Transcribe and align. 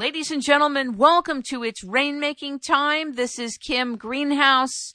Ladies 0.00 0.32
and 0.32 0.42
gentlemen, 0.42 0.96
welcome 0.96 1.40
to 1.50 1.62
It's 1.62 1.84
Rainmaking 1.84 2.60
Time. 2.60 3.14
This 3.14 3.38
is 3.38 3.56
Kim 3.56 3.96
Greenhouse. 3.96 4.92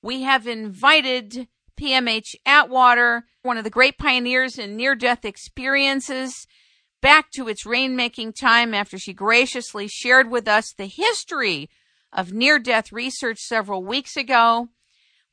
We 0.00 0.22
have 0.22 0.46
invited 0.46 1.48
PMH 1.78 2.34
Atwater, 2.46 3.26
one 3.42 3.58
of 3.58 3.64
the 3.64 3.68
great 3.68 3.98
pioneers 3.98 4.58
in 4.58 4.74
near 4.74 4.94
death 4.94 5.26
experiences, 5.26 6.46
back 7.02 7.30
to 7.32 7.46
its 7.46 7.66
rainmaking 7.66 8.34
time 8.34 8.72
after 8.72 8.98
she 8.98 9.12
graciously 9.12 9.86
shared 9.86 10.30
with 10.30 10.48
us 10.48 10.72
the 10.72 10.86
history 10.86 11.68
of 12.10 12.32
near 12.32 12.58
death 12.58 12.90
research 12.90 13.40
several 13.40 13.84
weeks 13.84 14.16
ago. 14.16 14.68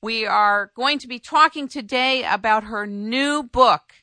We 0.01 0.25
are 0.25 0.73
going 0.75 0.99
to 0.99 1.07
be 1.07 1.19
talking 1.19 1.69
today 1.69 2.25
about 2.25 2.65
her 2.65 2.85
new 2.85 3.43
book, 3.43 3.93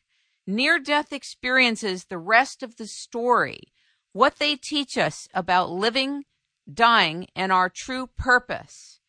Near 0.46 0.78
Death 0.78 1.12
Experiences 1.12 2.06
The 2.06 2.16
Rest 2.16 2.62
of 2.62 2.76
the 2.76 2.86
Story 2.86 3.71
what 4.12 4.36
they 4.38 4.56
teach 4.56 4.96
us 4.96 5.28
about 5.34 5.70
living, 5.70 6.24
dying, 6.72 7.26
and 7.34 7.50
our 7.52 7.70
true 7.74 8.08
purpose. 8.16 9.00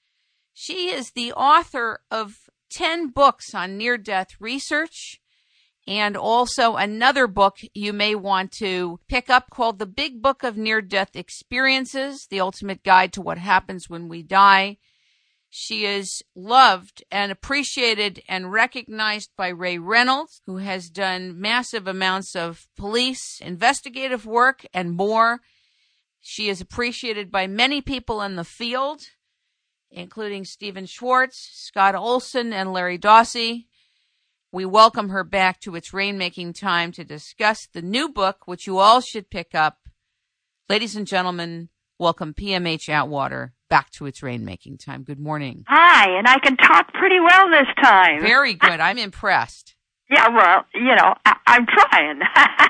She 0.54 0.90
is 0.90 1.12
the 1.12 1.34
author 1.34 2.00
of 2.10 2.50
10 2.72 3.10
books 3.10 3.54
on 3.54 3.78
near 3.78 3.98
death 3.98 4.30
research 4.40 5.20
and 5.88 6.16
also 6.16 6.76
another 6.76 7.28
book 7.28 7.58
you 7.74 7.92
may 7.92 8.16
want 8.16 8.52
to 8.54 9.00
pick 9.10 9.30
up 9.30 9.50
called 9.50 9.80
The 9.80 9.86
Big 9.86 10.22
Book 10.22 10.44
of 10.44 10.58
Near 10.58 10.82
Death 10.82 11.16
Experiences 11.16 12.28
The 12.30 12.40
Ultimate 12.40 12.84
Guide 12.84 13.12
to 13.14 13.22
What 13.22 13.38
Happens 13.38 13.90
When 13.90 14.08
We 14.08 14.24
Die. 14.24 14.78
She 15.56 15.86
is 15.86 16.24
loved 16.34 17.04
and 17.12 17.32
appreciated 17.32 18.24
and 18.28 18.52
recognized 18.52 19.30
by 19.38 19.50
Ray 19.50 19.78
Reynolds, 19.78 20.42
who 20.48 20.58
has 20.58 20.90
done 20.90 21.40
massive 21.40 21.88
amounts 21.88 22.36
of 22.36 22.68
police 22.76 23.40
investigative 23.40 24.26
work 24.26 24.66
and 24.74 24.96
more. 24.96 25.42
She 26.20 26.50
is 26.50 26.60
appreciated 26.60 27.30
by 27.30 27.46
many 27.46 27.82
people 27.82 28.20
in 28.24 28.36
the 28.36 28.44
field, 28.44 29.04
including 29.92 30.44
Stephen 30.44 30.88
Schwartz, 30.88 31.52
Scott 31.54 31.94
Olson, 31.94 32.52
and 32.52 32.74
Larry 32.74 32.98
Dossey. 32.98 33.68
We 34.52 34.66
welcome 34.66 35.10
her 35.10 35.24
back 35.24 35.60
to 35.62 35.76
its 35.76 35.92
rainmaking 35.92 36.60
time 36.60 36.92
to 36.94 37.04
discuss 37.04 37.68
the 37.68 37.84
new 37.84 38.10
book, 38.10 38.48
which 38.48 38.66
you 38.66 38.80
all 38.80 39.02
should 39.02 39.30
pick 39.30 39.54
up. 39.54 39.78
Ladies 40.68 40.96
and 40.96 41.06
gentlemen, 41.06 41.70
welcome 42.00 42.34
PMH 42.34 42.90
Atwater 42.90 43.54
back 43.74 43.90
to 43.90 44.06
its 44.06 44.20
rainmaking 44.22 44.78
time. 44.78 45.02
Good 45.02 45.20
morning. 45.20 45.64
Hi, 45.68 46.16
and 46.16 46.28
I 46.28 46.38
can 46.38 46.56
talk 46.58 46.94
pretty 46.94 47.20
well 47.20 47.50
this 47.50 47.66
time. 47.82 48.22
Very 48.22 48.54
good. 48.66 48.80
I'm 48.80 49.00
impressed. 49.00 49.74
Yeah, 50.12 50.30
well, 50.30 50.66
you 50.76 50.94
know, 50.96 51.16
I- 51.26 51.38
I'm 51.48 51.66
trying. 51.66 52.20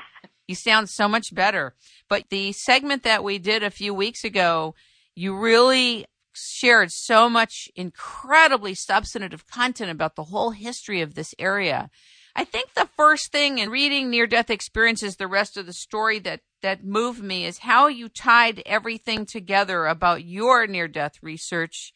you 0.48 0.54
sound 0.54 0.88
so 0.88 1.06
much 1.06 1.34
better. 1.34 1.74
But 2.08 2.30
the 2.30 2.52
segment 2.52 3.02
that 3.02 3.22
we 3.22 3.38
did 3.38 3.62
a 3.62 3.68
few 3.68 3.92
weeks 3.92 4.24
ago, 4.24 4.74
you 5.14 5.36
really 5.38 6.06
shared 6.32 6.90
so 6.90 7.28
much 7.28 7.68
incredibly 7.76 8.74
substantive 8.74 9.46
content 9.46 9.90
about 9.90 10.16
the 10.16 10.24
whole 10.24 10.52
history 10.52 11.02
of 11.02 11.16
this 11.16 11.34
area. 11.38 11.90
I 12.34 12.44
think 12.44 12.72
the 12.72 12.88
first 12.96 13.30
thing 13.30 13.58
in 13.58 13.68
reading 13.68 14.08
near 14.08 14.26
death 14.26 14.48
experiences, 14.48 15.16
the 15.16 15.28
rest 15.28 15.58
of 15.58 15.66
the 15.66 15.74
story 15.74 16.18
that 16.20 16.40
that 16.64 16.82
moved 16.82 17.22
me 17.22 17.44
is 17.44 17.58
how 17.58 17.88
you 17.88 18.08
tied 18.08 18.62
everything 18.64 19.26
together 19.26 19.84
about 19.84 20.24
your 20.24 20.66
near 20.66 20.88
death 20.88 21.18
research 21.20 21.92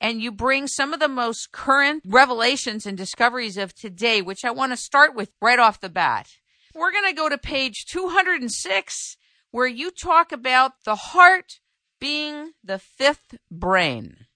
and 0.00 0.22
you 0.22 0.32
bring 0.32 0.66
some 0.66 0.94
of 0.94 1.00
the 1.00 1.08
most 1.08 1.52
current 1.52 2.02
revelations 2.06 2.86
and 2.86 2.96
discoveries 2.96 3.58
of 3.58 3.74
today, 3.74 4.22
which 4.22 4.42
I 4.42 4.50
want 4.52 4.72
to 4.72 4.76
start 4.78 5.14
with 5.14 5.32
right 5.42 5.58
off 5.58 5.82
the 5.82 5.90
bat. 5.90 6.28
We're 6.74 6.92
going 6.92 7.08
to 7.10 7.14
go 7.14 7.28
to 7.28 7.36
page 7.36 7.84
206, 7.84 9.18
where 9.50 9.66
you 9.66 9.90
talk 9.90 10.32
about 10.32 10.72
the 10.86 10.96
heart 10.96 11.60
being 12.00 12.52
the 12.64 12.78
fifth 12.78 13.34
brain. 13.50 14.26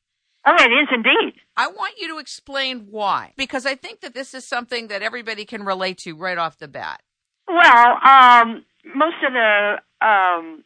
oh, 0.47 0.55
it 0.59 0.71
is 0.71 0.89
indeed. 0.93 1.41
I 1.57 1.69
want 1.69 1.95
you 1.99 2.09
to 2.09 2.19
explain 2.19 2.89
why, 2.91 3.33
because 3.39 3.65
I 3.65 3.77
think 3.77 4.01
that 4.01 4.13
this 4.13 4.35
is 4.35 4.47
something 4.47 4.89
that 4.89 5.03
everybody 5.03 5.47
can 5.47 5.65
relate 5.65 5.97
to 6.05 6.13
right 6.13 6.39
off 6.39 6.59
the 6.59 6.69
bat. 6.69 7.01
Well, 7.49 7.97
um, 8.07 8.65
most 8.95 9.17
of 9.27 9.33
the 9.33 9.77
um, 10.01 10.63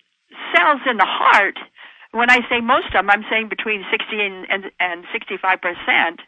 cells 0.55 0.81
in 0.89 0.97
the 0.97 1.07
heart, 1.07 1.59
when 2.13 2.31
I 2.31 2.39
say 2.49 2.61
most 2.61 2.87
of 2.87 2.93
them, 2.93 3.11
I'm 3.11 3.25
saying 3.31 3.49
between 3.49 3.85
60 3.91 4.07
and, 4.21 4.47
and, 4.51 4.65
and 4.79 5.05
65 5.13 5.61
percent, 5.61 6.21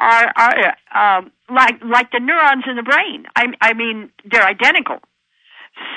are, 0.00 0.32
are 0.34 1.18
um, 1.18 1.30
like 1.50 1.76
like 1.84 2.10
the 2.10 2.20
neurons 2.20 2.64
in 2.66 2.76
the 2.76 2.82
brain. 2.82 3.26
I, 3.36 3.46
I 3.60 3.74
mean, 3.74 4.10
they're 4.24 4.46
identical. 4.46 4.98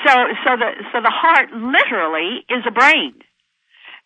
So, 0.06 0.12
so 0.44 0.56
the 0.56 0.70
so 0.92 1.00
the 1.00 1.10
heart 1.10 1.50
literally 1.52 2.44
is 2.48 2.62
a 2.66 2.70
brain, 2.70 3.14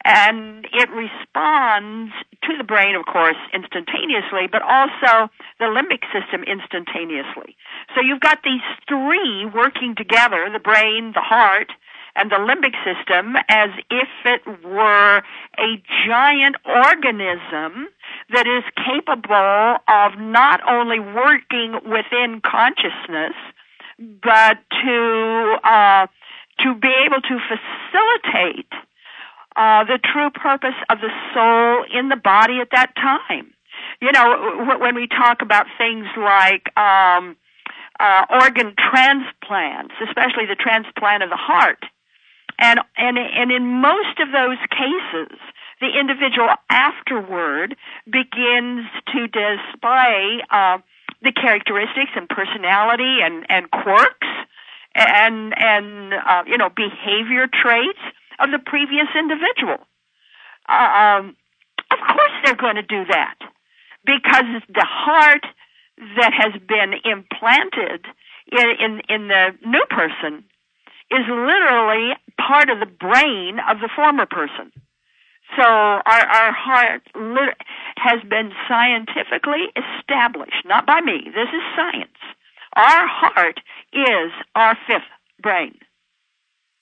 and 0.04 0.66
it 0.72 0.88
responds 0.90 2.12
to 2.42 2.56
the 2.56 2.64
brain, 2.64 2.94
of 2.94 3.04
course, 3.06 3.36
instantaneously, 3.52 4.46
but 4.50 4.62
also 4.62 5.28
the 5.58 5.66
limbic 5.66 6.02
system 6.12 6.44
instantaneously. 6.44 7.56
So 7.94 8.00
you've 8.00 8.20
got 8.20 8.38
these 8.44 8.62
three 8.88 9.46
working 9.46 9.94
together: 9.96 10.48
the 10.52 10.60
brain, 10.60 11.12
the 11.14 11.20
heart, 11.20 11.72
and 12.18 12.30
the 12.30 12.36
limbic 12.36 12.74
system 12.84 13.36
as 13.48 13.70
if 13.90 14.08
it 14.24 14.42
were 14.64 15.22
a 15.58 15.82
giant 16.06 16.56
organism 16.64 17.88
that 18.30 18.46
is 18.46 18.64
capable 18.76 19.76
of 19.88 20.18
not 20.18 20.60
only 20.68 21.00
working 21.00 21.74
within 21.84 22.40
consciousness, 22.40 23.34
but 23.98 24.58
to 24.82 25.56
uh, 25.64 26.06
to 26.60 26.74
be 26.74 26.92
able 27.06 27.20
to 27.20 27.38
facilitate 27.48 28.72
uh, 29.58 29.82
the 29.84 29.98
true 29.98 30.30
purpose 30.30 30.78
of 30.88 30.98
the 31.00 31.10
soul 31.34 31.84
in 31.92 32.08
the 32.08 32.16
body 32.16 32.60
at 32.60 32.68
that 32.70 32.94
time. 32.94 33.52
You 34.00 34.12
know, 34.12 34.78
when 34.78 34.94
we 34.94 35.08
talk 35.08 35.42
about 35.42 35.66
things 35.76 36.06
like 36.16 36.70
um, 36.78 37.36
uh, 37.98 38.24
organ 38.30 38.74
transplants, 38.78 39.94
especially 40.06 40.46
the 40.46 40.54
transplant 40.54 41.24
of 41.24 41.30
the 41.30 41.36
heart, 41.36 41.82
and 42.58 42.78
and 42.96 43.18
and 43.18 43.50
in 43.50 43.66
most 43.66 44.20
of 44.20 44.30
those 44.30 44.58
cases, 44.70 45.36
the 45.80 45.98
individual 45.98 46.50
afterward 46.70 47.76
begins 48.06 48.86
to 49.12 49.26
display 49.26 50.38
uh, 50.50 50.78
the 51.22 51.32
characteristics 51.32 52.12
and 52.14 52.28
personality 52.28 53.18
and 53.22 53.44
and 53.48 53.70
quirks 53.72 54.28
and 54.94 55.52
and 55.58 56.14
uh, 56.14 56.44
you 56.46 56.56
know 56.56 56.68
behavior 56.70 57.48
traits 57.48 57.98
of 58.38 58.50
the 58.50 58.58
previous 58.58 59.08
individual. 59.18 59.78
Uh, 60.68 61.18
um, 61.18 61.36
of 61.90 61.98
course, 62.06 62.32
they're 62.44 62.56
going 62.56 62.76
to 62.76 62.82
do 62.82 63.04
that 63.10 63.36
because 64.04 64.62
the 64.68 64.86
heart 64.86 65.44
that 66.16 66.32
has 66.32 66.52
been 66.62 66.94
implanted 67.04 68.06
in, 68.52 68.68
in, 68.78 69.02
in 69.08 69.28
the 69.28 69.48
new 69.66 69.84
person 69.90 70.44
is 71.10 71.24
literally 71.28 72.12
part 72.38 72.70
of 72.70 72.80
the 72.80 72.86
brain 72.86 73.58
of 73.68 73.80
the 73.80 73.88
former 73.94 74.26
person. 74.26 74.70
So 75.56 75.64
our, 75.64 76.02
our 76.04 76.52
heart 76.52 77.02
lit- 77.14 77.56
has 77.96 78.20
been 78.28 78.52
scientifically 78.68 79.72
established, 79.74 80.64
not 80.66 80.86
by 80.86 81.00
me. 81.00 81.24
This 81.24 81.48
is 81.48 81.62
science. 81.74 82.18
Our 82.76 83.06
heart 83.08 83.60
is 83.92 84.30
our 84.54 84.76
fifth 84.86 85.08
brain. 85.42 85.78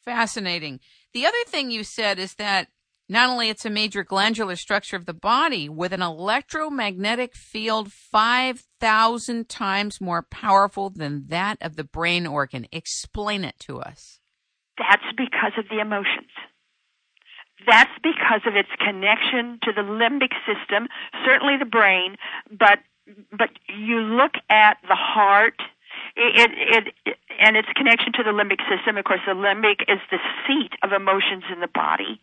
Fascinating. 0.04 0.80
The 1.16 1.24
other 1.24 1.44
thing 1.46 1.70
you 1.70 1.82
said 1.82 2.18
is 2.18 2.34
that 2.34 2.68
not 3.08 3.30
only 3.30 3.48
it's 3.48 3.64
a 3.64 3.70
major 3.70 4.04
glandular 4.04 4.54
structure 4.54 4.96
of 4.96 5.06
the 5.06 5.14
body 5.14 5.66
with 5.66 5.94
an 5.94 6.02
electromagnetic 6.02 7.34
field 7.34 7.90
5000 7.90 9.48
times 9.48 9.98
more 9.98 10.26
powerful 10.30 10.90
than 10.90 11.28
that 11.28 11.56
of 11.62 11.76
the 11.76 11.84
brain 11.84 12.26
organ. 12.26 12.66
Explain 12.70 13.44
it 13.44 13.54
to 13.60 13.80
us. 13.80 14.20
That's 14.76 15.10
because 15.16 15.52
of 15.56 15.64
the 15.70 15.80
emotions. 15.80 16.28
That's 17.66 17.98
because 18.02 18.42
of 18.44 18.54
its 18.54 18.68
connection 18.78 19.58
to 19.62 19.72
the 19.72 19.80
limbic 19.80 20.34
system, 20.44 20.86
certainly 21.24 21.56
the 21.58 21.64
brain, 21.64 22.16
but 22.50 22.80
but 23.32 23.50
you 23.74 24.00
look 24.00 24.32
at 24.50 24.76
the 24.82 24.94
heart, 24.94 25.62
it, 26.16 26.50
it, 26.56 26.94
it 27.04 27.16
and 27.38 27.56
its 27.56 27.68
connection 27.76 28.12
to 28.14 28.22
the 28.22 28.30
limbic 28.30 28.60
system. 28.68 28.96
Of 28.96 29.04
course, 29.04 29.20
the 29.26 29.34
limbic 29.34 29.82
is 29.88 30.00
the 30.10 30.18
seat 30.46 30.72
of 30.82 30.92
emotions 30.92 31.44
in 31.52 31.60
the 31.60 31.68
body. 31.68 32.20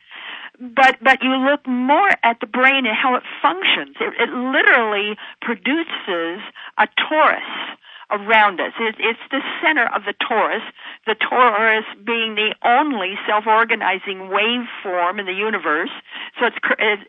But 0.60 0.98
but 1.02 1.22
you 1.22 1.32
look 1.32 1.66
more 1.68 2.10
at 2.24 2.40
the 2.40 2.48
brain 2.48 2.86
and 2.86 2.96
how 2.96 3.16
it 3.16 3.24
functions. 3.42 3.96
It, 4.00 4.14
it 4.20 4.30
literally 4.30 5.18
produces 5.42 6.42
a 6.78 6.88
torus 6.98 7.78
around 8.12 8.60
us. 8.60 8.74
It, 8.80 8.96
it's 9.00 9.20
the 9.32 9.42
center 9.62 9.86
of 9.96 10.04
the 10.06 10.14
torus, 10.14 10.64
the 11.06 11.16
torus 11.16 11.84
being 12.06 12.36
the 12.36 12.56
only 12.64 13.16
self-organizing 13.28 14.30
waveform 14.30 15.20
in 15.20 15.26
the 15.26 15.34
universe. 15.34 15.92
So 16.40 16.48
it's 16.48 16.58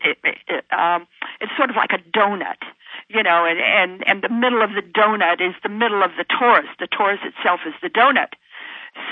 it, 0.03 0.17
it, 0.23 0.65
um, 0.71 1.07
it's 1.41 1.51
sort 1.57 1.69
of 1.69 1.75
like 1.75 1.91
a 1.91 2.01
donut, 2.17 2.61
you 3.09 3.23
know, 3.23 3.45
and, 3.45 3.59
and 3.59 4.07
and 4.07 4.23
the 4.23 4.29
middle 4.29 4.61
of 4.61 4.71
the 4.71 4.81
donut 4.81 5.41
is 5.41 5.55
the 5.63 5.69
middle 5.69 6.03
of 6.03 6.11
the 6.17 6.25
torus. 6.25 6.69
The 6.79 6.87
torus 6.87 7.23
itself 7.25 7.61
is 7.65 7.73
the 7.81 7.89
donut. 7.89 8.33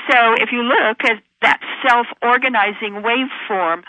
So 0.10 0.34
if 0.40 0.52
you 0.52 0.64
look 0.64 1.04
at 1.04 1.22
that 1.42 1.60
self-organizing 1.86 3.04
waveform, 3.04 3.84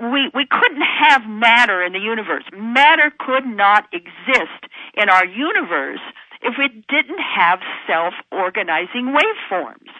we, 0.00 0.30
we 0.34 0.46
couldn't 0.46 0.82
have 0.82 1.28
matter 1.28 1.82
in 1.82 1.92
the 1.92 1.98
universe. 1.98 2.44
Matter 2.56 3.12
could 3.18 3.46
not 3.46 3.86
exist 3.92 4.72
in 4.94 5.08
our 5.08 5.26
universe 5.26 6.00
if 6.44 6.54
it 6.58 6.86
didn't 6.86 7.20
have 7.20 7.60
self-organizing 7.86 9.16
waveforms. 9.16 9.90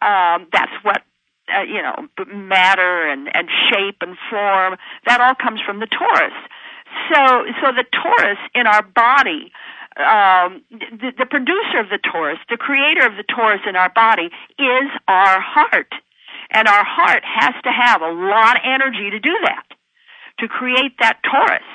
Um, 0.00 0.46
that's 0.52 0.72
what 0.82 1.02
uh, 1.48 1.62
you 1.62 1.82
know, 1.82 2.08
matter 2.34 3.08
and, 3.08 3.28
and 3.34 3.48
shape 3.70 3.96
and 4.00 4.16
form. 4.30 4.76
That 5.06 5.20
all 5.20 5.34
comes 5.34 5.60
from 5.64 5.80
the 5.80 5.86
torus. 5.86 6.36
So, 7.12 7.44
so 7.60 7.72
the 7.72 7.84
torus 7.88 8.38
in 8.54 8.66
our 8.66 8.82
body, 8.82 9.52
um, 9.96 10.62
the, 10.70 11.12
the 11.16 11.26
producer 11.26 11.80
of 11.80 11.88
the 11.90 11.98
torus, 11.98 12.38
the 12.48 12.56
creator 12.56 13.06
of 13.06 13.16
the 13.16 13.24
torus 13.24 13.66
in 13.68 13.76
our 13.76 13.90
body, 13.90 14.30
is 14.58 14.90
our 15.06 15.40
heart. 15.40 15.92
And 16.50 16.66
our 16.66 16.84
heart 16.84 17.22
has 17.24 17.54
to 17.64 17.70
have 17.70 18.00
a 18.00 18.12
lot 18.12 18.56
of 18.56 18.62
energy 18.64 19.10
to 19.10 19.20
do 19.20 19.36
that, 19.44 19.64
to 20.40 20.48
create 20.48 20.98
that 21.00 21.20
torus. 21.24 21.66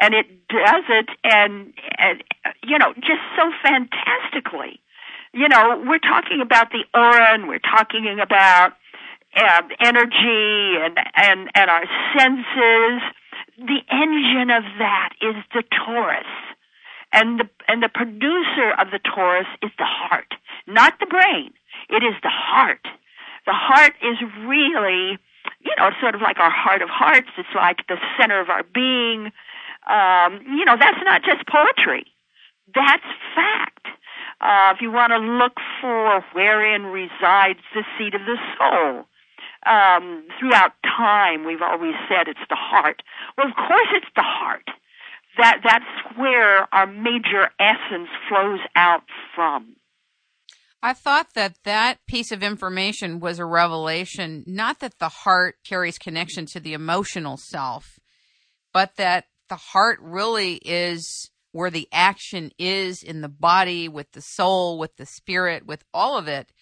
And 0.00 0.14
it 0.14 0.26
does 0.48 0.84
it 0.88 1.08
and, 1.24 1.72
and 1.98 2.24
you 2.64 2.78
know, 2.78 2.94
just 2.94 3.22
so 3.36 3.52
fantastically. 3.62 4.80
You 5.32 5.48
know, 5.48 5.84
we're 5.86 5.98
talking 5.98 6.40
about 6.40 6.70
the 6.70 6.84
aura 6.98 7.34
and 7.34 7.46
we're 7.48 7.60
talking 7.60 8.18
about 8.20 8.72
uh, 9.36 9.62
energy 9.78 10.74
and, 10.80 10.98
and, 11.14 11.50
and 11.54 11.70
our 11.70 11.84
senses. 12.18 13.02
The 13.58 13.80
engine 13.92 14.50
of 14.50 14.64
that 14.78 15.10
is 15.20 15.36
the 15.54 15.62
torus 15.70 16.24
And 17.12 17.40
the, 17.40 17.48
and 17.68 17.82
the 17.82 17.90
producer 17.90 18.72
of 18.78 18.90
the 18.90 18.98
torus 18.98 19.46
is 19.62 19.70
the 19.78 19.84
heart, 19.86 20.34
not 20.66 20.98
the 20.98 21.06
brain. 21.06 21.52
It 21.90 22.02
is 22.02 22.14
the 22.22 22.32
heart 22.32 22.86
the 23.46 23.52
heart 23.52 23.94
is 24.02 24.18
really, 24.46 25.18
you 25.60 25.74
know, 25.78 25.90
sort 26.00 26.14
of 26.14 26.20
like 26.20 26.38
our 26.38 26.50
heart 26.50 26.82
of 26.82 26.88
hearts. 26.88 27.28
It's 27.38 27.48
like 27.54 27.86
the 27.88 27.96
center 28.18 28.40
of 28.40 28.48
our 28.48 28.62
being. 28.62 29.32
Um, 29.90 30.40
you 30.46 30.64
know, 30.64 30.76
that's 30.78 31.02
not 31.04 31.22
just 31.22 31.46
poetry. 31.48 32.06
That's 32.74 33.02
fact. 33.34 33.86
Uh, 34.40 34.72
if 34.74 34.80
you 34.80 34.90
want 34.90 35.12
to 35.12 35.18
look 35.18 35.58
for 35.80 36.24
wherein 36.32 36.84
resides 36.84 37.60
the 37.74 37.82
seat 37.98 38.14
of 38.14 38.22
the 38.22 38.38
soul, 38.56 39.04
um, 39.66 40.24
throughout 40.38 40.72
time, 40.84 41.44
we've 41.44 41.60
always 41.60 41.94
said 42.08 42.28
it's 42.28 42.40
the 42.48 42.56
heart. 42.56 43.02
Well, 43.36 43.48
of 43.48 43.54
course, 43.54 43.88
it's 43.92 44.12
the 44.16 44.24
heart. 44.24 44.64
That 45.36 45.60
that's 45.62 46.18
where 46.18 46.72
our 46.74 46.86
major 46.86 47.50
essence 47.58 48.08
flows 48.28 48.60
out 48.74 49.02
from. 49.34 49.76
I 50.82 50.94
thought 50.94 51.34
that 51.34 51.56
that 51.64 51.98
piece 52.08 52.32
of 52.32 52.42
information 52.42 53.20
was 53.20 53.38
a 53.38 53.44
revelation, 53.44 54.44
not 54.46 54.80
that 54.80 54.98
the 54.98 55.10
heart 55.10 55.56
carries 55.64 55.98
connection 55.98 56.46
to 56.52 56.60
the 56.60 56.72
emotional 56.72 57.36
self, 57.36 57.98
but 58.72 58.96
that 58.96 59.26
the 59.50 59.56
heart 59.56 59.98
really 60.00 60.54
is 60.54 61.30
where 61.52 61.70
the 61.70 61.88
action 61.92 62.52
is 62.58 63.02
in 63.02 63.20
the 63.20 63.28
body, 63.28 63.88
with 63.88 64.10
the 64.12 64.22
soul, 64.22 64.78
with 64.78 64.96
the 64.96 65.04
spirit, 65.04 65.66
with 65.66 65.84
all 65.92 66.16
of 66.16 66.28
it. 66.28 66.52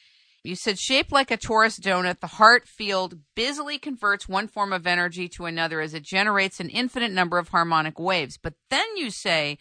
You 0.42 0.56
said 0.56 0.78
shaped 0.78 1.12
like 1.12 1.30
a 1.30 1.36
torus 1.36 1.78
donut, 1.78 2.20
the 2.20 2.26
heart 2.26 2.66
field 2.66 3.18
busily 3.36 3.78
converts 3.78 4.28
one 4.28 4.48
form 4.48 4.72
of 4.72 4.86
energy 4.86 5.28
to 5.30 5.44
another 5.44 5.80
as 5.80 5.94
it 5.94 6.02
generates 6.02 6.58
an 6.58 6.70
infinite 6.70 7.12
number 7.12 7.38
of 7.38 7.48
harmonic 7.48 7.98
waves. 7.98 8.38
But 8.42 8.54
then 8.70 8.96
you 8.96 9.10
say 9.10 9.58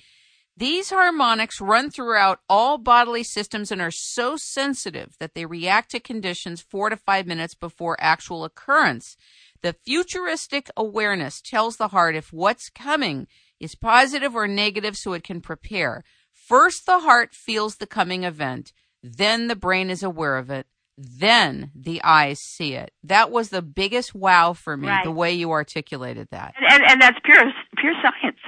these 0.56 0.90
harmonics 0.90 1.62
run 1.62 1.92
throughout 1.92 2.40
all 2.50 2.80
bodily 2.80 3.24
systems 3.24 3.72
and 3.72 3.82
are 3.82 3.92
so 3.92 4.38
sensitive 4.38 5.16
that 5.20 5.36
they 5.36 5.46
react 5.46 5.92
to 5.92 6.00
conditions 6.00 6.62
four 6.62 6.90
to 6.90 6.96
five 6.96 7.28
minutes 7.28 7.54
before 7.54 7.98
actual 8.00 8.44
occurrence. 8.44 9.18
The 9.62 9.74
futuristic 9.74 10.70
awareness 10.78 11.42
tells 11.42 11.78
the 11.78 11.90
heart 11.90 12.16
if 12.16 12.32
what's 12.32 12.70
coming 12.70 13.28
is 13.60 13.76
positive 13.76 14.36
or 14.36 14.48
negative 14.48 14.96
so 14.96 15.14
it 15.14 15.24
can 15.24 15.42
prepare. 15.42 16.04
First, 16.32 16.86
the 16.86 17.00
heart 17.00 17.34
feels 17.34 17.76
the 17.76 17.88
coming 17.88 18.24
event, 18.24 18.72
then 19.04 19.48
the 19.48 19.56
brain 19.56 19.90
is 19.90 20.04
aware 20.04 20.38
of 20.38 20.50
it, 20.50 20.68
then 20.98 21.72
the 21.76 22.02
eyes 22.04 22.40
see 22.40 22.74
it. 22.74 22.92
That 23.04 23.32
was 23.32 23.50
the 23.50 23.62
biggest 23.62 24.16
wow 24.16 24.54
for 24.54 24.78
me, 24.78 24.88
right. 24.88 25.04
the 25.04 25.12
way 25.12 25.34
you 25.34 25.52
articulated 25.52 26.28
that. 26.32 26.56
And, 26.58 26.74
and, 26.74 26.92
and 26.92 27.02
that's 27.02 27.18
pure, 27.24 27.44
pure 27.78 27.94
science. 28.02 28.40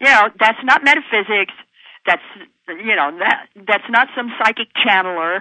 You 0.00 0.08
know, 0.08 0.28
that's 0.38 0.58
not 0.62 0.84
metaphysics. 0.84 1.52
That's 2.06 2.22
you 2.68 2.94
know 2.94 3.10
that 3.18 3.48
that's 3.66 3.88
not 3.90 4.08
some 4.16 4.30
psychic 4.38 4.68
channeler. 4.74 5.40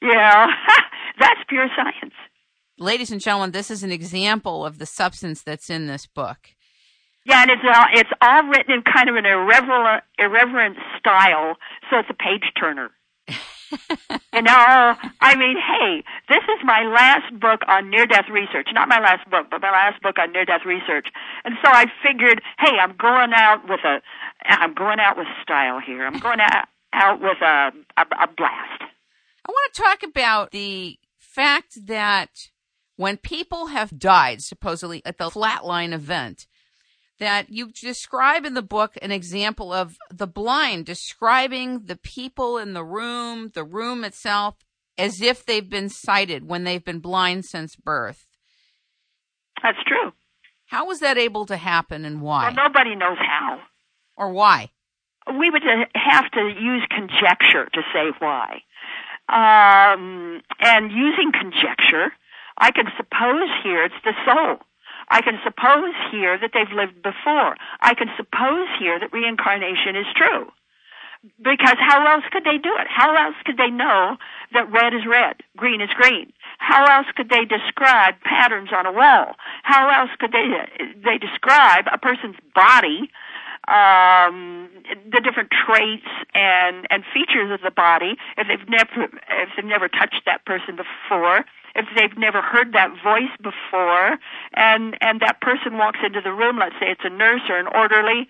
You 0.00 0.14
know, 0.14 0.46
that's 1.20 1.40
pure 1.48 1.68
science. 1.76 2.14
Ladies 2.82 3.12
and 3.12 3.20
gentlemen, 3.20 3.52
this 3.52 3.70
is 3.70 3.84
an 3.84 3.92
example 3.92 4.66
of 4.66 4.78
the 4.78 4.86
substance 4.86 5.40
that's 5.40 5.70
in 5.70 5.86
this 5.86 6.04
book. 6.04 6.56
Yeah, 7.24 7.42
and 7.42 7.50
it's 7.52 7.62
all, 7.62 7.86
it's 7.92 8.10
all 8.20 8.42
written 8.48 8.74
in 8.74 8.82
kind 8.82 9.08
of 9.08 9.14
an 9.14 9.24
irreverent, 9.24 10.02
irreverent 10.18 10.76
style, 10.98 11.54
so 11.88 12.00
it's 12.00 12.10
a 12.10 12.14
page 12.14 12.42
turner. 12.58 12.90
you 13.28 14.42
know, 14.42 14.96
I 15.20 15.36
mean, 15.36 15.56
hey, 15.58 16.02
this 16.28 16.42
is 16.42 16.64
my 16.64 16.82
last 16.82 17.38
book 17.38 17.60
on 17.68 17.88
near 17.88 18.04
death 18.04 18.28
research. 18.28 18.66
Not 18.72 18.88
my 18.88 18.98
last 18.98 19.30
book, 19.30 19.46
but 19.48 19.60
my 19.60 19.70
last 19.70 20.02
book 20.02 20.18
on 20.18 20.32
near 20.32 20.44
death 20.44 20.66
research. 20.66 21.06
And 21.44 21.54
so 21.64 21.70
I 21.70 21.86
figured, 22.02 22.42
hey, 22.58 22.78
I'm 22.82 22.96
going 22.96 23.32
out 23.32 23.62
with 23.68 23.80
a, 23.84 24.02
I'm 24.44 24.74
going 24.74 24.98
out 24.98 25.16
with 25.16 25.28
style 25.40 25.78
here. 25.78 26.04
I'm 26.04 26.18
going 26.18 26.40
out, 26.40 26.66
out 26.92 27.20
with 27.20 27.40
a, 27.42 27.70
a, 27.96 28.02
a 28.02 28.26
blast. 28.36 28.82
I 29.46 29.52
want 29.52 29.72
to 29.72 29.82
talk 29.82 30.02
about 30.02 30.50
the 30.50 30.98
fact 31.16 31.86
that 31.86 32.50
when 33.02 33.16
people 33.16 33.66
have 33.66 33.98
died, 33.98 34.42
supposedly 34.42 35.02
at 35.04 35.18
the 35.18 35.28
flatline 35.28 35.92
event, 35.92 36.46
that 37.18 37.50
you 37.50 37.70
describe 37.70 38.44
in 38.44 38.54
the 38.54 38.62
book 38.62 38.96
an 39.02 39.12
example 39.12 39.72
of 39.72 39.96
the 40.10 40.26
blind 40.26 40.86
describing 40.86 41.84
the 41.86 41.96
people 41.96 42.58
in 42.58 42.72
the 42.72 42.84
room, 42.84 43.50
the 43.54 43.64
room 43.64 44.04
itself, 44.04 44.56
as 44.96 45.20
if 45.20 45.44
they've 45.44 45.68
been 45.68 45.88
sighted 45.88 46.48
when 46.48 46.64
they've 46.64 46.84
been 46.84 47.00
blind 47.00 47.44
since 47.44 47.76
birth. 47.76 48.26
That's 49.62 49.82
true. 49.84 50.12
How 50.66 50.86
was 50.86 51.00
that 51.00 51.18
able 51.18 51.44
to 51.46 51.56
happen 51.56 52.04
and 52.04 52.22
why? 52.22 52.44
Well, 52.44 52.68
nobody 52.68 52.94
knows 52.94 53.18
how. 53.18 53.60
Or 54.16 54.32
why? 54.32 54.70
We 55.38 55.50
would 55.50 55.62
have 55.94 56.30
to 56.32 56.48
use 56.48 56.82
conjecture 56.90 57.68
to 57.72 57.82
say 57.92 58.10
why. 58.18 58.62
Um, 59.28 60.42
and 60.60 60.90
using 60.90 61.30
conjecture, 61.32 62.12
I 62.58 62.70
can 62.70 62.86
suppose 62.96 63.48
here 63.62 63.84
it's 63.84 64.02
the 64.04 64.14
soul 64.24 64.58
I 65.08 65.20
can 65.20 65.38
suppose 65.44 65.94
here 66.10 66.38
that 66.38 66.50
they've 66.54 66.72
lived 66.74 67.02
before. 67.02 67.56
I 67.80 67.94
can 67.94 68.08
suppose 68.16 68.68
here 68.78 68.98
that 68.98 69.12
reincarnation 69.12 69.96
is 69.96 70.06
true. 70.16 70.50
Because 71.38 71.76
how 71.78 72.04
else 72.04 72.24
could 72.32 72.42
they 72.44 72.58
do 72.58 72.74
it? 72.80 72.88
How 72.88 73.14
else 73.14 73.36
could 73.44 73.56
they 73.56 73.70
know 73.70 74.16
that 74.54 74.72
red 74.72 74.92
is 74.92 75.06
red, 75.06 75.36
green 75.56 75.80
is 75.80 75.90
green? 75.94 76.32
How 76.58 76.84
else 76.84 77.06
could 77.14 77.28
they 77.28 77.44
describe 77.44 78.14
patterns 78.24 78.70
on 78.74 78.86
a 78.86 78.92
wall? 78.92 79.36
How 79.62 79.88
else 79.88 80.10
could 80.18 80.32
they 80.32 80.48
they 80.96 81.18
describe 81.18 81.84
a 81.92 81.98
person's 81.98 82.34
body, 82.56 83.08
um, 83.68 84.68
the 85.12 85.20
different 85.20 85.50
traits 85.52 86.10
and 86.34 86.88
and 86.90 87.04
features 87.14 87.52
of 87.52 87.60
the 87.62 87.70
body 87.70 88.16
if 88.36 88.48
they've 88.48 88.68
never 88.68 89.04
if 89.04 89.48
they've 89.54 89.64
never 89.64 89.88
touched 89.88 90.22
that 90.26 90.44
person 90.44 90.74
before? 90.74 91.44
If 91.74 91.86
they've 91.96 92.18
never 92.18 92.42
heard 92.42 92.72
that 92.72 92.90
voice 93.02 93.32
before 93.38 94.18
and 94.54 94.96
and 95.00 95.20
that 95.20 95.40
person 95.40 95.78
walks 95.78 96.00
into 96.04 96.20
the 96.20 96.32
room 96.32 96.58
let's 96.58 96.74
say 96.80 96.90
it's 96.90 97.04
a 97.04 97.10
nurse 97.10 97.42
or 97.48 97.58
an 97.58 97.66
orderly 97.66 98.28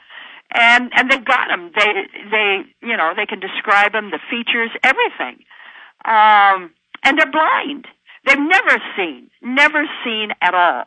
and 0.55 0.91
and 0.95 1.11
they've 1.11 1.25
got 1.25 1.49
them 1.49 1.71
they 1.75 2.07
they 2.31 2.63
you 2.83 2.97
know 2.97 3.13
they 3.17 3.27
can 3.27 3.41
describe 3.41 3.93
them 3.93 4.11
the 4.11 4.21
features 4.31 4.71
everything. 4.83 5.45
Um 6.05 6.71
and 7.05 7.19
they're 7.19 7.31
blind. 7.31 7.87
They've 8.27 8.39
never 8.39 8.77
seen 8.97 9.31
never 9.41 9.85
seen 10.05 10.31
at 10.41 10.55
all. 10.55 10.85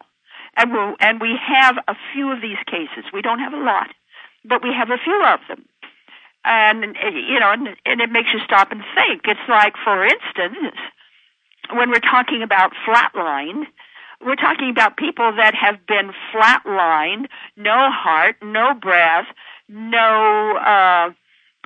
And 0.57 0.71
we 0.71 0.95
and 0.99 1.21
we 1.21 1.35
have 1.47 1.77
a 1.87 1.95
few 2.13 2.31
of 2.31 2.41
these 2.41 2.61
cases. 2.67 3.05
We 3.13 3.21
don't 3.21 3.39
have 3.39 3.53
a 3.53 3.63
lot 3.63 3.89
but 4.47 4.63
we 4.63 4.69
have 4.77 4.91
a 4.91 5.01
few 5.03 5.23
of 5.25 5.39
them. 5.47 5.65
And 6.43 6.95
you 7.13 7.39
know 7.39 7.51
and, 7.51 7.69
and 7.85 8.01
it 8.01 8.11
makes 8.11 8.29
you 8.33 8.39
stop 8.45 8.71
and 8.71 8.83
think. 8.95 9.23
It's 9.25 9.49
like 9.49 9.73
for 9.83 10.05
instance 10.05 10.77
when 11.73 11.89
we're 11.89 11.99
talking 11.99 12.41
about 12.41 12.73
flatline, 12.87 13.65
we're 14.25 14.35
talking 14.35 14.69
about 14.69 14.97
people 14.97 15.33
that 15.37 15.53
have 15.55 15.85
been 15.87 16.11
flatlined, 16.33 17.27
no 17.57 17.89
heart, 17.91 18.37
no 18.41 18.73
breath, 18.73 19.25
no 19.67 20.57
uh, 20.57 21.13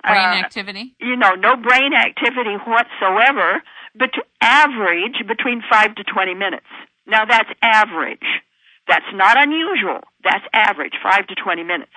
brain 0.04 0.18
uh, 0.18 0.46
activity. 0.46 0.96
You 1.00 1.16
know, 1.16 1.36
no 1.36 1.56
brain 1.56 1.94
activity 1.94 2.56
whatsoever, 2.66 3.62
but 3.96 4.12
average 4.42 5.26
between 5.28 5.64
five 5.70 5.96
to 5.96 6.04
twenty 6.04 6.34
minutes. 6.34 6.68
Now 7.06 7.26
that's 7.26 7.50
average. 7.62 8.26
That's 8.88 9.06
not 9.14 9.38
unusual. 9.42 10.02
That's 10.24 10.46
average, 10.54 10.94
five 11.02 11.28
to 11.28 11.36
twenty 11.36 11.64
minutes. 11.64 11.92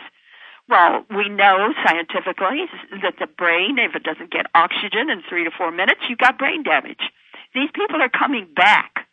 Well, 0.68 1.04
we 1.10 1.28
know 1.28 1.74
scientifically 1.84 2.66
that 3.02 3.14
the 3.18 3.26
brain, 3.26 3.78
if 3.78 3.94
it 3.94 4.04
doesn't 4.04 4.30
get 4.30 4.46
oxygen 4.54 5.10
in 5.10 5.22
three 5.28 5.44
to 5.44 5.50
four 5.50 5.70
minutes, 5.70 6.00
you've 6.08 6.18
got 6.18 6.38
brain 6.38 6.62
damage. 6.62 7.00
These 7.54 7.70
people 7.74 8.00
are 8.02 8.08
coming 8.10 8.48
back. 8.54 9.06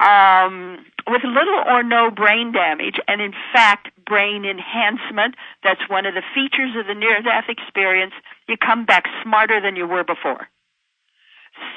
um, 0.00 0.84
with 1.08 1.22
little 1.24 1.60
or 1.66 1.82
no 1.82 2.10
brain 2.10 2.52
damage, 2.52 2.96
and 3.08 3.20
in 3.20 3.32
fact, 3.52 3.88
brain 4.06 4.44
enhancement. 4.44 5.34
That's 5.64 5.80
one 5.88 6.06
of 6.06 6.14
the 6.14 6.22
features 6.34 6.76
of 6.76 6.86
the 6.86 6.94
near 6.94 7.20
death 7.22 7.46
experience. 7.48 8.12
You 8.48 8.56
come 8.56 8.84
back 8.84 9.04
smarter 9.22 9.60
than 9.60 9.76
you 9.76 9.86
were 9.86 10.04
before. 10.04 10.48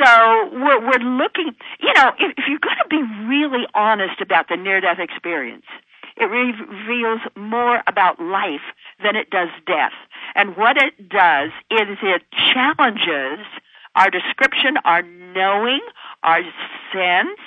So 0.02 0.50
we're, 0.54 0.80
we're 0.80 1.04
looking, 1.04 1.56
you 1.80 1.94
know, 1.94 2.12
if, 2.20 2.34
if 2.38 2.46
you're 2.48 2.60
going 2.60 2.78
to 2.82 2.90
be 2.90 3.04
really 3.28 3.66
honest 3.74 4.22
about 4.22 4.48
the 4.50 4.56
near 4.56 4.82
death 4.82 5.00
experience, 5.00 5.66
it 6.18 6.26
reveals 6.26 7.20
more 7.36 7.84
about 7.88 8.20
life 8.22 8.62
than 9.04 9.16
it 9.16 9.30
does 9.30 9.50
death. 9.68 9.92
And 10.34 10.56
what 10.56 10.78
it 10.78 11.10
does 11.10 11.52
is 11.70 11.98
it 12.02 12.24
challenges 12.54 13.46
our 13.96 14.10
description, 14.10 14.76
our 14.84 15.02
knowing, 15.02 15.82
our 16.24 16.42
sense, 16.94 17.40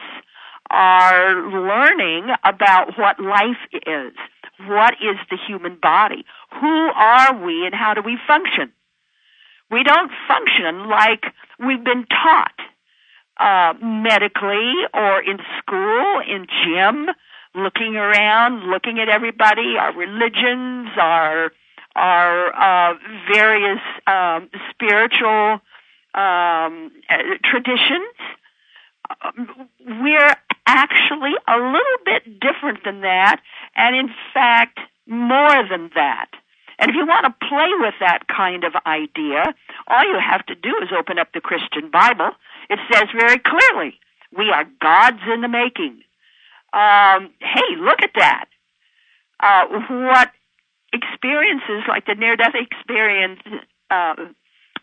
our 0.71 1.35
learning 1.51 2.29
about 2.45 2.99
what 2.99 3.21
life 3.21 3.63
is. 3.73 4.13
What 4.67 4.95
is 4.95 5.17
the 5.31 5.39
human 5.47 5.79
body? 5.81 6.25
Who 6.61 6.67
are 6.67 7.45
we 7.45 7.65
and 7.65 7.75
how 7.75 7.95
do 7.95 8.03
we 8.03 8.19
function? 8.27 8.73
We 9.71 9.85
don't 9.85 10.11
function 10.27 10.89
like 10.89 11.25
we've 11.59 11.85
been 11.85 12.07
taught 12.07 12.59
uh, 13.39 13.75
medically 13.81 14.73
or 14.95 15.23
in 15.23 15.39
school, 15.59 16.21
in 16.27 16.47
gym, 16.65 17.07
looking 17.55 17.97
around, 17.97 18.71
looking 18.71 18.99
at 18.99 19.09
everybody, 19.09 19.77
our 19.79 19.95
religions, 19.95 20.89
our 20.99 21.53
our 21.95 22.55
uh, 22.55 22.95
various 23.33 23.81
um, 24.07 24.49
spiritual 24.71 25.61
um, 26.19 26.91
traditions. 27.45 28.19
We're 29.87 30.37
actually 30.67 31.35
a 31.47 31.57
little 31.57 31.99
bit 32.05 32.41
different 32.41 32.85
than 32.85 33.01
that, 33.03 33.41
and 33.77 33.97
in 33.97 34.11
fact, 34.35 34.81
more 35.07 35.67
than 35.71 35.91
that. 35.95 36.29
And 36.79 36.91
if 36.91 36.97
you 36.97 37.07
want 37.07 37.25
to 37.25 37.49
play 37.49 37.71
with 37.81 37.95
that 38.01 38.29
kind 38.29 38.65
of 38.65 38.75
idea, 38.87 39.55
all 39.87 40.05
you 40.05 40.19
have 40.19 40.45
to 40.47 40.55
do 40.55 40.73
is 40.83 40.91
open 40.97 41.19
up 41.19 41.33
the 41.33 41.41
Christian 41.41 41.91
Bible. 41.91 42.31
It 42.69 42.79
says 42.93 43.09
very 43.19 43.39
clearly, 43.39 43.99
we 44.37 44.51
are 44.51 44.65
gods 44.81 45.21
in 45.33 45.41
the 45.41 45.49
making. 45.49 46.03
Um, 46.73 47.31
hey, 47.41 47.77
look 47.79 48.03
at 48.03 48.11
that. 48.17 48.45
Uh, 49.41 49.65
what 49.89 50.31
experiences 50.93 51.83
like 51.89 52.07
the 52.07 52.15
near-death 52.15 52.55
experience 52.55 53.41
uh, 53.91 54.15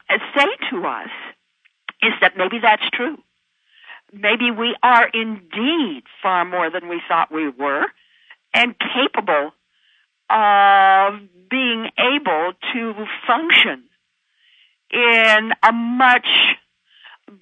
Uh, 0.09 0.17
say 0.35 0.47
to 0.69 0.85
us 0.85 1.09
is 2.01 2.13
that 2.21 2.37
maybe 2.37 2.59
that's 2.59 2.87
true. 2.93 3.17
Maybe 4.13 4.51
we 4.51 4.75
are 4.83 5.07
indeed 5.07 6.03
far 6.21 6.45
more 6.45 6.69
than 6.69 6.87
we 6.87 7.01
thought 7.07 7.31
we 7.31 7.49
were 7.49 7.85
and 8.53 8.75
capable 8.79 9.51
of 10.29 11.19
being 11.49 11.89
able 11.97 12.53
to 12.73 13.05
function 13.27 13.83
in 14.91 15.51
a 15.63 15.71
much 15.71 16.27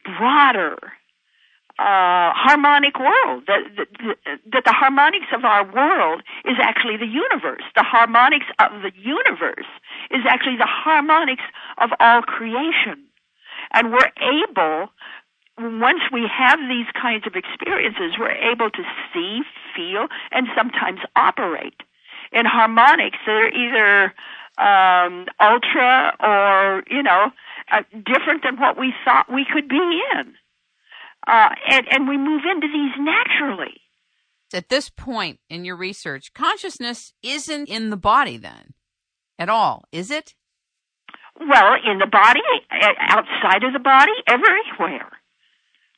broader 0.04 0.78
uh, 1.80 2.32
harmonic 2.36 3.00
world. 3.00 3.44
That, 3.48 3.64
that, 3.78 4.40
that 4.52 4.66
the 4.66 4.74
harmonics 4.74 5.28
of 5.34 5.44
our 5.44 5.66
world 5.66 6.22
is 6.46 6.58
actually 6.62 6.98
the 6.98 7.08
universe. 7.08 7.64
The 7.76 7.84
harmonics 7.84 8.46
of 8.60 8.82
the 8.82 8.92
universe 8.96 9.66
is 10.12 10.22
actually 10.28 10.58
the 10.58 10.70
harmonics 10.70 11.44
of 11.80 11.90
all 12.00 12.22
creation. 12.22 13.06
And 13.72 13.92
we're 13.92 14.12
able, 14.22 14.90
once 15.58 16.02
we 16.12 16.30
have 16.32 16.60
these 16.70 16.88
kinds 16.94 17.26
of 17.26 17.36
experiences, 17.36 18.18
we're 18.20 18.32
able 18.32 18.70
to 18.70 18.84
see, 19.14 19.42
feel, 19.76 20.08
and 20.32 20.48
sometimes 20.56 21.00
operate 21.16 21.82
in 22.32 22.46
harmonics 22.46 23.18
that 23.26 23.32
are 23.32 23.50
either 23.50 24.14
um, 24.58 25.26
ultra 25.40 26.16
or, 26.20 26.84
you 26.90 27.02
know, 27.02 27.32
uh, 27.72 27.82
different 28.06 28.44
than 28.44 28.60
what 28.60 28.78
we 28.78 28.94
thought 29.04 29.32
we 29.32 29.46
could 29.52 29.68
be 29.68 30.02
in. 30.16 30.36
Uh, 31.26 31.50
and, 31.70 31.86
and 31.90 32.08
we 32.08 32.18
move 32.18 32.42
into 32.50 32.68
these 32.68 32.92
naturally. 32.98 33.82
At 34.54 34.70
this 34.70 34.90
point 34.90 35.40
in 35.50 35.66
your 35.66 35.76
research, 35.76 36.34
consciousness 36.34 37.14
isn't 37.24 37.70
in 37.70 37.90
the 37.90 37.98
body 37.98 38.38
then 38.38 38.74
at 39.40 39.50
all, 39.50 39.86
is 39.92 40.12
it? 40.12 40.36
Well, 41.40 41.76
in 41.84 41.98
the 41.98 42.08
body, 42.08 42.42
outside 42.72 43.64
of 43.64 43.74
the 43.74 43.80
body, 43.80 44.12
everywhere. 44.28 45.10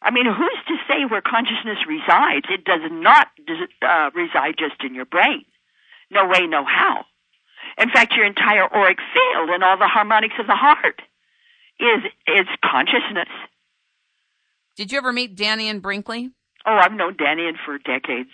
I 0.02 0.12
mean, 0.12 0.26
who's 0.26 0.60
to 0.68 0.76
say 0.88 1.04
where 1.10 1.22
consciousness 1.22 1.80
resides? 1.88 2.46
It 2.50 2.64
does 2.64 2.82
not 2.92 3.28
uh, 3.82 4.12
reside 4.14 4.56
just 4.58 4.84
in 4.84 4.96
your 4.96 5.06
brain. 5.06 5.44
No 6.12 6.28
way, 6.28 6.48
no 6.48 6.64
how. 6.64 7.06
In 7.78 7.90
fact, 7.90 8.14
your 8.14 8.26
entire 8.26 8.72
auric 8.74 9.00
field 9.14 9.50
and 9.50 9.64
all 9.64 9.78
the 9.78 9.88
harmonics 9.88 10.36
of 10.40 10.48
the 10.48 10.56
heart 10.56 11.02
is 11.80 12.06
is 12.28 12.48
consciousness. 12.64 13.30
Did 14.76 14.92
you 14.92 14.98
ever 14.98 15.14
meet 15.14 15.36
Dannion 15.36 15.82
Brinkley? 15.82 16.32
Oh, 16.66 16.78
I've 16.78 16.92
known 16.92 17.16
Dannion 17.16 17.54
for 17.64 17.78
decades. 17.78 18.30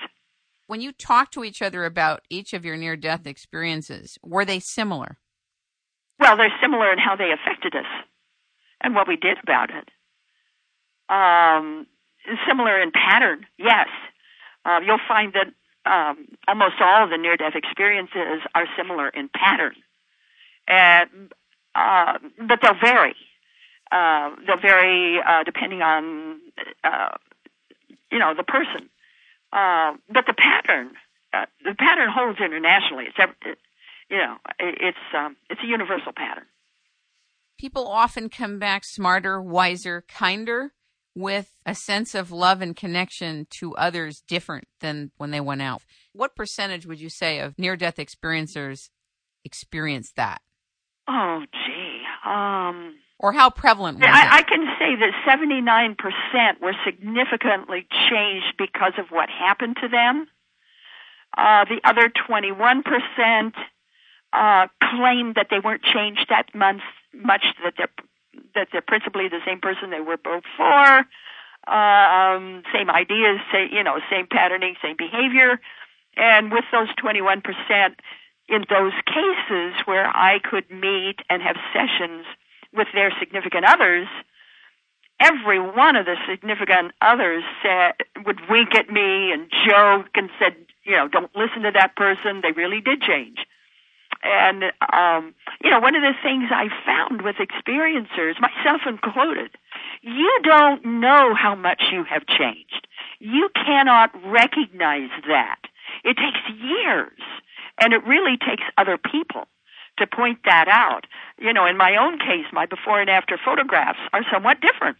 When 0.67 0.81
you 0.81 0.91
talk 0.91 1.31
to 1.31 1.43
each 1.43 1.61
other 1.61 1.85
about 1.85 2.21
each 2.29 2.53
of 2.53 2.65
your 2.65 2.77
near 2.77 2.95
death 2.95 3.27
experiences, 3.27 4.17
were 4.23 4.45
they 4.45 4.59
similar? 4.59 5.17
Well, 6.19 6.37
they're 6.37 6.53
similar 6.61 6.91
in 6.91 6.97
how 6.97 7.15
they 7.15 7.31
affected 7.31 7.75
us 7.75 7.85
and 8.81 8.95
what 8.95 9.07
we 9.07 9.17
did 9.17 9.37
about 9.43 9.69
it. 9.69 9.89
Um, 11.09 11.87
similar 12.47 12.81
in 12.81 12.91
pattern, 12.91 13.45
yes. 13.57 13.89
Uh, 14.63 14.79
you'll 14.85 14.99
find 15.07 15.33
that 15.33 15.47
um, 15.85 16.27
almost 16.47 16.75
all 16.79 17.03
of 17.03 17.09
the 17.09 17.17
near 17.17 17.37
death 17.37 17.55
experiences 17.55 18.41
are 18.55 18.65
similar 18.77 19.09
in 19.09 19.29
pattern. 19.33 19.75
And, 20.67 21.33
uh, 21.75 22.19
but 22.47 22.59
they'll 22.61 22.79
vary. 22.79 23.15
Uh, 23.91 24.31
they'll 24.47 24.59
vary 24.61 25.19
uh, 25.19 25.43
depending 25.43 25.81
on, 25.81 26.39
uh, 26.83 27.09
you 28.11 28.19
know, 28.19 28.33
the 28.35 28.43
person. 28.43 28.89
Uh, 29.51 29.93
but 30.09 30.25
the 30.25 30.33
pattern, 30.33 30.91
uh, 31.33 31.45
the 31.65 31.75
pattern 31.75 32.09
holds 32.09 32.39
internationally. 32.39 33.05
It's, 33.07 33.17
ever, 33.19 33.33
it, 33.45 33.57
you 34.09 34.17
know, 34.17 34.35
it, 34.59 34.77
it's 34.79 35.15
um, 35.17 35.35
it's 35.49 35.61
a 35.61 35.67
universal 35.67 36.13
pattern. 36.15 36.45
People 37.59 37.87
often 37.87 38.29
come 38.29 38.59
back 38.59 38.83
smarter, 38.85 39.41
wiser, 39.41 40.03
kinder 40.07 40.71
with 41.15 41.53
a 41.65 41.75
sense 41.75 42.15
of 42.15 42.31
love 42.31 42.61
and 42.61 42.75
connection 42.75 43.45
to 43.49 43.75
others 43.75 44.23
different 44.27 44.67
than 44.79 45.11
when 45.17 45.31
they 45.31 45.41
went 45.41 45.61
out. 45.61 45.81
What 46.13 46.35
percentage 46.35 46.85
would 46.85 47.01
you 47.01 47.09
say 47.09 47.39
of 47.39 47.59
near 47.59 47.75
death 47.75 47.97
experiencers 47.97 48.89
experience 49.43 50.13
that? 50.15 50.41
Oh, 51.07 51.43
gee. 51.51 52.01
Um, 52.25 52.95
or 53.21 53.31
how 53.31 53.51
prevalent 53.51 53.99
was 53.99 54.07
I, 54.09 54.25
it? 54.25 54.31
I 54.31 54.41
can 54.41 54.65
say 54.79 54.95
that 54.95 55.13
79% 55.29 56.59
were 56.59 56.73
significantly 56.83 57.87
changed 58.09 58.55
because 58.57 58.93
of 58.97 59.11
what 59.11 59.29
happened 59.29 59.77
to 59.81 59.87
them. 59.87 60.27
Uh, 61.37 61.65
the 61.65 61.79
other 61.83 62.09
21% 62.09 63.53
uh, 64.33 64.67
claimed 64.81 65.35
that 65.35 65.47
they 65.51 65.59
weren't 65.59 65.83
changed 65.83 66.25
that 66.29 66.53
much, 66.55 66.81
much 67.13 67.45
that 67.63 67.75
they're 67.77 67.89
that 68.55 68.69
they're 68.71 68.81
principally 68.81 69.27
the 69.27 69.41
same 69.45 69.59
person 69.59 69.89
they 69.89 69.99
were 69.99 70.17
before, 70.17 71.05
um, 71.67 72.63
same 72.73 72.89
ideas, 72.89 73.39
say, 73.51 73.67
you 73.69 73.83
know, 73.83 73.99
same 74.09 74.25
patterning, 74.25 74.75
same 74.81 74.95
behavior. 74.97 75.59
And 76.15 76.49
with 76.49 76.63
those 76.71 76.87
21%, 76.95 77.43
in 78.47 78.65
those 78.69 78.93
cases 79.05 79.73
where 79.83 80.07
I 80.07 80.39
could 80.39 80.69
meet 80.71 81.17
and 81.29 81.41
have 81.41 81.57
sessions 81.73 82.25
with 82.73 82.87
their 82.93 83.11
significant 83.19 83.65
others, 83.65 84.07
every 85.19 85.59
one 85.59 85.95
of 85.95 86.05
the 86.05 86.15
significant 86.29 86.93
others 87.01 87.43
said, 87.61 87.93
would 88.25 88.39
wink 88.49 88.75
at 88.75 88.89
me 88.89 89.31
and 89.31 89.51
joke 89.67 90.09
and 90.15 90.29
said, 90.39 90.55
you 90.83 90.95
know, 90.95 91.07
don't 91.07 91.31
listen 91.35 91.61
to 91.63 91.71
that 91.71 91.95
person. 91.95 92.41
They 92.41 92.51
really 92.51 92.81
did 92.81 93.01
change. 93.01 93.37
And, 94.23 94.65
um, 94.93 95.33
you 95.63 95.71
know, 95.71 95.79
one 95.79 95.95
of 95.95 96.01
the 96.01 96.13
things 96.21 96.49
I 96.51 96.67
found 96.85 97.21
with 97.21 97.37
experiencers, 97.37 98.35
myself 98.39 98.81
included, 98.85 99.51
you 100.01 100.39
don't 100.43 100.85
know 101.01 101.33
how 101.33 101.55
much 101.55 101.81
you 101.91 102.03
have 102.03 102.25
changed. 102.27 102.87
You 103.19 103.49
cannot 103.55 104.11
recognize 104.25 105.09
that. 105.27 105.59
It 106.03 106.17
takes 106.17 106.39
years, 106.61 107.19
and 107.79 107.93
it 107.93 108.05
really 108.05 108.37
takes 108.37 108.63
other 108.77 108.97
people 108.97 109.47
to 109.97 110.07
point 110.07 110.39
that 110.45 110.67
out. 110.67 111.05
You 111.39 111.53
know, 111.53 111.65
in 111.65 111.77
my 111.77 111.97
own 111.97 112.19
case, 112.19 112.45
my 112.51 112.65
before 112.65 113.01
and 113.01 113.09
after 113.09 113.37
photographs 113.43 113.99
are 114.13 114.23
somewhat 114.31 114.57
different. 114.61 114.97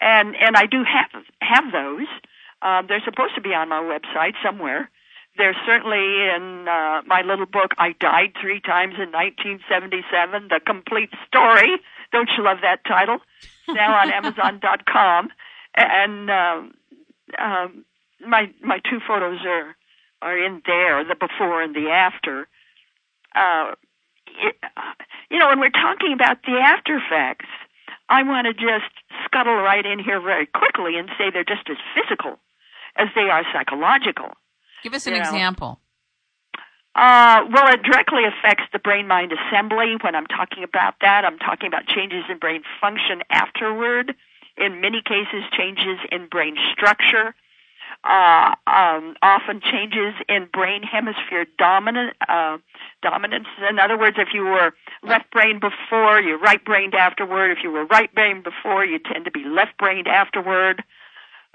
And, 0.00 0.34
and 0.36 0.56
I 0.56 0.66
do 0.66 0.84
have, 0.84 1.22
have 1.40 1.72
those. 1.72 2.08
Um, 2.62 2.86
they're 2.88 3.02
supposed 3.04 3.34
to 3.34 3.40
be 3.40 3.54
on 3.54 3.68
my 3.68 3.80
website 3.80 4.34
somewhere. 4.42 4.90
There's 5.36 5.56
certainly 5.66 5.98
in 5.98 6.68
uh, 6.68 7.02
my 7.06 7.22
little 7.22 7.46
book, 7.46 7.72
I 7.76 7.94
Died 7.98 8.34
Three 8.40 8.60
Times 8.60 8.94
in 8.94 9.10
1977, 9.10 10.48
the 10.48 10.60
complete 10.64 11.10
story. 11.26 11.76
Don't 12.12 12.30
you 12.36 12.44
love 12.44 12.58
that 12.62 12.84
title? 12.86 13.18
now 13.68 13.96
on 13.96 14.10
Amazon.com. 14.12 15.28
And 15.76 16.30
um, 16.30 16.74
um, 17.38 17.84
my 18.24 18.50
my 18.62 18.78
two 18.88 19.00
photos 19.06 19.40
are 19.44 19.74
are 20.22 20.38
in 20.38 20.62
there, 20.66 21.04
the 21.04 21.16
before 21.16 21.62
and 21.62 21.74
the 21.74 21.90
after. 21.90 22.46
Uh, 23.34 23.74
you 25.30 25.38
know, 25.38 25.48
when 25.48 25.60
we're 25.60 25.70
talking 25.70 26.12
about 26.12 26.42
the 26.42 26.58
after 26.58 26.96
effects, 26.96 27.46
I 28.08 28.22
want 28.22 28.46
to 28.46 28.54
just 28.54 28.92
scuttle 29.24 29.56
right 29.56 29.84
in 29.84 29.98
here 29.98 30.20
very 30.20 30.46
quickly 30.46 30.98
and 30.98 31.08
say 31.18 31.30
they're 31.32 31.44
just 31.44 31.68
as 31.70 31.76
physical 31.94 32.38
as 32.96 33.08
they 33.14 33.30
are 33.30 33.44
psychological. 33.52 34.30
Give 34.82 34.94
us 34.94 35.06
an 35.06 35.14
example. 35.14 35.80
Uh, 36.94 37.42
well, 37.50 37.72
it 37.74 37.82
directly 37.82 38.22
affects 38.24 38.64
the 38.72 38.78
brain 38.78 39.08
mind 39.08 39.32
assembly. 39.32 39.96
When 40.00 40.14
I'm 40.14 40.26
talking 40.26 40.62
about 40.62 40.94
that, 41.00 41.24
I'm 41.24 41.38
talking 41.38 41.66
about 41.66 41.86
changes 41.86 42.24
in 42.30 42.38
brain 42.38 42.62
function 42.80 43.22
afterward. 43.30 44.14
In 44.56 44.80
many 44.80 45.02
cases, 45.02 45.42
changes 45.50 45.98
in 46.12 46.28
brain 46.28 46.56
structure. 46.72 47.34
Uh, 48.04 48.54
um, 48.66 49.16
often 49.22 49.62
changes 49.62 50.12
in 50.28 50.46
brain 50.52 50.82
hemisphere 50.82 51.46
dominant 51.56 52.14
uh, 52.28 52.58
dominance. 53.02 53.46
In 53.70 53.78
other 53.78 53.98
words, 53.98 54.16
if 54.18 54.28
you 54.34 54.44
were 54.44 54.74
left 55.02 55.30
brain 55.30 55.58
before, 55.58 56.20
you're 56.20 56.38
right 56.38 56.62
brained 56.62 56.94
afterward. 56.94 57.50
If 57.50 57.58
you 57.62 57.70
were 57.70 57.86
right 57.86 58.14
brained 58.14 58.44
before, 58.44 58.84
you 58.84 58.98
tend 58.98 59.24
to 59.24 59.30
be 59.30 59.44
left 59.44 59.78
brained 59.78 60.06
afterward. 60.06 60.84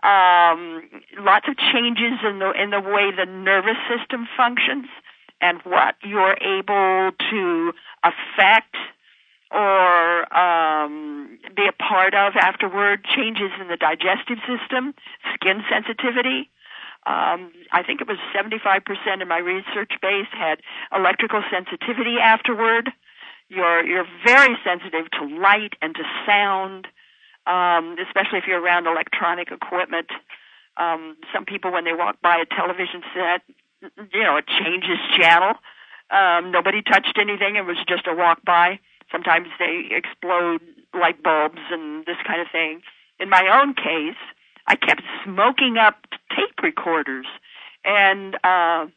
Um, 0.02 0.90
lots 1.20 1.48
of 1.48 1.58
changes 1.58 2.20
in 2.24 2.40
the 2.40 2.52
in 2.52 2.72
the 2.72 2.80
way 2.80 3.12
the 3.12 3.26
nervous 3.26 3.78
system 3.88 4.28
functions 4.36 4.88
and 5.42 5.60
what 5.64 5.96
you're 6.04 6.38
able 6.42 7.12
to 7.30 7.74
affect 8.04 8.76
or 9.52 10.38
um, 10.38 11.40
be 11.56 11.68
a 11.68 11.72
part 11.72 12.14
of 12.14 12.34
afterward, 12.36 13.04
changes 13.04 13.52
in 13.60 13.68
the 13.68 13.78
digestive 13.78 14.38
system, 14.46 14.94
skin 15.34 15.64
sensitivity. 15.70 16.50
Um, 17.06 17.52
I 17.72 17.82
think 17.82 18.02
it 18.02 18.08
was 18.08 18.18
75% 18.36 19.22
of 19.22 19.28
my 19.28 19.40
research 19.40 19.92
base 20.02 20.28
had 20.32 20.60
electrical 20.94 21.42
sensitivity 21.50 22.18
afterward. 22.22 22.92
You're 23.48 23.84
you're 23.84 24.06
very 24.24 24.56
sensitive 24.64 25.10
to 25.18 25.26
light 25.42 25.74
and 25.82 25.96
to 25.96 26.04
sound, 26.28 26.88
um, 27.48 27.96
especially 28.06 28.38
if 28.38 28.44
you're 28.48 28.62
around 28.62 28.86
electronic 28.86 29.50
equipment. 29.52 30.10
Um, 30.78 31.18
some 31.34 31.46
people, 31.46 31.72
when 31.72 31.84
they 31.84 31.94
walk 31.94 32.22
by 32.22 32.38
a 32.38 32.46
television 32.46 33.02
set, 33.16 33.42
you 34.14 34.24
know, 34.24 34.38
it 34.38 34.46
changes 34.48 35.00
channel. 35.18 35.56
Um, 36.12 36.52
nobody 36.52 36.82
touched 36.82 37.18
anything. 37.20 37.56
It 37.56 37.66
was 37.66 37.78
just 37.88 38.06
a 38.08 38.16
walk 38.16 38.44
by. 38.46 38.80
Sometimes 39.12 39.48
they 39.58 39.90
explode 39.92 40.62
light 40.94 41.22
bulbs 41.24 41.60
and 41.72 42.06
this 42.06 42.18
kind 42.26 42.42
of 42.42 42.48
thing. 42.52 42.82
In 43.20 43.30
my 43.30 43.60
own 43.62 43.74
case, 43.74 44.20
I 44.68 44.76
kept 44.76 45.02
smoking 45.24 45.78
up 45.78 45.96
tape 46.36 46.62
recorders 46.62 47.26
and, 47.84 48.36
uh, 48.44 48.88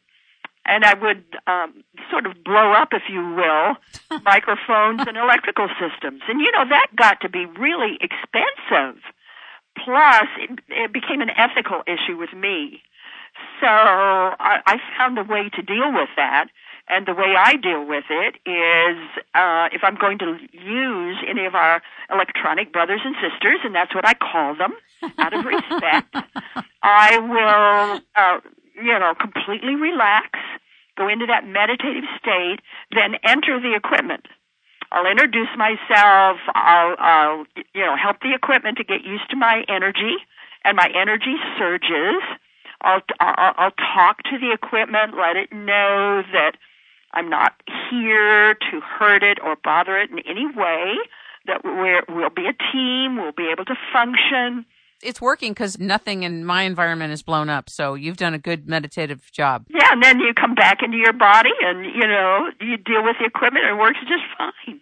and 0.65 0.85
I 0.85 0.93
would 0.93 1.23
um, 1.47 1.83
sort 2.09 2.25
of 2.25 2.43
blow 2.43 2.71
up, 2.71 2.89
if 2.93 3.03
you 3.09 3.21
will, 3.35 4.19
microphones 4.23 5.01
and 5.07 5.17
electrical 5.17 5.67
systems. 5.79 6.21
And 6.27 6.39
you 6.39 6.51
know 6.51 6.69
that 6.69 6.87
got 6.95 7.21
to 7.21 7.29
be 7.29 7.45
really 7.45 7.97
expensive. 7.99 9.01
Plus, 9.83 10.27
it, 10.37 10.59
it 10.69 10.93
became 10.93 11.21
an 11.21 11.31
ethical 11.31 11.81
issue 11.87 12.17
with 12.17 12.33
me 12.33 12.81
so 13.59 13.67
I, 13.67 14.59
I 14.65 14.77
found 14.97 15.17
a 15.17 15.23
way 15.23 15.49
to 15.49 15.61
deal 15.61 15.91
with 15.93 16.09
that. 16.15 16.47
And 16.89 17.07
the 17.07 17.13
way 17.13 17.33
I 17.37 17.55
deal 17.55 17.87
with 17.87 18.03
it 18.09 18.35
is 18.45 18.97
uh, 19.33 19.69
if 19.71 19.83
I'm 19.83 19.95
going 19.95 20.19
to 20.19 20.37
use 20.51 21.17
any 21.27 21.45
of 21.45 21.55
our 21.55 21.81
electronic 22.11 22.73
brothers 22.73 23.01
and 23.05 23.15
sisters, 23.15 23.59
and 23.63 23.73
that's 23.73 23.95
what 23.95 24.05
I 24.05 24.13
call 24.13 24.55
them 24.55 24.73
out 25.17 25.33
of 25.33 25.45
respect, 25.45 26.15
I 26.83 27.17
will, 27.19 28.01
uh, 28.15 28.39
you 28.75 28.99
know, 28.99 29.13
completely 29.15 29.75
relax, 29.75 30.37
go 30.97 31.07
into 31.07 31.25
that 31.27 31.47
meditative 31.47 32.03
state, 32.19 32.59
then 32.91 33.15
enter 33.23 33.61
the 33.61 33.75
equipment. 33.75 34.27
I'll 34.91 35.09
introduce 35.09 35.49
myself. 35.57 36.37
I'll, 36.53 36.95
I'll, 36.99 37.45
you 37.73 37.81
know, 37.81 37.95
help 37.95 38.19
the 38.19 38.35
equipment 38.35 38.77
to 38.77 38.83
get 38.83 39.03
used 39.03 39.29
to 39.29 39.37
my 39.37 39.63
energy, 39.69 40.17
and 40.65 40.75
my 40.75 40.91
energy 40.93 41.35
surges 41.57 42.21
I'll, 42.83 43.01
I'll, 43.19 43.53
I'll 43.57 43.77
talk 43.95 44.23
to 44.23 44.37
the 44.37 44.51
equipment, 44.51 45.15
let 45.17 45.37
it 45.37 45.51
know 45.51 46.21
that 46.33 46.57
I'm 47.13 47.29
not 47.29 47.53
here 47.89 48.55
to 48.55 48.79
hurt 48.81 49.23
it 49.23 49.37
or 49.43 49.55
bother 49.63 49.97
it 49.97 50.09
in 50.09 50.19
any 50.19 50.45
way, 50.45 50.95
that 51.45 51.63
we're, 51.63 52.03
we'll 52.09 52.29
be 52.29 52.47
a 52.47 52.71
team, 52.71 53.17
we'll 53.17 53.31
be 53.31 53.49
able 53.51 53.65
to 53.65 53.75
function. 53.91 54.65
It's 55.01 55.21
working 55.21 55.51
because 55.51 55.77
nothing 55.79 56.23
in 56.23 56.45
my 56.45 56.63
environment 56.63 57.11
is 57.11 57.21
blown 57.21 57.49
up, 57.49 57.69
so 57.69 57.93
you've 57.93 58.17
done 58.17 58.33
a 58.33 58.39
good 58.39 58.67
meditative 58.67 59.29
job. 59.31 59.65
Yeah, 59.69 59.91
and 59.91 60.01
then 60.01 60.19
you 60.19 60.33
come 60.33 60.55
back 60.55 60.79
into 60.81 60.97
your 60.97 61.13
body 61.13 61.49
and, 61.61 61.85
you 61.85 62.07
know, 62.07 62.49
you 62.61 62.77
deal 62.77 63.03
with 63.03 63.17
the 63.19 63.25
equipment 63.25 63.65
and 63.65 63.77
it 63.77 63.81
works 63.81 63.99
just 64.01 64.23
fine. 64.37 64.79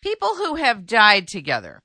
People 0.00 0.36
who 0.36 0.54
have 0.54 0.86
died 0.86 1.26
together, 1.26 1.82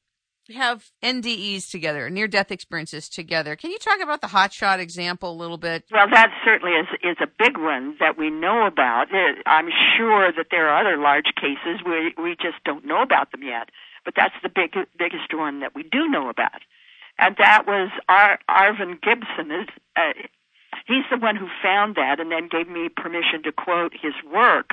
have 0.52 0.90
NDEs 1.02 1.70
together, 1.70 2.10
near 2.10 2.28
death 2.28 2.52
experiences 2.52 3.08
together. 3.08 3.56
Can 3.56 3.72
you 3.72 3.78
talk 3.78 4.00
about 4.02 4.22
the 4.22 4.28
hotshot 4.28 4.80
example 4.80 5.32
a 5.32 5.38
little 5.38 5.58
bit? 5.58 5.86
Well, 5.92 6.10
that 6.10 6.32
certainly 6.44 6.74
is 6.74 6.88
is 7.02 7.18
a 7.22 7.28
big 7.28 7.58
one 7.58 7.96
that 8.00 8.18
we 8.18 8.30
know 8.30 8.66
about. 8.66 9.08
I'm 9.46 9.70
sure 9.98 10.32
that 10.36 10.48
there 10.52 10.68
are 10.68 10.82
other 10.82 11.02
large 11.02 11.34
cases 11.36 11.82
we 11.86 12.14
we 12.22 12.36
just 12.36 12.64
don't 12.66 12.86
know 12.86 13.02
about 13.02 13.32
them 13.32 13.44
yet, 13.44 13.70
but 14.04 14.14
that's 14.16 14.36
the 14.44 14.50
big 14.50 14.74
biggest 14.98 15.34
one 15.34 15.62
that 15.62 15.74
we 15.76 15.84
do 15.84 16.08
know 16.08 16.30
about, 16.30 16.62
and 17.18 17.36
that 17.38 17.66
was 17.66 17.90
Ar- 18.10 18.40
Arvin 18.50 19.02
Gibson. 19.02 19.52
Is 19.52 19.68
uh, 19.96 20.14
he's 20.88 21.06
the 21.10 21.18
one 21.18 21.38
who 21.38 21.48
found 21.62 21.96
that 21.96 22.20
and 22.20 22.32
then 22.32 22.50
gave 22.50 22.68
me 22.68 22.90
permission 22.90 23.44
to 23.44 23.52
quote 23.52 23.94
his 23.94 24.14
work. 24.32 24.72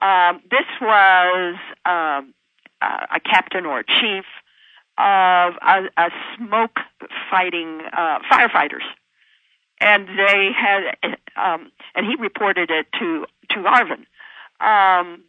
Um, 0.00 0.40
this 0.50 0.66
was 0.80 1.56
um, 1.84 2.34
uh, 2.80 3.06
a 3.16 3.20
captain 3.20 3.66
or 3.66 3.80
a 3.80 3.84
chief 3.84 4.24
of 4.98 5.54
a, 5.62 5.88
a 5.96 6.10
smoke 6.36 6.78
fighting 7.30 7.80
uh, 7.96 8.18
firefighters, 8.30 8.82
and 9.80 10.08
they 10.08 10.50
had, 10.56 11.16
um, 11.36 11.70
and 11.94 12.06
he 12.06 12.16
reported 12.16 12.70
it 12.70 12.86
to 12.98 13.24
to 13.50 13.60
Arvin. 13.60 14.04
Um, 14.60 15.22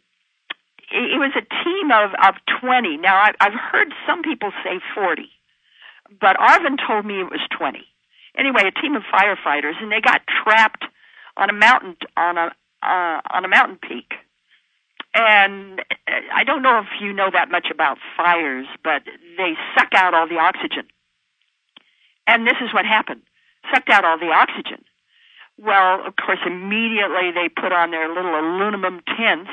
it, 0.90 1.12
it 1.14 1.18
was 1.18 1.32
a 1.36 1.64
team 1.64 1.90
of 1.92 2.10
of 2.22 2.34
twenty. 2.60 2.96
Now 2.96 3.14
I, 3.16 3.32
I've 3.40 3.54
heard 3.54 3.94
some 4.06 4.22
people 4.22 4.50
say 4.64 4.80
forty, 4.94 5.30
but 6.20 6.36
Arvin 6.36 6.76
told 6.84 7.06
me 7.06 7.20
it 7.20 7.30
was 7.30 7.40
twenty. 7.56 7.86
Anyway, 8.36 8.62
a 8.66 8.80
team 8.80 8.96
of 8.96 9.02
firefighters, 9.02 9.80
and 9.80 9.90
they 9.90 10.00
got 10.00 10.22
trapped 10.42 10.84
on 11.36 11.48
a 11.48 11.52
mountain 11.52 11.96
on 12.16 12.38
a 12.38 12.50
uh, 12.82 13.20
on 13.30 13.44
a 13.44 13.48
mountain 13.48 13.78
peak 13.80 14.14
and 15.14 15.82
I 16.32 16.44
don't 16.44 16.62
know 16.62 16.78
if 16.78 16.86
you 17.00 17.12
know 17.12 17.30
that 17.32 17.50
much 17.50 17.66
about 17.70 17.98
fires, 18.16 18.66
but 18.84 19.02
they 19.36 19.54
suck 19.76 19.88
out 19.94 20.14
all 20.14 20.28
the 20.28 20.38
oxygen. 20.38 20.86
And 22.26 22.46
this 22.46 22.56
is 22.60 22.72
what 22.72 22.86
happened. 22.86 23.22
Sucked 23.74 23.90
out 23.90 24.04
all 24.04 24.18
the 24.18 24.30
oxygen. 24.30 24.84
Well, 25.58 26.06
of 26.06 26.14
course, 26.16 26.38
immediately 26.46 27.32
they 27.34 27.48
put 27.48 27.72
on 27.72 27.90
their 27.90 28.08
little 28.08 28.38
aluminum 28.38 29.00
tents 29.16 29.50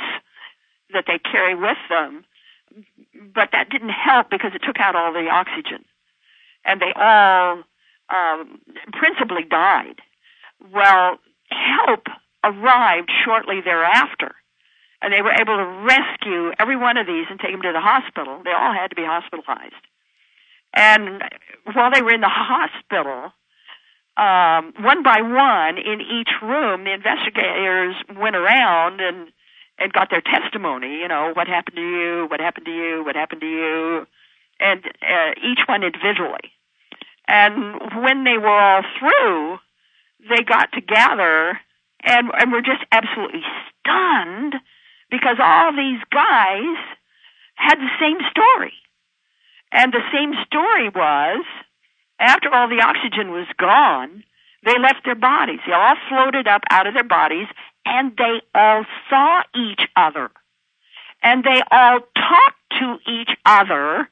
that 0.93 1.05
they 1.07 1.19
carry 1.19 1.55
with 1.55 1.77
them. 1.89 2.23
But 3.33 3.49
that 3.51 3.69
didn't 3.69 3.89
help 3.89 4.29
because 4.29 4.51
it 4.53 4.61
took 4.65 4.79
out 4.79 4.95
all 4.95 5.11
the 5.11 5.27
oxygen. 5.29 5.83
And 6.63 6.79
they 6.79 6.93
all 6.95 7.63
um, 8.09 8.61
principally 8.93 9.43
died. 9.43 10.01
Well, 10.71 11.17
help 11.49 12.05
arrived 12.43 13.11
shortly 13.25 13.61
thereafter 13.61 14.35
and 15.01 15.13
they 15.13 15.21
were 15.21 15.33
able 15.33 15.57
to 15.57 15.85
rescue 15.85 16.51
every 16.59 16.75
one 16.75 16.97
of 16.97 17.05
these 17.05 17.25
and 17.29 17.39
take 17.39 17.51
them 17.51 17.61
to 17.61 17.71
the 17.71 17.81
hospital. 17.81 18.41
They 18.43 18.51
all 18.51 18.73
had 18.73 18.89
to 18.89 18.95
be 18.95 19.05
hospitalized. 19.05 19.73
And 20.73 21.23
while 21.73 21.91
they 21.91 22.01
were 22.01 22.13
in 22.13 22.21
the 22.21 22.29
hospital, 22.29 23.31
um, 24.17 24.73
one 24.83 25.03
by 25.03 25.21
one 25.21 25.77
in 25.77 26.01
each 26.01 26.29
room, 26.41 26.83
the 26.83 26.93
investigators 26.93 27.95
went 28.15 28.35
around 28.35 28.99
and 29.01 29.29
and 29.79 29.93
got 29.93 30.09
their 30.09 30.21
testimony. 30.21 30.97
You 30.97 31.07
know, 31.07 31.31
what 31.33 31.47
happened 31.47 31.75
to 31.75 31.81
you? 31.81 32.25
What 32.29 32.39
happened 32.39 32.65
to 32.65 32.71
you? 32.71 33.03
What 33.05 33.15
happened 33.15 33.41
to 33.41 33.47
you? 33.47 34.07
And 34.59 34.83
uh, 35.03 35.31
each 35.43 35.59
one 35.67 35.83
individually. 35.83 36.51
And 37.27 37.79
when 38.01 38.23
they 38.23 38.39
were 38.39 38.49
all 38.49 38.81
through, 38.97 39.59
they 40.27 40.43
got 40.43 40.71
together 40.73 41.59
and 42.03 42.31
and 42.37 42.51
were 42.51 42.61
just 42.61 42.83
absolutely 42.91 43.43
stunned 43.69 44.55
because 45.09 45.37
all 45.39 45.71
these 45.71 46.01
guys 46.11 46.77
had 47.55 47.75
the 47.79 47.89
same 47.99 48.17
story. 48.31 48.73
And 49.71 49.91
the 49.91 50.03
same 50.13 50.33
story 50.45 50.89
was 50.89 51.45
after 52.19 52.49
all 52.53 52.67
the 52.67 52.81
oxygen 52.81 53.31
was 53.31 53.47
gone, 53.57 54.23
they 54.63 54.77
left 54.79 55.05
their 55.05 55.15
bodies. 55.15 55.59
They 55.65 55.73
all 55.73 55.95
floated 56.09 56.47
up 56.47 56.63
out 56.69 56.87
of 56.87 56.93
their 56.93 57.03
bodies 57.03 57.47
and 57.85 58.11
they 58.17 58.41
all 58.53 58.85
saw 59.09 59.41
each 59.55 59.81
other. 59.95 60.29
And 61.23 61.43
they 61.43 61.61
all 61.71 61.99
talked 62.15 62.61
to 62.79 62.97
each 63.07 63.31
other 63.45 64.09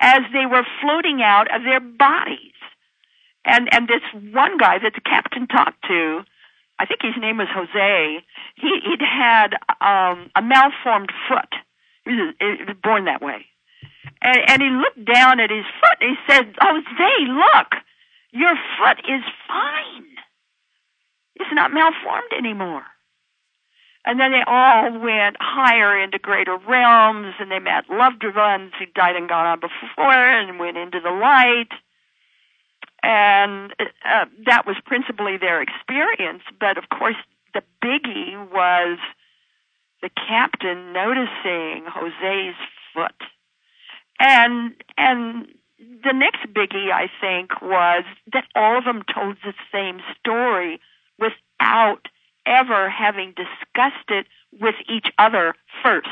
as 0.00 0.20
they 0.32 0.46
were 0.46 0.66
floating 0.80 1.22
out 1.22 1.54
of 1.54 1.62
their 1.62 1.80
bodies. 1.80 2.52
And 3.44 3.72
and 3.72 3.88
this 3.88 4.02
one 4.32 4.58
guy 4.58 4.78
that 4.78 4.94
the 4.94 5.00
captain 5.00 5.46
talked 5.46 5.82
to, 5.84 6.24
I 6.78 6.86
think 6.86 7.00
his 7.02 7.14
name 7.18 7.38
was 7.38 7.48
Jose. 7.50 8.24
He 8.56 8.80
he'd 8.84 9.00
had 9.00 9.54
um, 9.80 10.30
a 10.36 10.42
malformed 10.42 11.12
foot. 11.28 11.54
He 12.04 12.12
was, 12.12 12.34
he 12.38 12.64
was 12.64 12.76
born 12.82 13.06
that 13.06 13.22
way. 13.22 13.46
And, 14.22 14.38
and 14.48 14.62
he 14.62 14.68
looked 14.68 15.04
down 15.12 15.40
at 15.40 15.50
his 15.50 15.64
foot 15.80 15.98
and 16.00 16.16
he 16.16 16.32
said, 16.32 16.54
Jose, 16.60 17.32
look, 17.32 17.82
your 18.32 18.54
foot 18.78 18.98
is 19.08 19.22
fine. 19.48 20.06
It's 21.36 21.52
not 21.52 21.72
malformed 21.72 22.32
anymore. 22.36 22.84
And 24.04 24.20
then 24.20 24.30
they 24.30 24.44
all 24.46 24.98
went 25.00 25.36
higher 25.40 26.00
into 26.00 26.20
greater 26.20 26.56
realms, 26.56 27.34
and 27.40 27.50
they 27.50 27.58
met 27.58 27.90
loved 27.90 28.24
ones 28.24 28.72
who 28.78 28.86
died 28.94 29.16
and 29.16 29.28
gone 29.28 29.46
on 29.46 29.58
before, 29.58 30.12
and 30.12 30.60
went 30.60 30.76
into 30.76 31.00
the 31.00 31.10
light. 31.10 31.72
And 33.06 33.72
uh, 34.04 34.24
that 34.46 34.66
was 34.66 34.74
principally 34.84 35.36
their 35.36 35.62
experience. 35.62 36.42
But 36.58 36.76
of 36.76 36.88
course, 36.88 37.14
the 37.54 37.62
biggie 37.80 38.34
was 38.50 38.98
the 40.02 40.10
captain 40.10 40.92
noticing 40.92 41.84
Jose's 41.86 42.56
foot. 42.92 43.14
And 44.18 44.74
and 44.98 45.46
the 45.78 46.12
next 46.12 46.52
biggie, 46.52 46.90
I 46.90 47.08
think, 47.20 47.62
was 47.62 48.02
that 48.32 48.44
all 48.56 48.76
of 48.76 48.84
them 48.84 49.04
told 49.14 49.36
the 49.44 49.54
same 49.70 50.00
story 50.18 50.80
without 51.16 52.08
ever 52.44 52.90
having 52.90 53.34
discussed 53.36 54.08
it 54.08 54.26
with 54.60 54.74
each 54.88 55.12
other 55.16 55.54
first. 55.84 56.08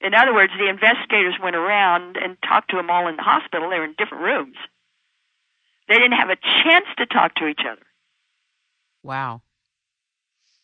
In 0.00 0.14
other 0.14 0.34
words, 0.34 0.52
the 0.58 0.68
investigators 0.68 1.36
went 1.40 1.54
around 1.54 2.16
and 2.16 2.36
talked 2.42 2.70
to 2.70 2.76
them 2.76 2.90
all 2.90 3.06
in 3.06 3.14
the 3.14 3.22
hospital. 3.22 3.70
They 3.70 3.78
were 3.78 3.84
in 3.84 3.94
different 3.96 4.24
rooms. 4.24 4.56
They 5.88 5.94
didn't 5.94 6.12
have 6.12 6.30
a 6.30 6.36
chance 6.36 6.86
to 6.98 7.06
talk 7.06 7.34
to 7.36 7.46
each 7.46 7.60
other. 7.70 7.82
Wow. 9.02 9.42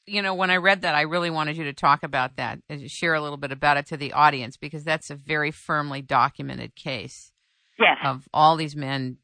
You 0.07 0.23
know, 0.23 0.35
when 0.35 0.51
I 0.51 0.57
read 0.57 0.83
that, 0.83 0.95
I 0.95 1.03
really 1.03 1.31
wanted 1.31 1.57
you 1.57 1.65
to 1.65 1.73
talk 1.73 2.03
about 2.03 2.37
that, 2.37 2.61
uh, 2.71 2.77
share 2.87 3.15
a 3.15 3.21
little 3.21 3.37
bit 3.37 3.53
about 3.53 3.77
it 3.77 3.87
to 3.87 3.97
the 3.97 4.13
audience, 4.13 4.57
because 4.57 4.83
that's 4.83 5.11
a 5.11 5.15
very 5.15 5.51
firmly 5.51 6.03
documented 6.03 6.75
case. 6.75 7.33
Yes. 7.79 7.99
Of 8.03 8.29
all 8.33 8.57
these 8.57 8.75
men 8.75 9.19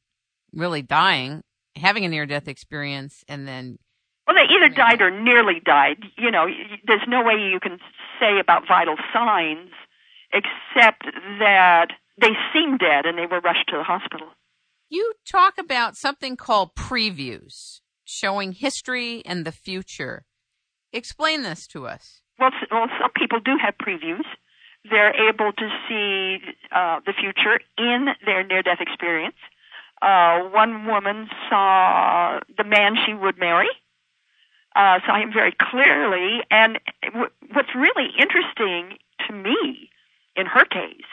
really 0.53 0.83
dying, 0.83 1.43
having 1.75 2.05
a 2.05 2.09
near 2.09 2.27
death 2.27 2.47
experience, 2.47 3.25
and 3.29 3.49
then 3.49 3.79
well, 4.27 4.37
they 4.37 4.53
either 4.55 4.75
died 4.75 5.01
or 5.01 5.11
nearly 5.11 5.61
died. 5.65 6.05
You 6.19 6.31
know, 6.31 6.47
there's 6.87 7.07
no 7.07 7.23
way 7.23 7.35
you 7.35 7.61
can 7.61 7.79
say 8.21 8.39
about 8.41 8.67
vital 8.67 8.97
signs 9.13 9.71
except 10.33 11.05
that 11.39 11.89
they 12.21 12.33
seemed 12.53 12.81
dead 12.81 13.07
and 13.07 13.17
they 13.17 13.27
were 13.27 13.41
rushed 13.41 13.69
to 13.69 13.77
the 13.77 13.85
hospital. 13.85 14.29
You 14.89 15.15
talk 15.25 15.55
about 15.59 15.97
something 15.97 16.37
called 16.37 16.75
previews, 16.75 17.81
showing 18.05 18.53
history 18.53 19.23
and 19.25 19.45
the 19.45 19.53
future. 19.53 20.25
Explain 20.93 21.43
this 21.43 21.67
to 21.69 21.87
us. 21.87 22.23
Well, 22.39 22.51
well 22.71 22.87
some 23.01 23.11
people 23.17 23.41
do 23.41 23.57
have 23.61 23.75
previews. 23.79 24.25
They're 24.89 25.29
able 25.29 25.53
to 25.53 25.69
see 25.89 26.39
uh, 26.71 27.01
the 27.05 27.13
future 27.13 27.59
in 27.77 28.09
their 28.25 28.47
near 28.47 28.63
death 28.63 28.81
experience. 28.81 29.37
Uh, 30.01 30.41
one 30.51 30.87
woman 30.87 31.29
saw 31.49 32.39
the 32.57 32.65
man 32.65 32.95
she 33.05 33.15
would 33.15 33.39
marry 33.39 33.69
uh, 34.77 35.01
saw 35.07 35.19
him 35.19 35.33
very 35.33 35.57
clearly. 35.59 36.45
And 36.51 36.79
w- 37.03 37.31
what's 37.53 37.75
really 37.75 38.13
interesting 38.21 38.99
to 39.27 39.33
me 39.33 39.91
in 40.37 40.47
her 40.47 40.65
case 40.65 41.09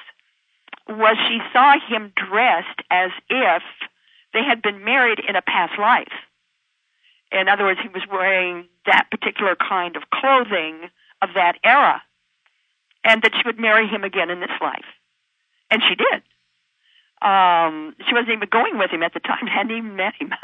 was 0.87 1.17
she 1.27 1.39
saw 1.51 1.75
him 1.87 2.11
dressed 2.15 2.81
as 2.91 3.11
if 3.29 3.63
they 4.33 4.43
had 4.43 4.61
been 4.61 4.83
married 4.83 5.19
in 5.27 5.35
a 5.35 5.41
past 5.41 5.79
life. 5.79 6.11
In 7.31 7.47
other 7.49 7.63
words, 7.63 7.79
he 7.81 7.89
was 7.89 8.03
wearing 8.11 8.67
that 8.85 9.07
particular 9.09 9.55
kind 9.55 9.95
of 9.95 10.03
clothing 10.13 10.89
of 11.21 11.29
that 11.35 11.57
era, 11.63 12.01
and 13.03 13.21
that 13.23 13.31
she 13.33 13.41
would 13.45 13.59
marry 13.59 13.87
him 13.87 14.03
again 14.03 14.29
in 14.29 14.39
this 14.39 14.51
life. 14.61 14.85
And 15.71 15.81
she 15.81 15.95
did. 15.95 16.21
Um, 17.21 17.95
she 18.05 18.13
wasn't 18.13 18.33
even 18.33 18.49
going 18.51 18.77
with 18.77 18.91
him 18.91 19.01
at 19.01 19.13
the 19.13 19.19
time, 19.19 19.47
hadn't 19.47 19.71
even 19.71 19.95
met 19.95 20.13
him. 20.19 20.31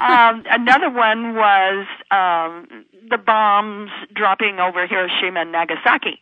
um, 0.00 0.44
another 0.50 0.90
one 0.90 1.34
was 1.34 1.86
um, 2.10 2.86
the 3.10 3.18
bombs 3.18 3.90
dropping 4.14 4.58
over 4.60 4.86
Hiroshima 4.86 5.40
and 5.40 5.52
Nagasaki, 5.52 6.20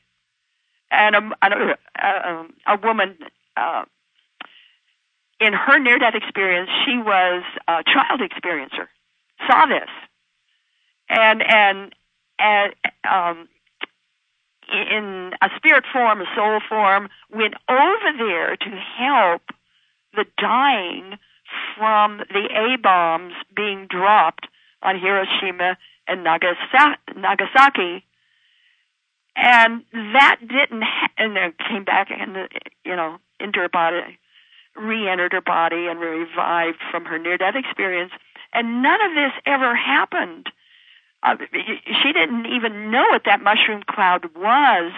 and 0.92 1.16
a, 1.16 1.30
a, 1.42 1.76
a, 1.98 2.46
a 2.66 2.80
woman 2.82 3.16
uh, 3.56 3.84
in 5.40 5.52
her 5.52 5.78
near-death 5.78 6.14
experience, 6.14 6.70
she 6.84 6.98
was 6.98 7.42
a 7.66 7.82
child 7.84 8.20
experiencer, 8.20 8.86
saw 9.48 9.66
this, 9.66 9.88
and 11.08 11.42
and 11.42 11.94
and 12.38 12.74
um, 13.10 13.48
in 14.72 15.32
a 15.42 15.48
spirit 15.56 15.84
form, 15.92 16.20
a 16.20 16.26
soul 16.36 16.60
form, 16.68 17.08
went 17.30 17.54
over 17.68 18.18
there 18.18 18.56
to 18.56 18.70
help 18.98 19.42
the 20.14 20.24
dying 20.38 21.18
from 21.76 22.18
the 22.18 22.48
A 22.54 22.78
bombs 22.78 23.34
being 23.54 23.86
dropped 23.88 24.46
on 24.82 24.98
Hiroshima 24.98 25.76
and 26.06 26.24
Nagasaki. 26.24 28.04
And 29.36 29.84
that 29.92 30.36
didn't, 30.40 30.82
ha- 30.82 31.10
and 31.16 31.36
then 31.36 31.54
came 31.68 31.84
back 31.84 32.08
and, 32.10 32.48
you 32.84 32.96
know, 32.96 33.18
into 33.40 33.60
her 33.60 33.68
body, 33.68 34.18
re-entered 34.76 35.32
her 35.32 35.40
body 35.40 35.86
and 35.86 36.00
revived 36.00 36.78
from 36.90 37.04
her 37.06 37.18
near-death 37.18 37.54
experience. 37.56 38.12
And 38.52 38.82
none 38.82 39.00
of 39.00 39.14
this 39.14 39.32
ever 39.46 39.74
happened. 39.74 40.48
Uh, 41.22 41.36
she 42.02 42.12
didn't 42.12 42.46
even 42.46 42.90
know 42.90 43.06
what 43.10 43.22
that 43.24 43.42
mushroom 43.42 43.82
cloud 43.88 44.26
was 44.36 44.92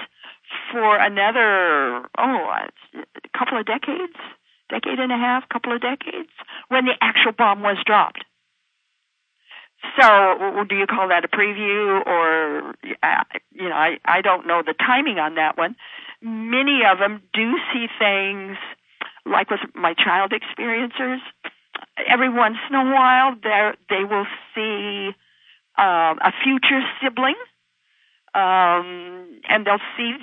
for 0.72 0.96
another, 0.96 2.08
oh, 2.18 2.66
a 2.96 3.38
couple 3.38 3.58
of 3.58 3.66
decades 3.66 4.16
decade 4.68 4.98
and 4.98 5.12
a 5.12 5.16
half, 5.16 5.48
couple 5.48 5.72
of 5.72 5.80
decades, 5.80 6.30
when 6.68 6.84
the 6.86 6.94
actual 7.00 7.32
bomb 7.32 7.62
was 7.62 7.76
dropped. 7.84 8.23
So, 10.00 10.64
do 10.68 10.74
you 10.74 10.86
call 10.86 11.08
that 11.08 11.24
a 11.24 11.28
preview, 11.28 12.04
or 12.06 12.74
uh, 13.02 13.24
you 13.52 13.68
know, 13.68 13.74
I 13.74 13.98
I 14.04 14.22
don't 14.22 14.46
know 14.46 14.62
the 14.64 14.74
timing 14.74 15.18
on 15.18 15.36
that 15.36 15.56
one. 15.56 15.76
Many 16.20 16.80
of 16.90 16.98
them 16.98 17.22
do 17.32 17.54
see 17.72 17.86
things 17.98 18.56
like 19.26 19.50
with 19.50 19.60
my 19.74 19.94
child 19.94 20.32
experiencers. 20.32 21.20
Every 22.06 22.28
once 22.28 22.56
in 22.68 22.74
a 22.76 22.92
while, 22.92 23.36
they 23.42 23.72
they 23.88 24.04
will 24.04 24.26
see 24.54 25.10
uh, 25.78 26.14
a 26.20 26.32
future 26.42 26.82
sibling, 27.02 27.36
um, 28.34 29.40
and 29.48 29.66
they'll 29.66 29.84
see 29.96 30.16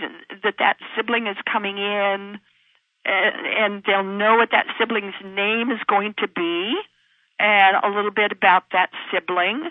that 0.44 0.56
that 0.60 0.78
sibling 0.96 1.28
is 1.28 1.38
coming 1.52 1.78
in 1.78 2.40
and 3.06 3.84
they'll 3.86 4.04
know 4.04 4.36
what 4.36 4.50
that 4.52 4.68
sibling's 4.80 5.16
name 5.24 5.72
is 5.72 5.80
going 5.88 6.14
to 6.20 6.28
be 6.28 6.76
and 7.42 7.78
a 7.84 7.90
little 7.90 8.12
bit 8.12 8.32
about 8.32 8.64
that 8.72 8.92
sibling. 9.12 9.64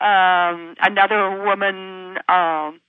Um, 0.00 0.74
another 0.80 1.44
woman 1.44 2.16
um, 2.28 2.80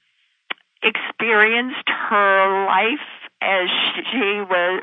experienced 0.82 1.88
her 2.10 2.66
life 2.66 3.08
as 3.42 3.70
she 4.12 4.42
was, 4.50 4.82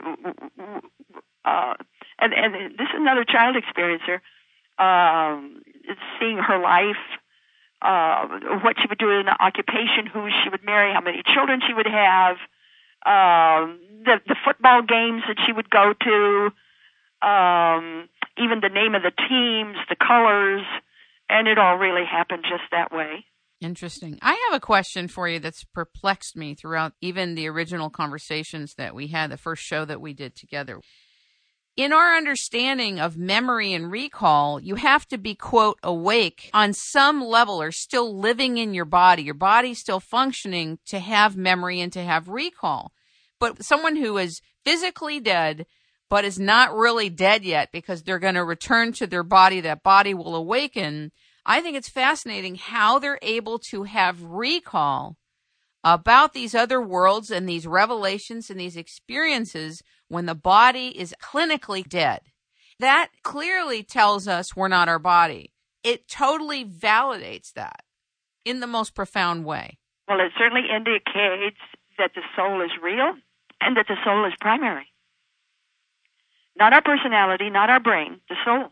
uh, 1.44 1.74
and, 2.18 2.34
and 2.34 2.54
this 2.78 2.88
is 2.88 2.94
another 2.94 3.24
child 3.24 3.56
experiencer, 3.56 4.20
um, 4.78 5.62
seeing 6.18 6.36
her 6.36 6.58
life, 6.58 7.00
uh, 7.80 8.26
what 8.62 8.76
she 8.78 8.86
would 8.88 8.98
do 8.98 9.10
in 9.10 9.26
an 9.26 9.34
occupation, 9.40 10.04
who 10.12 10.28
she 10.42 10.50
would 10.50 10.62
marry, 10.62 10.92
how 10.92 11.00
many 11.00 11.22
children 11.34 11.62
she 11.66 11.72
would 11.72 11.86
have, 11.86 12.36
um, 13.06 13.80
the 14.04 14.20
the 14.28 14.36
football 14.44 14.82
games 14.82 15.22
that 15.26 15.38
she 15.46 15.52
would 15.52 15.70
go 15.70 15.94
to, 15.94 16.52
um, 17.26 18.08
even 18.40 18.60
the 18.60 18.68
name 18.68 18.94
of 18.94 19.02
the 19.02 19.12
teams, 19.28 19.76
the 19.88 19.96
colors, 19.96 20.62
and 21.28 21.46
it 21.46 21.58
all 21.58 21.76
really 21.76 22.04
happened 22.04 22.44
just 22.48 22.64
that 22.72 22.92
way. 22.92 23.24
Interesting. 23.60 24.18
I 24.22 24.42
have 24.48 24.56
a 24.56 24.64
question 24.64 25.06
for 25.06 25.28
you 25.28 25.38
that's 25.38 25.64
perplexed 25.64 26.34
me 26.34 26.54
throughout 26.54 26.94
even 27.02 27.34
the 27.34 27.46
original 27.46 27.90
conversations 27.90 28.74
that 28.78 28.94
we 28.94 29.08
had, 29.08 29.30
the 29.30 29.36
first 29.36 29.62
show 29.62 29.84
that 29.84 30.00
we 30.00 30.14
did 30.14 30.34
together. 30.34 30.80
In 31.76 31.92
our 31.92 32.16
understanding 32.16 32.98
of 32.98 33.16
memory 33.16 33.72
and 33.72 33.90
recall, 33.90 34.60
you 34.60 34.74
have 34.74 35.06
to 35.08 35.18
be, 35.18 35.34
quote, 35.34 35.78
awake 35.82 36.50
on 36.52 36.72
some 36.72 37.22
level 37.22 37.60
or 37.62 37.70
still 37.70 38.18
living 38.18 38.58
in 38.58 38.74
your 38.74 38.84
body. 38.84 39.22
Your 39.22 39.34
body's 39.34 39.78
still 39.78 40.00
functioning 40.00 40.78
to 40.86 40.98
have 40.98 41.36
memory 41.36 41.80
and 41.80 41.92
to 41.92 42.02
have 42.02 42.28
recall. 42.28 42.92
But 43.38 43.64
someone 43.64 43.96
who 43.96 44.18
is 44.18 44.42
physically 44.64 45.20
dead, 45.20 45.66
but 46.10 46.24
is 46.24 46.38
not 46.38 46.74
really 46.74 47.08
dead 47.08 47.44
yet 47.44 47.70
because 47.72 48.02
they're 48.02 48.18
going 48.18 48.34
to 48.34 48.44
return 48.44 48.92
to 48.92 49.06
their 49.06 49.22
body, 49.22 49.60
that 49.60 49.82
body 49.82 50.12
will 50.12 50.34
awaken. 50.34 51.12
I 51.46 51.62
think 51.62 51.76
it's 51.76 51.88
fascinating 51.88 52.56
how 52.56 52.98
they're 52.98 53.20
able 53.22 53.58
to 53.70 53.84
have 53.84 54.22
recall 54.22 55.16
about 55.82 56.34
these 56.34 56.54
other 56.54 56.82
worlds 56.82 57.30
and 57.30 57.48
these 57.48 57.66
revelations 57.66 58.50
and 58.50 58.60
these 58.60 58.76
experiences 58.76 59.82
when 60.08 60.26
the 60.26 60.34
body 60.34 60.88
is 60.88 61.14
clinically 61.22 61.88
dead. 61.88 62.20
That 62.80 63.08
clearly 63.22 63.82
tells 63.82 64.26
us 64.26 64.56
we're 64.56 64.68
not 64.68 64.88
our 64.88 64.98
body. 64.98 65.52
It 65.84 66.08
totally 66.08 66.64
validates 66.64 67.52
that 67.54 67.82
in 68.44 68.60
the 68.60 68.66
most 68.66 68.94
profound 68.94 69.44
way. 69.44 69.78
Well, 70.08 70.20
it 70.20 70.32
certainly 70.36 70.68
indicates 70.74 71.60
that 71.98 72.10
the 72.14 72.22
soul 72.36 72.62
is 72.62 72.70
real 72.82 73.14
and 73.60 73.76
that 73.76 73.86
the 73.88 73.96
soul 74.04 74.26
is 74.26 74.32
primary. 74.40 74.89
Not 76.60 76.74
our 76.74 76.82
personality, 76.82 77.48
not 77.48 77.70
our 77.70 77.80
brain, 77.80 78.20
the 78.28 78.36
soul. 78.44 78.68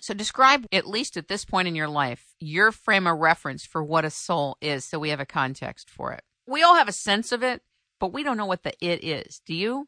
So, 0.00 0.12
describe, 0.12 0.66
at 0.72 0.88
least 0.88 1.16
at 1.16 1.28
this 1.28 1.44
point 1.44 1.68
in 1.68 1.74
your 1.74 1.88
life, 1.88 2.34
your 2.40 2.72
frame 2.72 3.06
of 3.06 3.18
reference 3.18 3.64
for 3.64 3.82
what 3.82 4.04
a 4.04 4.10
soul 4.10 4.56
is 4.60 4.84
so 4.84 4.98
we 4.98 5.10
have 5.10 5.20
a 5.20 5.26
context 5.26 5.88
for 5.88 6.12
it. 6.12 6.22
We 6.46 6.62
all 6.62 6.74
have 6.74 6.88
a 6.88 6.92
sense 6.92 7.32
of 7.32 7.44
it, 7.44 7.62
but 8.00 8.12
we 8.12 8.24
don't 8.24 8.36
know 8.36 8.46
what 8.46 8.64
the 8.64 8.72
it 8.84 9.04
is. 9.04 9.40
Do 9.46 9.54
you? 9.54 9.86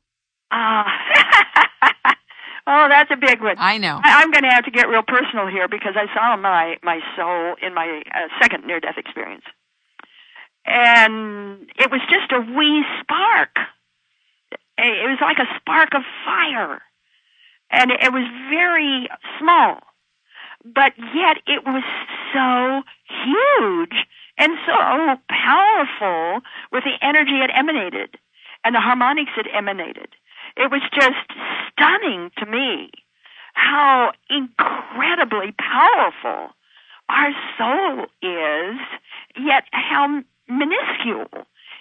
Ah. 0.52 0.84
oh, 2.66 2.86
that's 2.88 3.10
a 3.10 3.16
big 3.16 3.40
one. 3.40 3.56
I 3.58 3.78
know. 3.78 4.00
I, 4.04 4.22
am 4.22 4.30
going 4.30 4.44
to 4.44 4.50
have 4.50 4.64
to 4.66 4.70
get 4.70 4.88
real 4.88 5.02
personal 5.02 5.48
here 5.48 5.66
because 5.66 5.94
I 5.96 6.12
saw 6.14 6.36
my 6.36 6.76
my 6.82 7.00
soul 7.16 7.56
in 7.66 7.74
my 7.74 8.02
uh, 8.14 8.28
second 8.40 8.66
near 8.66 8.80
death 8.80 8.98
experience, 8.98 9.44
and 10.66 11.70
it 11.78 11.90
was 11.90 12.02
just 12.08 12.30
a 12.30 12.40
wee 12.40 12.84
spark. 13.00 13.56
It 14.78 15.08
was 15.08 15.18
like 15.20 15.38
a 15.38 15.48
spark 15.58 15.94
of 15.94 16.02
fire, 16.24 16.82
and 17.72 17.90
it 17.90 18.12
was 18.12 18.28
very 18.50 19.08
small 19.38 19.80
but 20.64 20.92
yet 21.14 21.38
it 21.46 21.64
was 21.64 21.82
so 22.32 22.82
huge 23.24 24.06
and 24.38 24.52
so 24.66 25.16
powerful 25.28 26.40
with 26.70 26.84
the 26.84 26.94
energy 27.02 27.40
it 27.42 27.50
emanated 27.54 28.16
and 28.64 28.74
the 28.74 28.80
harmonics 28.80 29.32
it 29.36 29.46
emanated. 29.52 30.08
It 30.56 30.70
was 30.70 30.82
just 30.92 31.16
stunning 31.72 32.30
to 32.38 32.46
me 32.46 32.90
how 33.54 34.12
incredibly 34.30 35.52
powerful 35.52 36.54
our 37.08 37.32
soul 37.58 38.06
is, 38.22 38.78
yet 39.36 39.64
how 39.72 40.22
minuscule 40.48 41.28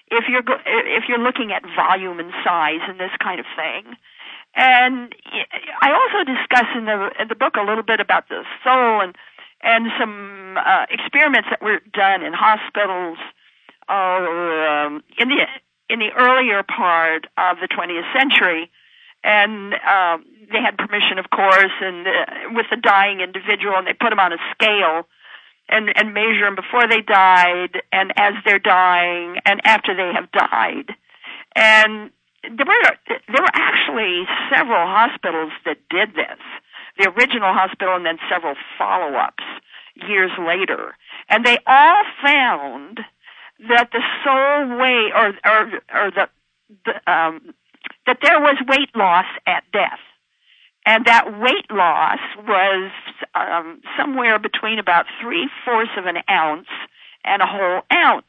if 0.10 0.26
you're 0.28 0.44
if 0.66 1.04
you're 1.08 1.20
looking 1.20 1.54
at 1.54 1.64
volume 1.76 2.20
and 2.20 2.34
size 2.44 2.82
and 2.88 3.00
this 3.00 3.12
kind 3.24 3.40
of 3.40 3.46
thing. 3.56 3.96
And 4.54 5.16
I 5.82 5.92
also 5.92 6.26
discuss 6.26 6.68
in 6.76 6.86
the 6.86 7.10
in 7.20 7.28
the 7.30 7.36
book 7.36 7.56
a 7.56 7.64
little 7.64 7.84
bit 7.84 8.00
about 8.00 8.28
the 8.28 8.44
soul 8.64 9.02
and 9.02 9.16
and 9.64 9.88
some 10.00 10.58
uh, 10.58 10.86
experiments 10.90 11.48
that 11.50 11.62
were 11.62 11.80
done 11.94 12.24
in 12.24 12.34
hospitals 12.34 13.18
uh, 13.88 13.94
um, 13.94 15.04
in 15.18 15.30
the 15.30 15.46
in 15.90 16.00
the 16.00 16.12
earlier 16.18 16.64
part 16.64 17.28
of 17.38 17.58
the 17.60 17.68
20th 17.68 18.08
century, 18.18 18.72
and 19.24 19.74
um, 19.74 20.26
they 20.52 20.60
had 20.60 20.78
permission, 20.78 21.20
of 21.20 21.30
course, 21.30 21.74
and 21.82 22.08
uh, 22.08 22.12
with 22.52 22.66
the 22.72 22.78
dying 22.78 23.20
individual, 23.20 23.76
and 23.76 23.86
they 23.86 23.94
put 23.94 24.10
them 24.10 24.20
on 24.20 24.34
a 24.34 24.38
scale 24.54 25.08
and 25.70 25.92
and 25.96 26.14
measure 26.14 26.46
them 26.46 26.56
before 26.56 26.88
they 26.88 27.02
died, 27.02 27.82
and 27.92 28.12
as 28.18 28.34
they're 28.46 28.60
dying, 28.60 29.38
and 29.46 29.62
after 29.66 29.96
they 29.96 30.12
have 30.14 30.32
died, 30.32 30.96
and 31.56 32.12
there 32.44 32.66
were 32.66 32.98
there 33.08 33.42
were 33.42 33.54
actually 33.54 34.26
several 34.50 34.86
hospitals 34.88 35.52
that 35.66 35.78
did 35.90 36.16
this. 36.16 36.40
The 36.98 37.10
original 37.10 37.54
hospital 37.54 37.96
and 37.96 38.06
then 38.06 38.18
several 38.30 38.56
follow-ups 38.78 39.44
years 39.96 40.32
later, 40.40 40.96
and 41.30 41.46
they 41.46 41.58
all 41.66 42.04
found 42.24 43.00
that 43.70 43.90
the 43.92 44.02
soul 44.24 44.78
weight 44.78 45.12
or 45.14 45.34
or 45.46 46.06
or 46.06 46.12
the, 46.12 46.30
the 46.86 47.12
um, 47.12 47.54
that 48.06 48.20
there 48.22 48.40
was 48.40 48.58
weight 48.68 48.96
loss 48.96 49.26
at 49.46 49.64
death, 49.72 50.00
and 50.86 51.06
that 51.06 51.40
weight 51.40 51.70
loss 51.70 52.20
was 52.48 52.92
um, 53.36 53.82
somewhere 53.98 54.40
between 54.40 54.80
about 54.80 55.06
three 55.22 55.50
fourths 55.64 55.92
of 55.98 56.06
an 56.06 56.18
ounce 56.30 56.68
and 57.24 57.42
a 57.42 57.46
whole 57.46 57.82
ounce. 57.94 58.26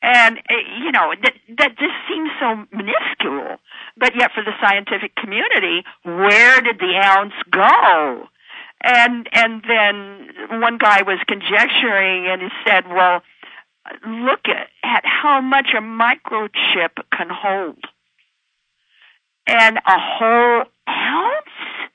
And, 0.00 0.38
uh, 0.38 0.54
you 0.82 0.92
know, 0.92 1.12
that, 1.22 1.34
that 1.58 1.78
just 1.78 1.94
seems 2.08 2.30
so 2.38 2.64
minuscule. 2.72 3.56
But 3.96 4.14
yet 4.16 4.30
for 4.32 4.44
the 4.44 4.52
scientific 4.60 5.16
community, 5.16 5.84
where 6.04 6.60
did 6.60 6.78
the 6.78 7.00
ounce 7.02 7.34
go? 7.50 8.28
And, 8.80 9.28
and 9.32 9.62
then 9.66 10.60
one 10.60 10.78
guy 10.78 11.02
was 11.02 11.18
conjecturing 11.26 12.26
and 12.28 12.42
he 12.42 12.48
said, 12.64 12.86
well, 12.88 13.22
look 14.06 14.46
at, 14.46 14.68
at 14.84 15.04
how 15.04 15.40
much 15.40 15.70
a 15.76 15.80
microchip 15.80 17.02
can 17.12 17.28
hold. 17.30 17.82
And 19.48 19.78
a 19.78 19.98
whole 19.98 20.64
ounce? 20.88 21.88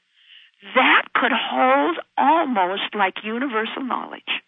That 0.76 1.06
could 1.14 1.32
hold 1.34 1.98
almost 2.18 2.96
like 2.96 3.24
universal 3.24 3.84
knowledge. 3.84 4.43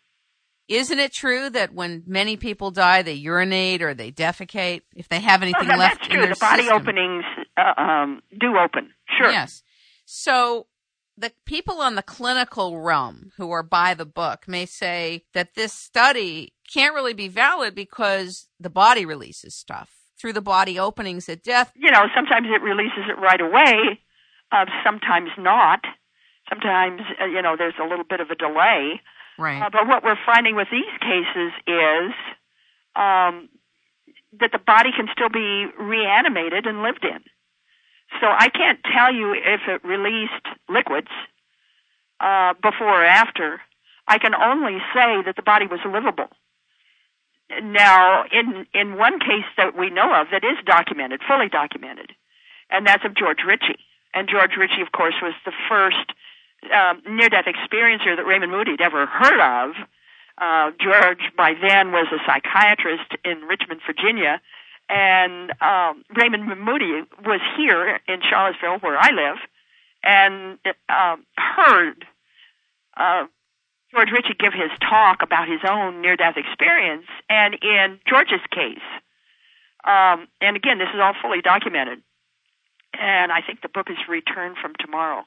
Isn't 0.67 0.99
it 0.99 1.13
true 1.13 1.49
that 1.51 1.73
when 1.73 2.03
many 2.07 2.37
people 2.37 2.71
die, 2.71 3.01
they 3.03 3.13
urinate 3.13 3.81
or 3.81 3.93
they 3.93 4.11
defecate 4.11 4.81
if 4.95 5.07
they 5.09 5.19
have 5.19 5.41
anything 5.41 5.69
oh, 5.71 5.77
left 5.77 5.99
that's 5.99 6.07
true. 6.07 6.15
in 6.15 6.21
their 6.25 6.33
the 6.33 6.39
body 6.39 6.63
system? 6.63 6.81
openings 6.81 7.23
uh, 7.57 7.81
um, 7.81 8.21
do 8.39 8.57
open. 8.57 8.89
Sure. 9.17 9.29
Yes. 9.29 9.63
So 10.05 10.67
the 11.17 11.31
people 11.45 11.81
on 11.81 11.95
the 11.95 12.01
clinical 12.01 12.79
realm 12.79 13.31
who 13.37 13.51
are 13.51 13.63
by 13.63 13.93
the 13.93 14.05
book 14.05 14.47
may 14.47 14.65
say 14.65 15.23
that 15.33 15.55
this 15.55 15.73
study 15.73 16.53
can't 16.73 16.95
really 16.95 17.13
be 17.13 17.27
valid 17.27 17.75
because 17.75 18.47
the 18.59 18.69
body 18.69 19.05
releases 19.05 19.55
stuff 19.55 19.91
through 20.19 20.33
the 20.33 20.41
body 20.41 20.79
openings 20.79 21.29
at 21.29 21.43
death. 21.43 21.71
You 21.75 21.91
know, 21.91 22.05
sometimes 22.15 22.47
it 22.49 22.61
releases 22.61 23.05
it 23.09 23.19
right 23.19 23.41
away, 23.41 23.99
uh, 24.51 24.65
sometimes 24.83 25.29
not. 25.37 25.81
Sometimes, 26.49 27.01
uh, 27.21 27.25
you 27.25 27.41
know, 27.41 27.55
there's 27.57 27.73
a 27.81 27.87
little 27.87 28.05
bit 28.07 28.19
of 28.19 28.29
a 28.29 28.35
delay. 28.35 29.01
Right. 29.37 29.61
Uh, 29.61 29.69
but 29.69 29.87
what 29.87 30.03
we're 30.03 30.17
finding 30.25 30.55
with 30.55 30.67
these 30.71 30.83
cases 31.01 31.51
is 31.67 32.11
um, 32.95 33.49
that 34.39 34.51
the 34.51 34.59
body 34.59 34.91
can 34.95 35.07
still 35.11 35.29
be 35.29 35.67
reanimated 35.77 36.65
and 36.65 36.81
lived 36.81 37.03
in. 37.03 37.19
So 38.21 38.27
I 38.27 38.49
can't 38.49 38.79
tell 38.83 39.13
you 39.13 39.33
if 39.33 39.61
it 39.67 39.83
released 39.83 40.45
liquids 40.69 41.09
uh, 42.19 42.53
before 42.61 43.01
or 43.01 43.05
after. 43.05 43.59
I 44.07 44.19
can 44.19 44.35
only 44.35 44.77
say 44.93 45.23
that 45.25 45.35
the 45.35 45.41
body 45.41 45.65
was 45.65 45.79
livable. 45.83 46.29
Now, 47.61 48.23
in 48.31 48.65
in 48.73 48.97
one 48.97 49.19
case 49.19 49.45
that 49.57 49.77
we 49.77 49.89
know 49.89 50.13
of 50.13 50.27
that 50.31 50.43
is 50.43 50.57
documented, 50.65 51.21
fully 51.27 51.49
documented, 51.49 52.11
and 52.69 52.87
that's 52.87 53.05
of 53.05 53.15
George 53.15 53.39
Ritchie. 53.45 53.77
And 54.13 54.29
George 54.29 54.55
Ritchie, 54.57 54.81
of 54.81 54.91
course, 54.91 55.15
was 55.21 55.33
the 55.45 55.51
first 55.69 56.11
um, 56.73 57.01
near-death 57.07 57.45
experiencer 57.45 58.15
that 58.15 58.25
Raymond 58.25 58.51
Moody 58.51 58.71
had 58.71 58.81
ever 58.81 59.05
heard 59.05 59.39
of. 59.39 59.75
Uh, 60.37 60.71
George, 60.81 61.31
by 61.37 61.53
then, 61.53 61.91
was 61.91 62.07
a 62.11 62.17
psychiatrist 62.25 63.11
in 63.23 63.41
Richmond, 63.41 63.81
Virginia, 63.85 64.41
and 64.89 65.51
um, 65.61 66.03
Raymond 66.13 66.45
Moody 66.59 67.03
was 67.25 67.39
here 67.57 67.99
in 68.07 68.21
Charlottesville, 68.21 68.79
where 68.79 68.97
I 68.97 69.11
live, 69.11 69.37
and 70.03 70.59
uh, 70.89 71.15
heard 71.37 72.05
uh, 72.97 73.25
George 73.91 74.09
Ritchie 74.11 74.35
give 74.37 74.53
his 74.53 74.71
talk 74.81 75.21
about 75.21 75.47
his 75.47 75.61
own 75.67 76.01
near-death 76.01 76.35
experience. 76.37 77.05
And 77.29 77.55
in 77.61 77.99
George's 78.07 78.45
case, 78.51 78.83
um, 79.85 80.27
and 80.41 80.57
again, 80.57 80.79
this 80.79 80.89
is 80.93 80.99
all 80.99 81.13
fully 81.21 81.41
documented, 81.41 82.01
and 82.99 83.31
I 83.31 83.41
think 83.41 83.61
the 83.61 83.69
book 83.69 83.89
is 83.89 83.97
returned 84.09 84.57
from 84.61 84.73
tomorrow 84.79 85.23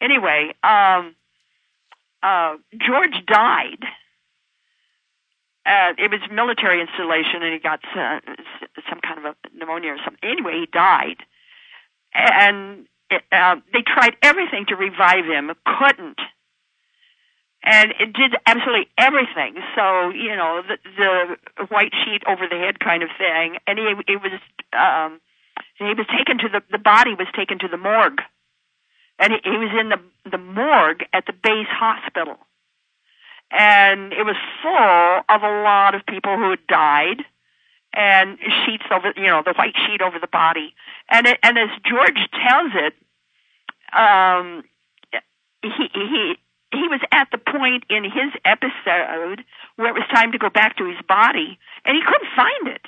anyway, 0.00 0.54
um, 0.62 1.14
uh, 2.22 2.56
George 2.86 3.24
died. 3.26 3.84
Uh, 5.66 5.92
it 5.98 6.10
was 6.10 6.20
military 6.32 6.80
installation, 6.80 7.42
and 7.42 7.52
he 7.52 7.58
got 7.58 7.80
uh, 7.96 8.20
some 8.88 9.00
kind 9.00 9.18
of 9.18 9.24
a 9.24 9.34
pneumonia 9.56 9.92
or 9.92 9.98
something. 10.04 10.28
Anyway, 10.28 10.60
he 10.60 10.66
died, 10.66 11.18
and 12.14 12.86
it, 13.10 13.22
uh, 13.30 13.56
they 13.72 13.82
tried 13.82 14.16
everything 14.22 14.66
to 14.66 14.76
revive 14.76 15.26
him, 15.26 15.52
couldn't, 15.64 16.18
and 17.62 17.92
it 18.00 18.12
did 18.14 18.36
absolutely 18.46 18.88
everything. 18.96 19.56
So 19.76 20.10
you 20.10 20.34
know, 20.34 20.62
the, 20.66 21.36
the 21.56 21.66
white 21.66 21.92
sheet 22.04 22.22
over 22.26 22.48
the 22.48 22.56
head 22.56 22.80
kind 22.80 23.02
of 23.02 23.10
thing, 23.18 23.58
and 23.66 23.78
he 23.78 24.12
it 24.12 24.20
was 24.22 24.32
um, 24.72 25.20
he 25.76 25.92
was 25.94 26.06
taken 26.16 26.38
to 26.38 26.48
the 26.48 26.62
the 26.72 26.78
body 26.78 27.14
was 27.14 27.28
taken 27.36 27.58
to 27.58 27.68
the 27.68 27.76
morgue 27.76 28.22
and 29.20 29.34
he, 29.34 29.38
he 29.44 29.56
was 29.56 29.70
in 29.78 29.90
the 29.90 30.00
the 30.30 30.38
morgue 30.38 31.04
at 31.12 31.26
the 31.26 31.32
base 31.32 31.68
hospital, 31.68 32.38
and 33.52 34.12
it 34.12 34.24
was 34.24 34.36
full 34.62 35.34
of 35.34 35.42
a 35.42 35.62
lot 35.62 35.94
of 35.94 36.04
people 36.06 36.36
who 36.36 36.50
had 36.50 36.66
died, 36.66 37.22
and 37.92 38.38
sheets 38.64 38.84
over 38.90 39.12
you 39.16 39.28
know 39.28 39.42
the 39.44 39.52
white 39.52 39.76
sheet 39.86 40.02
over 40.02 40.18
the 40.18 40.26
body, 40.26 40.74
and 41.08 41.26
it, 41.26 41.38
and 41.42 41.58
as 41.58 41.68
George 41.88 42.18
tells 42.48 42.72
it, 42.74 42.94
um, 43.92 44.64
he 45.62 45.88
he 45.92 46.34
he 46.72 46.88
was 46.88 47.00
at 47.12 47.28
the 47.30 47.38
point 47.38 47.84
in 47.90 48.04
his 48.04 48.32
episode 48.44 49.44
where 49.76 49.88
it 49.88 49.94
was 49.94 50.04
time 50.12 50.32
to 50.32 50.38
go 50.38 50.48
back 50.48 50.76
to 50.78 50.86
his 50.86 51.00
body, 51.06 51.58
and 51.84 51.96
he 51.96 52.02
couldn't 52.02 52.34
find 52.34 52.68
it. 52.68 52.82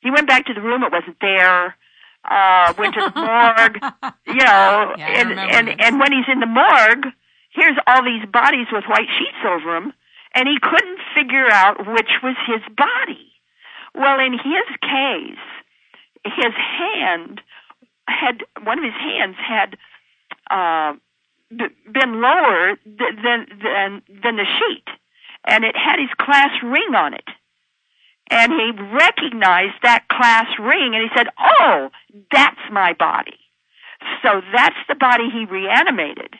He 0.00 0.10
went 0.10 0.26
back 0.26 0.46
to 0.46 0.54
the 0.54 0.60
room; 0.60 0.82
it 0.82 0.92
wasn't 0.92 1.20
there. 1.20 1.76
Uh, 2.28 2.72
went 2.78 2.94
to 2.94 3.00
the 3.00 3.20
morgue, 3.20 3.78
you 4.26 4.34
know, 4.44 4.94
Yeah, 4.98 5.20
and, 5.20 5.38
and, 5.38 5.68
this. 5.68 5.76
and 5.78 6.00
when 6.00 6.12
he's 6.12 6.28
in 6.30 6.40
the 6.40 6.46
morgue, 6.46 7.06
here's 7.50 7.76
all 7.86 8.02
these 8.04 8.24
bodies 8.30 8.66
with 8.72 8.84
white 8.84 9.08
sheets 9.18 9.38
over 9.46 9.72
them, 9.74 9.92
and 10.34 10.48
he 10.48 10.58
couldn't 10.60 10.98
figure 11.14 11.48
out 11.50 11.78
which 11.86 12.10
was 12.22 12.36
his 12.46 12.62
body. 12.76 13.32
Well, 13.94 14.20
in 14.20 14.32
his 14.32 14.68
case, 14.80 15.44
his 16.24 16.54
hand 16.54 17.40
had, 18.08 18.42
one 18.64 18.78
of 18.78 18.84
his 18.84 18.94
hands 18.94 19.36
had, 19.38 19.76
uh, 20.50 20.94
b- 21.50 21.74
been 21.92 22.20
lower 22.20 22.76
th- 22.84 23.16
than, 23.22 23.46
than, 23.62 24.02
than 24.22 24.36
the 24.36 24.46
sheet, 24.46 24.84
and 25.46 25.64
it 25.64 25.76
had 25.76 25.98
his 25.98 26.10
class 26.18 26.50
ring 26.62 26.94
on 26.94 27.14
it 27.14 27.28
and 28.32 28.50
he 28.50 28.70
recognized 28.96 29.76
that 29.82 30.08
class 30.08 30.46
ring 30.58 30.94
and 30.94 31.04
he 31.04 31.10
said, 31.14 31.28
"Oh, 31.38 31.90
that's 32.32 32.60
my 32.70 32.94
body." 32.94 33.38
So 34.22 34.40
that's 34.52 34.80
the 34.88 34.94
body 34.94 35.28
he 35.30 35.44
reanimated. 35.44 36.34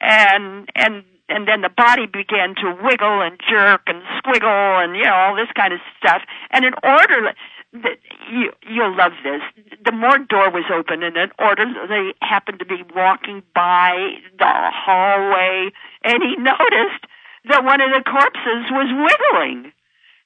And 0.00 0.70
and 0.76 1.04
and 1.28 1.48
then 1.48 1.62
the 1.62 1.68
body 1.68 2.06
began 2.06 2.54
to 2.56 2.78
wiggle 2.82 3.22
and 3.22 3.38
jerk 3.48 3.82
and 3.86 4.02
squiggle 4.18 4.84
and 4.84 4.96
you 4.96 5.04
know 5.04 5.14
all 5.14 5.34
this 5.34 5.50
kind 5.56 5.72
of 5.72 5.80
stuff. 5.98 6.22
And 6.52 6.64
in 6.64 6.74
order 6.84 7.34
that 7.72 7.98
you 8.32 8.52
you'll 8.68 8.96
love 8.96 9.12
this. 9.24 9.42
The 9.84 9.92
morgue 9.92 10.28
door 10.28 10.50
was 10.50 10.64
open 10.72 11.02
and 11.02 11.16
an 11.16 11.30
orderly 11.38 12.14
happened 12.20 12.60
to 12.60 12.64
be 12.64 12.84
walking 12.94 13.42
by 13.54 14.14
the 14.38 14.52
hallway 14.70 15.70
and 16.04 16.22
he 16.22 16.36
noticed 16.36 17.06
that 17.48 17.64
one 17.64 17.80
of 17.80 17.90
the 17.90 18.02
corpses 18.08 18.70
was 18.70 18.90
wiggling 18.90 19.72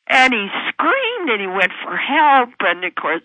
and 0.09 0.33
he 0.33 0.47
screamed 0.69 1.31
and 1.31 1.41
he 1.41 1.47
went 1.47 1.73
for 1.83 1.97
help 1.97 2.51
and 2.61 2.85
of 2.85 2.95
course 2.95 3.23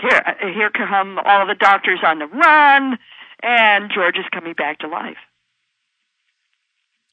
here 0.00 0.22
here 0.54 0.70
come 0.70 1.18
all 1.24 1.46
the 1.46 1.54
doctors 1.54 2.00
on 2.04 2.18
the 2.18 2.26
run 2.26 2.98
and 3.42 3.90
George 3.94 4.16
is 4.16 4.24
coming 4.32 4.52
back 4.54 4.78
to 4.80 4.88
life. 4.88 5.16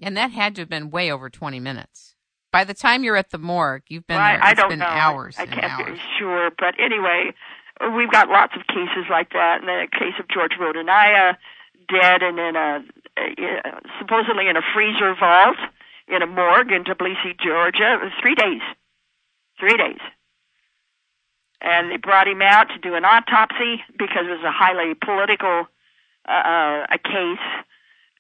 And 0.02 0.16
that 0.18 0.32
had 0.32 0.56
to 0.56 0.62
have 0.62 0.70
been 0.70 0.90
way 0.92 1.12
over 1.12 1.30
20 1.30 1.60
minutes. 1.60 2.16
By 2.52 2.64
the 2.64 2.74
time 2.74 3.04
you're 3.04 3.16
at 3.18 3.32
the 3.32 3.38
morgue, 3.38 3.84
you've 3.90 4.06
been 4.08 4.18
Well, 4.18 4.26
there. 4.34 4.44
I, 4.44 4.50
I 4.50 4.54
don't 4.54 4.70
been 4.70 4.80
know. 4.80 4.86
hours 4.86 5.36
I 5.38 5.44
and 5.44 5.52
can't 5.52 5.72
hours. 5.72 5.98
be 5.98 6.02
sure, 6.20 6.52
but 6.58 6.76
anyway, 6.80 7.34
we've 7.96 8.12
got 8.12 8.30
lots 8.30 8.54
of 8.56 8.68
cases 8.68 9.06
like 9.10 9.32
that. 9.34 9.60
And 9.62 9.68
the 9.68 9.88
case 9.92 10.14
of 10.20 10.28
George 10.30 10.52
Rodonaia, 10.60 11.36
dead 11.90 12.22
and 12.24 12.40
in 12.40 12.56
a 12.56 12.84
uh, 13.18 13.80
supposedly 14.00 14.48
in 14.48 14.56
a 14.58 14.62
freezer 14.74 15.16
vault 15.20 15.58
in 16.08 16.22
a 16.22 16.28
morgue 16.28 16.72
in 16.72 16.84
Tbilisi, 16.84 17.40
Georgia. 17.44 17.98
Three 18.22 18.36
days. 18.36 18.62
Three 19.60 19.78
days. 19.78 20.00
And 21.62 21.92
they 21.92 21.98
brought 21.98 22.28
him 22.28 22.42
out 22.42 22.70
to 22.70 22.78
do 22.78 22.96
an 22.96 23.04
autopsy 23.04 23.84
because 23.98 24.26
it 24.28 24.30
was 24.30 24.44
a 24.46 24.52
highly 24.52 24.94
political 24.94 25.68
uh, 26.28 26.32
uh, 26.32 26.86
a 26.92 26.98
case, 26.98 27.48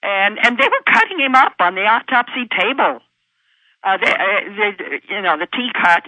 and 0.01 0.39
and 0.41 0.57
they 0.57 0.67
were 0.67 0.93
cutting 0.93 1.19
him 1.19 1.35
up 1.35 1.53
on 1.59 1.75
the 1.75 1.81
autopsy 1.81 2.47
table. 2.57 3.01
Uh, 3.83 3.97
they, 3.97 4.11
uh, 4.11 4.39
they, 4.57 5.01
you 5.09 5.21
know, 5.21 5.37
the 5.37 5.45
T 5.45 5.69
cut, 5.73 6.03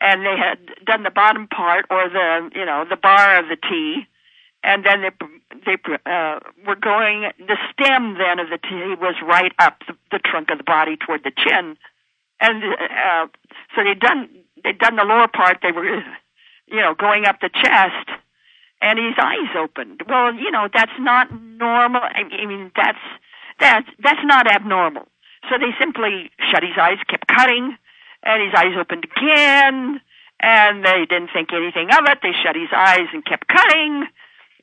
and 0.00 0.22
they 0.22 0.36
had 0.36 0.58
done 0.86 1.02
the 1.02 1.10
bottom 1.10 1.48
part 1.48 1.86
or 1.90 2.08
the, 2.08 2.50
you 2.54 2.64
know, 2.64 2.84
the 2.88 2.96
bar 2.96 3.38
of 3.38 3.48
the 3.48 3.56
T, 3.56 4.06
and 4.62 4.84
then 4.86 5.02
they 5.02 5.10
they 5.66 5.76
uh, 6.06 6.38
were 6.66 6.76
going. 6.76 7.30
The 7.38 7.58
stem 7.72 8.16
then 8.16 8.38
of 8.38 8.48
the 8.48 8.58
T 8.58 8.94
was 9.00 9.16
right 9.26 9.52
up 9.58 9.82
the, 9.86 9.94
the 10.12 10.18
trunk 10.18 10.50
of 10.50 10.58
the 10.58 10.64
body 10.64 10.96
toward 10.96 11.24
the 11.24 11.32
chin, 11.36 11.76
and 12.40 12.62
uh, 12.62 13.26
so 13.74 13.84
they'd 13.84 14.00
done 14.00 14.28
they'd 14.62 14.78
done 14.78 14.96
the 14.96 15.04
lower 15.04 15.28
part. 15.28 15.58
They 15.62 15.72
were, 15.72 16.02
you 16.66 16.80
know, 16.80 16.94
going 16.94 17.24
up 17.24 17.40
the 17.40 17.50
chest, 17.50 18.08
and 18.80 18.98
his 18.98 19.14
eyes 19.20 19.54
opened. 19.56 20.02
Well, 20.08 20.34
you 20.34 20.50
know, 20.50 20.68
that's 20.72 20.98
not 20.98 21.28
normal. 21.32 22.02
I 22.02 22.46
mean, 22.46 22.70
that's 22.76 22.98
that's 23.60 23.88
that's 24.02 24.24
not 24.24 24.46
abnormal. 24.50 25.06
So 25.48 25.56
they 25.58 25.72
simply 25.78 26.30
shut 26.50 26.62
his 26.62 26.76
eyes, 26.78 26.98
kept 27.08 27.26
cutting, 27.28 27.76
and 28.22 28.42
his 28.42 28.52
eyes 28.54 28.74
opened 28.78 29.04
again, 29.04 30.00
and 30.40 30.84
they 30.84 31.06
didn't 31.08 31.30
think 31.32 31.52
anything 31.52 31.88
of 31.90 32.04
it. 32.06 32.18
They 32.22 32.32
shut 32.42 32.56
his 32.56 32.70
eyes 32.74 33.08
and 33.12 33.24
kept 33.24 33.48
cutting, 33.48 34.06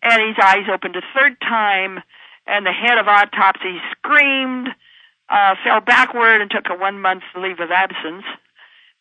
and 0.04 0.22
his 0.28 0.38
eyes 0.42 0.68
opened 0.72 0.96
a 0.96 1.02
third 1.18 1.40
time, 1.42 2.02
and 2.48 2.66
the 2.66 2.72
head 2.72 2.98
of 2.98 3.08
autopsy 3.08 3.80
screamed, 3.92 4.70
uh, 5.30 5.56
fell 5.64 5.82
backward, 5.82 6.42
and 6.42 6.50
took 6.52 6.66
a 6.70 6.76
one 6.76 7.02
month 7.02 7.24
leave 7.36 7.60
of 7.60 7.72
absence. 7.72 8.24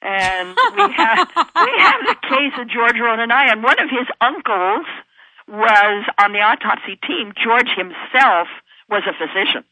And 0.02 0.48
we 0.76 0.92
have 0.92 1.28
we 1.36 1.72
have 1.78 2.00
the 2.06 2.16
case 2.28 2.52
of 2.58 2.68
George 2.68 2.96
Rodonaia, 2.96 3.52
and 3.52 3.62
one 3.62 3.78
of 3.80 3.88
his 3.90 4.06
uncles 4.20 4.86
was 5.48 6.04
on 6.18 6.32
the 6.32 6.40
autopsy 6.40 6.96
team. 7.06 7.32
George 7.42 7.68
himself 7.76 8.48
was 8.88 9.02
a 9.06 9.12
physician 9.12 9.64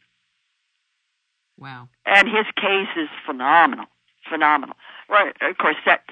Wow. 1.57 1.87
and 2.05 2.27
his 2.27 2.45
case 2.55 2.89
is 2.97 3.09
phenomenal, 3.25 3.85
phenomenal. 4.29 4.75
Right, 5.09 5.35
of 5.41 5.57
course, 5.57 5.75
that 5.85 6.03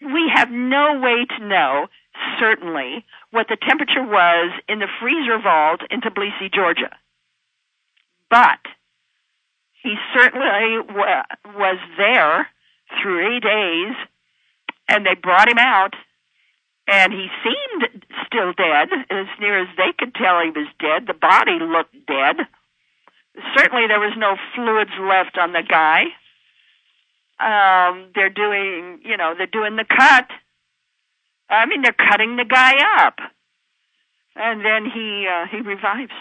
we 0.00 0.30
have 0.34 0.50
no 0.50 0.98
way 1.00 1.24
to 1.36 1.44
know 1.46 1.88
certainly 2.38 3.04
what 3.30 3.48
the 3.48 3.56
temperature 3.56 4.02
was 4.02 4.52
in 4.68 4.78
the 4.78 4.88
freezer 5.00 5.38
vault 5.38 5.80
in 5.90 6.00
Tbilisi, 6.00 6.52
Georgia, 6.52 6.90
but 8.30 8.58
he 9.82 9.94
certainly 10.14 10.78
wa- 10.94 11.24
was 11.56 11.78
there 11.96 12.48
three 13.02 13.40
days, 13.40 13.94
and 14.88 15.06
they 15.06 15.14
brought 15.14 15.48
him 15.48 15.58
out. 15.58 15.94
And 16.86 17.12
he 17.12 17.28
seemed 17.44 18.04
still 18.26 18.52
dead, 18.52 18.88
as 19.10 19.26
near 19.38 19.62
as 19.62 19.68
they 19.76 19.92
could 19.96 20.14
tell 20.14 20.40
he 20.40 20.50
was 20.50 20.66
dead. 20.80 21.06
The 21.06 21.14
body 21.14 21.58
looked 21.60 21.94
dead 22.06 22.46
certainly 23.56 23.86
there 23.88 24.00
was 24.00 24.14
no 24.16 24.36
fluids 24.54 24.90
left 25.00 25.38
on 25.38 25.52
the 25.52 25.62
guy. 25.62 26.04
Um, 27.38 28.10
they're 28.14 28.30
doing, 28.30 29.00
you 29.04 29.16
know, 29.16 29.34
they're 29.36 29.46
doing 29.46 29.76
the 29.76 29.84
cut. 29.84 30.28
I 31.48 31.66
mean, 31.66 31.82
they're 31.82 31.92
cutting 31.92 32.36
the 32.36 32.44
guy 32.44 32.74
up, 33.04 33.18
and 34.36 34.64
then 34.64 34.84
he 34.84 35.26
uh, 35.26 35.46
he 35.50 35.60
revives. 35.60 36.12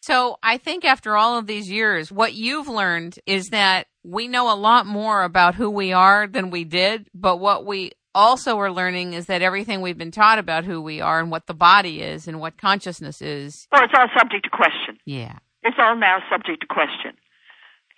So 0.00 0.38
I 0.42 0.56
think 0.56 0.84
after 0.84 1.16
all 1.16 1.38
of 1.38 1.46
these 1.46 1.70
years, 1.70 2.10
what 2.10 2.32
you've 2.34 2.68
learned 2.68 3.18
is 3.26 3.50
that 3.50 3.86
we 4.02 4.28
know 4.28 4.52
a 4.52 4.56
lot 4.56 4.86
more 4.86 5.22
about 5.22 5.54
who 5.54 5.70
we 5.70 5.92
are 5.92 6.26
than 6.26 6.50
we 6.50 6.64
did, 6.64 7.08
but 7.14 7.36
what 7.36 7.66
we 7.66 7.92
also 8.14 8.58
are 8.58 8.72
learning 8.72 9.12
is 9.12 9.26
that 9.26 9.42
everything 9.42 9.82
we've 9.82 9.98
been 9.98 10.10
taught 10.10 10.38
about 10.38 10.64
who 10.64 10.80
we 10.80 11.00
are 11.00 11.20
and 11.20 11.30
what 11.30 11.46
the 11.46 11.54
body 11.54 12.00
is 12.00 12.26
and 12.26 12.40
what 12.40 12.56
consciousness 12.56 13.20
is. 13.20 13.68
Well, 13.70 13.84
it's 13.84 13.92
all 13.94 14.08
subject 14.16 14.44
to 14.44 14.50
question. 14.50 14.98
Yeah. 15.04 15.38
It's 15.62 15.76
all 15.78 15.96
now 15.96 16.20
subject 16.30 16.62
to 16.62 16.66
question. 16.66 17.12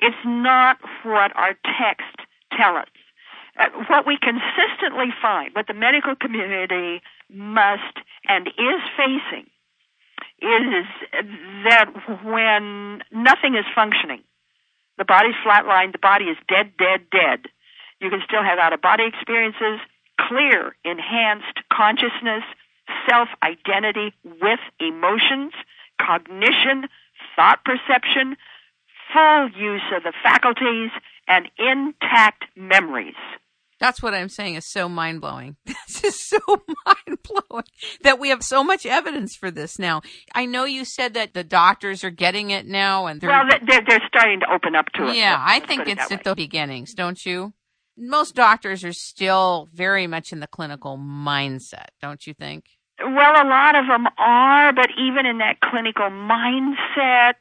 It's 0.00 0.16
not 0.24 0.78
what 1.04 1.34
our 1.36 1.54
text 1.80 2.16
tell 2.58 2.76
us. 2.76 2.88
Uh, 3.58 3.68
what 3.88 4.06
we 4.06 4.18
consistently 4.20 5.12
find, 5.20 5.54
what 5.54 5.66
the 5.66 5.74
medical 5.74 6.16
community 6.16 7.02
must 7.30 7.98
and 8.26 8.48
is 8.48 8.80
facing, 8.96 9.46
is 10.42 10.86
that 11.64 11.86
when 12.24 13.02
nothing 13.12 13.54
is 13.54 13.64
functioning, 13.74 14.22
the 14.98 15.04
body's 15.04 15.34
flatlined, 15.44 15.92
the 15.92 15.98
body 15.98 16.26
is 16.26 16.36
dead, 16.48 16.72
dead, 16.78 17.02
dead. 17.10 17.46
You 18.00 18.10
can 18.10 18.20
still 18.24 18.42
have 18.42 18.58
out 18.58 18.72
of 18.72 18.82
body 18.82 19.04
experiences, 19.06 19.80
clear, 20.20 20.74
enhanced 20.84 21.60
consciousness, 21.72 22.42
self 23.08 23.28
identity 23.42 24.12
with 24.40 24.60
emotions, 24.80 25.52
cognition, 26.00 26.88
thought 27.36 27.64
perception, 27.64 28.36
full 29.12 29.48
use 29.50 29.82
of 29.94 30.02
the 30.02 30.12
faculties, 30.22 30.90
and 31.28 31.48
intact 31.58 32.44
memories. 32.56 33.14
That's 33.82 34.00
what 34.00 34.14
I'm 34.14 34.28
saying 34.28 34.54
is 34.54 34.64
so 34.64 34.88
mind 34.88 35.20
blowing. 35.20 35.56
This 35.88 36.04
is 36.04 36.28
so 36.28 36.38
mind 36.86 37.18
blowing 37.22 37.64
that 38.02 38.18
we 38.18 38.30
have 38.30 38.42
so 38.42 38.64
much 38.64 38.86
evidence 38.86 39.36
for 39.36 39.50
this 39.50 39.78
now. 39.78 40.00
I 40.34 40.46
know 40.46 40.64
you 40.64 40.84
said 40.84 41.14
that 41.14 41.34
the 41.34 41.44
doctors 41.44 42.02
are 42.02 42.10
getting 42.10 42.50
it 42.50 42.66
now 42.66 43.06
and 43.06 43.20
they're. 43.20 43.28
Well, 43.28 43.44
they're, 43.66 43.82
they're 43.86 44.02
starting 44.08 44.40
to 44.40 44.50
open 44.50 44.74
up 44.74 44.86
to 44.94 45.08
it. 45.08 45.16
yeah, 45.16 45.36
I 45.38 45.60
think 45.60 45.82
it 45.82 45.98
it's 45.98 46.10
at 46.10 46.18
way. 46.18 46.20
the 46.24 46.34
beginnings, 46.34 46.94
don't 46.94 47.24
you? 47.26 47.52
Most 47.98 48.34
doctors 48.34 48.84
are 48.84 48.92
still 48.92 49.68
very 49.74 50.06
much 50.06 50.32
in 50.32 50.40
the 50.40 50.46
clinical 50.46 50.96
mindset, 50.96 51.88
don't 52.00 52.26
you 52.26 52.32
think? 52.32 52.64
Well, 53.00 53.34
a 53.34 53.46
lot 53.46 53.74
of 53.74 53.86
them 53.88 54.06
are, 54.16 54.72
but 54.72 54.88
even 54.98 55.26
in 55.26 55.38
that 55.38 55.60
clinical 55.60 56.08
mindset, 56.08 57.34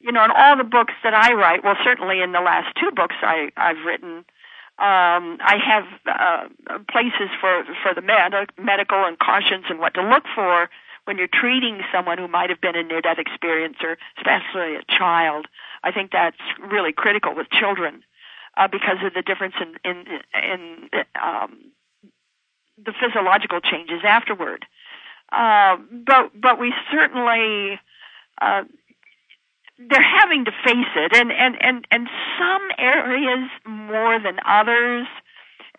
you 0.00 0.12
know, 0.12 0.24
in 0.24 0.30
all 0.36 0.56
the 0.56 0.64
books 0.64 0.94
that 1.04 1.14
I 1.14 1.32
write, 1.32 1.64
well, 1.64 1.76
certainly 1.84 2.20
in 2.20 2.32
the 2.32 2.40
last 2.40 2.68
two 2.78 2.90
books 2.94 3.16
I, 3.22 3.50
I've 3.56 3.84
written, 3.86 4.24
um, 4.78 5.38
I 5.40 5.56
have 5.58 5.84
uh, 6.06 6.78
places 6.90 7.30
for 7.40 7.64
for 7.82 7.94
the 7.94 8.02
med- 8.02 8.52
medical 8.56 9.04
and 9.04 9.18
cautions 9.18 9.64
and 9.68 9.80
what 9.80 9.94
to 9.94 10.02
look 10.02 10.24
for 10.34 10.70
when 11.04 11.18
you're 11.18 11.26
treating 11.26 11.80
someone 11.92 12.18
who 12.18 12.28
might 12.28 12.50
have 12.50 12.60
been 12.60 12.76
a 12.76 12.82
near-death 12.82 13.18
experience, 13.18 13.76
or 13.82 13.96
especially 14.18 14.76
a 14.76 14.82
child. 14.86 15.46
I 15.82 15.90
think 15.90 16.12
that's 16.12 16.36
really 16.60 16.92
critical 16.92 17.34
with 17.34 17.48
children 17.50 18.04
uh, 18.56 18.68
because 18.68 18.98
of 19.02 19.14
the 19.14 19.22
difference 19.22 19.54
in 19.60 19.74
in 19.90 20.04
in 20.34 20.90
um, 21.20 21.72
the 22.76 22.92
physiological 23.00 23.60
changes 23.60 24.02
afterward. 24.04 24.64
Uh, 25.32 25.76
but 25.90 26.30
but 26.40 26.60
we 26.60 26.72
certainly 26.92 27.80
uh, 28.40 28.62
they're 29.78 30.02
having 30.02 30.44
to 30.44 30.52
face 30.64 30.92
it, 30.96 31.16
and 31.16 31.30
and 31.30 31.56
and 31.60 31.86
and 31.90 32.08
some 32.38 32.62
areas 32.78 33.48
more 33.66 34.18
than 34.20 34.38
others. 34.44 35.06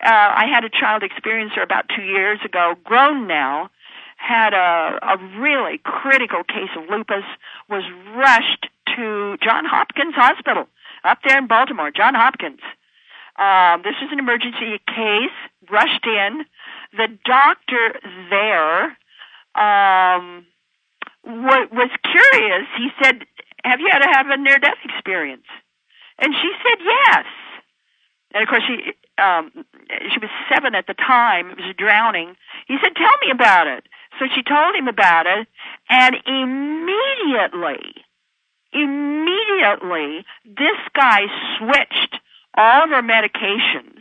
Uh, 0.02 0.08
I 0.08 0.46
had 0.46 0.64
a 0.64 0.70
child 0.70 1.02
experiencer 1.02 1.62
about 1.62 1.84
two 1.94 2.02
years 2.02 2.38
ago, 2.42 2.74
grown 2.84 3.26
now, 3.26 3.70
had 4.16 4.54
a, 4.54 4.98
a 5.02 5.18
really 5.38 5.78
critical 5.84 6.42
case 6.42 6.70
of 6.74 6.88
lupus, 6.88 7.24
was 7.68 7.84
rushed 8.14 8.68
to 8.96 9.36
John 9.42 9.64
Hopkins 9.66 10.14
Hospital 10.14 10.66
up 11.04 11.18
there 11.26 11.36
in 11.36 11.46
Baltimore, 11.46 11.90
John 11.90 12.14
Hopkins. 12.14 12.60
Um, 13.38 13.82
this 13.82 13.94
is 14.02 14.12
an 14.12 14.18
emergency 14.18 14.80
case, 14.86 15.36
rushed 15.70 16.06
in. 16.06 16.44
The 16.96 17.08
doctor 17.24 18.00
there 18.30 18.84
um, 19.54 20.46
was 21.24 21.90
curious. 22.04 22.66
He 22.76 22.88
said, 23.02 23.24
have 23.64 23.80
you 23.80 23.88
had 23.90 24.00
to 24.00 24.08
have 24.08 24.26
a 24.28 24.36
near 24.36 24.58
death 24.58 24.78
experience? 24.84 25.46
And 26.18 26.34
she 26.34 26.50
said 26.62 26.78
yes. 26.84 27.26
And 28.32 28.42
of 28.42 28.48
course, 28.48 28.62
she 28.66 28.92
um, 29.20 29.50
she 30.12 30.18
was 30.18 30.30
seven 30.52 30.74
at 30.74 30.86
the 30.86 30.94
time. 30.94 31.50
It 31.50 31.56
was 31.56 31.74
drowning. 31.76 32.36
He 32.66 32.76
said, 32.82 32.94
"Tell 32.94 33.16
me 33.24 33.30
about 33.32 33.66
it." 33.66 33.84
So 34.18 34.26
she 34.34 34.42
told 34.42 34.74
him 34.74 34.88
about 34.88 35.26
it, 35.26 35.48
and 35.88 36.16
immediately, 36.26 38.04
immediately, 38.72 40.24
this 40.44 40.78
guy 40.94 41.22
switched 41.58 42.16
all 42.54 42.84
of 42.84 42.90
her 42.90 43.02
medications 43.02 44.00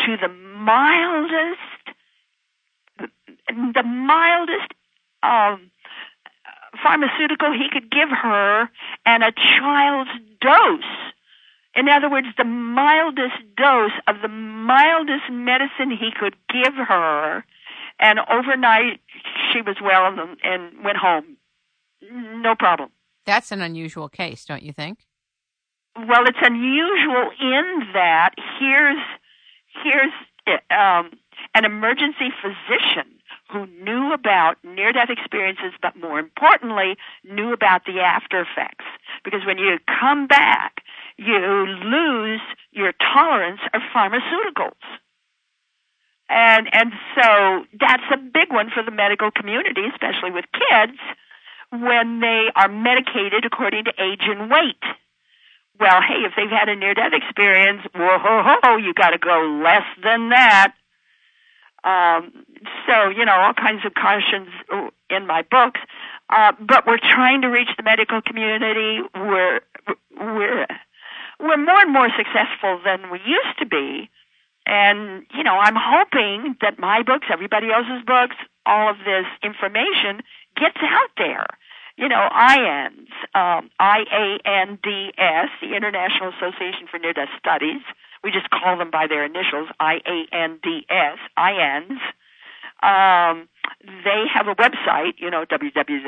to 0.00 0.16
the 0.16 0.28
mildest, 0.28 1.58
the 3.48 3.82
mildest 3.82 4.72
um, 5.22 5.70
pharmaceutical 6.84 7.52
he 7.52 7.68
could 7.72 7.90
give 7.90 8.10
her 8.10 8.68
and 9.06 9.24
a 9.24 9.32
child's 9.32 10.10
dose. 10.40 10.84
In 11.74 11.88
other 11.88 12.08
words, 12.08 12.28
the 12.36 12.44
mildest 12.44 13.42
dose 13.56 13.92
of 14.06 14.16
the 14.22 14.28
mildest 14.28 15.24
medicine 15.30 15.90
he 15.90 16.10
could 16.16 16.36
give 16.52 16.74
her. 16.74 17.44
And 17.98 18.18
overnight, 18.30 19.00
she 19.52 19.62
was 19.62 19.76
well 19.82 20.06
and, 20.06 20.36
and 20.44 20.84
went 20.84 20.98
home. 20.98 21.36
No 22.12 22.54
problem. 22.54 22.90
That's 23.24 23.50
an 23.50 23.62
unusual 23.62 24.08
case, 24.08 24.44
don't 24.44 24.62
you 24.62 24.72
think? 24.72 24.98
Well, 25.96 26.26
it's 26.26 26.38
unusual 26.42 27.30
in 27.40 27.88
that 27.94 28.34
here's 28.58 28.98
here's 29.82 30.12
um, 30.70 31.12
an 31.54 31.64
emergency 31.64 32.30
physician 32.42 33.13
who 33.50 33.66
knew 33.66 34.12
about 34.12 34.56
near 34.64 34.92
death 34.92 35.10
experiences, 35.10 35.72
but 35.82 35.96
more 35.96 36.18
importantly, 36.18 36.96
knew 37.24 37.52
about 37.52 37.84
the 37.84 38.00
after 38.00 38.40
effects. 38.40 38.84
Because 39.22 39.44
when 39.46 39.58
you 39.58 39.78
come 40.00 40.26
back, 40.26 40.82
you 41.16 41.38
lose 41.38 42.40
your 42.72 42.92
tolerance 42.92 43.60
of 43.72 43.82
pharmaceuticals. 43.94 44.72
And, 46.28 46.68
and 46.72 46.92
so 47.14 47.64
that's 47.78 48.02
a 48.12 48.16
big 48.16 48.50
one 48.50 48.70
for 48.70 48.82
the 48.82 48.90
medical 48.90 49.30
community, 49.30 49.82
especially 49.92 50.30
with 50.30 50.46
kids, 50.52 50.98
when 51.70 52.20
they 52.20 52.48
are 52.56 52.68
medicated 52.68 53.44
according 53.44 53.84
to 53.84 53.92
age 53.98 54.22
and 54.22 54.50
weight. 54.50 54.82
Well, 55.78 56.00
hey, 56.00 56.24
if 56.24 56.32
they've 56.36 56.48
had 56.48 56.68
a 56.68 56.76
near 56.76 56.94
death 56.94 57.12
experience, 57.12 57.82
whoa, 57.94 58.18
ho, 58.18 58.58
ho, 58.62 58.76
you 58.76 58.94
gotta 58.94 59.18
go 59.18 59.60
less 59.62 59.84
than 60.02 60.30
that. 60.30 60.74
Um, 61.84 62.32
so, 62.86 63.10
you 63.10 63.24
know, 63.24 63.34
all 63.34 63.52
kinds 63.54 63.84
of 63.84 63.92
cautions 63.94 64.48
in 65.10 65.26
my 65.26 65.42
books. 65.42 65.80
Uh, 66.30 66.52
but 66.58 66.86
we're 66.86 66.98
trying 66.98 67.42
to 67.42 67.48
reach 67.48 67.68
the 67.76 67.82
medical 67.82 68.22
community. 68.22 69.00
We're, 69.14 69.60
we're, 70.18 70.66
we're 71.38 71.56
more 71.58 71.80
and 71.80 71.92
more 71.92 72.08
successful 72.16 72.80
than 72.84 73.10
we 73.10 73.20
used 73.26 73.58
to 73.58 73.66
be. 73.66 74.10
And, 74.66 75.26
you 75.34 75.42
know, 75.44 75.58
I'm 75.58 75.76
hoping 75.76 76.56
that 76.62 76.78
my 76.78 77.02
books, 77.02 77.26
everybody 77.30 77.70
else's 77.70 78.02
books, 78.06 78.36
all 78.64 78.88
of 78.88 78.96
this 79.04 79.26
information 79.42 80.22
gets 80.56 80.78
out 80.80 81.10
there. 81.18 81.46
You 81.96 82.08
know, 82.08 82.28
IANDS, 82.32 83.08
um, 83.34 83.70
I-A-N-D-S, 83.78 85.48
the 85.60 85.76
International 85.76 86.30
Association 86.30 86.88
for 86.90 86.98
Near-Death 86.98 87.28
Studies, 87.38 87.82
we 88.24 88.32
just 88.32 88.50
call 88.50 88.76
them 88.78 88.90
by 88.90 89.06
their 89.06 89.24
initials, 89.24 89.68
I-A-N-D-S, 89.78 91.18
IANDS. 91.38 92.00
Um, 92.82 93.48
they 93.86 94.24
have 94.32 94.48
a 94.48 94.54
website, 94.56 95.14
you 95.18 95.30
know, 95.30 95.44
www.iands.com, 95.44 96.00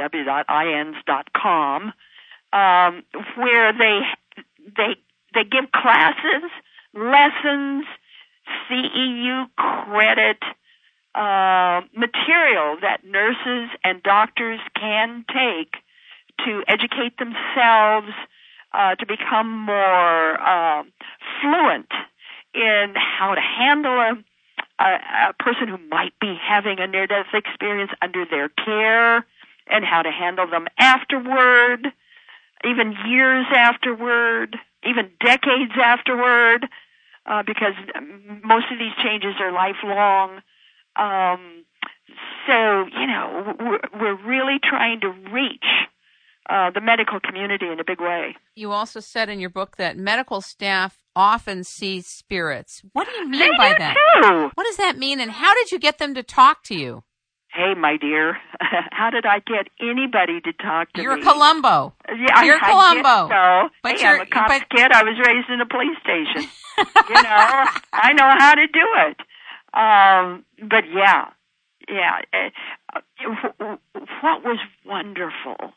um, 2.53 3.03
where 3.37 3.73
they 3.73 4.01
they 4.77 4.97
they 5.35 5.45
give 5.45 5.71
classes, 5.73 6.51
lessons, 6.95 7.87
CEU 8.69 9.47
credit 9.57 10.43
uh, 11.17 11.81
material 11.97 12.77
that 12.83 13.01
nurses 13.05 13.71
and 13.83 14.03
doctors 14.03 14.61
can 14.79 15.25
take 15.29 15.73
to 16.45 16.63
educate 16.69 17.17
themselves 17.19 18.13
uh, 18.73 18.95
to 18.97 19.07
become 19.07 19.65
more 19.65 20.41
uh, 20.41 20.83
fluent 21.41 21.91
in 22.55 22.95
how 22.97 23.35
to 23.35 23.41
handle 23.41 23.95
a, 23.99 24.13
a, 24.79 25.31
a 25.31 25.33
person 25.39 25.69
who 25.69 25.79
might 25.89 26.13
be 26.21 26.37
having 26.41 26.79
a 26.81 26.87
near 26.87 27.07
death 27.07 27.33
experience 27.33 27.91
under 28.03 28.27
their 28.29 28.51
care 28.51 29.25
and 29.69 29.85
how 29.85 30.03
to 30.03 30.11
handle 30.11 30.47
them 30.49 30.67
afterward, 30.79 31.93
even 32.65 32.95
years 33.07 33.47
afterward, 33.55 34.57
even 34.85 35.11
decades 35.25 35.73
afterward, 35.83 36.69
uh, 37.25 37.43
because 37.47 37.75
most 38.45 38.67
of 38.71 38.79
these 38.79 38.93
changes 39.03 39.35
are 39.41 39.53
lifelong. 39.53 40.43
Um, 40.99 41.65
so, 42.47 42.87
you 42.99 43.07
know, 43.07 43.55
we're, 43.59 43.81
we're 44.01 44.27
really 44.27 44.59
trying 44.63 45.01
to 45.01 45.09
reach 45.33 45.65
uh, 46.49 46.71
the 46.71 46.81
medical 46.81 47.19
community 47.21 47.67
in 47.67 47.81
a 47.81 47.85
big 47.85 48.01
way. 48.01 48.37
You 48.55 48.73
also 48.73 49.01
said 49.01 49.29
in 49.29 49.41
your 49.41 49.51
book 49.51 49.77
that 49.77 49.97
medical 49.97 50.41
staff 50.41 50.99
often 51.15 51.65
see 51.65 52.01
spirits. 52.01 52.83
What 52.93 53.07
do 53.07 53.13
you 53.17 53.29
mean 53.29 53.41
they 53.41 53.57
by 53.59 53.75
that? 53.79 53.97
Too. 54.23 54.51
What 54.55 54.65
does 54.65 54.77
that 54.77 54.97
mean, 54.97 55.19
and 55.21 55.31
how 55.31 55.55
did 55.55 55.73
you 55.73 55.79
get 55.79 55.99
them 55.99 56.15
to 56.15 56.23
talk 56.23 56.63
to 56.65 56.75
you? 56.75 57.03
Hey, 57.53 57.73
my 57.75 57.97
dear, 57.97 58.37
how 58.93 59.11
did 59.11 59.25
I 59.25 59.39
get 59.41 59.69
anybody 59.81 60.41
to 60.43 60.53
talk 60.53 60.93
to 60.93 61.03
you're 61.03 61.17
me? 61.17 61.23
You're 61.23 61.33
Columbo. 61.33 61.95
Yeah, 62.09 62.45
you're 62.45 62.61
I, 62.63 62.71
Columbo. 62.71 63.35
I 63.35 63.63
so. 63.65 63.69
But 63.83 63.93
hey, 63.99 64.05
you're, 64.05 64.17
I'm 64.17 64.21
a 64.21 64.27
cop's 64.27 64.59
but, 64.59 64.69
kid. 64.77 64.93
I 64.93 65.03
was 65.03 65.17
raised 65.27 65.49
in 65.49 65.61
a 65.61 65.67
police 65.67 65.97
station. 66.05 66.51
you 67.09 67.23
know, 67.23 67.65
I 67.93 68.13
know 68.13 68.31
how 68.39 68.55
to 68.55 68.67
do 68.67 68.87
it. 69.09 69.17
Um, 69.77 70.45
but 70.69 70.85
yeah, 70.93 71.31
yeah. 71.89 72.23
Uh, 72.33 73.77
what 74.23 74.45
was 74.45 74.59
wonderful 74.85 75.75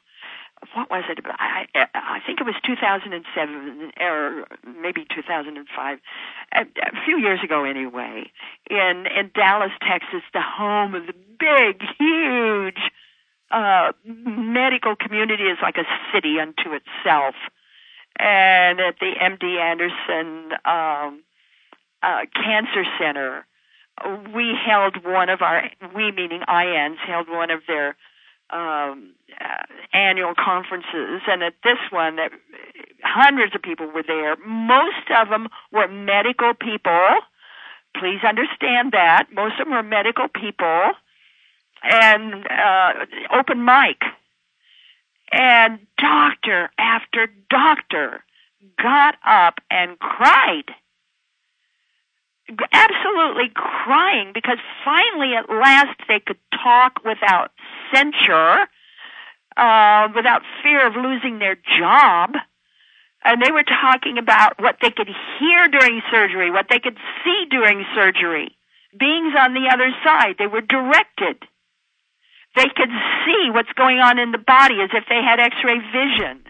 what 0.73 0.89
was 0.89 1.03
it? 1.09 1.19
I, 1.25 1.65
I 1.93 2.19
think 2.25 2.39
it 2.41 2.45
was 2.45 2.55
2007 2.65 3.91
or 3.99 4.45
maybe 4.81 5.05
2005, 5.13 5.99
a, 6.53 6.61
a 6.61 6.65
few 7.05 7.17
years 7.19 7.39
ago 7.43 7.63
anyway, 7.63 8.31
in 8.69 9.05
in 9.07 9.31
Dallas, 9.33 9.71
Texas, 9.81 10.21
the 10.33 10.41
home 10.41 10.95
of 10.95 11.07
the 11.07 11.13
big, 11.39 11.81
huge 11.97 12.91
uh, 13.51 13.93
medical 14.05 14.95
community 14.95 15.43
is 15.43 15.57
like 15.61 15.77
a 15.77 15.85
city 16.13 16.39
unto 16.39 16.73
itself, 16.73 17.35
and 18.17 18.79
at 18.79 18.99
the 18.99 19.13
MD 19.21 19.59
Anderson 19.59 20.51
um, 20.65 21.23
uh, 22.03 22.25
Cancer 22.35 22.83
Center, 22.99 23.45
we 24.33 24.55
held 24.65 25.03
one 25.03 25.29
of 25.29 25.41
our 25.41 25.69
we 25.95 26.11
meaning 26.11 26.41
IANDS 26.47 26.97
held 27.05 27.29
one 27.29 27.51
of 27.51 27.61
their 27.67 27.95
um, 28.49 29.13
uh, 29.39 29.63
annual 29.93 30.33
conferences, 30.35 31.21
and 31.27 31.43
at 31.43 31.53
this 31.63 31.77
one, 31.91 32.15
that 32.15 32.31
hundreds 33.03 33.53
of 33.55 33.61
people 33.61 33.87
were 33.87 34.03
there. 34.03 34.35
Most 34.37 35.09
of 35.15 35.29
them 35.29 35.47
were 35.71 35.87
medical 35.87 36.53
people. 36.53 37.07
Please 37.95 38.19
understand 38.27 38.91
that 38.93 39.27
most 39.33 39.59
of 39.59 39.65
them 39.65 39.73
were 39.73 39.83
medical 39.83 40.27
people, 40.27 40.93
and 41.83 42.45
uh, 42.47 42.93
open 43.37 43.63
mic, 43.63 44.01
and 45.31 45.79
doctor 45.97 46.71
after 46.77 47.27
doctor 47.49 48.23
got 48.81 49.15
up 49.25 49.59
and 49.69 49.97
cried 49.99 50.65
absolutely 52.71 53.49
crying 53.53 54.31
because 54.33 54.57
finally 54.83 55.35
at 55.35 55.49
last 55.49 55.99
they 56.07 56.19
could 56.19 56.37
talk 56.63 57.03
without 57.05 57.51
censure, 57.93 58.67
uh, 59.57 60.07
without 60.15 60.41
fear 60.63 60.85
of 60.87 60.95
losing 60.95 61.39
their 61.39 61.57
job. 61.77 62.35
And 63.23 63.41
they 63.41 63.51
were 63.51 63.63
talking 63.63 64.17
about 64.17 64.61
what 64.61 64.77
they 64.81 64.91
could 64.91 65.09
hear 65.39 65.67
during 65.67 66.01
surgery, 66.09 66.51
what 66.51 66.67
they 66.69 66.79
could 66.79 66.97
see 67.23 67.45
during 67.49 67.85
surgery, 67.93 68.55
beings 68.97 69.33
on 69.37 69.53
the 69.53 69.69
other 69.71 69.91
side. 70.03 70.35
They 70.39 70.47
were 70.47 70.61
directed. 70.61 71.43
They 72.55 72.69
could 72.75 72.89
see 73.25 73.51
what's 73.51 73.71
going 73.73 73.99
on 73.99 74.19
in 74.19 74.31
the 74.31 74.37
body 74.37 74.81
as 74.81 74.89
if 74.93 75.03
they 75.09 75.21
had 75.21 75.39
x-ray 75.39 75.79
vision. 75.91 76.43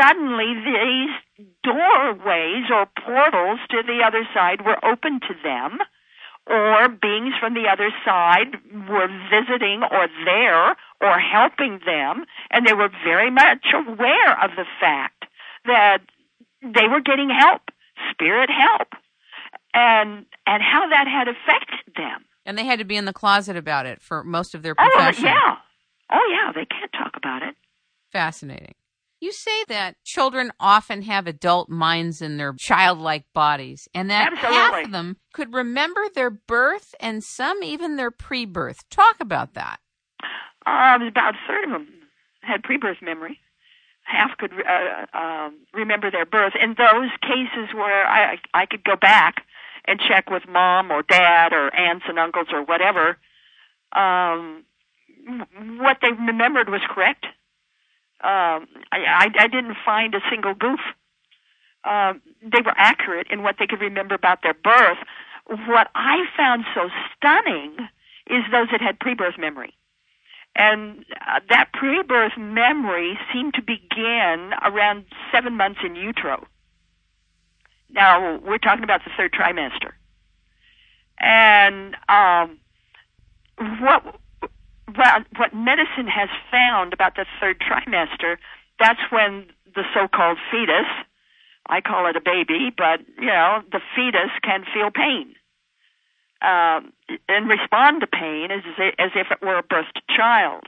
Suddenly 0.00 0.54
these 0.54 1.46
doorways 1.62 2.64
or 2.70 2.86
portals 3.04 3.60
to 3.70 3.82
the 3.82 4.02
other 4.04 4.26
side 4.32 4.64
were 4.64 4.82
open 4.84 5.20
to 5.20 5.34
them 5.42 5.78
or 6.46 6.88
beings 6.88 7.34
from 7.38 7.54
the 7.54 7.68
other 7.70 7.90
side 8.04 8.56
were 8.88 9.08
visiting 9.30 9.82
or 9.82 10.08
there 10.24 10.76
or 11.00 11.18
helping 11.18 11.80
them 11.84 12.24
and 12.50 12.66
they 12.66 12.72
were 12.72 12.88
very 13.04 13.30
much 13.30 13.66
aware 13.74 14.42
of 14.42 14.52
the 14.56 14.64
fact 14.80 15.24
that 15.66 15.98
they 16.62 16.88
were 16.88 17.00
getting 17.00 17.30
help, 17.30 17.62
spirit 18.10 18.50
help, 18.50 18.88
and 19.74 20.26
and 20.46 20.62
how 20.62 20.88
that 20.88 21.06
had 21.06 21.28
affected 21.28 21.94
them. 21.96 22.24
And 22.46 22.56
they 22.56 22.64
had 22.64 22.78
to 22.78 22.84
be 22.84 22.96
in 22.96 23.04
the 23.04 23.12
closet 23.12 23.56
about 23.56 23.86
it 23.86 24.00
for 24.00 24.24
most 24.24 24.54
of 24.54 24.62
their 24.62 24.74
oh, 24.78 24.88
profession. 24.90 25.26
Oh 25.26 25.28
yeah, 25.28 25.56
oh 26.10 26.28
yeah, 26.30 26.52
they 26.52 26.64
can't 26.64 26.92
talk 26.92 27.16
about 27.16 27.42
it. 27.42 27.54
Fascinating. 28.10 28.74
You 29.20 29.32
say 29.32 29.64
that 29.68 29.96
children 30.04 30.52
often 30.60 31.02
have 31.02 31.26
adult 31.26 31.68
minds 31.68 32.22
in 32.22 32.36
their 32.36 32.52
childlike 32.52 33.24
bodies, 33.34 33.88
and 33.94 34.10
that 34.10 34.32
Absolutely. 34.32 34.56
half 34.56 34.84
of 34.86 34.92
them 34.92 35.16
could 35.32 35.52
remember 35.52 36.02
their 36.14 36.30
birth 36.30 36.94
and 37.00 37.24
some 37.24 37.62
even 37.62 37.96
their 37.96 38.12
pre 38.12 38.44
birth. 38.44 38.88
Talk 38.90 39.16
about 39.20 39.54
that. 39.54 39.80
Um, 40.66 41.02
about 41.02 41.34
a 41.34 41.38
third 41.46 41.64
of 41.64 41.70
them 41.70 41.88
had 42.42 42.62
pre 42.62 42.76
birth 42.76 42.98
memory 43.02 43.40
half 44.08 44.36
could 44.38 44.52
uh, 44.52 45.16
um, 45.16 45.58
remember 45.72 46.10
their 46.10 46.24
birth. 46.24 46.54
In 46.60 46.74
those 46.78 47.10
cases 47.22 47.74
where 47.74 48.06
I 48.06 48.38
I 48.54 48.66
could 48.66 48.82
go 48.82 48.96
back 48.96 49.44
and 49.86 50.00
check 50.00 50.30
with 50.30 50.48
mom 50.48 50.90
or 50.90 51.02
dad 51.02 51.52
or 51.52 51.74
aunts 51.74 52.06
and 52.08 52.18
uncles 52.18 52.48
or 52.52 52.62
whatever, 52.62 53.18
um, 53.94 54.64
what 55.78 55.98
they 56.02 56.10
remembered 56.10 56.68
was 56.68 56.80
correct. 56.88 57.26
Um, 58.20 58.66
I, 58.90 58.98
I 59.06 59.28
I 59.38 59.46
didn't 59.48 59.76
find 59.84 60.14
a 60.14 60.20
single 60.30 60.54
goof. 60.54 60.80
Um, 61.84 62.20
they 62.42 62.60
were 62.60 62.74
accurate 62.76 63.28
in 63.30 63.42
what 63.42 63.56
they 63.58 63.66
could 63.66 63.80
remember 63.80 64.14
about 64.14 64.42
their 64.42 64.54
birth. 64.54 64.98
What 65.46 65.88
I 65.94 66.24
found 66.36 66.64
so 66.74 66.90
stunning 67.16 67.76
is 68.28 68.42
those 68.50 68.68
that 68.72 68.80
had 68.80 68.98
pre-birth 68.98 69.38
memory. 69.38 69.72
And 70.56 71.04
uh, 71.20 71.40
that 71.48 71.72
pre-birth 71.72 72.36
memory 72.36 73.18
seemed 73.32 73.54
to 73.54 73.62
begin 73.62 74.52
around 74.62 75.04
seven 75.32 75.56
months 75.56 75.80
in 75.84 75.94
utero. 75.94 76.46
Now 77.90 78.38
we're 78.38 78.58
talking 78.58 78.84
about 78.84 79.04
the 79.04 79.10
third 79.16 79.32
trimester, 79.32 79.92
and 81.18 81.96
um, 82.08 82.58
what 83.80 84.16
what 84.96 85.26
what 85.36 85.54
medicine 85.54 86.06
has 86.06 86.28
found 86.50 86.92
about 86.92 87.16
the 87.16 87.26
third 87.40 87.60
trimester, 87.60 88.36
that's 88.78 89.00
when 89.10 89.46
the 89.74 89.84
so-called 89.94 90.38
fetus, 90.50 90.88
I 91.66 91.80
call 91.80 92.06
it 92.08 92.16
a 92.16 92.20
baby, 92.20 92.72
but 92.76 93.00
you 93.18 93.26
know 93.26 93.62
the 93.70 93.80
fetus 93.94 94.30
can 94.42 94.64
feel 94.72 94.90
pain 94.90 95.34
um, 96.42 96.92
and 97.28 97.48
respond 97.48 98.00
to 98.00 98.06
pain 98.06 98.50
as 98.50 98.62
as 98.98 99.10
if 99.14 99.28
it 99.30 99.42
were 99.42 99.58
a 99.58 99.62
birthed 99.62 100.00
child. 100.14 100.64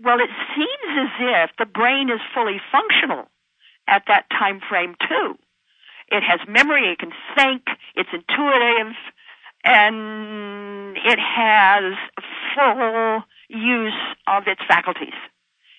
Well, 0.00 0.20
it 0.20 0.30
seems 0.54 0.92
as 0.98 1.10
if 1.18 1.50
the 1.58 1.66
brain 1.66 2.08
is 2.08 2.20
fully 2.34 2.60
functional 2.70 3.26
at 3.88 4.04
that 4.06 4.30
time 4.30 4.60
frame 4.68 4.94
too. 5.08 5.36
It 6.10 6.22
has 6.22 6.40
memory, 6.48 6.92
it 6.92 6.98
can 6.98 7.12
think, 7.36 7.62
it's 7.94 8.08
intuitive, 8.12 8.94
and 9.64 10.96
it 10.96 11.18
has 11.18 11.94
full 12.54 13.22
use 13.48 13.92
of 14.26 14.44
its 14.46 14.60
faculties. 14.68 15.16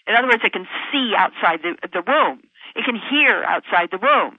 In 0.07 0.15
other 0.15 0.27
words, 0.27 0.41
it 0.43 0.53
can 0.53 0.67
see 0.91 1.13
outside 1.15 1.61
the, 1.61 1.75
the 1.93 2.03
womb. 2.05 2.41
It 2.75 2.85
can 2.85 2.95
hear 3.09 3.43
outside 3.43 3.89
the 3.91 3.99
womb. 4.01 4.37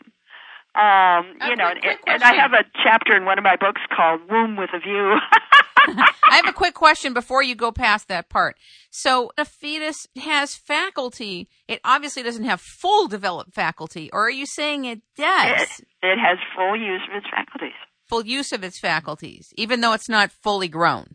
Um, 0.75 1.35
you 1.49 1.57
know, 1.57 1.67
and, 1.67 1.99
and, 2.07 2.23
I 2.23 2.35
have 2.35 2.53
a 2.53 2.65
chapter 2.85 3.17
in 3.17 3.25
one 3.25 3.39
of 3.39 3.45
my 3.45 3.57
books 3.57 3.81
called 3.95 4.21
Womb 4.31 4.57
with 4.57 4.71
a 4.73 4.79
View. 4.79 5.17
I 5.77 6.37
have 6.37 6.47
a 6.47 6.53
quick 6.53 6.75
question 6.75 7.13
before 7.13 7.43
you 7.43 7.57
go 7.57 7.73
past 7.73 8.07
that 8.07 8.29
part. 8.29 8.57
So, 8.89 9.33
a 9.37 9.45
fetus 9.45 10.07
has 10.17 10.55
faculty. 10.55 11.49
It 11.67 11.81
obviously 11.85 12.23
doesn't 12.23 12.45
have 12.45 12.61
full 12.61 13.09
developed 13.09 13.53
faculty, 13.53 14.11
or 14.13 14.27
are 14.27 14.31
you 14.31 14.47
saying 14.47 14.85
it 14.85 15.01
does? 15.17 15.63
It, 15.63 15.87
it 16.03 16.19
has 16.19 16.39
full 16.55 16.77
use 16.77 17.03
of 17.11 17.17
its 17.17 17.27
faculties. 17.29 17.75
Full 18.11 18.27
use 18.27 18.51
of 18.51 18.65
its 18.65 18.77
faculties, 18.77 19.55
even 19.57 19.81
though 19.81 19.93
it's 19.93 20.09
not 20.09 20.33
fully 20.33 20.67
grown. 20.67 21.15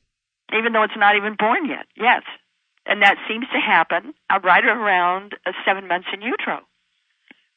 Even 0.57 0.71
though 0.71 0.83
it's 0.83 0.95
not 0.95 1.17
even 1.17 1.35
born 1.37 1.67
yet, 1.67 1.87
yes. 1.97 2.21
And 2.85 3.01
that 3.01 3.17
seems 3.27 3.45
to 3.51 3.59
happen 3.59 4.13
uh, 4.29 4.39
right 4.41 4.63
around 4.63 5.33
uh, 5.45 5.51
seven 5.65 5.89
months 5.89 6.07
in 6.13 6.21
utero. 6.21 6.61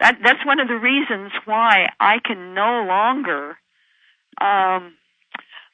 That, 0.01 0.19
that's 0.25 0.45
one 0.45 0.59
of 0.59 0.67
the 0.67 0.75
reasons 0.75 1.31
why 1.45 1.91
I 2.01 2.17
can 2.19 2.53
no 2.53 2.85
longer, 2.89 3.51
um, 4.41 4.95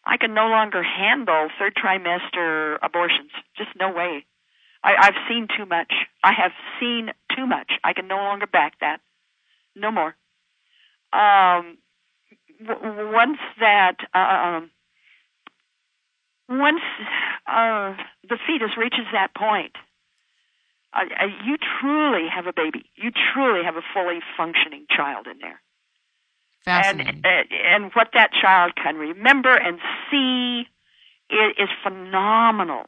I 0.04 0.18
can 0.20 0.34
no 0.34 0.48
longer 0.48 0.82
handle 0.82 1.48
third 1.58 1.72
trimester 1.74 2.76
abortions. 2.82 3.30
Just 3.56 3.70
no 3.80 3.90
way. 3.90 4.26
I, 4.82 4.92
I've 5.00 5.20
seen 5.26 5.48
too 5.56 5.64
much. 5.64 5.92
I 6.22 6.32
have 6.36 6.52
seen 6.78 7.12
too 7.34 7.46
much. 7.46 7.72
I 7.82 7.94
can 7.94 8.08
no 8.08 8.16
longer 8.16 8.46
back 8.46 8.74
that. 8.80 9.00
No 9.74 9.90
more. 9.90 10.14
Um, 11.14 11.78
w- 12.62 13.12
once 13.12 13.38
that, 13.60 13.96
uh, 14.14 14.18
um, 14.18 14.70
once 16.48 16.82
uh, 17.46 17.94
the 18.28 18.38
fetus 18.46 18.76
reaches 18.76 19.06
that 19.12 19.34
point, 19.34 19.72
uh, 20.92 21.04
uh, 21.20 21.26
you 21.44 21.56
truly 21.80 22.28
have 22.28 22.46
a 22.46 22.52
baby. 22.52 22.84
You 22.96 23.10
truly 23.10 23.64
have 23.64 23.76
a 23.76 23.82
fully 23.92 24.20
functioning 24.36 24.86
child 24.88 25.26
in 25.26 25.38
there. 25.40 25.60
Fascinating. 26.64 27.22
And, 27.24 27.50
uh, 27.50 27.54
and 27.74 27.92
what 27.94 28.10
that 28.14 28.30
child 28.32 28.72
can 28.76 28.96
remember 28.96 29.54
and 29.54 29.78
see 30.10 30.66
is, 31.30 31.52
is 31.58 31.68
phenomenal. 31.82 32.84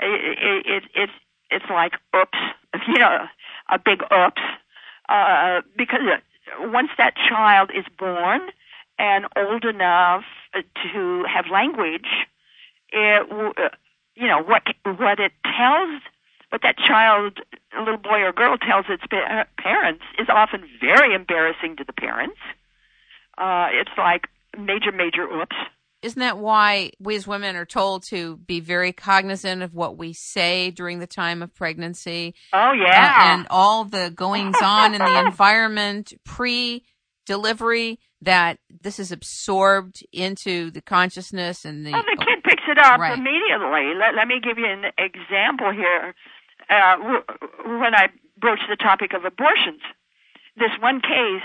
It, 0.00 0.38
it, 0.38 0.66
it, 0.66 0.84
it's 0.94 1.12
it's 1.50 1.64
like 1.70 1.94
oops, 2.16 2.38
you 2.88 2.98
know, 2.98 3.26
a 3.70 3.78
big 3.78 4.02
oops, 4.02 4.42
uh, 5.08 5.60
because 5.76 6.00
once 6.60 6.90
that 6.98 7.14
child 7.28 7.70
is 7.74 7.84
born 7.98 8.40
and 9.00 9.24
old 9.34 9.64
enough 9.64 10.24
to 10.92 11.24
have 11.26 11.46
language, 11.50 12.06
it, 12.92 13.26
you 14.14 14.28
know, 14.28 14.42
what 14.42 14.62
what 14.84 15.18
it 15.18 15.32
tells 15.44 16.02
what 16.50 16.62
that 16.62 16.76
child, 16.76 17.38
a 17.76 17.80
little 17.80 17.96
boy 17.96 18.20
or 18.20 18.32
girl, 18.32 18.56
tells 18.58 18.86
its 18.88 19.04
parents 19.56 20.02
is 20.18 20.28
often 20.28 20.64
very 20.80 21.14
embarrassing 21.14 21.76
to 21.76 21.84
the 21.84 21.92
parents. 21.92 22.38
Uh, 23.38 23.68
it's 23.72 23.90
like 23.96 24.26
major, 24.58 24.92
major 24.92 25.22
oops. 25.22 25.56
Isn't 26.02 26.20
that 26.20 26.38
why 26.38 26.90
we 26.98 27.14
as 27.14 27.26
women 27.26 27.56
are 27.56 27.66
told 27.66 28.02
to 28.04 28.38
be 28.38 28.58
very 28.58 28.92
cognizant 28.92 29.62
of 29.62 29.74
what 29.74 29.96
we 29.96 30.12
say 30.12 30.70
during 30.70 30.98
the 30.98 31.06
time 31.06 31.42
of 31.42 31.54
pregnancy? 31.54 32.34
Oh, 32.52 32.72
yeah. 32.72 33.34
and 33.34 33.46
all 33.48 33.84
the 33.84 34.10
goings 34.10 34.56
on 34.62 34.94
in 34.94 35.00
the 35.00 35.20
environment 35.26 36.12
pre 36.24 36.84
delivery 37.26 38.00
that 38.22 38.58
this 38.82 38.98
is 38.98 39.12
absorbed 39.12 40.04
into 40.12 40.70
the 40.70 40.82
consciousness 40.82 41.64
and 41.64 41.86
the. 41.86 41.92
Well, 41.92 42.04
the 42.04 42.24
kid 42.24 42.44
picks 42.44 42.64
it 42.68 42.78
up 42.78 43.00
Right. 43.00 43.18
immediately. 43.18 43.94
Let, 43.94 44.14
let 44.14 44.28
me 44.28 44.40
give 44.40 44.58
you 44.58 44.66
an 44.66 44.86
example 44.98 45.72
here. 45.72 46.14
Uh, 46.68 46.96
when 47.64 47.94
I 47.94 48.08
broached 48.38 48.66
the 48.68 48.76
topic 48.76 49.12
of 49.12 49.24
abortions, 49.24 49.80
this 50.56 50.70
one 50.80 51.00
case, 51.00 51.42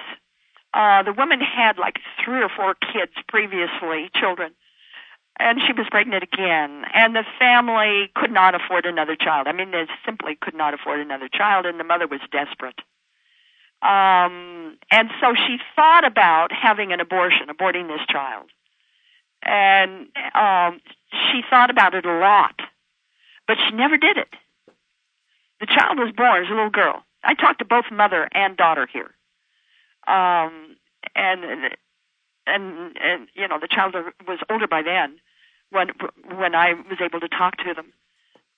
uh, 0.74 1.04
the 1.04 1.14
woman 1.14 1.40
had 1.40 1.78
like 1.78 2.00
three 2.24 2.42
or 2.44 2.50
four 2.50 2.76
kids 2.76 3.14
previously, 3.30 4.10
children, 4.14 4.52
and 5.40 5.60
she 5.66 5.74
was 5.74 5.88
pregnant 5.90 6.24
again. 6.24 6.84
And 6.94 7.16
the 7.16 7.24
family 7.40 8.12
could 8.16 8.32
not 8.32 8.54
afford 8.56 8.86
another 8.86 9.16
child. 9.16 9.48
I 9.48 9.54
mean, 9.54 9.72
they 9.72 9.86
simply 10.06 10.38
could 10.40 10.56
not 10.56 10.74
afford 10.74 11.00
another 11.00 11.30
child, 11.32 11.66
and 11.66 11.80
the 11.80 11.84
mother 11.86 12.08
was 12.08 12.20
desperate. 12.32 12.80
Um, 13.86 14.78
and 14.90 15.10
so 15.22 15.36
she 15.36 15.58
thought 15.76 16.06
about 16.06 16.52
having 16.52 16.92
an 16.92 17.00
abortion, 17.00 17.48
aborting 17.50 17.88
this 17.88 18.06
child. 18.08 18.50
And 19.44 20.08
um, 20.34 20.82
she 21.12 21.44
thought 21.48 21.70
about 21.70 21.94
it 21.94 22.06
a 22.06 22.18
lot, 22.18 22.60
but 23.48 23.58
she 23.58 23.76
never 23.76 23.98
did 23.98 24.18
it. 24.18 24.34
The 25.60 25.68
child 25.68 26.00
was 26.00 26.12
born 26.16 26.44
as 26.44 26.50
a 26.50 26.54
little 26.54 26.72
girl. 26.72 27.04
I 27.24 27.36
talked 27.36 27.60
to 27.60 27.66
both 27.66 27.86
mother 27.92 28.28
and 28.34 28.58
daughter 28.58 28.88
here. 28.92 29.12
Um, 30.08 30.78
and 31.16 31.44
and 32.48 32.98
and 32.98 33.28
you 33.34 33.48
know 33.48 33.60
the 33.60 33.68
child 33.68 33.96
was 34.28 34.40
older 34.50 34.68
by 34.68 34.82
then 34.82 35.18
when 35.70 35.90
when 36.38 36.56
I 36.56 36.74
was 36.74 37.00
able 37.02 37.20
to 37.20 37.28
talk 37.28 37.58
to 37.58 37.74
them, 37.74 37.94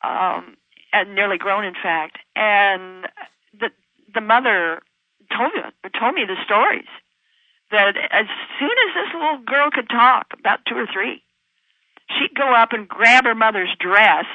um, 0.03 0.57
and 0.91 1.15
nearly 1.15 1.38
grown 1.38 1.63
in 1.63 1.73
fact. 1.73 2.17
And 2.36 3.07
the 3.57 3.69
the 4.13 4.21
mother 4.21 4.82
told 5.36 5.53
me 5.53 5.61
told 5.99 6.15
me 6.15 6.25
the 6.25 6.38
stories 6.45 6.88
that 7.71 7.97
as 7.97 8.25
soon 8.59 8.71
as 8.71 8.95
this 8.95 9.13
little 9.13 9.39
girl 9.45 9.69
could 9.71 9.89
talk, 9.89 10.28
about 10.39 10.59
two 10.67 10.75
or 10.75 10.88
three, 10.88 11.21
she'd 12.15 12.36
go 12.36 12.53
up 12.53 12.71
and 12.71 12.88
grab 12.88 13.25
her 13.25 13.36
mother's 13.36 13.73
dress, 13.80 14.25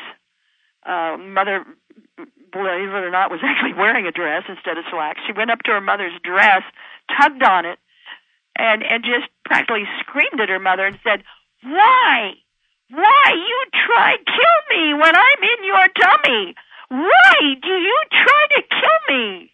uh, 0.84 1.16
mother, 1.18 1.64
believe 2.52 2.88
it 2.88 3.04
or 3.04 3.10
not, 3.10 3.30
was 3.30 3.40
actually 3.44 3.74
wearing 3.74 4.06
a 4.06 4.12
dress 4.12 4.44
instead 4.48 4.76
of 4.76 4.84
slacks. 4.90 5.20
She 5.26 5.32
went 5.32 5.50
up 5.50 5.62
to 5.64 5.72
her 5.72 5.80
mother's 5.80 6.18
dress, 6.22 6.62
tugged 7.16 7.42
on 7.42 7.64
it, 7.64 7.78
and 8.56 8.82
and 8.82 9.02
just 9.02 9.28
practically 9.44 9.84
screamed 10.00 10.40
at 10.40 10.48
her 10.48 10.58
mother 10.58 10.84
and 10.84 10.98
said, 11.02 11.24
"Why, 11.62 12.34
why 12.90 13.32
you 13.32 13.64
try 13.86 14.16
kill 14.26 14.76
me 14.76 14.94
when 14.94 15.16
I'm 15.16 15.42
in 15.42 15.64
your 15.64 15.88
tummy? 15.98 16.54
Why 16.88 17.54
do 17.62 17.70
you 17.70 17.98
try 18.10 18.46
to 18.56 18.62
kill 18.68 19.16
me?" 19.16 19.52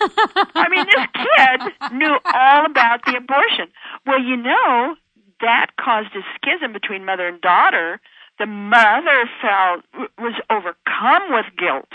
I 0.00 0.68
mean, 0.68 0.86
this 0.86 1.06
kid 1.14 1.92
knew 1.92 2.18
all 2.24 2.66
about 2.66 3.04
the 3.04 3.16
abortion. 3.16 3.68
Well, 4.06 4.20
you 4.22 4.36
know, 4.36 4.96
that 5.40 5.76
caused 5.78 6.14
a 6.14 6.22
schism 6.36 6.72
between 6.72 7.04
mother 7.04 7.26
and 7.28 7.40
daughter. 7.40 8.00
The 8.38 8.46
mother 8.46 9.28
felt 9.42 9.84
was 10.18 10.34
overcome 10.50 11.32
with 11.32 11.46
guilt, 11.56 11.88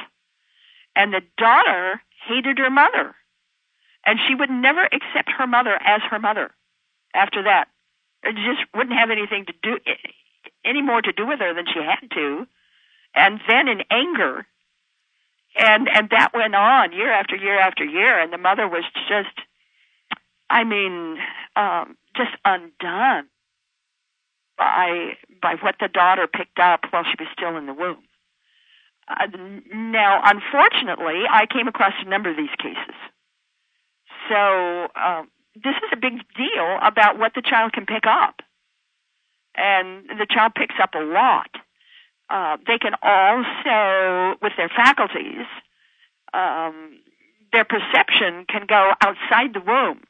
and 0.96 1.14
the 1.14 1.22
daughter 1.38 2.02
hated 2.28 2.58
her 2.58 2.70
mother, 2.70 3.16
and 4.06 4.20
she 4.28 4.36
would 4.36 4.50
never 4.50 4.84
accept 4.84 5.32
her 5.38 5.48
mother 5.48 5.78
as 5.82 6.02
her 6.10 6.20
mother. 6.20 6.52
After 7.14 7.44
that, 7.44 7.70
it 8.24 8.36
just 8.36 8.66
wouldn't 8.76 8.98
have 8.98 9.10
anything 9.10 9.46
to 9.46 9.54
do 9.62 9.80
any 10.66 10.82
more 10.82 11.02
to 11.02 11.12
do 11.12 11.26
with 11.28 11.40
her 11.40 11.54
than 11.54 11.66
she 11.72 11.80
had 11.80 12.10
to. 12.12 12.48
And 13.16 13.40
then 13.48 13.68
in 13.68 13.84
anger, 13.92 14.46
and 15.56 15.88
and 15.94 16.10
that 16.10 16.32
went 16.34 16.56
on 16.56 16.94
year 16.94 17.12
after 17.12 17.36
year 17.36 17.60
after 17.60 17.84
year, 17.84 18.20
and 18.20 18.34
the 18.34 18.38
mother 18.38 18.68
was 18.68 18.84
just, 19.08 19.36
I 20.50 20.64
mean, 20.64 21.18
um, 21.56 21.98
just 22.16 22.32
undone 22.44 23.28
by 24.58 25.18
by 25.42 25.56
what 25.62 25.76
the 25.80 25.88
daughter 25.88 26.28
picked 26.28 26.60
up 26.60 26.82
while 26.92 27.04
she 27.04 27.16
was 27.20 27.28
still 27.34 27.58
in 27.58 27.66
the 27.66 27.74
womb. 27.74 28.04
Uh, 29.08 29.28
now, 29.74 30.22
unfortunately, 30.24 31.24
I 31.30 31.46
came 31.46 31.68
across 31.68 31.94
a 32.00 32.10
number 32.10 32.30
of 32.30 32.38
these 32.38 32.56
cases. 32.58 32.96
So 34.30 34.88
um, 34.96 35.30
this 35.56 35.76
is 35.76 35.90
a 35.92 35.98
big 35.98 36.14
deal 36.36 36.80
about 36.82 37.20
what 37.20 37.34
the 37.36 37.42
child 37.42 37.74
can 37.74 37.86
pick 37.86 38.06
up, 38.08 38.42
and 39.56 40.08
the 40.08 40.28
child 40.30 40.54
picks 40.56 40.76
up 40.82 40.96
a 40.96 41.04
lot. 41.04 41.50
Uh, 42.30 42.58
they 42.66 42.78
can 42.80 42.94
also, 43.02 44.38
with 44.42 44.54
their 44.58 44.70
faculties, 44.70 45.46
um, 46.34 47.00
their 47.52 47.66
perception 47.66 48.46
can 48.50 48.66
go 48.68 48.92
outside 49.02 49.54
the 49.54 49.62
womb 49.66 50.02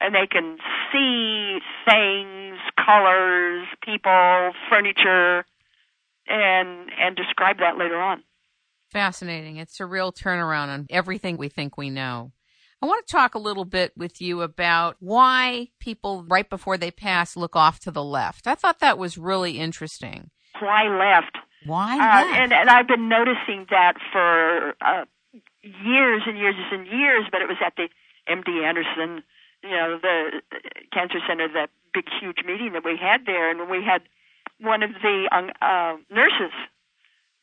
and 0.00 0.14
they 0.14 0.26
can 0.26 0.58
see 0.92 1.58
things, 1.84 2.58
colors, 2.76 3.66
people, 3.84 4.52
furniture, 4.70 5.44
and 6.26 6.90
and 7.00 7.16
describe 7.16 7.58
that 7.58 7.78
later 7.78 8.00
on. 8.00 8.22
Fascinating. 8.90 9.56
It's 9.56 9.80
a 9.80 9.86
real 9.86 10.12
turnaround 10.12 10.68
on 10.68 10.86
everything 10.90 11.36
we 11.36 11.48
think 11.48 11.76
we 11.76 11.90
know. 11.90 12.32
I 12.80 12.86
want 12.86 13.04
to 13.06 13.12
talk 13.12 13.34
a 13.34 13.40
little 13.40 13.64
bit 13.64 13.92
with 13.96 14.20
you 14.20 14.40
about 14.42 14.96
why 15.00 15.68
people 15.80 16.24
right 16.28 16.48
before 16.48 16.78
they 16.78 16.92
pass 16.92 17.36
look 17.36 17.56
off 17.56 17.80
to 17.80 17.90
the 17.90 18.04
left. 18.04 18.46
I 18.46 18.54
thought 18.54 18.78
that 18.78 18.98
was 18.98 19.18
really 19.18 19.58
interesting. 19.58 20.30
Why 20.60 20.88
left? 20.88 21.36
Why 21.66 21.96
left? 21.96 22.28
Uh, 22.28 22.42
and, 22.42 22.52
and 22.52 22.70
I've 22.70 22.88
been 22.88 23.08
noticing 23.08 23.66
that 23.70 23.94
for 24.12 24.74
uh, 24.80 25.04
years 25.62 26.22
and 26.26 26.38
years 26.38 26.54
and 26.72 26.86
years, 26.86 27.24
but 27.30 27.42
it 27.42 27.48
was 27.48 27.58
at 27.64 27.74
the 27.76 27.88
MD 28.28 28.64
Anderson 28.64 29.22
you 29.62 29.70
know, 29.70 29.98
the 30.00 30.42
cancer 30.92 31.18
center, 31.26 31.48
that 31.48 31.70
big, 31.92 32.04
huge 32.20 32.38
meeting 32.46 32.72
that 32.72 32.84
we 32.84 32.96
had 32.96 33.26
there, 33.26 33.50
and 33.50 33.68
we 33.70 33.82
had 33.82 34.02
one 34.60 34.82
of 34.82 34.90
the 35.02 35.28
um, 35.32 35.50
uh, 35.60 35.96
nurses 36.10 36.52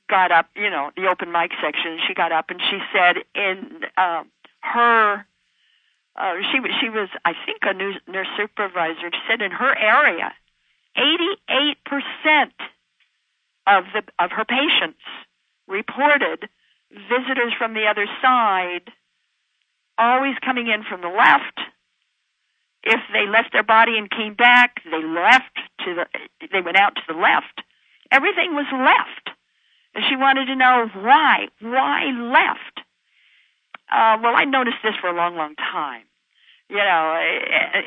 got 0.09 0.31
up, 0.31 0.49
you 0.55 0.69
know, 0.69 0.91
the 0.95 1.07
open 1.07 1.31
mic 1.31 1.51
section. 1.61 1.99
She 2.07 2.13
got 2.13 2.31
up 2.31 2.49
and 2.49 2.61
she 2.61 2.79
said, 2.93 3.17
in 3.33 3.81
uh, 3.97 4.23
her, 4.61 5.25
uh, 6.15 6.33
she 6.51 6.59
was 6.59 6.71
she 6.79 6.89
was 6.89 7.09
I 7.25 7.33
think 7.45 7.59
a 7.63 7.73
nurse, 7.73 7.97
nurse 8.07 8.27
supervisor. 8.37 9.11
She 9.11 9.19
said 9.29 9.41
in 9.41 9.51
her 9.51 9.75
area, 9.77 10.31
eighty-eight 10.95 11.77
percent 11.83 12.53
of 13.67 13.85
the 13.93 14.03
of 14.23 14.31
her 14.31 14.45
patients 14.45 15.01
reported 15.67 16.49
visitors 16.91 17.53
from 17.57 17.73
the 17.73 17.87
other 17.87 18.07
side 18.21 18.91
always 19.97 20.35
coming 20.43 20.67
in 20.67 20.83
from 20.83 21.01
the 21.01 21.07
left 21.07 21.59
if 22.85 23.01
they 23.11 23.25
left 23.27 23.51
their 23.51 23.63
body 23.63 23.97
and 23.97 24.09
came 24.09 24.35
back, 24.35 24.81
they 24.85 25.03
left 25.03 25.57
to 25.85 25.95
the, 25.95 26.05
they 26.51 26.61
went 26.61 26.77
out 26.77 26.95
to 26.95 27.01
the 27.07 27.19
left. 27.19 27.61
Everything 28.11 28.53
was 28.53 28.67
left. 28.71 29.35
And 29.95 30.03
she 30.07 30.15
wanted 30.15 30.45
to 30.45 30.55
know 30.55 30.87
why, 30.93 31.47
why 31.59 32.05
left? 32.05 32.85
Uh, 33.91 34.17
well, 34.21 34.35
I 34.35 34.45
noticed 34.45 34.77
this 34.83 34.93
for 35.01 35.09
a 35.09 35.15
long, 35.15 35.35
long 35.35 35.55
time. 35.55 36.03
You 36.69 36.77
know, 36.77 37.19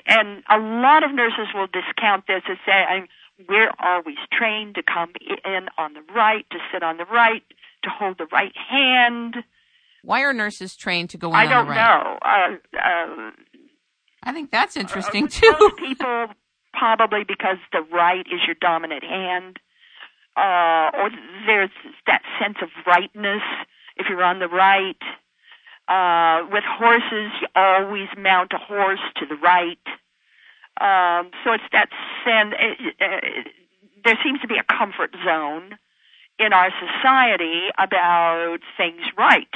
and 0.07 0.43
a 0.49 0.59
lot 0.59 1.03
of 1.03 1.13
nurses 1.13 1.49
will 1.55 1.67
discount 1.67 2.27
this 2.27 2.43
and 2.49 2.59
say, 2.65 3.09
we're 3.47 3.73
always 3.79 4.17
trained 4.33 4.75
to 4.77 4.83
come 4.83 5.13
in 5.45 5.69
on 5.77 5.95
the 5.95 6.03
right, 6.15 6.45
to 6.51 6.59
sit 6.73 6.83
on 6.83 6.97
the 6.97 7.05
right, 7.05 7.43
to 7.85 7.91
hold 7.91 8.19
the 8.19 8.27
right 8.27 8.55
hand. 8.69 9.37
Why 10.03 10.23
are 10.23 10.33
nurses 10.33 10.77
trained 10.77 11.11
to 11.11 11.19
go 11.19 11.29
in 11.29 11.33
the 11.33 11.37
right? 11.37 11.49
I 11.49 11.53
don't 11.53 11.69
right? 11.69 11.77
know. 11.77 12.19
Uh, 12.23 12.79
uh, 12.79 13.31
I 14.23 14.33
think 14.33 14.51
that's 14.51 14.77
interesting 14.77 15.25
uh, 15.25 15.29
too. 15.29 15.71
People 15.79 16.27
probably 16.73 17.25
because 17.27 17.59
the 17.73 17.83
right 17.93 18.27
is 18.27 18.41
your 18.47 18.57
dominant 18.61 19.05
hand, 19.05 19.59
uh, 20.37 20.91
or 20.97 21.11
there's 21.47 21.71
that 22.07 22.23
sense 22.41 22.59
of 22.63 22.69
rightness 22.87 23.43
if 23.97 24.07
you're 24.09 24.23
on 24.23 24.39
the 24.39 24.49
right. 24.49 24.97
Uh, 25.89 26.47
with 26.53 26.65
horses, 26.67 27.33
you 27.41 27.49
always 27.55 28.09
mount 28.17 28.53
a 28.53 28.59
horse 28.59 29.01
to 29.17 29.27
the 29.27 29.37
right. 29.37 29.79
Um, 30.81 31.31
so 31.45 31.53
it's 31.53 31.65
that 31.73 31.89
sense. 32.25 32.55
Uh, 32.55 33.05
uh, 33.05 33.21
there 34.05 34.19
seems 34.23 34.41
to 34.41 34.49
be 34.49 34.57
a 34.57 34.65
comfort 34.65 35.15
zone 35.25 35.79
in 36.39 36.53
our 36.53 36.71
society 36.81 37.69
about 37.79 38.59
things 38.77 39.03
right 39.17 39.49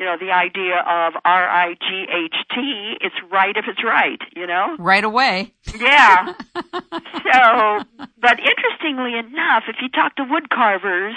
you 0.00 0.06
know, 0.06 0.16
the 0.18 0.32
idea 0.32 0.78
of 0.80 1.12
R 1.24 1.48
I 1.48 1.74
G 1.74 2.06
H 2.08 2.34
T, 2.54 2.94
it's 3.02 3.14
right 3.30 3.54
if 3.54 3.66
it's 3.68 3.84
right, 3.84 4.20
you 4.34 4.46
know? 4.46 4.76
Right 4.78 5.04
away. 5.04 5.52
Yeah. 5.78 6.32
so, 6.54 7.84
but 8.18 8.40
interestingly 8.40 9.18
enough, 9.18 9.64
if 9.68 9.76
you 9.82 9.90
talk 9.90 10.16
to 10.16 10.24
wood 10.24 10.48
carvers, 10.48 11.16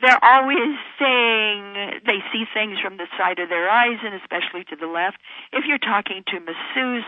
they're 0.00 0.24
always 0.24 0.78
saying 1.00 2.00
they 2.06 2.22
see 2.32 2.44
things 2.54 2.78
from 2.80 2.96
the 2.96 3.06
side 3.18 3.40
of 3.40 3.48
their 3.48 3.68
eyes 3.68 3.98
and 4.04 4.14
especially 4.14 4.62
to 4.70 4.76
the 4.76 4.86
left. 4.86 5.18
If 5.52 5.64
you're 5.66 5.78
talking 5.82 6.22
to 6.28 6.38
masseuse 6.38 7.04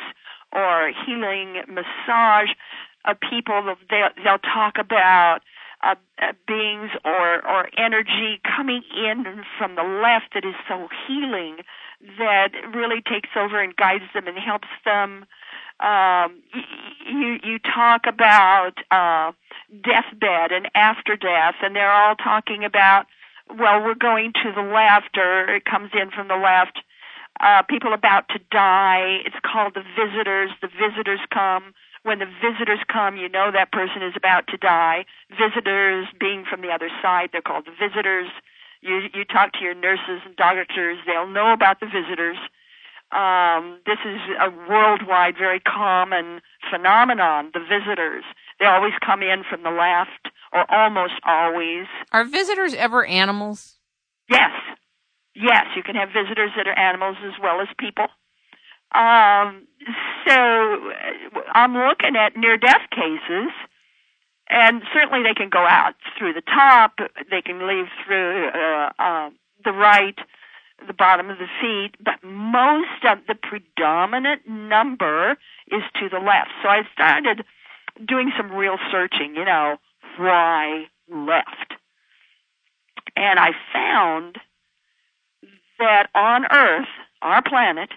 or 0.53 0.93
healing 1.07 1.63
massage 1.69 2.51
uh, 3.05 3.15
people, 3.31 3.75
they'll, 3.91 4.11
they'll 4.23 4.39
talk 4.39 4.75
about 4.79 5.41
uh, 5.83 5.97
uh, 6.21 6.33
beings 6.47 6.91
or 7.05 7.45
or 7.45 7.69
energy 7.77 8.41
coming 8.57 8.83
in 8.97 9.43
from 9.59 9.75
the 9.75 9.83
left 9.83 10.33
that 10.35 10.45
is 10.45 10.55
so 10.69 10.89
healing 11.09 11.57
that 12.19 12.53
really 12.73 13.03
takes 13.03 13.31
over 13.37 13.61
and 13.61 13.75
guides 13.75 14.05
them 14.15 14.29
and 14.29 14.39
helps 14.39 14.69
them. 14.85 15.25
Um, 15.81 16.41
you 17.11 17.39
you 17.43 17.59
talk 17.59 18.03
about 18.07 18.75
uh, 18.93 19.33
deathbed 19.83 20.53
and 20.53 20.71
after 20.77 21.17
death, 21.17 21.57
and 21.63 21.75
they're 21.75 21.91
all 21.91 22.15
talking 22.15 22.65
about 22.65 23.07
well, 23.51 23.83
we're 23.83 23.95
going 23.95 24.33
to 24.33 24.53
the 24.55 24.63
left, 24.63 25.19
or 25.19 25.57
it 25.57 25.65
comes 25.65 25.91
in 25.95 26.11
from 26.11 26.29
the 26.29 26.37
left. 26.37 26.79
Uh, 27.43 27.63
people 27.69 27.93
about 27.93 28.29
to 28.29 28.39
die. 28.51 29.19
It's 29.27 29.37
called 29.45 29.75
the 29.75 29.83
visitors. 29.99 30.51
The 30.63 30.69
visitors 30.69 31.21
come 31.35 31.75
when 32.03 32.19
the 32.19 32.27
visitors 32.27 32.81
come, 32.93 33.17
you 33.17 33.29
know 33.29 33.51
that 33.53 33.71
person 33.71 34.03
is 34.03 34.15
about 34.17 34.49
to 34.49 34.57
die. 34.57 35.05
Visitors 35.31 36.07
being 36.19 36.45
from 36.49 36.61
the 36.61 36.69
other 36.69 36.91
side, 37.01 37.31
they're 37.33 37.43
called 37.43 37.67
the 37.67 37.73
visitors. 37.79 38.29
You 38.81 39.09
you 39.15 39.25
talk 39.25 39.53
to 39.55 39.61
your 39.61 39.75
nurses 39.75 40.21
and 40.25 40.35
doctors, 40.37 40.99
they'll 41.07 41.29
know 41.29 41.53
about 41.53 41.79
the 41.81 41.87
visitors. 41.87 42.37
Um, 43.13 43.79
this 43.87 43.99
is 44.05 44.21
a 44.41 44.51
worldwide, 44.69 45.37
very 45.37 45.61
common 45.61 46.41
phenomenon. 46.71 47.51
The 47.53 47.61
visitors, 47.61 48.25
they 48.59 48.67
always 48.67 48.95
come 49.05 49.23
in 49.23 49.45
from 49.49 49.63
the 49.63 49.71
left, 49.71 50.35
or 50.53 50.69
almost 50.73 51.15
always. 51.25 51.87
Are 52.11 52.25
visitors 52.25 52.75
ever 52.75 53.05
animals? 53.05 53.77
Yes, 54.29 54.51
yes. 55.35 55.67
You 55.77 55.83
can 55.83 55.95
have 55.95 56.09
visitors 56.09 56.51
that 56.57 56.67
are 56.67 56.79
animals 56.79 57.17
as 57.25 57.35
well 57.43 57.61
as 57.61 57.69
people. 57.79 58.07
Um, 58.95 59.67
so 60.29 60.35
uh, 60.35 61.41
I'm 61.55 61.75
looking 61.75 62.15
at 62.17 62.37
near 62.37 62.59
death 62.59 62.91
cases, 62.91 63.51
and 64.51 64.83
certainly 64.93 65.23
they 65.23 65.35
can 65.35 65.49
go 65.49 65.65
out 65.67 65.95
through 66.19 66.35
the 66.35 66.43
top, 66.43 66.99
they 67.31 67.41
can 67.41 67.67
leave 67.67 67.87
through 68.05 68.49
uh, 68.49 68.91
uh, 68.99 69.31
the 69.65 69.73
right, 69.73 70.19
the 70.87 70.93
bottom 70.93 71.31
of 71.31 71.39
the 71.39 71.47
feet, 71.61 71.97
but 72.05 72.23
most 72.23 73.05
of 73.09 73.19
the 73.29 73.35
predominant 73.35 74.47
number 74.47 75.39
is 75.69 75.83
to 76.01 76.09
the 76.11 76.19
left. 76.19 76.51
So 76.63 76.69
I 76.69 76.83
started 76.93 77.45
doing 78.07 78.33
some 78.37 78.53
real 78.53 78.77
searching, 78.91 79.35
you 79.37 79.45
know, 79.45 79.77
why 80.19 80.85
left? 81.09 81.75
And 83.17 83.39
I 83.39 83.51
found 83.73 84.39
that 85.79 86.09
on 86.15 86.45
Earth, 86.51 86.89
our 87.21 87.43
planet, 87.43 87.91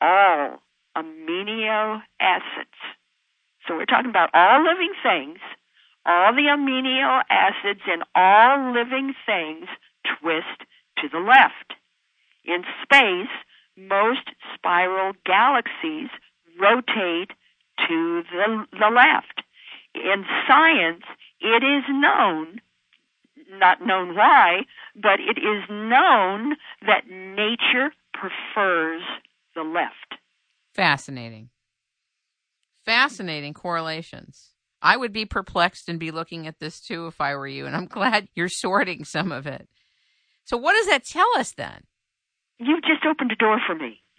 all 0.00 0.62
amino 0.96 2.02
acids. 2.20 2.76
So 3.66 3.76
we're 3.76 3.86
talking 3.86 4.10
about 4.10 4.30
all 4.34 4.62
living 4.64 4.92
things, 5.02 5.38
all 6.04 6.32
the 6.34 6.42
amino 6.42 7.22
acids 7.28 7.80
in 7.86 8.02
all 8.14 8.72
living 8.72 9.14
things 9.26 9.66
twist 10.20 10.62
to 10.98 11.08
the 11.08 11.18
left. 11.18 11.74
In 12.44 12.62
space, 12.82 13.32
most 13.76 14.30
spiral 14.54 15.12
galaxies 15.24 16.08
rotate 16.58 17.32
to 17.88 18.22
the, 18.30 18.66
the 18.72 18.90
left. 18.90 19.42
In 19.94 20.24
science, 20.46 21.04
it 21.40 21.62
is 21.64 21.84
known, 21.88 22.60
not 23.50 23.84
known 23.84 24.14
why, 24.14 24.62
but 24.94 25.20
it 25.20 25.38
is 25.38 25.62
known 25.68 26.56
that 26.86 27.08
nature 27.08 27.92
prefers 28.12 29.02
the 29.54 29.62
left. 29.62 30.20
Fascinating. 30.74 31.50
Fascinating 32.84 33.54
correlations. 33.54 34.50
I 34.82 34.96
would 34.96 35.12
be 35.12 35.24
perplexed 35.24 35.88
and 35.88 35.98
be 35.98 36.10
looking 36.10 36.46
at 36.46 36.60
this 36.60 36.80
too 36.80 37.06
if 37.06 37.20
I 37.20 37.34
were 37.34 37.48
you, 37.48 37.66
and 37.66 37.74
I'm 37.74 37.86
glad 37.88 38.28
you're 38.34 38.48
sorting 38.48 39.04
some 39.04 39.32
of 39.32 39.46
it. 39.46 39.68
So, 40.44 40.56
what 40.56 40.74
does 40.74 40.86
that 40.86 41.04
tell 41.04 41.28
us 41.36 41.52
then? 41.52 41.84
You've 42.58 42.82
just 42.82 43.04
opened 43.04 43.32
a 43.32 43.36
door 43.36 43.60
for 43.66 43.74
me. 43.74 44.02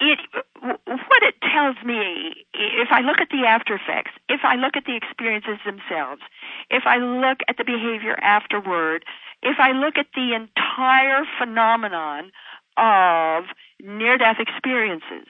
it 0.00 0.18
what 0.62 1.22
it 1.22 1.34
tells 1.42 1.76
me 1.84 2.46
if 2.54 2.88
I 2.90 3.00
look 3.00 3.18
at 3.20 3.28
the 3.30 3.46
after 3.46 3.74
effects, 3.74 4.12
if 4.28 4.40
I 4.44 4.56
look 4.56 4.76
at 4.76 4.84
the 4.84 4.96
experiences 4.96 5.58
themselves, 5.64 6.22
if 6.70 6.84
I 6.86 6.96
look 6.96 7.38
at 7.48 7.56
the 7.56 7.64
behavior 7.64 8.16
afterward, 8.20 9.04
if 9.42 9.56
I 9.58 9.72
look 9.72 9.98
at 9.98 10.06
the 10.14 10.34
entire 10.34 11.24
phenomenon 11.38 12.32
of 12.76 13.44
near 13.80 14.18
death 14.18 14.38
experiences, 14.38 15.28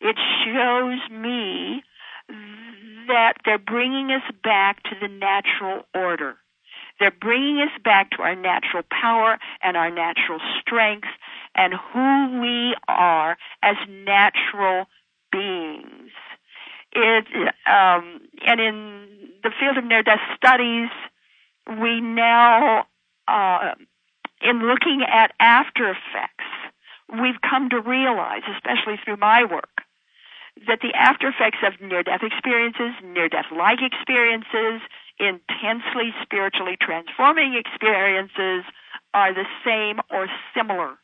it 0.00 0.16
shows 0.44 1.00
me 1.10 1.82
that 3.08 3.34
they're 3.44 3.58
bringing 3.58 4.10
us 4.12 4.22
back 4.42 4.82
to 4.84 4.96
the 5.00 5.08
natural 5.08 5.82
order. 5.94 6.36
They're 6.98 7.10
bringing 7.10 7.60
us 7.60 7.72
back 7.82 8.10
to 8.12 8.22
our 8.22 8.36
natural 8.36 8.84
power 8.90 9.38
and 9.62 9.76
our 9.76 9.90
natural 9.90 10.38
strength 10.60 11.08
and 11.54 11.74
who 11.74 12.40
we 12.40 12.74
are 12.88 13.36
as 13.62 13.76
natural 13.88 14.86
beings. 15.32 16.10
It, 16.92 17.26
um, 17.66 18.20
and 18.46 18.60
in 18.60 19.08
the 19.42 19.50
field 19.58 19.78
of 19.78 19.84
near 19.84 20.02
death 20.02 20.20
studies, 20.36 20.88
we 21.66 22.00
now, 22.00 22.86
uh, 23.28 23.74
in 24.42 24.66
looking 24.66 25.02
at 25.06 25.32
after 25.38 25.90
effects, 25.90 26.50
we've 27.08 27.40
come 27.48 27.70
to 27.70 27.80
realize, 27.80 28.42
especially 28.56 28.98
through 29.04 29.18
my 29.18 29.44
work, 29.44 29.82
that 30.66 30.80
the 30.82 30.92
after 30.94 31.28
effects 31.28 31.58
of 31.64 31.80
near 31.80 32.02
death 32.02 32.22
experiences, 32.22 32.92
near 33.04 33.28
death 33.28 33.46
like 33.56 33.78
experiences, 33.82 34.82
intensely 35.18 36.12
spiritually 36.22 36.76
transforming 36.80 37.54
experiences 37.54 38.64
are 39.14 39.32
the 39.34 39.46
same 39.64 40.00
or 40.10 40.26
similar. 40.56 40.96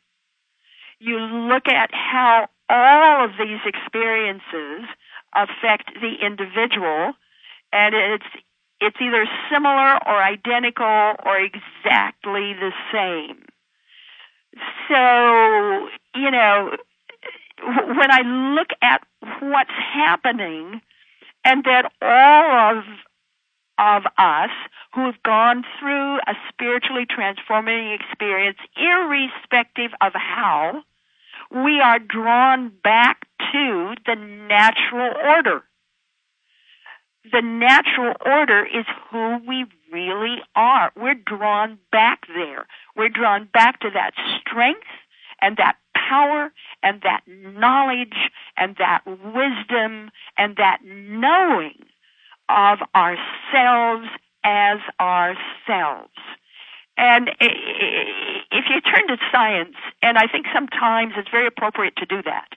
You 0.99 1.17
look 1.19 1.67
at 1.67 1.89
how 1.93 2.47
all 2.69 3.25
of 3.25 3.31
these 3.37 3.59
experiences 3.65 4.87
affect 5.33 5.91
the 6.01 6.25
individual, 6.25 7.13
and 7.71 7.95
it's 7.95 8.25
it's 8.79 8.97
either 9.01 9.25
similar 9.51 9.97
or 10.07 10.21
identical 10.21 11.15
or 11.25 11.39
exactly 11.39 12.53
the 12.53 12.71
same. 12.91 13.43
So, 14.87 15.89
you 16.19 16.31
know, 16.31 16.75
when 17.63 18.11
I 18.11 18.21
look 18.53 18.69
at 18.81 19.01
what's 19.39 19.71
happening 19.71 20.81
and 21.43 21.63
that 21.63 21.91
all 22.01 22.77
of 22.77 22.83
of 23.77 24.03
us 24.17 24.49
who 24.93 25.05
have 25.05 25.21
gone 25.23 25.63
through 25.79 26.17
a 26.17 26.33
spiritually 26.49 27.05
transforming 27.09 27.91
experience, 27.93 28.57
irrespective 28.75 29.91
of 30.01 30.13
how, 30.13 30.83
we 31.51 31.79
are 31.79 31.99
drawn 31.99 32.71
back 32.83 33.27
to 33.51 33.95
the 34.05 34.15
natural 34.15 35.13
order. 35.23 35.63
The 37.31 37.41
natural 37.41 38.13
order 38.25 38.65
is 38.65 38.85
who 39.09 39.39
we 39.47 39.65
really 39.91 40.37
are. 40.55 40.91
We're 40.95 41.13
drawn 41.13 41.77
back 41.91 42.27
there. 42.27 42.67
We're 42.95 43.09
drawn 43.09 43.49
back 43.53 43.81
to 43.81 43.89
that 43.93 44.11
strength 44.39 44.87
and 45.41 45.57
that 45.57 45.77
power 45.93 46.51
and 46.83 47.01
that 47.01 47.21
knowledge 47.27 48.15
and 48.55 48.75
that 48.77 49.01
wisdom 49.05 50.09
and 50.37 50.55
that 50.57 50.79
knowing 50.83 51.85
of 52.49 52.79
ourselves 52.95 54.07
as 54.43 54.79
ourselves. 54.99 56.13
And 56.97 57.29
if 57.39 58.65
you 58.69 58.81
turn 58.81 59.07
to 59.07 59.17
science, 59.31 59.75
and 60.01 60.17
I 60.17 60.27
think 60.27 60.47
sometimes 60.53 61.13
it's 61.15 61.29
very 61.29 61.45
appropriate 61.45 61.95
to 61.97 62.05
do 62.05 62.23
that, 62.23 62.49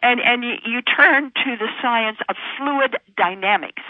and, 0.00 0.20
and 0.20 0.42
you 0.42 0.82
turn 0.82 1.32
to 1.44 1.56
the 1.56 1.68
science 1.80 2.18
of 2.28 2.36
fluid 2.56 2.96
dynamics, 3.16 3.82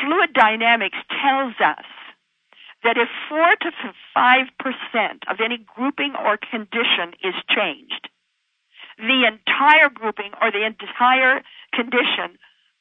fluid 0.00 0.32
dynamics 0.32 0.98
tells 1.22 1.54
us 1.64 1.84
that 2.82 2.96
if 2.98 3.08
4 3.28 3.56
to 3.60 3.70
5% 4.16 5.30
of 5.30 5.36
any 5.42 5.58
grouping 5.58 6.14
or 6.18 6.36
condition 6.36 7.14
is 7.22 7.34
changed, 7.48 8.08
the 8.98 9.24
entire 9.26 9.88
grouping 9.88 10.32
or 10.40 10.50
the 10.50 10.66
entire 10.66 11.42
condition 11.72 12.38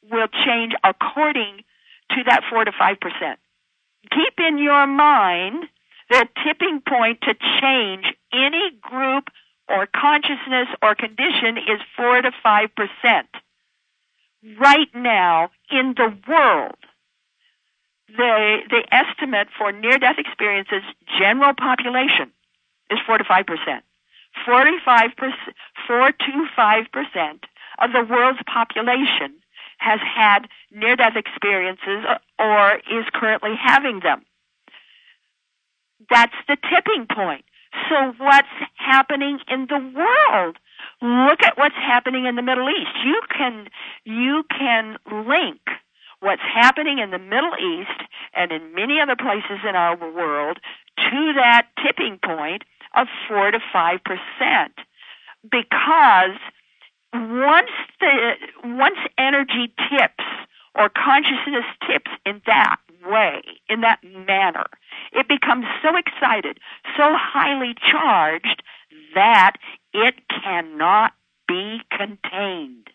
will 0.10 0.28
change 0.46 0.74
according 0.84 1.64
to 2.12 2.24
that 2.26 2.42
4 2.50 2.66
to 2.66 2.72
5%. 2.72 2.98
Keep 4.12 4.40
in 4.40 4.58
your 4.58 4.88
mind 4.88 5.66
the 6.10 6.28
tipping 6.44 6.82
point 6.88 7.22
to 7.22 7.34
change 7.62 8.06
any 8.34 8.72
group 8.82 9.30
or 9.70 9.88
consciousness 9.88 10.68
or 10.82 10.96
condition 10.96 11.58
is 11.58 11.80
4 11.96 12.24
to 12.24 12.32
5%. 12.44 13.24
Right 14.60 14.88
now 14.94 15.52
in 15.70 15.94
the 15.96 16.14
world, 16.28 16.76
the, 18.18 18.58
the 18.70 18.84
estimate 18.92 19.48
for 19.58 19.72
near 19.72 19.98
death 19.98 20.18
experiences, 20.18 20.82
general 21.18 21.54
population, 21.54 22.32
is 22.90 23.00
4 23.06 23.20
to 23.20 23.24
5%. 23.24 23.82
45%, 24.48 25.12
4 25.88 26.12
to 26.12 26.48
5% 26.58 27.40
of 27.80 27.92
the 27.94 28.04
world's 28.10 28.40
population 28.52 29.41
has 29.82 30.00
had 30.00 30.48
near 30.72 30.96
death 30.96 31.16
experiences 31.16 32.06
or 32.38 32.76
is 32.76 33.06
currently 33.14 33.56
having 33.60 34.00
them. 34.02 34.24
That's 36.10 36.36
the 36.48 36.56
tipping 36.70 37.08
point. 37.14 37.44
So 37.90 38.14
what's 38.18 38.48
happening 38.76 39.40
in 39.48 39.68
the 39.68 39.80
world? 39.80 40.58
Look 41.02 41.42
at 41.44 41.58
what's 41.58 41.76
happening 41.76 42.26
in 42.26 42.36
the 42.36 42.44
Middle 42.44 42.70
East. 42.70 42.92
You 43.04 43.22
can, 43.36 43.68
you 44.06 44.44
can 44.50 44.98
link 45.12 45.62
what's 46.20 46.42
happening 46.42 47.00
in 47.00 47.10
the 47.10 47.18
Middle 47.18 47.56
East 47.56 48.08
and 48.36 48.52
in 48.52 48.76
many 48.76 49.00
other 49.02 49.16
places 49.16 49.66
in 49.68 49.76
our 49.76 49.98
world 49.98 50.60
to 50.98 51.34
that 51.38 51.68
tipping 51.84 52.20
point 52.24 52.64
of 52.96 53.08
4 53.28 53.52
to 53.52 53.60
5%. 53.74 54.00
Because 55.50 56.38
once 57.14 57.72
the 58.00 58.34
once 58.64 58.98
energy 59.18 59.74
tips 59.90 60.24
or 60.76 60.90
consciousness 60.90 61.66
tips 61.88 62.12
in 62.26 62.42
that 62.46 62.78
way, 63.06 63.42
in 63.70 63.82
that 63.82 64.00
manner, 64.04 64.66
it 65.12 65.28
becomes 65.28 65.66
so 65.84 65.96
excited, 65.98 66.60
so 66.98 67.14
highly 67.16 67.76
charged 67.92 68.64
that 69.16 69.54
it 69.94 70.16
cannot 70.30 71.14
be 71.48 71.80
contained. 71.92 72.88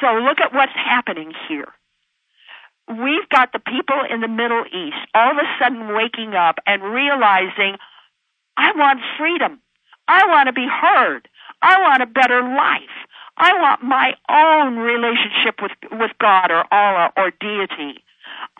So 0.00 0.14
look 0.14 0.40
at 0.40 0.52
what's 0.52 0.72
happening 0.74 1.32
here. 1.48 1.68
We've 2.88 3.28
got 3.28 3.52
the 3.52 3.60
people 3.60 4.02
in 4.10 4.20
the 4.20 4.28
Middle 4.28 4.64
East 4.66 4.96
all 5.14 5.30
of 5.30 5.36
a 5.36 5.46
sudden 5.62 5.94
waking 5.94 6.34
up 6.34 6.56
and 6.66 6.82
realizing, 6.82 7.76
I 8.56 8.72
want 8.72 9.00
freedom. 9.16 9.60
I 10.08 10.26
want 10.26 10.48
to 10.48 10.52
be 10.52 10.66
heard. 10.66 11.28
I 11.62 11.80
want 11.80 12.02
a 12.02 12.06
better 12.06 12.42
life. 12.42 13.06
I 13.36 13.52
want 13.54 13.82
my 13.82 14.14
own 14.28 14.76
relationship 14.76 15.62
with, 15.62 15.72
with 15.92 16.10
God 16.20 16.50
or 16.50 16.64
Allah 16.72 17.12
or 17.16 17.32
deity. 17.40 18.04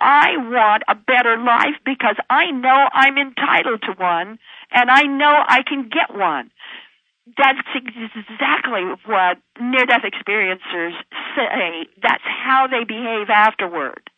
I 0.00 0.36
want 0.36 0.82
a 0.88 0.94
better 0.94 1.36
life 1.36 1.76
because 1.84 2.16
I 2.28 2.50
know 2.50 2.88
I'm 2.92 3.18
entitled 3.18 3.82
to 3.82 3.92
one 3.92 4.38
and 4.72 4.90
I 4.90 5.02
know 5.02 5.44
I 5.46 5.62
can 5.62 5.88
get 5.88 6.16
one. 6.16 6.50
That's 7.36 7.60
exactly 7.74 8.82
what 9.06 9.38
near 9.60 9.86
death 9.86 10.02
experiencers 10.02 10.94
say. 11.36 11.86
That's 12.02 12.24
how 12.24 12.66
they 12.66 12.84
behave 12.84 13.28
afterward. 13.28 14.10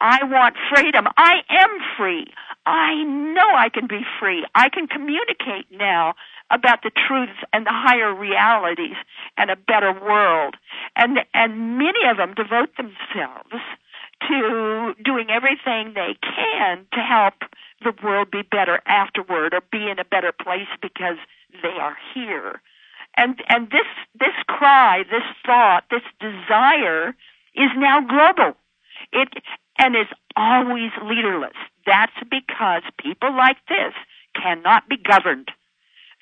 I 0.00 0.24
want 0.24 0.56
freedom. 0.74 1.06
I 1.16 1.36
am 1.48 1.70
free. 1.96 2.26
I 2.66 3.02
know 3.04 3.54
I 3.56 3.68
can 3.68 3.86
be 3.86 4.00
free. 4.20 4.44
I 4.54 4.68
can 4.68 4.86
communicate 4.88 5.66
now 5.70 6.14
about 6.52 6.82
the 6.82 6.90
truths 6.90 7.38
and 7.52 7.66
the 7.66 7.72
higher 7.72 8.14
realities 8.14 8.96
and 9.36 9.50
a 9.50 9.56
better 9.56 9.92
world. 9.92 10.56
And 10.96 11.18
and 11.34 11.78
many 11.78 12.06
of 12.08 12.18
them 12.18 12.34
devote 12.34 12.76
themselves 12.76 13.64
to 14.28 14.94
doing 15.04 15.28
everything 15.30 15.94
they 15.94 16.16
can 16.22 16.86
to 16.92 17.00
help 17.00 17.34
the 17.82 17.92
world 18.04 18.30
be 18.30 18.42
better 18.42 18.80
afterward 18.86 19.54
or 19.54 19.62
be 19.72 19.90
in 19.90 19.98
a 19.98 20.04
better 20.04 20.32
place 20.32 20.68
because 20.80 21.16
they 21.62 21.76
are 21.80 21.96
here. 22.14 22.60
And 23.16 23.42
and 23.48 23.70
this 23.70 23.88
this 24.18 24.36
cry, 24.46 25.04
this 25.10 25.26
thought, 25.44 25.84
this 25.90 26.04
desire 26.20 27.14
is 27.54 27.70
now 27.76 28.00
global. 28.00 28.56
It 29.12 29.28
and 29.78 29.96
is 29.96 30.06
always 30.36 30.90
leaderless. 31.02 31.56
That's 31.86 32.12
because 32.30 32.82
people 32.98 33.34
like 33.36 33.58
this 33.68 33.94
cannot 34.40 34.88
be 34.88 34.96
governed. 34.96 35.50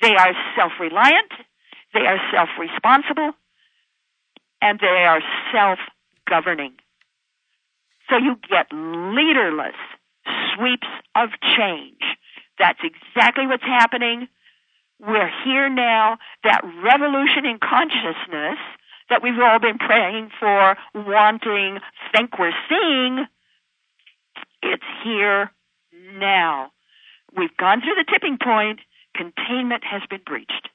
They 0.01 0.17
are 0.17 0.35
self-reliant, 0.57 1.33
they 1.93 2.07
are 2.07 2.19
self-responsible, 2.33 3.33
and 4.63 4.81
they 4.81 5.05
are 5.05 5.21
self-governing. 5.53 6.75
So 8.09 8.17
you 8.17 8.37
get 8.49 8.67
leaderless 8.73 9.77
sweeps 10.55 10.89
of 11.15 11.31
change. 11.57 12.01
That's 12.59 12.81
exactly 12.83 13.47
what's 13.47 13.63
happening. 13.63 14.29
We're 15.01 15.31
here 15.45 15.69
now. 15.69 16.19
That 16.45 16.63
revolution 16.83 17.47
in 17.47 17.59
consciousness 17.59 18.59
that 19.09 19.23
we've 19.23 19.39
all 19.39 19.59
been 19.59 19.79
praying 19.79 20.31
for, 20.39 20.77
wanting, 20.95 21.79
think 22.15 22.39
we're 22.39 22.53
seeing, 22.69 23.27
it's 24.63 24.85
here 25.03 25.51
now. 26.15 26.71
We've 27.37 27.57
gone 27.57 27.81
through 27.81 27.95
the 27.97 28.11
tipping 28.11 28.39
point. 28.43 28.81
Containment 29.17 29.83
has 29.85 30.03
been 30.09 30.21
breached. 30.25 30.69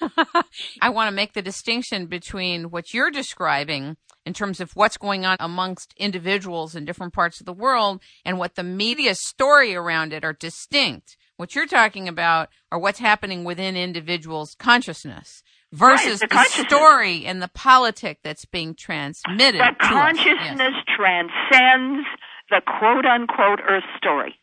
I 0.80 0.90
want 0.90 1.08
to 1.08 1.14
make 1.14 1.32
the 1.32 1.42
distinction 1.42 2.06
between 2.06 2.70
what 2.70 2.92
you're 2.92 3.10
describing 3.10 3.96
in 4.26 4.32
terms 4.32 4.60
of 4.60 4.72
what's 4.74 4.96
going 4.96 5.24
on 5.24 5.36
amongst 5.40 5.94
individuals 5.96 6.74
in 6.74 6.84
different 6.84 7.12
parts 7.12 7.40
of 7.40 7.46
the 7.46 7.52
world 7.52 8.02
and 8.24 8.38
what 8.38 8.54
the 8.54 8.62
media 8.62 9.14
story 9.14 9.74
around 9.74 10.12
it 10.12 10.24
are 10.24 10.32
distinct. 10.32 11.16
What 11.36 11.54
you're 11.54 11.66
talking 11.66 12.08
about 12.08 12.48
are 12.70 12.78
what's 12.78 13.00
happening 13.00 13.44
within 13.44 13.76
individuals' 13.76 14.54
consciousness 14.58 15.42
versus 15.72 16.20
right, 16.20 16.50
the, 16.50 16.62
the 16.62 16.68
story 16.68 17.26
and 17.26 17.42
the 17.42 17.48
politic 17.48 18.20
that's 18.22 18.44
being 18.44 18.74
transmitted. 18.74 19.60
The 19.60 19.74
consciousness 19.80 20.74
yes. 20.74 20.96
transcends 20.96 22.06
the 22.50 22.60
quote 22.78 23.04
unquote 23.04 23.60
earth 23.66 23.84
story. 23.96 24.36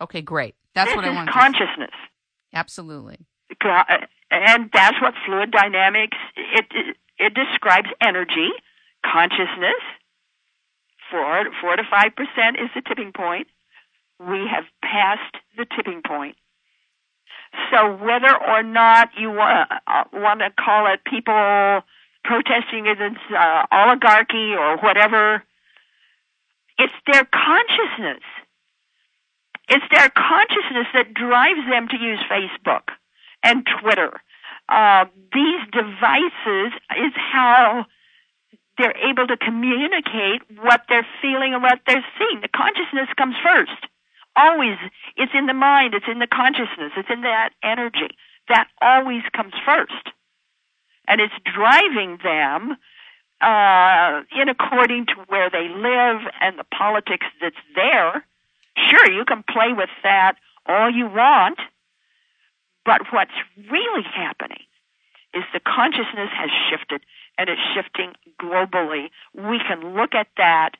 Okay, 0.00 0.22
great. 0.22 0.56
That's 0.74 0.90
this 0.90 0.96
what 0.96 1.04
I 1.04 1.14
want. 1.14 1.30
Consciousness. 1.30 1.94
Absolutely. 2.52 3.18
And 4.30 4.70
that's 4.72 5.00
what 5.00 5.14
fluid 5.26 5.50
dynamics 5.50 6.16
it, 6.36 6.96
it 7.18 7.34
describes 7.34 7.88
energy 8.00 8.50
consciousness. 9.04 9.82
Four, 11.10 11.44
four 11.60 11.76
to 11.76 11.82
five 11.90 12.16
percent 12.16 12.56
is 12.56 12.70
the 12.74 12.80
tipping 12.80 13.12
point. 13.12 13.48
We 14.18 14.46
have 14.50 14.64
passed 14.82 15.36
the 15.56 15.66
tipping 15.76 16.00
point. 16.06 16.36
So 17.70 17.96
whether 17.96 18.34
or 18.34 18.62
not 18.62 19.10
you 19.18 19.30
want, 19.30 19.70
uh, 19.86 20.04
want 20.12 20.40
to 20.40 20.50
call 20.58 20.92
it 20.92 21.04
people 21.04 21.82
protesting 22.24 22.86
against 22.88 23.20
uh, 23.36 23.66
oligarchy 23.70 24.54
or 24.54 24.78
whatever, 24.78 25.42
it's 26.78 26.92
their 27.12 27.26
consciousness. 27.26 28.22
It's 29.72 29.88
their 29.90 30.10
consciousness 30.10 30.86
that 30.92 31.14
drives 31.14 31.64
them 31.70 31.88
to 31.88 31.96
use 31.96 32.20
Facebook 32.30 32.92
and 33.42 33.66
Twitter. 33.80 34.20
Uh, 34.68 35.06
these 35.32 35.64
devices 35.72 36.76
is 36.92 37.12
how 37.16 37.86
they're 38.76 38.96
able 39.08 39.26
to 39.26 39.36
communicate 39.38 40.42
what 40.60 40.82
they're 40.90 41.06
feeling 41.22 41.54
and 41.54 41.62
what 41.62 41.80
they're 41.86 42.04
seeing. 42.18 42.42
The 42.42 42.52
consciousness 42.52 43.08
comes 43.16 43.34
first. 43.42 43.88
Always, 44.36 44.76
it's 45.16 45.32
in 45.34 45.46
the 45.46 45.54
mind, 45.54 45.94
it's 45.94 46.06
in 46.10 46.18
the 46.18 46.26
consciousness, 46.26 46.92
it's 46.96 47.08
in 47.10 47.22
that 47.22 47.50
energy. 47.62 48.12
That 48.48 48.68
always 48.82 49.22
comes 49.34 49.54
first. 49.64 50.12
And 51.08 51.18
it's 51.18 51.34
driving 51.48 52.18
them 52.22 52.76
uh, 53.40 54.20
in 54.38 54.50
according 54.50 55.06
to 55.06 55.14
where 55.28 55.48
they 55.48 55.68
live 55.68 56.28
and 56.42 56.58
the 56.58 56.64
politics 56.76 57.26
that's 57.40 57.56
there. 57.74 58.24
Sure, 58.76 59.10
you 59.10 59.24
can 59.24 59.44
play 59.48 59.72
with 59.76 59.90
that 60.02 60.36
all 60.66 60.90
you 60.90 61.06
want, 61.06 61.58
but 62.84 63.02
what's 63.12 63.32
really 63.70 64.04
happening 64.14 64.64
is 65.34 65.42
the 65.52 65.60
consciousness 65.60 66.30
has 66.32 66.50
shifted 66.70 67.02
and 67.38 67.48
it's 67.48 67.60
shifting 67.74 68.12
globally. 68.40 69.08
We 69.34 69.58
can 69.66 69.94
look 69.94 70.14
at 70.14 70.28
that. 70.36 70.70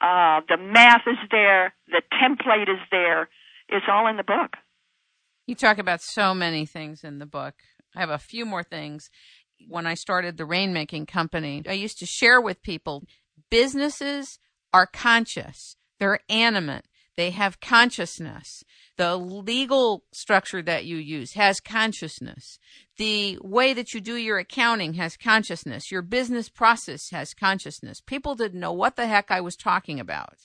Uh, 0.00 0.40
the 0.48 0.56
math 0.56 1.02
is 1.06 1.18
there. 1.30 1.74
The 1.88 2.02
template 2.12 2.68
is 2.68 2.80
there. 2.90 3.28
It's 3.68 3.86
all 3.88 4.06
in 4.08 4.16
the 4.16 4.24
book. 4.24 4.56
You 5.46 5.54
talk 5.54 5.78
about 5.78 6.02
so 6.02 6.34
many 6.34 6.66
things 6.66 7.04
in 7.04 7.18
the 7.18 7.26
book. 7.26 7.54
I 7.94 8.00
have 8.00 8.10
a 8.10 8.18
few 8.18 8.44
more 8.44 8.62
things. 8.62 9.10
When 9.68 9.86
I 9.86 9.94
started 9.94 10.36
the 10.36 10.44
rainmaking 10.44 11.08
company, 11.08 11.62
I 11.68 11.72
used 11.72 11.98
to 11.98 12.06
share 12.06 12.40
with 12.40 12.62
people 12.62 13.04
businesses 13.50 14.38
are 14.72 14.86
conscious, 14.86 15.76
they're 15.98 16.20
animate, 16.28 16.84
they 17.18 17.30
have 17.30 17.60
consciousness. 17.60 18.62
The 18.96 19.16
legal 19.16 20.04
structure 20.12 20.62
that 20.62 20.84
you 20.84 20.98
use 20.98 21.32
has 21.32 21.58
consciousness. 21.58 22.60
The 22.96 23.40
way 23.42 23.74
that 23.74 23.92
you 23.92 24.00
do 24.00 24.14
your 24.14 24.38
accounting 24.38 24.94
has 24.94 25.16
consciousness. 25.16 25.90
Your 25.90 26.00
business 26.00 26.48
process 26.48 27.10
has 27.10 27.34
consciousness. 27.34 28.00
People 28.00 28.36
didn't 28.36 28.60
know 28.60 28.72
what 28.72 28.94
the 28.94 29.08
heck 29.08 29.32
I 29.32 29.40
was 29.40 29.56
talking 29.56 29.98
about. 29.98 30.36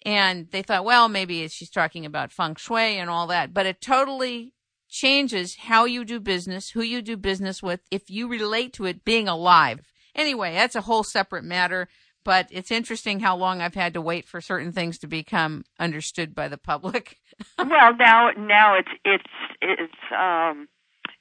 And 0.00 0.50
they 0.50 0.62
thought, 0.62 0.86
well, 0.86 1.10
maybe 1.10 1.46
she's 1.48 1.68
talking 1.68 2.06
about 2.06 2.32
feng 2.32 2.54
shui 2.54 2.98
and 2.98 3.10
all 3.10 3.26
that. 3.26 3.52
But 3.52 3.66
it 3.66 3.82
totally 3.82 4.54
changes 4.88 5.56
how 5.56 5.84
you 5.84 6.06
do 6.06 6.20
business, 6.20 6.70
who 6.70 6.80
you 6.80 7.02
do 7.02 7.18
business 7.18 7.62
with, 7.62 7.80
if 7.90 8.08
you 8.08 8.28
relate 8.28 8.72
to 8.72 8.86
it 8.86 9.04
being 9.04 9.28
alive. 9.28 9.80
Anyway, 10.14 10.54
that's 10.54 10.74
a 10.74 10.80
whole 10.80 11.04
separate 11.04 11.44
matter 11.44 11.86
but 12.24 12.48
it's 12.50 12.70
interesting 12.70 13.20
how 13.20 13.36
long 13.36 13.60
I've 13.60 13.74
had 13.74 13.94
to 13.94 14.00
wait 14.00 14.26
for 14.26 14.40
certain 14.40 14.72
things 14.72 14.98
to 14.98 15.06
become 15.06 15.64
understood 15.78 16.34
by 16.34 16.48
the 16.48 16.58
public. 16.58 17.18
well, 17.58 17.96
now 17.96 18.30
now 18.36 18.76
it's 18.76 18.90
it's 19.04 19.24
it's 19.60 20.12
um 20.16 20.68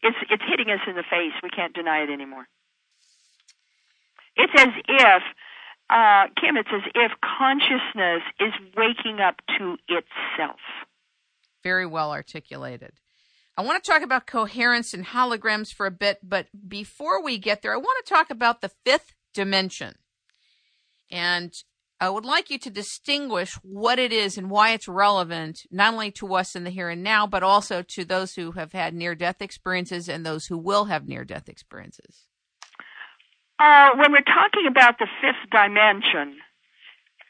it's 0.03 0.17
it's 0.29 0.43
hitting 0.47 0.71
us 0.71 0.81
in 0.87 0.95
the 0.95 1.03
face. 1.03 1.33
We 1.43 1.49
can't 1.49 1.73
deny 1.73 2.03
it 2.03 2.09
anymore. 2.09 2.47
It's 4.35 4.53
as 4.57 4.69
if 4.87 5.23
uh, 5.91 6.27
Kim, 6.39 6.55
it's 6.55 6.69
as 6.73 6.89
if 6.95 7.11
consciousness 7.21 8.21
is 8.39 8.53
waking 8.77 9.19
up 9.19 9.35
to 9.57 9.77
itself. 9.89 10.59
Very 11.63 11.85
well 11.85 12.11
articulated. 12.11 12.93
I 13.57 13.63
want 13.63 13.83
to 13.83 13.91
talk 13.91 14.01
about 14.01 14.25
coherence 14.25 14.93
and 14.93 15.05
holograms 15.05 15.73
for 15.73 15.85
a 15.85 15.91
bit, 15.91 16.19
but 16.23 16.47
before 16.67 17.21
we 17.21 17.37
get 17.37 17.61
there, 17.61 17.73
I 17.73 17.77
want 17.77 18.05
to 18.05 18.13
talk 18.13 18.29
about 18.29 18.61
the 18.61 18.71
fifth 18.85 19.13
dimension. 19.33 19.95
And 21.11 21.53
I 21.99 22.09
would 22.09 22.25
like 22.25 22.49
you 22.49 22.57
to 22.57 22.71
distinguish 22.71 23.53
what 23.61 23.99
it 23.99 24.11
is 24.11 24.35
and 24.35 24.49
why 24.49 24.71
it's 24.71 24.87
relevant, 24.87 25.61
not 25.69 25.93
only 25.93 26.09
to 26.13 26.33
us 26.33 26.55
in 26.55 26.63
the 26.63 26.71
here 26.71 26.89
and 26.89 27.03
now, 27.03 27.27
but 27.27 27.43
also 27.43 27.83
to 27.83 28.03
those 28.03 28.33
who 28.33 28.53
have 28.53 28.73
had 28.73 28.95
near 28.95 29.13
death 29.13 29.39
experiences 29.39 30.09
and 30.09 30.25
those 30.25 30.47
who 30.47 30.57
will 30.57 30.85
have 30.85 31.07
near 31.07 31.23
death 31.23 31.47
experiences. 31.47 32.25
Uh, 33.59 33.91
when 33.97 34.11
we're 34.11 34.21
talking 34.21 34.65
about 34.67 34.97
the 34.97 35.07
fifth 35.21 35.51
dimension, 35.51 36.37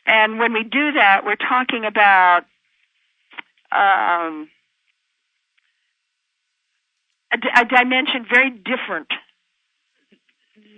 and 0.05 0.39
when 0.39 0.53
we 0.53 0.63
do 0.63 0.93
that, 0.93 1.25
we're 1.25 1.35
talking 1.35 1.83
about 1.83 2.43
um, 3.73 4.49
a, 7.33 7.61
a, 7.61 7.65
dimension 7.65 8.25
very 8.29 8.49
different 8.49 9.07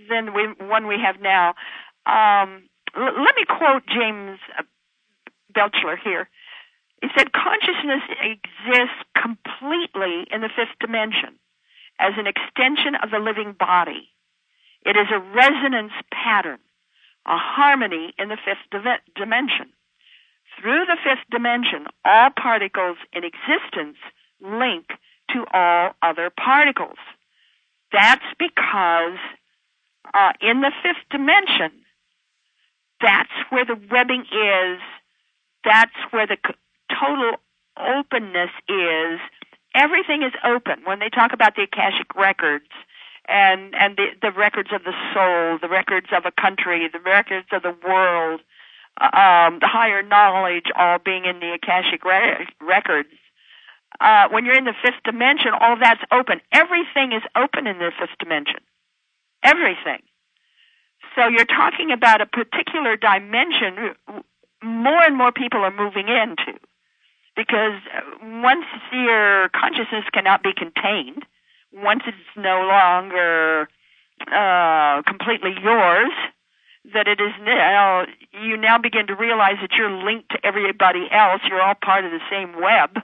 than 0.09 0.33
we, 0.33 0.65
one 0.65 0.87
we 0.87 0.97
have 1.03 1.21
now. 1.21 1.53
Um, 2.05 2.63
let 2.95 3.35
me 3.35 3.45
quote 3.45 3.85
James 3.87 4.39
uh, 4.57 4.63
Beichler 5.53 5.97
here. 6.03 6.29
He 7.01 7.09
said, 7.17 7.33
consciousness 7.33 8.01
exists 8.21 9.03
completely 9.21 10.25
in 10.31 10.41
the 10.41 10.49
fifth 10.49 10.79
dimension 10.79 11.37
as 11.99 12.13
an 12.17 12.27
extension 12.27 12.95
of 12.95 13.11
the 13.11 13.19
living 13.19 13.53
body. 13.57 14.09
It 14.85 14.95
is 14.95 15.07
a 15.11 15.19
resonance 15.19 15.93
pattern, 16.11 16.59
a 17.25 17.37
harmony 17.37 18.13
in 18.17 18.29
the 18.29 18.37
fifth 18.37 18.69
dimension. 19.15 19.73
Through 20.59 20.85
the 20.85 20.97
fifth 21.03 21.29
dimension, 21.29 21.87
all 22.05 22.29
particles 22.29 22.97
in 23.11 23.23
existence 23.23 23.97
link 24.41 24.91
to 25.31 25.45
all 25.51 25.95
other 26.01 26.29
particles. 26.29 26.97
That's 27.91 28.25
because 28.37 29.17
uh, 30.13 30.33
in 30.41 30.61
the 30.61 30.71
fifth 30.81 31.09
dimension, 31.09 31.82
that's 33.03 33.29
where 33.49 33.65
the 33.65 33.77
webbing 33.91 34.21
is. 34.31 34.79
That's 35.63 35.95
where 36.11 36.25
the 36.25 36.37
total 36.89 37.33
openness 37.77 38.51
is. 38.69 39.19
Everything 39.75 40.23
is 40.23 40.33
open. 40.43 40.79
When 40.85 40.99
they 40.99 41.09
talk 41.09 41.33
about 41.33 41.55
the 41.55 41.63
Akashic 41.63 42.15
records 42.15 42.69
and 43.27 43.75
and 43.75 43.97
the 43.97 44.07
the 44.21 44.31
records 44.31 44.69
of 44.71 44.83
the 44.83 44.93
soul, 45.13 45.59
the 45.61 45.69
records 45.69 46.07
of 46.15 46.25
a 46.25 46.31
country, 46.31 46.87
the 46.91 46.99
records 46.99 47.47
of 47.51 47.63
the 47.63 47.75
world, 47.85 48.41
um, 49.01 49.59
the 49.59 49.67
higher 49.67 50.03
knowledge 50.03 50.65
all 50.75 50.99
being 50.99 51.25
in 51.25 51.39
the 51.39 51.53
Akashic 51.53 52.05
re- 52.05 52.47
records. 52.61 53.09
Uh, 53.99 54.27
when 54.29 54.45
you're 54.45 54.57
in 54.57 54.65
the 54.65 54.73
fifth 54.83 55.01
dimension, 55.03 55.51
all 55.59 55.77
that's 55.79 56.01
open. 56.11 56.41
Everything 56.51 57.11
is 57.13 57.23
open 57.35 57.67
in 57.67 57.77
the 57.79 57.91
fifth 57.99 58.17
dimension. 58.19 58.59
Everything. 59.43 60.01
So 61.15 61.27
you're 61.27 61.45
talking 61.45 61.91
about 61.91 62.21
a 62.21 62.25
particular 62.25 62.97
dimension 62.97 63.95
more 64.63 65.03
and 65.03 65.17
more 65.17 65.31
people 65.31 65.59
are 65.59 65.75
moving 65.75 66.07
into 66.07 66.59
because 67.35 67.79
once 68.21 68.65
your 68.91 69.49
consciousness 69.49 70.05
cannot 70.13 70.43
be 70.43 70.53
contained, 70.55 71.25
once 71.73 72.03
it's 72.05 72.17
no 72.37 72.65
longer 72.67 73.67
uh, 74.31 75.01
completely 75.03 75.55
yours, 75.61 76.11
that 76.93 77.07
it 77.07 77.19
is 77.19 77.33
now, 77.43 78.05
you 78.43 78.57
now 78.57 78.77
begin 78.77 79.07
to 79.07 79.15
realize 79.15 79.55
that 79.61 79.71
you're 79.77 79.91
linked 79.91 80.29
to 80.29 80.45
everybody 80.45 81.07
else, 81.11 81.41
you're 81.47 81.61
all 81.61 81.75
part 81.75 82.05
of 82.05 82.11
the 82.11 82.19
same 82.29 82.59
web, 82.61 83.01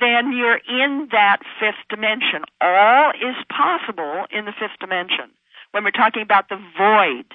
then 0.00 0.32
you're 0.32 0.60
in 0.68 1.08
that 1.12 1.38
fifth 1.60 1.82
dimension. 1.88 2.42
All 2.60 3.10
is 3.10 3.36
possible 3.50 4.24
in 4.30 4.44
the 4.44 4.52
fifth 4.52 4.78
dimension. 4.80 5.30
When 5.74 5.82
we're 5.82 5.90
talking 5.90 6.22
about 6.22 6.48
the 6.48 6.62
void, 6.78 7.26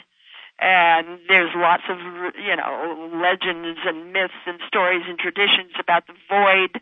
and 0.62 1.20
there's 1.28 1.52
lots 1.56 1.84
of, 1.90 1.98
you 2.40 2.56
know, 2.56 3.12
legends 3.22 3.80
and 3.86 4.14
myths 4.14 4.40
and 4.46 4.62
stories 4.66 5.04
and 5.10 5.20
traditions 5.20 5.74
about 5.78 6.08
the 6.08 6.14
void, 6.30 6.80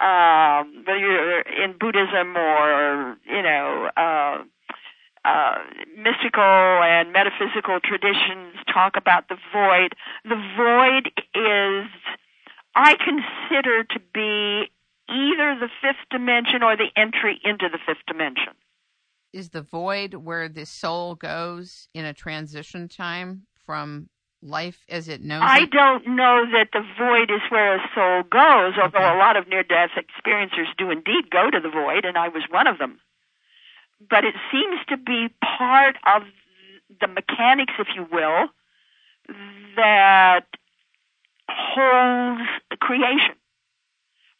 um, 0.00 0.84
whether 0.86 0.96
you're 0.96 1.40
in 1.40 1.76
Buddhism 1.78 2.34
or, 2.34 3.18
you 3.26 3.42
know, 3.42 3.90
uh, 3.94 4.38
uh, 5.26 5.58
mystical 5.98 6.80
and 6.80 7.12
metaphysical 7.12 7.78
traditions 7.84 8.56
talk 8.72 8.96
about 8.96 9.28
the 9.28 9.36
void. 9.52 9.92
The 10.24 10.40
void 10.56 11.12
is, 11.34 11.90
I 12.74 12.96
consider 12.96 13.84
to 13.84 14.00
be 14.14 14.70
either 15.10 15.60
the 15.60 15.68
fifth 15.82 16.08
dimension 16.10 16.62
or 16.62 16.74
the 16.74 16.88
entry 16.96 17.38
into 17.44 17.68
the 17.70 17.78
fifth 17.84 18.06
dimension. 18.06 18.54
Is 19.36 19.50
the 19.50 19.62
void 19.62 20.14
where 20.14 20.48
the 20.48 20.66
soul 20.66 21.14
goes 21.14 21.88
in 21.94 22.04
a 22.04 22.14
transition 22.14 22.88
time 22.88 23.42
from 23.66 24.08
life 24.42 24.78
as 24.88 25.08
it 25.08 25.22
knows 25.22 25.42
I 25.42 25.62
it? 25.62 25.70
don't 25.70 26.06
know 26.06 26.44
that 26.52 26.68
the 26.72 26.84
void 26.98 27.30
is 27.30 27.42
where 27.50 27.76
a 27.76 27.80
soul 27.94 28.22
goes, 28.22 28.74
although 28.80 28.98
okay. 28.98 29.16
a 29.16 29.18
lot 29.18 29.36
of 29.36 29.48
near 29.48 29.62
death 29.62 29.90
experiencers 29.96 30.74
do 30.78 30.90
indeed 30.90 31.30
go 31.30 31.50
to 31.50 31.60
the 31.60 31.68
void, 31.68 32.04
and 32.04 32.16
I 32.16 32.28
was 32.28 32.44
one 32.50 32.66
of 32.66 32.78
them 32.78 33.00
but 34.00 34.24
it 34.24 34.34
seems 34.50 34.80
to 34.88 34.96
be 34.96 35.28
part 35.58 35.96
of 36.04 36.22
the 37.00 37.08
mechanics, 37.08 37.74
if 37.78 37.88
you 37.94 38.06
will, 38.10 38.48
that 39.76 40.46
holds 41.48 42.42
creation, 42.80 43.34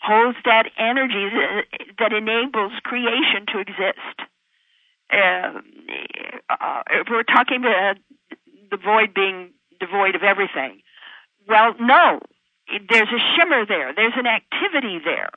holds 0.01 0.37
that 0.45 0.67
energy 0.79 1.29
that, 1.31 1.65
that 1.99 2.13
enables 2.13 2.73
creation 2.85 3.47
to 3.53 3.59
exist. 3.59 4.29
Uh, 5.13 5.61
uh, 6.51 6.83
if 6.91 7.07
we're 7.11 7.23
talking 7.23 7.59
about 7.61 7.97
the 8.71 8.77
void 8.77 9.15
being 9.15 9.53
devoid 9.79 10.15
of 10.15 10.23
everything, 10.23 10.81
well, 11.49 11.75
no, 11.81 12.21
there's 12.89 13.09
a 13.09 13.37
shimmer 13.37 13.65
there, 13.67 13.93
there's 13.95 14.15
an 14.17 14.27
activity 14.27 14.99
there 15.05 15.31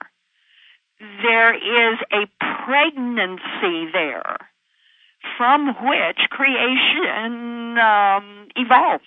there 0.99 1.53
is 1.53 1.99
a 2.11 2.28
pregnancy 2.65 3.91
there 3.91 4.38
from 5.38 5.67
which 5.67 6.17
creation 6.30 7.78
um, 7.78 8.47
evolves. 8.55 9.03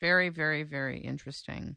Very, 0.00 0.28
very, 0.28 0.62
very 0.62 0.98
interesting. 0.98 1.76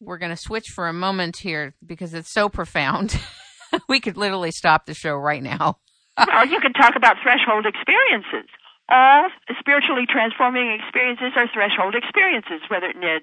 We're 0.00 0.18
going 0.18 0.30
to 0.30 0.36
switch 0.36 0.68
for 0.68 0.88
a 0.88 0.92
moment 0.92 1.38
here 1.38 1.74
because 1.84 2.14
it's 2.14 2.30
so 2.30 2.48
profound. 2.48 3.20
we 3.88 4.00
could 4.00 4.16
literally 4.16 4.50
stop 4.50 4.86
the 4.86 4.94
show 4.94 5.14
right 5.14 5.42
now. 5.42 5.78
Well, 6.26 6.46
you 6.46 6.60
can 6.60 6.72
talk 6.72 6.96
about 6.96 7.16
threshold 7.22 7.66
experiences. 7.66 8.48
All 8.88 9.30
spiritually 9.58 10.06
transforming 10.08 10.72
experiences 10.72 11.32
are 11.36 11.48
threshold 11.52 11.94
experiences, 11.94 12.60
whether 12.68 12.92
near, 12.92 13.20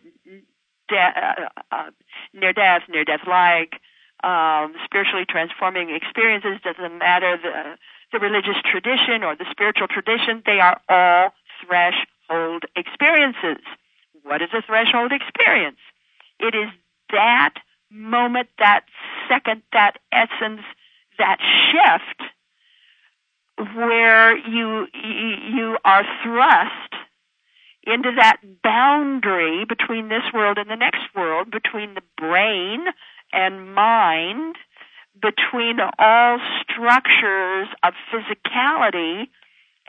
de- 0.87 0.95
uh, 0.95 1.49
uh, 1.71 1.89
near 2.33 2.53
death, 2.53 2.83
near 2.89 3.03
death 3.03 3.27
like, 3.27 3.81
um, 4.23 4.73
spiritually 4.85 5.25
transforming 5.27 5.89
experiences. 5.89 6.59
Doesn't 6.63 6.97
matter 6.97 7.37
the 7.37 7.77
the 8.11 8.19
religious 8.19 8.55
tradition 8.63 9.23
or 9.23 9.35
the 9.35 9.45
spiritual 9.51 9.87
tradition. 9.87 10.41
They 10.45 10.59
are 10.59 10.79
all 10.87 11.33
threshold 11.65 12.63
experiences. 12.75 13.63
What 14.23 14.41
is 14.41 14.49
a 14.53 14.61
threshold 14.61 15.11
experience? 15.11 15.79
It 16.39 16.55
is 16.55 16.69
that 17.11 17.55
moment, 17.89 18.49
that 18.59 18.85
second, 19.29 19.63
that 19.73 19.97
essence, 20.11 20.61
that 21.17 21.39
shift 21.71 22.31
where 23.75 24.37
you 24.37 24.87
you 24.93 25.77
are 25.83 26.03
thrust 26.23 26.93
into 27.83 28.11
that 28.17 28.37
boundary 28.63 29.65
between 29.65 30.09
this 30.09 30.23
world 30.33 30.57
and 30.57 30.69
the 30.69 30.75
next 30.75 31.01
world, 31.15 31.49
between 31.49 31.93
the 31.93 32.01
brain 32.17 32.85
and 33.33 33.73
mind 33.73 34.55
between 35.21 35.77
all 35.97 36.39
structures 36.63 37.67
of 37.83 37.93
physicality 38.11 39.27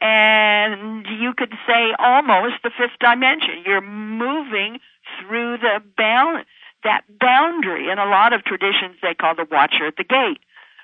and 0.00 1.06
you 1.06 1.34
could 1.36 1.52
say 1.66 1.92
almost 1.98 2.54
the 2.62 2.70
fifth 2.70 2.98
dimension. 3.00 3.62
You're 3.66 3.80
moving 3.80 4.78
through 5.20 5.58
the 5.58 5.82
bound 5.96 6.44
that 6.84 7.02
boundary. 7.18 7.90
In 7.90 7.98
a 7.98 8.04
lot 8.04 8.32
of 8.32 8.44
traditions, 8.44 8.96
they 9.02 9.14
call 9.14 9.34
the 9.34 9.46
watcher 9.50 9.86
at 9.86 9.96
the 9.96 10.04
gate. 10.04 10.38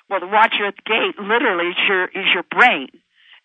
Well, 0.08 0.20
the 0.20 0.26
watcher 0.26 0.66
at 0.66 0.74
the 0.76 0.82
gate 0.90 1.18
literally 1.18 1.70
is 1.70 1.76
your 1.88 2.04
is 2.06 2.26
your 2.32 2.44
brain, 2.44 2.88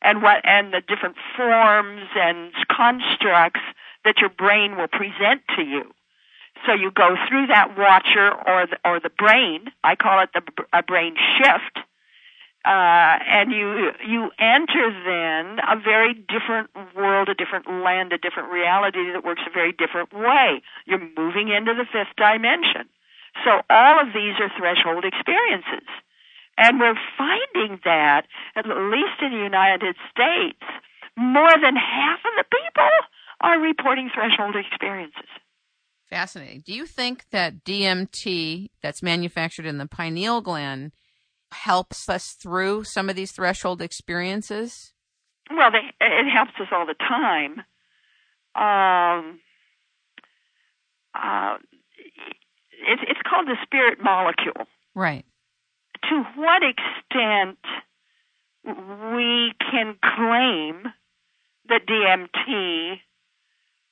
and 0.01 0.21
what 0.21 0.41
and 0.43 0.73
the 0.73 0.81
different 0.81 1.15
forms 1.35 2.07
and 2.15 2.51
constructs 2.69 3.61
that 4.05 4.17
your 4.19 4.29
brain 4.29 4.77
will 4.77 4.87
present 4.87 5.41
to 5.55 5.63
you. 5.63 5.91
So 6.65 6.73
you 6.73 6.91
go 6.91 7.15
through 7.27 7.47
that 7.47 7.77
watcher 7.77 8.31
or 8.31 8.67
the, 8.67 8.77
or 8.83 8.99
the 8.99 9.09
brain. 9.09 9.71
I 9.83 9.95
call 9.95 10.21
it 10.21 10.29
the 10.33 10.41
a 10.73 10.83
brain 10.83 11.15
shift. 11.37 11.79
Uh, 12.65 13.17
and 13.25 13.53
you 13.53 13.91
you 14.05 14.29
enter 14.37 14.91
then 15.05 15.59
a 15.63 15.79
very 15.79 16.13
different 16.13 16.69
world, 16.93 17.29
a 17.29 17.33
different 17.33 17.67
land, 17.67 18.11
a 18.11 18.17
different 18.17 18.51
reality 18.51 19.11
that 19.13 19.23
works 19.23 19.41
a 19.47 19.49
very 19.49 19.71
different 19.71 20.11
way. 20.11 20.61
You're 20.85 21.07
moving 21.17 21.47
into 21.47 21.73
the 21.73 21.85
fifth 21.85 22.13
dimension. 22.17 22.89
So 23.45 23.61
all 23.69 24.01
of 24.01 24.07
these 24.13 24.35
are 24.41 24.51
threshold 24.57 25.05
experiences. 25.05 25.87
And 26.61 26.77
we're 26.77 26.99
finding 27.17 27.79
that, 27.85 28.27
at 28.57 28.65
least 28.67 29.21
in 29.21 29.31
the 29.31 29.43
United 29.43 29.95
States, 30.11 30.59
more 31.15 31.53
than 31.61 31.75
half 31.75 32.19
of 32.19 32.33
the 32.37 32.43
people 32.43 32.89
are 33.41 33.59
reporting 33.59 34.09
threshold 34.13 34.57
experiences. 34.57 35.29
Fascinating. 36.09 36.63
Do 36.65 36.73
you 36.73 36.85
think 36.85 37.29
that 37.31 37.63
DMT 37.63 38.71
that's 38.83 39.01
manufactured 39.01 39.65
in 39.65 39.77
the 39.77 39.87
pineal 39.87 40.41
gland 40.41 40.91
helps 41.53 42.09
us 42.09 42.35
through 42.41 42.83
some 42.83 43.09
of 43.09 43.15
these 43.15 43.31
threshold 43.31 43.81
experiences? 43.81 44.91
Well, 45.49 45.71
they, 45.71 45.79
it 46.05 46.29
helps 46.29 46.51
us 46.59 46.67
all 46.73 46.85
the 46.85 46.95
time. 46.95 47.59
Um, 48.55 49.39
uh, 51.15 51.55
it, 52.85 52.99
it's 53.07 53.21
called 53.27 53.47
the 53.47 53.55
spirit 53.63 53.99
molecule. 54.03 54.67
Right. 54.93 55.25
To 56.03 56.23
what 56.35 56.63
extent 56.63 57.57
we 58.63 59.53
can 59.59 59.95
claim 60.01 60.91
that 61.67 61.85
DMT 61.85 62.99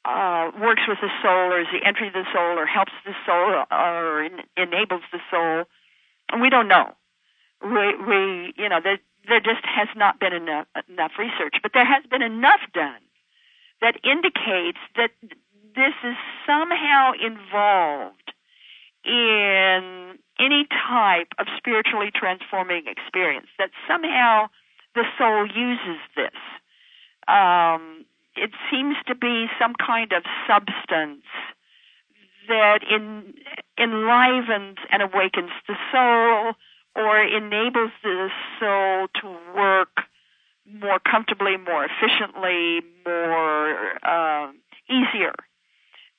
uh, 0.06 0.52
works 0.62 0.84
with 0.88 0.98
the 1.02 1.10
soul 1.22 1.54
or 1.54 1.62
is 1.62 1.68
the 1.72 1.86
entry 1.86 2.08
of 2.08 2.14
the 2.14 2.26
soul 2.34 2.58
or 2.58 2.66
helps 2.66 2.94
the 3.06 3.14
soul 3.26 3.66
or 3.72 4.24
in, 4.24 4.40
enables 4.56 5.04
the 5.12 5.20
soul. 5.30 5.66
We 6.42 6.50
don't 6.50 6.68
know. 6.68 6.94
We, 7.62 7.96
we 7.96 8.54
you 8.58 8.70
know, 8.70 8.80
there, 8.84 9.00
there 9.28 9.40
just 9.40 9.66
has 9.66 9.88
not 9.96 10.20
been 10.20 10.34
enough, 10.34 10.68
enough 10.90 11.12
research, 11.20 11.56
but 11.62 11.72
there 11.74 11.86
has 11.86 12.04
been 12.10 12.22
enough 12.22 12.62
done 12.74 13.02
that 13.82 14.00
indicates 14.04 14.80
that 14.96 15.12
this 15.76 15.94
is 16.04 16.16
somehow 16.46 17.12
involved 17.14 18.34
in 19.08 20.20
any 20.40 20.68
type 20.90 21.30
of 21.40 21.48
spiritually 21.58 22.12
transforming 22.14 22.84
experience, 22.88 23.48
that 23.58 23.72
somehow 23.88 24.48
the 24.94 25.04
soul 25.18 25.48
uses 25.48 26.00
this. 26.16 26.38
Um, 27.28 28.06
it 28.36 28.52
seems 28.70 28.96
to 29.08 29.16
be 29.16 29.48
some 29.60 29.74
kind 29.76 30.12
of 30.14 30.24
substance 30.48 31.26
that 32.48 32.80
in, 32.90 33.34
enlivens 33.78 34.78
and 34.92 35.02
awakens 35.02 35.52
the 35.68 35.76
soul 35.92 36.54
or 36.96 37.22
enables 37.22 37.92
the 38.04 38.30
soul 38.60 39.08
to 39.22 39.38
work 39.56 40.04
more 40.66 41.00
comfortably, 41.00 41.58
more 41.58 41.86
efficiently, 41.86 42.82
more 43.06 43.98
uh, 44.04 44.52
easier. 44.90 45.34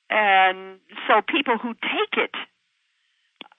And 0.09 0.79
so 1.07 1.21
people 1.21 1.57
who 1.57 1.73
take 1.73 2.17
it, 2.17 2.31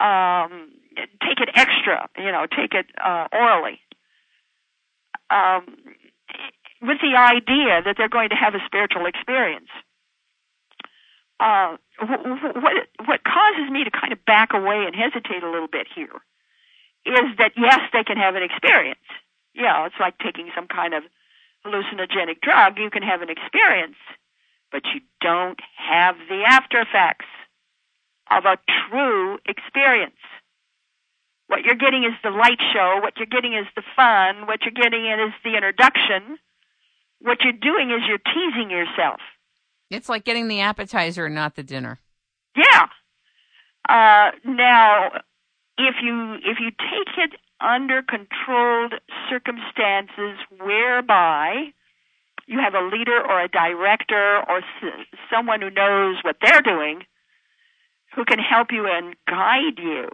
um, 0.01 0.73
take 0.97 1.39
it 1.41 1.51
extra, 1.55 2.09
you 2.17 2.33
know, 2.33 2.47
take 2.47 2.75
it 2.75 2.87
uh, 3.03 3.29
orally, 3.33 3.79
um, 5.31 5.77
with 6.83 6.99
the 7.01 7.15
idea 7.17 7.83
that 7.85 7.95
they're 7.97 8.09
going 8.09 8.31
to 8.31 8.35
have 8.35 8.55
a 8.55 8.65
spiritual 8.67 9.07
experience. 9.07 9.69
Uh, 11.39 11.77
what 12.01 12.89
what 13.07 13.21
causes 13.25 13.71
me 13.71 13.85
to 13.85 13.91
kind 13.91 14.13
of 14.13 14.25
back 14.25 14.53
away 14.53 14.85
and 14.85 14.95
hesitate 14.95 15.43
a 15.43 15.51
little 15.51 15.69
bit 15.69 15.87
here 15.95 16.21
is 17.07 17.37
that 17.39 17.53
yes, 17.57 17.81
they 17.93 18.05
can 18.05 18.17
have 18.17 18.35
an 18.35 18.43
experience. 18.43 19.01
Know, 19.55 19.85
it's 19.85 20.01
like 20.01 20.19
taking 20.19 20.51
some 20.55 20.67
kind 20.69 20.95
of 20.95 21.03
hallucinogenic 21.65 22.41
drug. 22.41 22.79
You 22.79 22.91
can 22.91 23.03
have 23.03 23.21
an 23.21 23.29
experience, 23.31 23.97
but 24.73 24.83
you 24.95 25.01
don't 25.21 25.61
have 25.77 26.17
the 26.29 26.43
after 26.47 26.81
effects 26.81 27.27
of 28.31 28.45
a 28.45 28.59
true 28.89 29.39
experience. 29.47 30.15
What 31.49 31.65
you're 31.65 31.75
getting 31.75 32.05
is 32.05 32.13
the 32.23 32.31
light 32.31 32.61
show. 32.73 33.01
What 33.03 33.17
you're 33.17 33.27
getting 33.27 33.55
is 33.55 33.67
the 33.75 33.83
fun. 33.97 34.47
What 34.47 34.61
you're 34.63 34.71
getting 34.71 35.07
is 35.07 35.33
the 35.43 35.57
introduction. 35.57 36.39
What 37.21 37.43
you're 37.43 37.53
doing 37.53 37.91
is 37.91 38.03
you're 38.07 38.19
teasing 38.19 38.71
yourself. 38.71 39.21
It's 39.91 40.09
like 40.09 40.25
getting 40.25 40.47
the 40.47 40.61
appetizer, 40.61 41.27
and 41.27 41.35
not 41.35 41.57
the 41.57 41.65
dinner. 41.65 41.99
Yeah. 42.57 42.87
Uh, 43.89 44.31
now, 44.45 45.11
if 45.77 45.97
you 46.03 46.35
if 46.45 46.59
you 46.61 46.71
take 46.71 47.19
it 47.19 47.41
under 47.61 48.03
controlled 48.03 48.95
circumstances 49.29 50.39
whereby 50.59 51.73
you 52.47 52.59
have 52.59 52.75
a 52.75 52.83
leader 52.83 53.21
or 53.21 53.43
a 53.43 53.49
director 53.49 54.43
or 54.49 54.63
someone 55.33 55.61
who 55.61 55.71
knows 55.71 56.17
what 56.23 56.37
they're 56.43 56.63
doing 56.63 57.03
who 58.15 58.25
can 58.25 58.39
help 58.39 58.69
you 58.73 58.87
and 58.87 59.15
guide 59.29 59.79
you, 59.79 60.09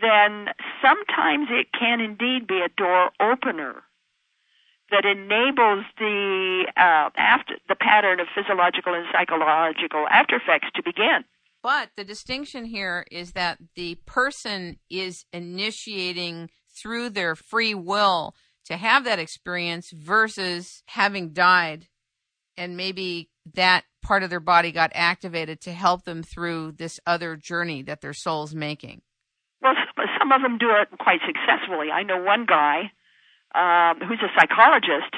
then 0.00 0.48
sometimes 0.80 1.48
it 1.50 1.68
can 1.78 2.00
indeed 2.00 2.46
be 2.46 2.60
a 2.60 2.68
door 2.76 3.10
opener 3.20 3.82
that 4.90 5.04
enables 5.04 5.84
the 5.98 6.66
uh, 6.76 7.10
after 7.16 7.54
the 7.68 7.74
pattern 7.74 8.20
of 8.20 8.26
physiological 8.34 8.94
and 8.94 9.06
psychological 9.12 10.06
after 10.08 10.36
effects 10.36 10.68
to 10.74 10.82
begin. 10.82 11.24
But 11.62 11.90
the 11.96 12.04
distinction 12.04 12.64
here 12.64 13.06
is 13.10 13.32
that 13.32 13.58
the 13.74 13.96
person 14.06 14.78
is 14.90 15.24
initiating 15.32 16.50
through 16.68 17.10
their 17.10 17.34
free 17.34 17.74
will 17.74 18.34
to 18.66 18.76
have 18.76 19.04
that 19.04 19.18
experience 19.18 19.90
versus 19.90 20.82
having 20.86 21.32
died 21.32 21.88
and 22.56 22.76
maybe 22.76 23.30
that 23.54 23.84
part 24.02 24.22
of 24.22 24.30
their 24.30 24.40
body 24.40 24.72
got 24.72 24.90
activated 24.94 25.60
to 25.62 25.72
help 25.72 26.04
them 26.04 26.22
through 26.22 26.72
this 26.72 27.00
other 27.06 27.36
journey 27.36 27.82
that 27.82 28.00
their 28.00 28.12
soul's 28.12 28.54
making. 28.54 29.02
Well, 29.60 29.74
some 30.18 30.32
of 30.32 30.42
them 30.42 30.58
do 30.58 30.70
it 30.70 30.88
quite 30.98 31.20
successfully. 31.26 31.90
I 31.90 32.02
know 32.02 32.20
one 32.20 32.46
guy 32.46 32.90
um, 33.54 34.00
who's 34.06 34.20
a 34.22 34.30
psychologist 34.38 35.14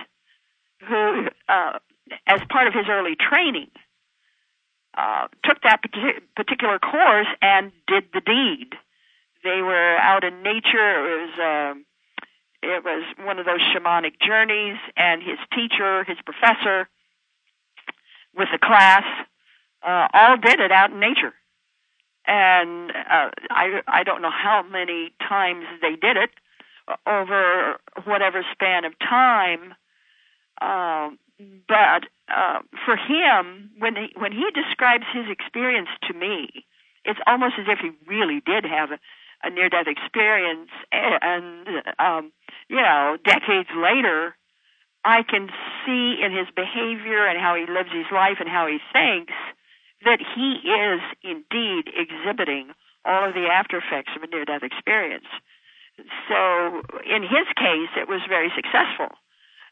who, 0.86 1.28
uh, 1.48 1.78
as 2.26 2.40
part 2.50 2.68
of 2.68 2.74
his 2.74 2.84
early 2.88 3.16
training, 3.16 3.70
uh, 4.96 5.28
took 5.44 5.62
that 5.62 5.80
particular 6.36 6.78
course 6.78 7.26
and 7.42 7.72
did 7.86 8.04
the 8.12 8.20
deed. 8.20 8.74
They 9.42 9.60
were 9.62 9.96
out 9.96 10.24
in 10.24 10.42
nature. 10.42 11.04
It 11.04 11.20
was 11.20 11.38
uh, 11.38 11.80
it 12.62 12.84
was 12.84 13.04
one 13.18 13.38
of 13.38 13.44
those 13.44 13.60
shamanic 13.60 14.20
journeys, 14.24 14.78
and 14.96 15.22
his 15.22 15.38
teacher, 15.54 16.04
his 16.04 16.16
professor, 16.24 16.88
with 18.36 18.48
the 18.52 18.58
class, 18.58 19.04
uh, 19.82 20.08
all 20.12 20.36
did 20.36 20.60
it 20.60 20.72
out 20.72 20.90
in 20.90 21.00
nature. 21.00 21.34
And 22.26 22.90
uh, 22.90 23.30
I 23.50 23.82
I 23.86 24.02
don't 24.02 24.22
know 24.22 24.30
how 24.30 24.62
many 24.62 25.12
times 25.28 25.66
they 25.82 25.96
did 25.96 26.16
it 26.16 26.30
over 27.06 27.76
whatever 28.04 28.44
span 28.52 28.84
of 28.84 28.98
time. 28.98 29.74
Um, 30.60 31.18
but 31.68 32.04
uh, 32.34 32.60
for 32.84 32.96
him, 32.96 33.70
when 33.78 33.96
he, 33.96 34.12
when 34.16 34.32
he 34.32 34.50
describes 34.54 35.04
his 35.12 35.26
experience 35.28 35.88
to 36.04 36.14
me, 36.14 36.64
it's 37.04 37.20
almost 37.26 37.54
as 37.58 37.66
if 37.68 37.80
he 37.80 37.90
really 38.06 38.40
did 38.40 38.64
have 38.64 38.92
a, 38.92 38.98
a 39.42 39.50
near-death 39.50 39.86
experience, 39.86 40.70
and 40.90 41.68
um, 41.98 42.32
you 42.68 42.76
know, 42.76 43.18
decades 43.24 43.68
later, 43.76 44.36
I 45.04 45.22
can 45.22 45.50
see 45.84 46.20
in 46.22 46.32
his 46.32 46.48
behavior 46.56 47.26
and 47.26 47.38
how 47.38 47.54
he 47.54 47.66
lives 47.66 47.90
his 47.92 48.06
life 48.10 48.38
and 48.40 48.48
how 48.48 48.66
he 48.66 48.78
thinks 48.92 49.34
that 50.04 50.20
he 50.20 50.60
is 50.68 51.00
indeed 51.22 51.92
exhibiting 51.94 52.72
all 53.04 53.28
of 53.28 53.34
the 53.34 53.46
after 53.46 53.78
effects 53.78 54.12
of 54.16 54.22
a 54.22 54.26
near-death 54.26 54.62
experience. 54.62 55.28
So, 56.28 56.82
in 57.04 57.22
his 57.22 57.46
case, 57.56 57.92
it 57.96 58.08
was 58.08 58.20
very 58.28 58.50
successful. 58.54 59.16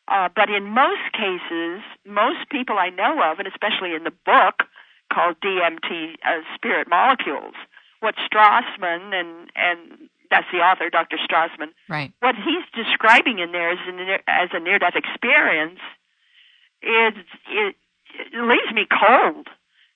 Uh, 0.09 0.29
but 0.35 0.51
in 0.51 0.65
most 0.65 1.13
cases, 1.13 1.81
most 2.07 2.49
people 2.51 2.79
I 2.79 2.91
know 2.91 3.23
of, 3.23 3.39
and 3.39 3.49
especially 3.49 3.95
in 3.95 4.05
the 4.05 4.13
book 4.25 4.65
called 5.13 5.37
DMT 5.41 6.17
uh, 6.25 6.41
Spirit 6.55 6.89
Molecules, 6.89 7.55
what 8.01 8.15
Strassman 8.17 9.15
and 9.15 9.51
and 9.55 10.09
that's 10.33 10.49
the 10.51 10.65
author, 10.65 10.89
Dr. 10.89 11.21
Strassman. 11.21 11.77
Right. 11.89 12.11
What 12.21 12.35
he's 12.35 12.65
describing 12.73 13.39
in 13.39 13.53
there 13.53 13.71
as 13.71 13.79
a, 13.85 14.19
as 14.27 14.49
a 14.53 14.61
near-death 14.61 14.97
experience 14.97 15.79
is 16.81 17.13
it, 17.53 17.77
it 18.17 18.33
leaves 18.33 18.73
me 18.73 18.89
cold 18.89 19.47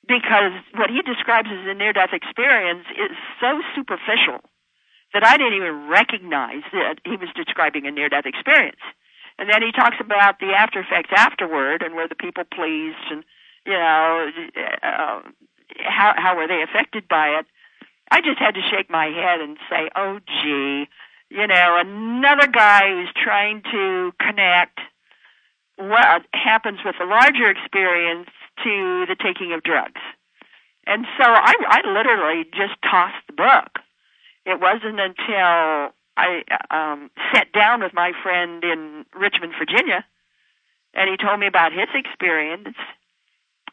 because 0.06 0.52
what 0.76 0.90
he 0.92 1.00
describes 1.00 1.48
as 1.48 1.66
a 1.66 1.72
near-death 1.72 2.12
experience 2.12 2.84
is 3.00 3.16
so 3.40 3.64
superficial 3.74 4.44
that 5.14 5.24
I 5.24 5.38
didn't 5.38 5.54
even 5.54 5.88
recognize 5.88 6.62
that 6.72 7.00
he 7.04 7.16
was 7.16 7.30
describing 7.34 7.86
a 7.86 7.90
near-death 7.90 8.26
experience. 8.26 8.84
And 9.38 9.48
then 9.48 9.62
he 9.62 9.72
talks 9.72 9.96
about 10.00 10.38
the 10.38 10.52
after 10.52 10.80
effects 10.80 11.10
afterward 11.16 11.82
and 11.82 11.94
were 11.94 12.08
the 12.08 12.14
people 12.14 12.44
pleased 12.44 13.08
and, 13.10 13.24
you 13.64 13.72
know, 13.72 14.30
uh, 14.82 15.20
how, 15.80 16.12
how 16.16 16.36
were 16.36 16.46
they 16.46 16.62
affected 16.62 17.08
by 17.08 17.40
it. 17.40 17.46
I 18.10 18.20
just 18.20 18.38
had 18.38 18.54
to 18.54 18.62
shake 18.70 18.90
my 18.90 19.06
head 19.06 19.40
and 19.40 19.56
say, 19.68 19.90
oh, 19.96 20.20
gee, 20.26 20.86
you 21.28 21.46
know, 21.46 21.76
another 21.80 22.46
guy 22.46 22.88
who's 22.88 23.12
trying 23.22 23.62
to 23.72 24.12
connect 24.20 24.78
what 25.76 26.22
happens 26.32 26.78
with 26.84 26.94
a 27.00 27.04
larger 27.04 27.50
experience 27.50 28.28
to 28.64 29.04
the 29.06 29.16
taking 29.22 29.52
of 29.52 29.62
drugs. 29.62 30.00
And 30.86 31.04
so 31.18 31.24
I, 31.26 31.52
I 31.68 31.80
literally 31.90 32.44
just 32.44 32.80
tossed 32.82 33.26
the 33.26 33.34
book. 33.34 33.82
It 34.46 34.60
wasn't 34.60 35.00
until 35.00 35.92
I 36.16 36.42
um, 36.70 37.10
sat 37.34 37.52
down 37.52 37.82
with 37.82 37.92
my 37.92 38.12
friend 38.22 38.62
in 38.62 39.04
Richmond, 39.14 39.52
Virginia, 39.58 40.04
and 40.94 41.10
he 41.10 41.16
told 41.16 41.40
me 41.40 41.46
about 41.46 41.72
his 41.72 41.88
experience, 41.92 42.76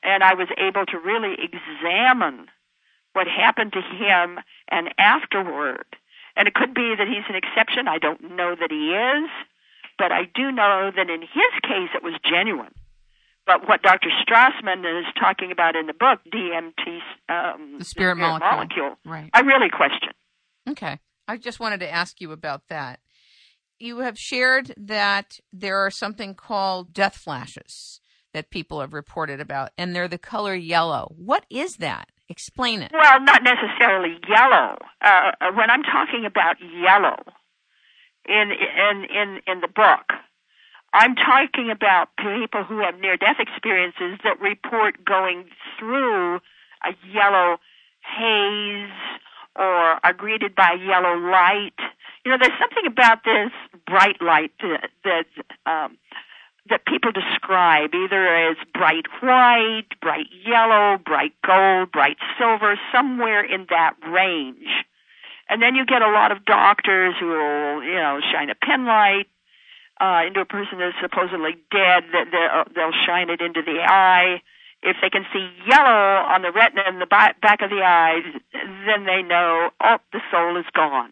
and 0.01 0.23
I 0.23 0.33
was 0.33 0.49
able 0.57 0.85
to 0.87 0.97
really 0.97 1.37
examine 1.39 2.47
what 3.13 3.27
happened 3.27 3.73
to 3.73 3.81
him 3.81 4.39
and 4.69 4.93
afterward. 4.97 5.85
And 6.35 6.47
it 6.47 6.53
could 6.53 6.73
be 6.73 6.95
that 6.97 7.07
he's 7.07 7.25
an 7.29 7.35
exception. 7.35 7.87
I 7.87 7.99
don't 7.99 8.35
know 8.35 8.55
that 8.59 8.71
he 8.71 8.91
is, 8.91 9.29
but 9.97 10.11
I 10.11 10.23
do 10.33 10.51
know 10.51 10.91
that 10.95 11.09
in 11.09 11.21
his 11.21 11.53
case 11.61 11.89
it 11.93 12.03
was 12.03 12.13
genuine. 12.27 12.73
But 13.45 13.67
what 13.67 13.81
Dr. 13.81 14.09
Strassman 14.25 14.99
is 14.99 15.05
talking 15.19 15.51
about 15.51 15.75
in 15.75 15.85
the 15.85 15.93
book, 15.93 16.19
DMT, 16.33 16.99
um, 17.29 17.75
the 17.77 17.83
spirit, 17.83 17.85
spirit 17.85 18.15
molecule. 18.15 18.51
molecule, 18.51 18.95
right. 19.05 19.29
I 19.33 19.41
really 19.41 19.69
question. 19.69 20.13
Okay. 20.69 20.99
I 21.27 21.37
just 21.37 21.59
wanted 21.59 21.81
to 21.81 21.91
ask 21.91 22.21
you 22.21 22.31
about 22.31 22.63
that. 22.69 22.99
You 23.79 23.99
have 23.99 24.17
shared 24.17 24.73
that 24.77 25.39
there 25.51 25.77
are 25.77 25.91
something 25.91 26.35
called 26.35 26.93
death 26.93 27.15
flashes 27.15 27.99
that 28.33 28.49
people 28.49 28.79
have 28.81 28.93
reported 28.93 29.39
about, 29.39 29.71
and 29.77 29.95
they're 29.95 30.07
the 30.07 30.17
color 30.17 30.55
yellow. 30.55 31.13
What 31.17 31.45
is 31.49 31.77
that? 31.77 32.09
Explain 32.29 32.81
it. 32.81 32.91
Well, 32.93 33.21
not 33.21 33.43
necessarily 33.43 34.17
yellow. 34.27 34.77
Uh, 35.01 35.31
uh 35.41 35.51
when 35.53 35.69
I'm 35.69 35.83
talking 35.83 36.25
about 36.25 36.57
yellow 36.61 37.17
in 38.27 38.51
in 38.51 39.05
in 39.05 39.41
in 39.45 39.61
the 39.61 39.67
book, 39.67 40.13
I'm 40.93 41.15
talking 41.15 41.71
about 41.71 42.09
people 42.17 42.63
who 42.63 42.79
have 42.79 42.99
near 42.99 43.17
death 43.17 43.37
experiences 43.39 44.19
that 44.23 44.39
report 44.39 45.03
going 45.03 45.45
through 45.77 46.39
a 46.85 46.93
yellow 47.11 47.57
haze 48.03 48.91
or 49.55 49.99
are 50.05 50.13
greeted 50.13 50.55
by 50.55 50.77
yellow 50.85 51.15
light. 51.17 51.73
You 52.23 52.31
know, 52.31 52.37
there's 52.39 52.59
something 52.59 52.85
about 52.87 53.23
this 53.25 53.51
bright 53.87 54.21
light 54.21 54.51
that, 54.61 54.89
that 55.03 55.25
um, 55.65 55.97
that 56.69 56.85
people 56.85 57.11
describe 57.11 57.93
either 57.93 58.49
as 58.49 58.57
bright 58.73 59.05
white, 59.21 59.87
bright 60.01 60.27
yellow, 60.45 60.97
bright 60.97 61.33
gold, 61.45 61.91
bright 61.91 62.17
silver, 62.37 62.79
somewhere 62.91 63.43
in 63.43 63.67
that 63.69 63.95
range. 64.07 64.85
And 65.49 65.61
then 65.61 65.75
you 65.75 65.85
get 65.85 66.01
a 66.01 66.09
lot 66.09 66.31
of 66.31 66.45
doctors 66.45 67.15
who 67.19 67.27
will, 67.27 67.83
you 67.83 67.95
know, 67.95 68.21
shine 68.31 68.49
a 68.49 68.55
penlight 68.55 69.25
uh, 69.99 70.25
into 70.25 70.39
a 70.39 70.45
person 70.45 70.79
that's 70.79 70.95
supposedly 71.01 71.57
dead. 71.69 72.05
That 72.13 72.65
They'll 72.73 72.91
shine 73.05 73.29
it 73.29 73.41
into 73.41 73.61
the 73.61 73.79
eye. 73.81 74.41
If 74.81 74.97
they 75.01 75.09
can 75.09 75.25
see 75.33 75.49
yellow 75.67 76.25
on 76.27 76.41
the 76.41 76.51
retina 76.51 76.83
and 76.85 77.01
the 77.01 77.05
back 77.05 77.61
of 77.61 77.69
the 77.69 77.83
eye, 77.83 78.19
then 78.85 79.05
they 79.05 79.21
know, 79.21 79.69
oh, 79.81 79.97
the 80.11 80.21
soul 80.31 80.57
is 80.57 80.65
gone. 80.73 81.11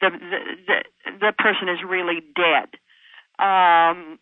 The 0.00 0.10
the 0.10 0.38
the, 0.66 0.84
the 1.20 1.32
person 1.32 1.68
is 1.68 1.78
really 1.86 2.22
dead. 2.34 2.68
Um, 3.38 4.18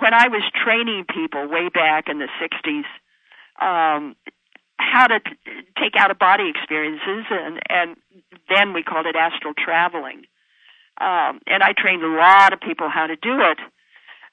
when 0.00 0.14
I 0.14 0.28
was 0.28 0.42
training 0.64 1.04
people 1.12 1.48
way 1.48 1.68
back 1.68 2.08
in 2.08 2.18
the 2.18 2.28
60s, 2.40 2.84
um, 3.60 4.16
how 4.78 5.06
to 5.06 5.20
t- 5.20 5.30
take 5.78 5.96
out 5.96 6.10
of 6.10 6.18
body 6.18 6.48
experiences, 6.48 7.26
and, 7.30 7.60
and 7.68 7.96
then 8.48 8.72
we 8.72 8.82
called 8.82 9.06
it 9.06 9.16
astral 9.16 9.54
traveling. 9.54 10.24
Um, 11.00 11.40
and 11.46 11.62
I 11.62 11.72
trained 11.76 12.02
a 12.02 12.08
lot 12.08 12.52
of 12.52 12.60
people 12.60 12.88
how 12.88 13.06
to 13.06 13.16
do 13.16 13.40
it. 13.40 13.58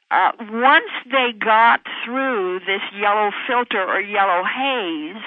Uh, 0.10 0.32
once 0.40 0.92
they 1.12 1.34
got 1.38 1.82
through 2.06 2.60
this 2.60 2.82
yellow 2.98 3.32
filter 3.48 3.84
or 3.84 4.00
yellow 4.00 4.44
haze, 4.44 5.24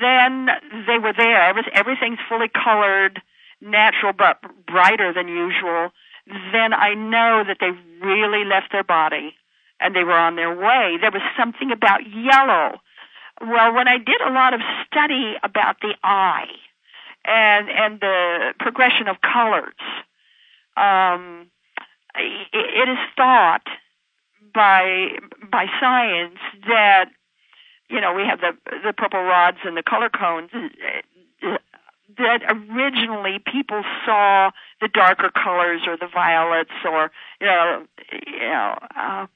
then 0.00 0.48
they 0.86 0.98
were 0.98 1.14
there. 1.16 1.54
Everything's 1.72 2.18
fully 2.28 2.48
colored, 2.48 3.20
natural, 3.60 4.12
but 4.12 4.40
brighter 4.66 5.12
than 5.12 5.28
usual 5.28 5.90
then 6.52 6.72
I 6.72 6.94
know 6.94 7.44
that 7.46 7.58
they 7.60 7.70
really 8.04 8.44
left 8.44 8.72
their 8.72 8.84
body 8.84 9.34
and 9.80 9.94
they 9.94 10.04
were 10.04 10.18
on 10.18 10.36
their 10.36 10.54
way. 10.54 10.98
There 11.00 11.10
was 11.10 11.22
something 11.36 11.70
about 11.70 12.00
yellow. 12.06 12.80
Well, 13.40 13.74
when 13.74 13.88
I 13.88 13.98
did 13.98 14.20
a 14.20 14.30
lot 14.30 14.54
of 14.54 14.60
study 14.86 15.34
about 15.42 15.80
the 15.80 15.94
eye 16.02 16.48
and 17.24 17.68
and 17.70 18.00
the 18.00 18.54
progression 18.58 19.06
of 19.06 19.16
colors, 19.20 19.74
um, 20.76 21.46
it, 22.16 22.48
it 22.52 22.88
is 22.88 22.98
thought 23.16 23.66
by 24.52 25.10
by 25.50 25.66
science 25.80 26.38
that 26.66 27.10
you 27.88 28.00
know 28.00 28.12
we 28.12 28.22
have 28.22 28.40
the 28.40 28.52
the 28.84 28.92
purple 28.92 29.22
rods 29.22 29.58
and 29.64 29.76
the 29.76 29.82
color 29.84 30.10
cones 30.10 30.50
that 32.16 32.40
originally 32.48 33.38
people 33.38 33.82
saw 34.04 34.50
the 34.80 34.88
darker 34.88 35.30
colors 35.30 35.82
or 35.86 35.96
the 35.96 36.08
violets 36.12 36.70
or 36.84 37.10
you 37.40 37.46
know 37.46 37.84
you 38.26 38.40
know 38.40 38.78
uh, 38.96 39.26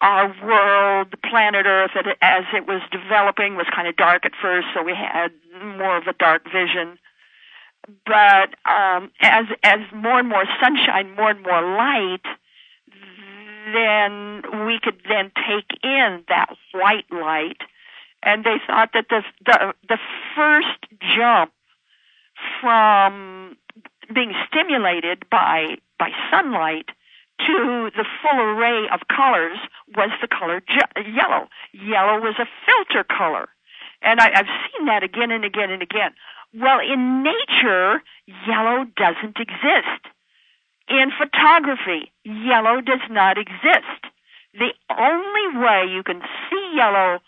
our 0.00 0.34
world, 0.42 1.08
the 1.10 1.18
planet 1.18 1.66
Earth, 1.66 1.90
as 2.22 2.44
it 2.54 2.66
was 2.66 2.80
developing, 2.90 3.56
was 3.56 3.66
kind 3.74 3.86
of 3.86 3.96
dark 3.96 4.24
at 4.24 4.32
first, 4.40 4.68
so 4.74 4.82
we 4.82 4.94
had 4.94 5.30
more 5.76 5.96
of 5.96 6.06
a 6.06 6.14
dark 6.14 6.44
vision. 6.44 6.98
But 8.06 8.54
um, 8.64 9.10
as 9.20 9.46
as 9.62 9.80
more 9.94 10.18
and 10.18 10.28
more 10.28 10.44
sunshine, 10.60 11.14
more 11.16 11.30
and 11.30 11.42
more 11.42 11.76
light, 11.76 12.24
then 13.74 14.66
we 14.66 14.78
could 14.82 15.02
then 15.08 15.32
take 15.36 15.78
in 15.82 16.24
that 16.28 16.54
white 16.72 17.10
light, 17.10 17.58
and 18.22 18.44
they 18.44 18.56
thought 18.66 18.90
that 18.94 19.06
the 19.10 19.22
the 19.44 19.74
the 19.88 19.98
first 20.34 20.78
jump 21.16 21.52
from 22.60 23.56
being 24.14 24.34
stimulated 24.48 25.24
by 25.30 25.76
by 25.98 26.10
sunlight 26.30 26.90
to 27.46 27.90
the 27.96 28.04
full 28.20 28.40
array 28.40 28.86
of 28.92 29.00
colors 29.08 29.58
was 29.96 30.10
the 30.20 30.28
color 30.28 30.60
je- 30.60 31.10
yellow. 31.14 31.48
Yellow 31.72 32.20
was 32.20 32.34
a 32.38 32.46
filter 32.66 33.04
color. 33.04 33.48
And 34.02 34.20
I, 34.20 34.30
I've 34.34 34.46
seen 34.46 34.86
that 34.86 35.02
again 35.02 35.30
and 35.30 35.44
again 35.44 35.70
and 35.70 35.82
again. 35.82 36.12
Well, 36.54 36.80
in 36.80 37.22
nature, 37.22 38.02
yellow 38.46 38.84
doesn't 38.96 39.38
exist. 39.38 40.02
In 40.88 41.12
photography, 41.16 42.12
yellow 42.24 42.80
does 42.80 43.04
not 43.10 43.38
exist. 43.38 44.02
The 44.54 44.72
only 44.90 45.58
way 45.64 45.84
you 45.92 46.02
can 46.02 46.20
see 46.48 46.72
yellow 46.74 47.20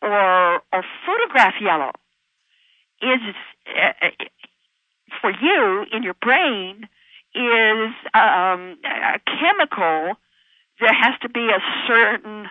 or, 0.00 0.62
or 0.72 0.84
photograph 1.04 1.54
yellow 1.60 1.90
is 3.02 3.20
uh, 3.76 4.08
for 5.20 5.30
you 5.30 5.84
in 5.92 6.02
your 6.02 6.14
brain 6.14 6.88
is 7.34 7.92
um, 8.14 8.76
a 8.84 9.20
chemical. 9.24 10.16
There 10.80 10.92
has 10.92 11.18
to 11.22 11.28
be 11.28 11.48
a 11.48 11.60
certain. 11.86 12.46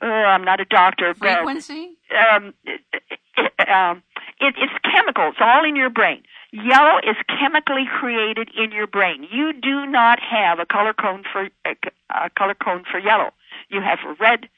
Uh, 0.00 0.06
I'm 0.06 0.44
not 0.44 0.60
a 0.60 0.64
doctor, 0.64 1.12
frequency. 1.14 1.96
But, 2.08 2.34
um, 2.34 2.54
it, 2.64 2.80
it, 2.92 3.68
um, 3.68 4.02
it, 4.40 4.54
it's 4.56 4.72
chemical. 4.84 5.28
It's 5.28 5.38
all 5.40 5.64
in 5.64 5.74
your 5.74 5.90
brain. 5.90 6.22
Yellow 6.52 6.98
is 6.98 7.16
chemically 7.28 7.84
created 7.98 8.48
in 8.56 8.72
your 8.72 8.86
brain. 8.86 9.26
You 9.30 9.52
do 9.52 9.86
not 9.86 10.18
have 10.20 10.60
a 10.60 10.66
color 10.66 10.94
cone 10.94 11.24
for 11.30 11.48
a, 11.66 11.74
a 12.10 12.30
color 12.30 12.54
cone 12.54 12.84
for 12.90 12.98
yellow. 12.98 13.32
You 13.68 13.80
have 13.80 13.98
red. 14.20 14.48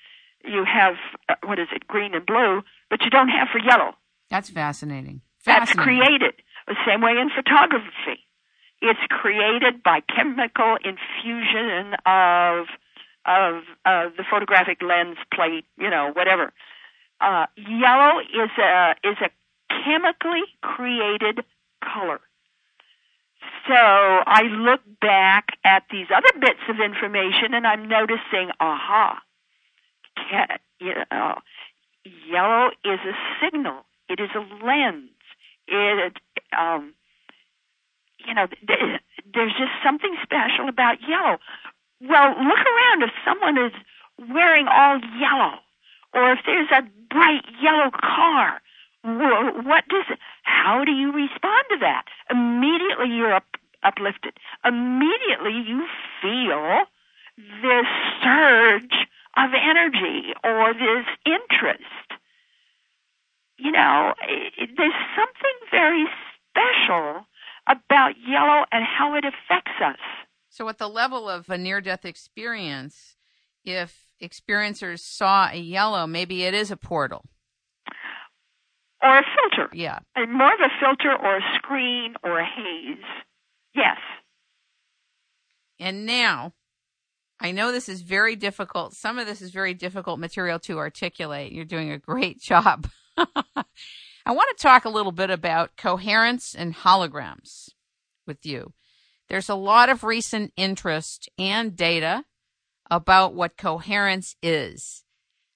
You 0.45 0.65
have 0.65 0.95
uh, 1.29 1.35
what 1.45 1.59
is 1.59 1.69
it, 1.75 1.87
green 1.87 2.15
and 2.15 2.25
blue, 2.25 2.63
but 2.89 3.03
you 3.03 3.11
don't 3.11 3.29
have 3.29 3.49
for 3.51 3.59
yellow. 3.59 3.95
That's 4.31 4.51
fascinating. 4.51 5.23
fascinating. 5.41 5.77
That's 5.77 5.85
created. 5.85 6.35
The 6.67 6.77
same 6.87 7.01
way 7.01 7.13
in 7.13 7.31
photography. 7.31 8.27
It's 8.83 9.01
created 9.09 9.83
by 9.83 10.01
chemical 10.01 10.77
infusion 10.77 11.95
of 12.07 12.67
of 13.27 13.63
uh, 13.85 14.09
the 14.17 14.25
photographic 14.31 14.81
lens 14.83 15.19
plate, 15.35 15.67
you 15.79 15.91
know, 15.91 16.11
whatever. 16.15 16.53
Uh, 17.21 17.47
yellow 17.57 18.21
is 18.21 18.51
a 18.59 18.95
is 19.05 19.17
a 19.21 19.31
chemically 19.85 20.43
created 20.63 21.45
color. 21.85 22.21
So 23.69 23.75
I 23.75 24.43
look 24.43 24.81
back 25.01 25.59
at 25.65 25.85
these 25.91 26.07
other 26.15 26.33
bits 26.41 26.61
of 26.69 26.81
information 26.81 27.55
and 27.55 27.67
I'm 27.67 27.89
noticing, 27.89 28.51
aha, 28.59 29.21
you 30.81 30.95
know, 31.11 31.39
yellow 32.29 32.71
is 32.85 33.01
a 33.01 33.15
signal. 33.43 33.85
It 34.09 34.19
is 34.19 34.31
a 34.35 34.65
lens 34.65 35.11
it, 35.71 36.17
um, 36.59 36.95
you 38.27 38.35
know, 38.35 38.47
th- 38.47 39.01
there's 39.33 39.53
just 39.53 39.73
something 39.85 40.17
special 40.23 40.69
about 40.69 40.99
yellow. 41.09 41.39
Well, 42.01 42.31
look 42.31 42.59
around 42.59 43.03
if 43.03 43.11
someone 43.25 43.59
is 43.59 43.73
wearing 44.31 44.67
all 44.69 45.01
yellow, 45.19 45.59
or 46.15 46.33
if 46.33 46.41
there's 46.47 46.71
a 46.73 46.83
bright 47.11 47.45
yellow 47.63 47.91
car. 47.91 48.61
What 49.03 49.85
does? 49.89 50.05
How 50.43 50.85
do 50.85 50.93
you 50.93 51.13
respond 51.13 51.65
to 51.71 51.79
that? 51.81 52.05
Immediately 52.31 53.09
you're 53.17 53.33
up, 53.33 53.47
uplifted. 53.83 54.35
Immediately 54.65 55.65
you 55.67 55.87
feel 56.21 56.85
this 57.63 57.87
surge 58.23 59.07
of 59.37 59.51
energy 59.55 60.35
or 60.45 60.75
this 60.75 61.07
interest 61.25 61.85
you 63.61 63.73
know, 63.73 64.15
it, 64.29 64.71
there's 64.77 64.93
something 65.17 65.57
very 65.71 66.07
special 66.51 67.27
about 67.69 68.15
yellow 68.27 68.65
and 68.73 68.85
how 68.85 69.15
it 69.15 69.25
affects 69.25 69.81
us. 69.85 69.99
So, 70.49 70.69
at 70.69 70.79
the 70.79 70.89
level 70.89 71.29
of 71.29 71.49
a 71.49 71.57
near 71.57 71.81
death 71.81 72.05
experience, 72.05 73.17
if 73.65 74.13
experiencers 74.23 75.01
saw 75.01 75.49
a 75.51 75.59
yellow, 75.59 76.07
maybe 76.07 76.45
it 76.45 76.55
is 76.55 76.71
a 76.71 76.77
portal. 76.77 77.25
Or 79.03 79.19
a 79.19 79.23
filter. 79.23 79.71
Yeah. 79.73 80.01
And 80.15 80.33
more 80.33 80.53
of 80.53 80.61
a 80.61 80.69
filter 80.81 81.17
or 81.17 81.37
a 81.39 81.43
screen 81.57 82.15
or 82.23 82.39
a 82.39 82.45
haze. 82.45 83.05
Yes. 83.75 83.97
And 85.79 86.05
now, 86.05 86.53
I 87.41 87.53
know 87.53 87.73
this 87.73 87.89
is 87.89 88.03
very 88.03 88.37
difficult. 88.37 88.93
Some 88.93 89.19
of 89.19 89.27
this 89.27 89.41
is 89.41 89.51
very 89.51 89.73
difficult 89.73 90.19
material 90.19 90.59
to 90.61 90.79
articulate. 90.79 91.53
You're 91.53 91.65
doing 91.65 91.91
a 91.91 91.99
great 91.99 92.41
job. 92.43 92.89
I 94.27 94.33
want 94.33 94.57
to 94.57 94.63
talk 94.63 94.85
a 94.85 94.91
little 94.91 95.13
bit 95.13 95.31
about 95.31 95.77
coherence 95.77 96.55
and 96.55 96.75
holograms 96.75 97.71
with 98.27 98.45
you. 98.45 98.73
There's 99.29 99.49
a 99.49 99.55
lot 99.55 99.89
of 99.89 100.05
recent 100.05 100.53
interest 100.57 101.29
and 101.39 101.77
data 101.77 102.25
about 102.91 103.35
what 103.35 103.57
coherence 103.57 104.37
is. 104.43 105.05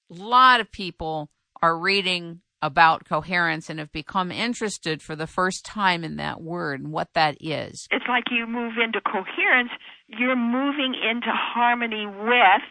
A 0.09 0.15
lot 0.15 0.61
of 0.61 0.71
people 0.71 1.29
are 1.61 1.77
reading 1.77 2.41
about 2.61 3.05
coherence 3.05 3.69
and 3.69 3.79
have 3.79 3.91
become 3.91 4.31
interested 4.31 5.01
for 5.01 5.15
the 5.15 5.27
first 5.27 5.65
time 5.65 6.03
in 6.03 6.15
that 6.15 6.41
word 6.41 6.79
and 6.79 6.91
what 6.91 7.13
that 7.13 7.37
is. 7.39 7.87
It's 7.91 8.07
like 8.07 8.25
you 8.31 8.47
move 8.47 8.73
into 8.83 9.01
coherence, 9.01 9.71
you're 10.07 10.35
moving 10.35 10.95
into 10.95 11.29
harmony 11.29 12.07
with. 12.07 12.67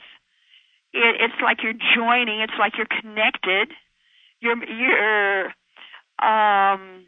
It, 0.92 1.16
it's 1.20 1.40
like 1.42 1.58
you're 1.62 1.78
joining, 1.94 2.40
it's 2.40 2.58
like 2.58 2.72
you're 2.76 2.86
connected 3.00 3.72
your 4.40 4.56
your 4.64 5.46
um, 6.22 7.06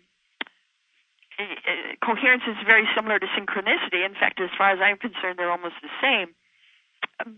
coherence 2.04 2.42
is 2.48 2.56
very 2.66 2.88
similar 2.94 3.18
to 3.18 3.26
synchronicity. 3.26 4.04
In 4.04 4.14
fact, 4.14 4.40
as 4.40 4.50
far 4.56 4.70
as 4.70 4.78
I'm 4.80 4.96
concerned, 4.96 5.38
they're 5.38 5.50
almost 5.50 5.74
the 5.82 5.88
same. 6.00 6.34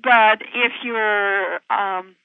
but 0.02 0.43
if 0.55 0.73
you're, 0.82 1.60
um, 1.70 2.16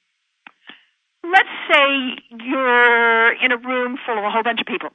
let's 1.23 1.49
say 1.71 2.17
you're 2.39 3.33
in 3.33 3.51
a 3.51 3.57
room 3.57 3.97
full 4.05 4.17
of 4.17 4.23
a 4.23 4.29
whole 4.31 4.43
bunch 4.43 4.61
of 4.61 4.67
people, 4.67 4.89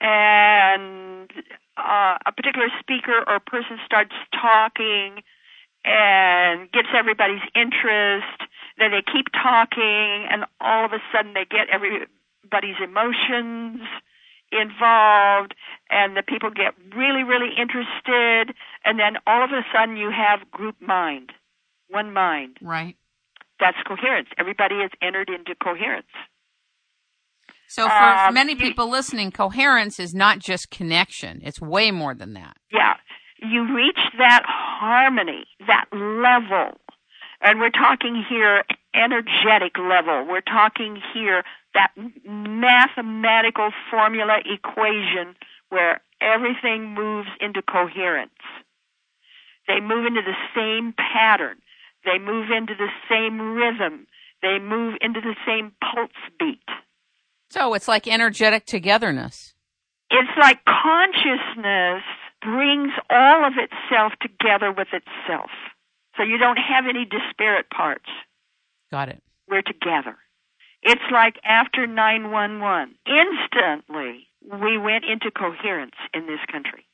and 0.00 1.30
uh, 1.76 2.18
a 2.26 2.32
particular 2.32 2.68
speaker 2.80 3.24
or 3.26 3.40
person 3.40 3.78
starts 3.86 4.12
talking 4.32 5.22
and 5.84 6.70
gets 6.72 6.88
everybody's 6.96 7.42
interest, 7.54 8.38
then 8.78 8.90
they 8.90 9.02
keep 9.02 9.26
talking, 9.32 10.26
and 10.30 10.44
all 10.60 10.84
of 10.84 10.92
a 10.92 11.02
sudden 11.12 11.34
they 11.34 11.44
get 11.44 11.68
everybody's 11.70 12.78
emotions 12.82 13.82
involved, 14.52 15.54
and 15.90 16.16
the 16.16 16.22
people 16.22 16.50
get 16.50 16.74
really, 16.94 17.24
really 17.24 17.50
interested, 17.56 18.54
and 18.84 18.98
then 18.98 19.16
all 19.26 19.42
of 19.44 19.50
a 19.50 19.62
sudden 19.74 19.96
you 19.96 20.10
have 20.10 20.50
group 20.50 20.76
mind, 20.80 21.32
one 21.88 22.12
mind. 22.12 22.58
Right. 22.60 22.96
That's 23.58 23.78
coherence. 23.86 24.28
Everybody 24.38 24.76
has 24.80 24.90
entered 25.00 25.30
into 25.30 25.54
coherence. 25.62 26.06
So 27.68 27.88
for 27.88 27.94
um, 27.94 28.34
many 28.34 28.54
people 28.54 28.90
listening, 28.90 29.30
coherence 29.30 29.98
is 29.98 30.12
not 30.12 30.38
just 30.38 30.70
connection. 30.70 31.40
It's 31.42 31.58
way 31.58 31.90
more 31.90 32.14
than 32.14 32.34
that. 32.34 32.58
Yeah. 32.70 32.94
You 33.42 33.74
reach 33.74 33.98
that 34.18 34.42
harmony, 34.46 35.46
that 35.66 35.86
level. 35.92 36.78
And 37.40 37.58
we're 37.58 37.70
talking 37.70 38.24
here 38.28 38.62
energetic 38.94 39.78
level. 39.78 40.26
We're 40.28 40.42
talking 40.42 41.00
here 41.12 41.42
that 41.74 41.90
mathematical 42.24 43.70
formula 43.90 44.38
equation 44.44 45.34
where 45.70 46.00
everything 46.20 46.94
moves 46.94 47.28
into 47.40 47.62
coherence. 47.62 48.30
They 49.66 49.80
move 49.80 50.06
into 50.06 50.22
the 50.22 50.36
same 50.54 50.92
pattern. 50.92 51.56
They 52.04 52.18
move 52.18 52.50
into 52.50 52.74
the 52.74 52.88
same 53.08 53.40
rhythm. 53.54 54.06
They 54.42 54.58
move 54.58 54.94
into 55.00 55.20
the 55.20 55.36
same 55.46 55.72
pulse 55.80 56.10
beat. 56.38 56.58
So 57.50 57.74
it's 57.74 57.88
like 57.88 58.08
energetic 58.08 58.66
togetherness. 58.66 59.54
It's 60.10 60.36
like 60.38 60.60
consciousness 60.64 62.02
brings 62.42 62.92
all 63.10 63.44
of 63.44 63.54
itself 63.56 64.12
together 64.20 64.72
with 64.72 64.88
itself. 64.92 65.50
So 66.16 66.22
you 66.22 66.38
don't 66.38 66.58
have 66.58 66.84
any 66.88 67.04
disparate 67.04 67.70
parts. 67.70 68.08
Got 68.90 69.08
it. 69.08 69.22
We're 69.48 69.62
together. 69.62 70.16
It's 70.82 71.02
like 71.12 71.36
after 71.44 71.86
911. 71.86 72.96
Instantly, 73.06 74.26
we 74.42 74.76
went 74.76 75.04
into 75.04 75.30
coherence 75.30 75.94
in 76.12 76.26
this 76.26 76.40
country. 76.50 76.84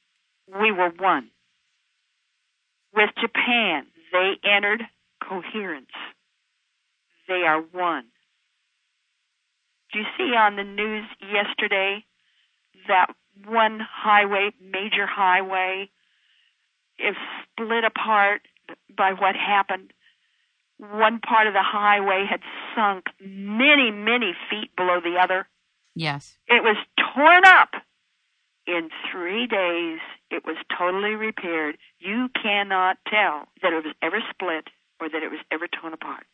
We 0.61 0.71
were 0.71 0.91
one. 0.91 1.31
With 2.95 3.11
Japan, 3.21 3.87
they 4.13 4.35
entered 4.45 4.83
coherence. 5.27 5.87
They 7.27 7.43
are 7.47 7.61
one. 7.61 8.05
Do 9.93 10.01
you 10.01 10.05
see 10.17 10.35
on 10.37 10.57
the 10.57 10.65
news 10.65 11.05
yesterday 11.21 12.05
that 12.89 13.11
one 13.47 13.81
highway, 13.81 14.51
major 14.61 15.07
highway, 15.07 15.91
is 16.99 17.17
split 17.43 17.85
apart 17.85 18.43
by 18.97 19.13
what 19.13 19.37
happened? 19.37 19.93
One 20.79 21.21
part 21.21 21.47
of 21.47 21.55
the 21.55 21.63
highway 21.63 22.25
had 22.29 22.41
sunk 22.75 23.07
many, 23.21 23.91
many 23.91 24.35
feet 24.51 24.75
below 24.77 25.01
the 25.01 25.19
other. 25.21 25.49
Yes. 25.95 26.39
It 26.47 26.63
was 26.63 26.77
torn 27.15 27.45
up. 27.45 27.71
In 28.67 28.91
three 29.11 29.47
days, 29.47 29.99
it 30.31 30.45
was 30.45 30.57
totally 30.77 31.15
repaired. 31.15 31.79
You 31.99 32.29
cannot 32.41 32.99
tell 33.09 33.49
that 33.63 33.73
it 33.73 33.85
was 33.85 33.95
ever 34.03 34.21
split 34.31 34.69
or 35.01 35.09
that 35.09 35.23
it 35.23 35.31
was 35.31 35.41
ever 35.51 35.67
torn 35.67 35.95
apart. 35.95 36.27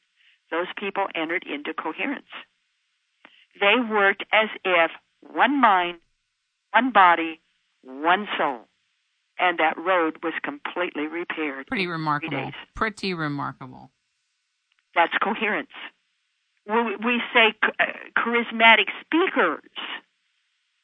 Those 0.51 0.67
people 0.77 1.07
entered 1.15 1.45
into 1.47 1.73
coherence. 1.73 2.27
They 3.61 3.77
worked 3.89 4.25
as 4.33 4.49
if 4.65 4.91
one 5.21 5.61
mind, 5.61 5.99
one 6.75 6.93
body, 6.93 7.41
one 7.83 8.27
soul. 8.37 8.61
And 9.39 9.59
that 9.59 9.77
road 9.77 10.19
was 10.23 10.33
completely 10.43 11.07
repaired. 11.07 11.67
Pretty 11.67 11.89
remarkable. 11.89 12.53
Pretty 12.75 13.15
remarkable. 13.15 13.91
That's 14.95 15.13
coherence. 15.23 15.75
We, 16.67 16.97
we 16.97 17.21
say 17.35 17.55
uh, 17.63 17.85
charismatic 18.17 18.87
speakers 19.01 19.71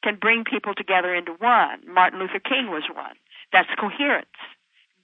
can 0.03 0.17
bring 0.19 0.43
people 0.43 0.73
together 0.75 1.15
into 1.15 1.31
one. 1.39 1.81
Martin 1.87 2.19
Luther 2.19 2.39
King 2.39 2.69
was 2.69 2.83
one. 2.93 3.15
That's 3.53 3.69
coherence. 3.79 4.27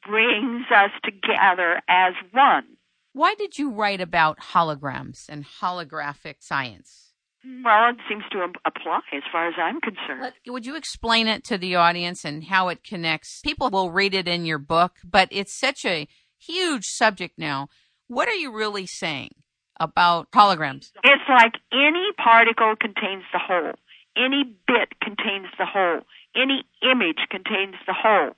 Brings 0.06 0.66
us 0.70 0.92
together 1.04 1.82
as 1.88 2.14
one. 2.32 2.66
Why 3.14 3.34
did 3.36 3.58
you 3.58 3.72
write 3.72 4.02
about 4.02 4.40
holograms 4.40 5.28
and 5.30 5.46
holographic 5.46 6.36
science? 6.40 7.07
Well, 7.44 7.90
it 7.90 7.98
seems 8.10 8.24
to 8.32 8.40
apply 8.66 9.00
as 9.14 9.24
far 9.32 9.48
as 9.48 9.54
I'm 9.58 9.80
concerned. 9.80 10.34
Would 10.48 10.66
you 10.66 10.76
explain 10.76 11.28
it 11.28 11.44
to 11.46 11.58
the 11.58 11.76
audience 11.76 12.26
and 12.26 12.46
how 12.46 12.70
it 12.70 12.84
connects? 12.84 13.42
People 13.42 13.70
will 13.70 13.92
read 13.92 14.14
it 14.14 14.28
in 14.28 14.46
your 14.46 14.58
book, 14.58 14.94
but 15.04 15.28
it's 15.32 15.58
such 15.58 15.86
a 15.86 16.08
huge 16.40 16.86
subject 16.86 17.38
now. 17.38 17.68
What 18.08 18.28
are 18.28 18.36
you 18.36 18.52
really 18.54 18.86
saying 18.86 19.32
about 19.80 20.32
holograms? 20.32 20.92
It's 21.04 21.30
like 21.30 21.54
any 21.72 22.12
particle 22.18 22.76
contains 22.80 23.24
the 23.32 23.40
whole. 23.40 23.74
Any 24.18 24.44
bit 24.68 25.00
contains 25.02 25.48
the 25.58 25.66
whole. 25.66 26.02
Any 26.36 26.64
image 26.82 27.28
contains 27.30 27.76
the 27.86 27.94
whole. 27.94 28.32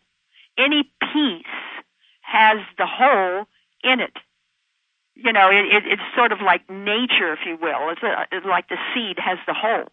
Any 0.57 0.91
piece 1.01 1.45
has 2.21 2.57
the 2.77 2.85
whole 2.85 3.45
in 3.83 4.01
it 4.01 4.17
you 5.23 5.33
know, 5.33 5.49
it, 5.49 5.65
it, 5.65 5.83
it's 5.85 6.01
sort 6.15 6.31
of 6.31 6.41
like 6.41 6.69
nature, 6.69 7.33
if 7.33 7.39
you 7.45 7.57
will. 7.61 7.89
It's, 7.89 8.03
a, 8.03 8.27
it's 8.31 8.45
like 8.45 8.69
the 8.69 8.77
seed 8.93 9.17
has 9.19 9.37
the 9.47 9.53
whole. 9.53 9.89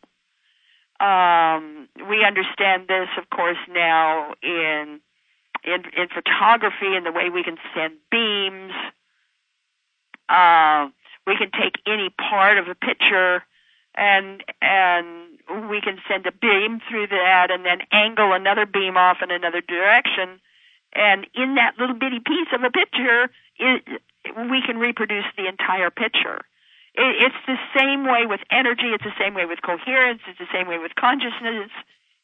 Um, 0.99 1.89
we 2.09 2.25
understand 2.25 2.89
this, 2.89 3.09
of 3.19 3.29
course, 3.31 3.59
now 3.69 4.35
in, 4.43 5.01
in 5.65 5.83
in 5.97 6.09
photography 6.15 6.97
and 6.97 7.05
the 7.05 7.13
way 7.13 7.29
we 7.29 7.43
can 7.43 7.59
send 7.75 7.95
beams. 8.11 8.73
Uh, 10.29 10.89
we 11.27 11.37
can 11.37 11.51
take 11.51 11.75
any 11.87 12.09
part 12.11 12.57
of 12.57 12.69
a 12.69 12.75
picture 12.75 13.43
and 13.95 14.43
and 14.63 15.07
we 15.69 15.81
can 15.81 15.99
send 16.09 16.27
a 16.27 16.33
beam 16.33 16.81
through 16.89 17.09
that 17.09 17.51
and 17.51 17.65
then 17.65 17.79
angle 17.93 18.33
another 18.33 18.67
beam 18.67 18.97
off 18.97 19.19
in 19.23 19.31
another 19.31 19.61
direction. 19.61 20.41
And 20.93 21.27
in 21.35 21.57
that 21.57 21.75
little 21.79 21.95
bitty 21.97 22.21
piece 22.21 22.49
of 22.55 22.63
a 22.63 22.71
picture, 22.71 23.29
it, 23.59 24.03
we 24.51 24.63
can 24.65 24.79
reproduce 24.79 25.27
the 25.37 25.47
entire 25.49 25.91
picture. 25.91 26.43
It, 26.95 27.31
it's 27.31 27.41
the 27.47 27.57
same 27.77 28.05
way 28.05 28.27
with 28.27 28.41
energy. 28.51 28.93
It's 28.95 29.05
the 29.05 29.17
same 29.21 29.35
way 29.35 29.45
with 29.47 29.61
coherence. 29.63 30.21
It's 30.29 30.39
the 30.39 30.51
same 30.53 30.69
way 30.69 30.79
with 30.79 30.95
consciousness. 30.95 31.71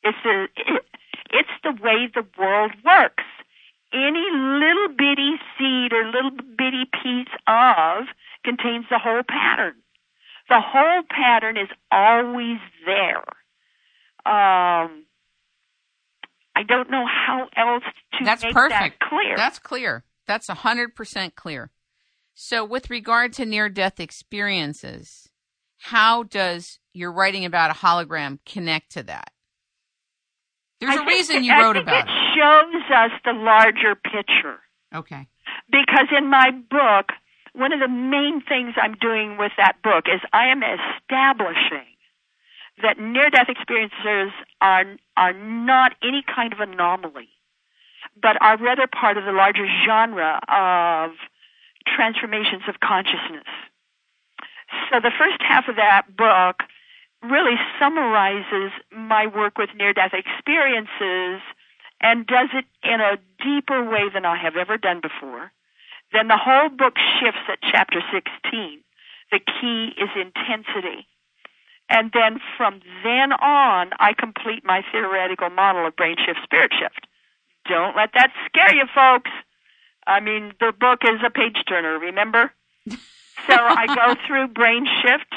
It's 0.02 0.18
the 0.24 0.48
it, 0.56 0.82
it's 1.30 1.56
the 1.62 1.72
way 1.82 2.08
the 2.12 2.26
world 2.38 2.72
works. 2.84 3.24
Any 3.92 4.24
little 4.32 4.88
bitty 4.88 5.36
seed 5.58 5.92
or 5.92 6.06
little 6.06 6.30
bitty 6.32 6.88
piece 7.02 7.32
of 7.46 8.04
contains 8.42 8.86
the 8.90 8.98
whole 8.98 9.22
pattern. 9.22 9.74
The 10.48 10.60
whole 10.60 11.02
pattern 11.08 11.56
is 11.56 11.68
always 11.90 12.58
there. 12.86 13.24
Um, 14.24 15.04
I 16.54 16.62
don't 16.66 16.90
know 16.90 17.04
how 17.06 17.48
else 17.56 17.84
to 18.18 18.24
That's 18.24 18.42
make 18.42 18.54
perfect. 18.54 19.00
that 19.00 19.08
clear. 19.08 19.36
That's 19.36 19.58
clear. 19.58 20.04
That's 20.26 20.48
a 20.48 20.54
hundred 20.54 20.94
percent 20.94 21.34
clear. 21.34 21.70
So, 22.34 22.64
with 22.64 22.90
regard 22.90 23.32
to 23.34 23.46
near 23.46 23.68
death 23.68 24.00
experiences, 24.00 25.28
how 25.78 26.22
does 26.22 26.78
your 26.94 27.12
writing 27.12 27.44
about 27.44 27.70
a 27.70 27.74
hologram 27.74 28.38
connect 28.46 28.92
to 28.92 29.02
that? 29.04 29.32
There's 30.80 30.96
I 30.96 31.02
a 31.02 31.06
reason 31.06 31.36
it, 31.36 31.42
you 31.44 31.52
wrote 31.52 31.76
about 31.76 32.08
it. 32.08 32.10
It 32.10 32.34
shows 32.34 32.82
us 32.90 33.10
the 33.24 33.32
larger 33.32 33.94
picture. 33.94 34.58
Okay. 34.94 35.28
Because 35.70 36.08
in 36.16 36.28
my 36.28 36.50
book, 36.50 37.12
one 37.54 37.72
of 37.72 37.80
the 37.80 37.88
main 37.88 38.42
things 38.42 38.74
I'm 38.76 38.94
doing 38.94 39.36
with 39.38 39.52
that 39.58 39.82
book 39.82 40.04
is 40.12 40.20
I 40.32 40.46
am 40.46 40.62
establishing 40.62 41.86
that 42.82 42.98
near 42.98 43.30
death 43.30 43.48
experiences 43.48 44.32
are 44.60 44.84
are 45.16 45.32
not 45.32 45.92
any 46.02 46.24
kind 46.34 46.52
of 46.52 46.60
anomaly, 46.60 47.28
but 48.20 48.40
are 48.40 48.56
rather 48.56 48.86
part 48.86 49.18
of 49.18 49.24
the 49.24 49.32
larger 49.32 49.66
genre 49.84 50.40
of 50.48 51.12
transformations 51.86 52.62
of 52.68 52.80
consciousness. 52.80 53.48
So 54.90 55.00
the 55.00 55.12
first 55.16 55.40
half 55.40 55.68
of 55.68 55.76
that 55.76 56.16
book 56.16 56.62
really 57.22 57.56
summarizes 57.78 58.72
my 58.90 59.26
work 59.26 59.58
with 59.58 59.70
near 59.76 59.92
death 59.92 60.12
experiences 60.12 61.40
and 62.00 62.26
does 62.26 62.48
it 62.52 62.64
in 62.82 63.00
a 63.00 63.18
deeper 63.42 63.84
way 63.88 64.08
than 64.12 64.24
I 64.24 64.36
have 64.36 64.56
ever 64.56 64.76
done 64.76 65.00
before. 65.00 65.52
Then 66.12 66.28
the 66.28 66.36
whole 66.36 66.68
book 66.68 66.94
shifts 67.20 67.46
at 67.48 67.58
chapter 67.62 68.02
16. 68.12 68.80
The 69.30 69.38
key 69.38 69.94
is 69.96 70.10
intensity. 70.16 71.06
And 71.88 72.10
then 72.12 72.40
from 72.56 72.80
then 73.04 73.32
on, 73.32 73.90
I 73.98 74.14
complete 74.18 74.64
my 74.64 74.82
theoretical 74.90 75.50
model 75.50 75.86
of 75.86 75.96
brain 75.96 76.16
shift, 76.24 76.40
spirit 76.42 76.72
shift. 76.78 77.06
Don't 77.68 77.96
let 77.96 78.10
that 78.14 78.32
scare 78.46 78.74
you, 78.74 78.84
folks. 78.94 79.30
I 80.06 80.20
mean, 80.20 80.52
the 80.60 80.72
book 80.78 81.00
is 81.04 81.20
a 81.24 81.30
page 81.30 81.56
turner, 81.68 81.98
remember? 81.98 82.52
so 82.90 82.96
I 83.48 83.86
go 83.86 84.14
through 84.26 84.48
brain 84.48 84.86
shift, 85.02 85.32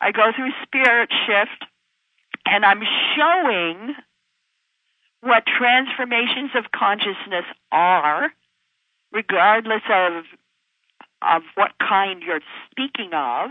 I 0.00 0.12
go 0.12 0.32
through 0.34 0.50
spirit 0.62 1.10
shift, 1.26 1.64
and 2.46 2.64
I'm 2.64 2.82
showing 3.16 3.94
what 5.20 5.44
transformations 5.46 6.50
of 6.54 6.70
consciousness 6.72 7.44
are, 7.72 8.32
regardless 9.12 9.82
of 9.90 10.24
of 11.22 11.42
what 11.54 11.72
kind 11.80 12.22
you're 12.22 12.40
speaking 12.70 13.10
of, 13.14 13.50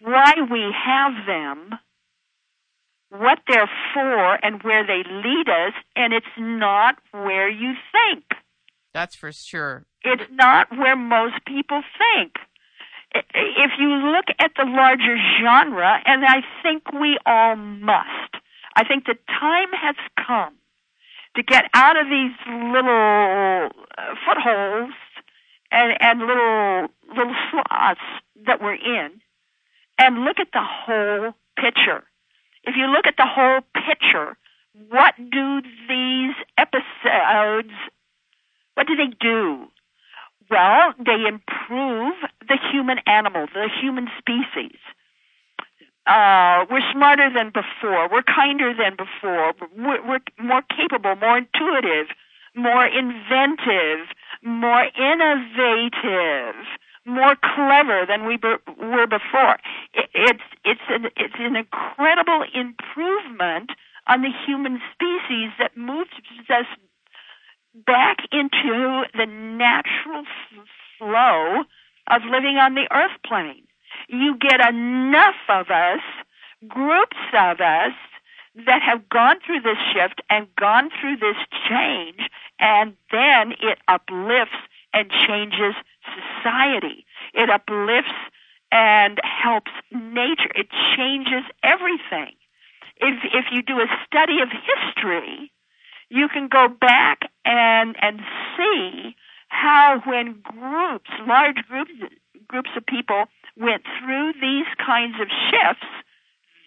why 0.00 0.32
we 0.50 0.74
have 0.84 1.26
them, 1.26 1.78
what 3.10 3.38
they're 3.46 3.70
for, 3.92 4.44
and 4.44 4.62
where 4.62 4.86
they 4.86 5.02
lead 5.08 5.48
us, 5.48 5.74
and 5.94 6.12
it's 6.12 6.26
not 6.38 6.96
where 7.12 7.48
you 7.48 7.74
think. 7.92 8.24
That's 8.92 9.16
for 9.16 9.32
sure. 9.32 9.86
It's 10.02 10.30
not 10.30 10.70
where 10.70 10.96
most 10.96 11.44
people 11.46 11.82
think. 11.98 12.36
If 13.14 13.72
you 13.78 13.88
look 13.88 14.26
at 14.38 14.52
the 14.56 14.64
larger 14.64 15.16
genre, 15.40 16.00
and 16.06 16.24
I 16.24 16.42
think 16.62 16.92
we 16.92 17.18
all 17.26 17.56
must, 17.56 18.36
I 18.74 18.84
think 18.84 19.04
the 19.04 19.18
time 19.28 19.68
has 19.72 19.96
come 20.16 20.54
to 21.36 21.42
get 21.42 21.64
out 21.74 21.96
of 21.96 22.06
these 22.08 22.32
little 22.46 23.70
uh, 23.98 24.14
footholds 24.26 24.94
and, 25.70 25.96
and 26.00 26.20
little 26.20 26.88
little 27.08 27.34
slots 27.50 28.00
that 28.46 28.62
we're 28.62 28.74
in, 28.74 29.20
and 29.98 30.24
look 30.24 30.38
at 30.38 30.48
the 30.52 30.62
whole 30.62 31.34
picture. 31.56 32.04
If 32.64 32.76
you 32.76 32.86
look 32.86 33.06
at 33.06 33.16
the 33.16 33.26
whole 33.26 33.60
picture, 33.86 34.36
what 34.88 35.14
do 35.16 35.60
these 35.88 36.34
episodes 36.56 37.72
what 38.82 38.88
do 38.88 38.96
they 38.96 39.14
do? 39.20 39.68
Well, 40.50 40.92
they 40.98 41.28
improve 41.28 42.14
the 42.48 42.58
human 42.72 42.98
animal, 43.06 43.46
the 43.54 43.68
human 43.80 44.08
species. 44.18 44.76
Uh, 46.04 46.66
we're 46.68 46.82
smarter 46.90 47.30
than 47.32 47.52
before. 47.54 48.08
We're 48.10 48.24
kinder 48.24 48.74
than 48.74 48.96
before. 48.96 49.54
We're, 49.76 50.04
we're 50.04 50.18
more 50.42 50.62
capable, 50.62 51.14
more 51.14 51.38
intuitive, 51.38 52.08
more 52.56 52.84
inventive, 52.84 54.08
more 54.42 54.82
innovative, 54.98 56.56
more 57.06 57.36
clever 57.36 58.04
than 58.08 58.26
we 58.26 58.36
were 58.42 59.06
before. 59.06 59.58
It's 59.94 60.42
it's 60.64 60.86
an 60.88 61.06
it's 61.16 61.38
an 61.38 61.54
incredible 61.54 62.44
improvement 62.52 63.70
on 64.08 64.22
the 64.22 64.30
human 64.44 64.80
species 64.92 65.50
that 65.60 65.76
moves 65.76 66.10
us 66.50 66.66
back 67.74 68.18
into 68.30 69.04
the 69.14 69.26
natural 69.26 70.24
flow 70.98 71.64
of 72.10 72.22
living 72.24 72.56
on 72.56 72.74
the 72.74 72.88
earth 72.92 73.16
plane. 73.26 73.64
You 74.08 74.36
get 74.36 74.60
enough 74.66 75.36
of 75.48 75.70
us, 75.70 76.00
groups 76.68 77.16
of 77.32 77.60
us, 77.60 77.92
that 78.66 78.82
have 78.82 79.08
gone 79.08 79.36
through 79.44 79.60
this 79.60 79.78
shift 79.92 80.20
and 80.28 80.46
gone 80.56 80.90
through 81.00 81.16
this 81.16 81.36
change, 81.68 82.20
and 82.58 82.94
then 83.10 83.52
it 83.52 83.78
uplifts 83.88 84.60
and 84.92 85.10
changes 85.26 85.74
society. 86.04 87.06
It 87.32 87.48
uplifts 87.48 88.12
and 88.70 89.20
helps 89.24 89.70
nature. 89.90 90.50
It 90.54 90.68
changes 90.96 91.44
everything. 91.62 92.34
If, 92.98 93.24
if 93.32 93.46
you 93.50 93.62
do 93.62 93.80
a 93.80 93.86
study 94.06 94.40
of 94.40 94.48
history, 94.50 95.50
you 96.12 96.28
can 96.28 96.48
go 96.48 96.68
back 96.68 97.22
and 97.44 97.96
and 98.00 98.20
see 98.56 99.16
how 99.48 100.00
when 100.04 100.40
groups, 100.42 101.10
large 101.26 101.56
groups 101.68 101.90
groups 102.46 102.70
of 102.76 102.84
people 102.86 103.24
went 103.56 103.82
through 103.98 104.32
these 104.40 104.66
kinds 104.84 105.14
of 105.20 105.28
shifts, 105.50 105.86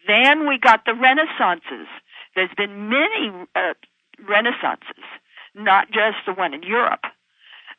then 0.08 0.48
we 0.48 0.58
got 0.58 0.86
the 0.86 0.94
renaissances. 0.94 1.88
There's 2.36 2.54
been 2.58 2.90
many 2.90 3.32
uh, 3.56 3.74
renaissances, 4.28 5.06
not 5.54 5.92
just 5.92 6.18
the 6.26 6.34
one 6.34 6.54
in 6.54 6.64
Europe. 6.64 7.06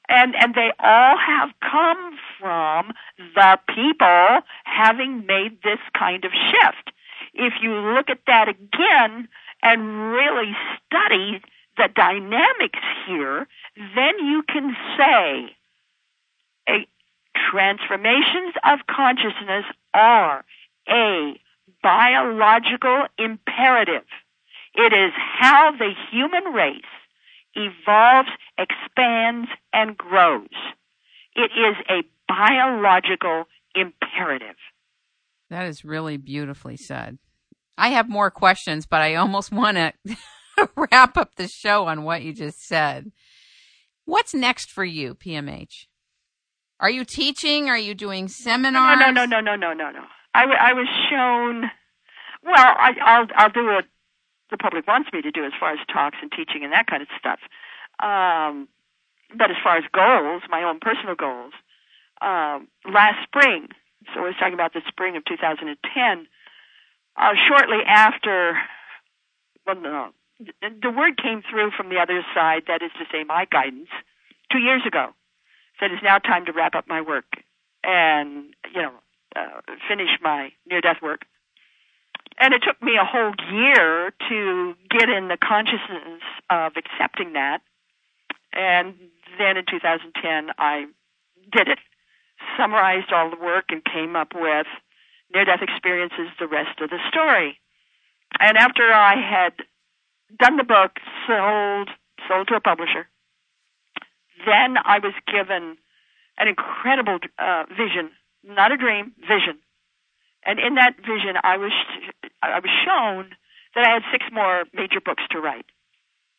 And 0.09 0.37
and 0.37 0.55
they 0.55 0.71
all 0.79 1.17
have 1.19 1.51
come 1.61 2.17
from 2.39 2.93
the 3.35 3.59
people 3.75 4.41
having 4.65 5.27
made 5.27 5.59
this 5.65 5.81
kind 5.99 6.25
of 6.25 6.31
shift. 6.31 6.93
If 7.35 7.55
you 7.61 7.73
look 7.75 8.09
at 8.09 8.21
that 8.29 8.49
again 8.49 9.29
and 9.63 10.13
really 10.13 10.55
study 10.87 11.43
the 11.77 11.89
dynamics 11.95 12.79
here, 13.07 13.47
then 13.77 14.19
you 14.19 14.43
can 14.49 14.77
say 14.97 15.57
a 16.69 16.87
transformations 17.51 18.55
of 18.65 18.81
consciousness 18.89 19.65
are 19.95 20.45
a 20.89 21.39
biological 21.83 23.07
imperative. 23.19 24.07
It 24.75 24.93
is 24.93 25.13
how 25.39 25.73
the 25.73 25.93
human 26.11 26.53
race 26.53 26.83
evolves, 27.55 28.29
expands, 28.59 29.49
and 29.73 29.97
grows. 29.97 30.49
It 31.35 31.51
is 31.57 31.77
a 31.89 32.03
biological 32.29 33.45
imperative. 33.75 34.57
That 35.51 35.67
is 35.67 35.85
really 35.85 36.17
beautifully 36.17 36.77
said. 36.77 37.19
I 37.79 37.91
have 37.91 38.09
more 38.09 38.31
questions, 38.31 38.87
but 38.87 39.03
I 39.03 39.15
almost 39.15 39.53
want 39.53 39.77
to 39.77 39.93
wrap 40.77 41.17
up 41.17 41.37
the 41.37 41.49
show 41.49 41.87
on 41.87 42.05
what 42.05 42.23
you 42.23 42.33
just 42.33 42.67
said. 42.67 43.13
What's 44.05 44.35
next 44.35 44.71
for 44.71 44.85
you, 44.85 45.15
PMH? 45.15 45.87
Are 46.79 46.91
you 46.91 47.05
teaching? 47.05 47.69
Are 47.69 47.79
you 47.79 47.95
doing 47.95 48.29
seminars? 48.29 48.99
No, 49.01 49.11
no, 49.11 49.25
no, 49.25 49.41
no, 49.41 49.57
no, 49.57 49.73
no, 49.73 49.91
no. 49.91 50.05
I, 50.35 50.41
w- 50.43 50.59
I 50.61 50.73
was 50.75 50.87
shown. 51.11 51.71
Well, 52.43 52.55
I, 52.57 52.93
I'll 53.03 53.27
I'll 53.35 53.51
do 53.51 53.65
what 53.67 53.87
the 54.51 54.59
public 54.59 54.87
wants 54.87 55.11
me 55.13 55.23
to 55.23 55.31
do 55.31 55.45
as 55.45 55.53
far 55.59 55.73
as 55.73 55.79
talks 55.93 56.19
and 56.21 56.31
teaching 56.31 56.63
and 56.63 56.73
that 56.73 56.87
kind 56.87 57.03
of 57.03 57.09
stuff. 57.19 57.41
Um, 57.99 58.69
but 59.37 59.51
as 59.51 59.57
far 59.65 59.79
as 59.79 59.85
goals, 59.93 60.43
my 60.49 60.63
own 60.63 60.79
personal 60.79 61.15
goals, 61.17 61.53
um, 62.21 62.69
last 62.93 63.25
spring, 63.25 63.69
so 64.15 64.21
I 64.21 64.25
was 64.25 64.35
talking 64.39 64.55
about 64.55 64.73
the 64.73 64.83
spring 64.87 65.17
of 65.17 65.25
2010, 65.25 66.27
uh, 67.17 67.33
shortly 67.49 67.79
after, 67.87 68.57
well, 69.67 69.81
no, 69.81 70.11
the 70.41 70.91
word 70.91 71.21
came 71.21 71.43
through 71.49 71.71
from 71.77 71.89
the 71.89 71.99
other 71.99 72.25
side, 72.35 72.65
that 72.69 72.83
is 72.83 72.91
to 72.99 73.05
say, 73.11 73.25
my 73.25 73.47
guidance, 73.51 73.89
two 74.53 74.59
years 74.59 74.83
ago, 74.87 75.11
said 75.81 75.91
it's 75.93 76.03
now 76.03 76.19
time 76.19 76.47
to 76.47 76.53
wrap 76.53 76.75
up 76.75 76.87
my 76.89 77.01
work 77.01 77.27
and, 77.85 78.55
you 78.75 78.83
know, 78.83 78.93
uh, 79.35 79.61
finish 79.89 80.11
my 80.23 80.51
near 80.69 80.81
death 80.81 80.99
work. 81.03 81.23
And 82.39 82.53
it 82.53 82.63
took 82.67 82.83
me 82.83 82.93
a 83.01 83.05
whole 83.05 83.33
year 83.51 84.13
to 84.29 84.75
get 84.91 85.09
in 85.09 85.29
the 85.29 85.39
consciousness 85.39 86.23
of 86.51 86.73
accepting 86.77 87.33
that. 87.33 87.61
And 88.53 88.95
then 89.39 89.57
in 89.57 89.65
2010, 89.69 90.51
I 90.59 90.87
did 91.53 91.69
it, 91.69 91.79
summarized 92.59 93.13
all 93.13 93.31
the 93.31 93.43
work, 93.43 93.67
and 93.71 93.83
came 93.85 94.17
up 94.17 94.33
with 94.35 94.67
near 95.33 95.45
death 95.45 95.63
experiences, 95.63 96.29
the 96.39 96.47
rest 96.47 96.81
of 96.81 96.91
the 96.91 96.99
story. 97.09 97.59
And 98.39 98.57
after 98.57 98.93
I 98.93 99.15
had 99.17 99.53
done 100.39 100.57
the 100.57 100.65
book, 100.65 100.99
sold 101.27 101.91
sold 102.29 102.49
to 102.49 102.55
a 102.55 102.61
publisher. 102.61 103.07
Then 104.45 104.77
I 104.85 104.99
was 104.99 105.15
given 105.27 105.77
an 106.39 106.49
incredible 106.49 107.19
uh, 107.39 107.65
vision, 107.71 108.11
not 108.45 108.73
a 108.73 108.77
dream, 108.77 109.13
vision. 109.21 109.59
And 110.45 110.61
in 110.61 110.75
that 110.77 110.97
vision, 110.99 111.37
I 111.43 111.57
was 111.57 111.73
I 112.43 112.61
was 112.61 112.71
shown 112.85 113.31
that 113.75 113.87
I 113.87 113.91
had 113.95 114.03
six 114.13 114.25
more 114.33 114.65
major 114.73 115.01
books 115.01 115.23
to 115.31 115.41
write. 115.41 115.67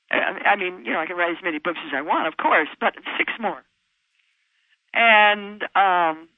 I 0.10 0.56
mean, 0.56 0.86
you 0.86 0.94
know, 0.94 1.00
I 1.00 1.06
can 1.06 1.18
write 1.18 1.36
as 1.36 1.44
many 1.44 1.60
books 1.60 1.80
as 1.86 1.92
I 1.94 2.02
want, 2.02 2.28
of 2.28 2.38
course, 2.38 2.70
but 2.80 2.96
six 3.18 3.34
more. 3.40 3.62
And 4.94 5.64
um, 5.76 6.30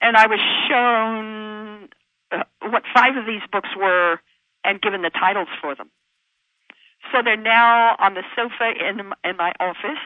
and 0.00 0.16
I 0.16 0.26
was 0.26 0.38
shown 0.68 1.88
uh, 2.30 2.44
what 2.70 2.84
five 2.94 3.16
of 3.16 3.26
these 3.26 3.42
books 3.50 3.70
were 3.76 4.20
and 4.64 4.80
given 4.80 5.02
the 5.02 5.10
titles 5.10 5.48
for 5.60 5.74
them. 5.74 5.90
So 7.10 7.22
they're 7.22 7.36
now 7.36 7.96
on 7.98 8.14
the 8.14 8.22
sofa 8.36 8.72
in 8.78 9.00
in 9.24 9.36
my 9.36 9.52
office, 9.58 10.04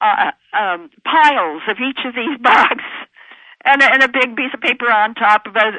uh, 0.00 0.32
um, 0.52 0.90
piles 1.04 1.62
of 1.68 1.78
each 1.80 2.04
of 2.04 2.14
these 2.14 2.38
books, 2.40 2.84
and 3.64 3.82
a, 3.82 3.92
and 3.92 4.02
a 4.02 4.08
big 4.08 4.36
piece 4.36 4.52
of 4.52 4.60
paper 4.60 4.90
on 4.90 5.14
top 5.14 5.46
of 5.46 5.56
a 5.56 5.72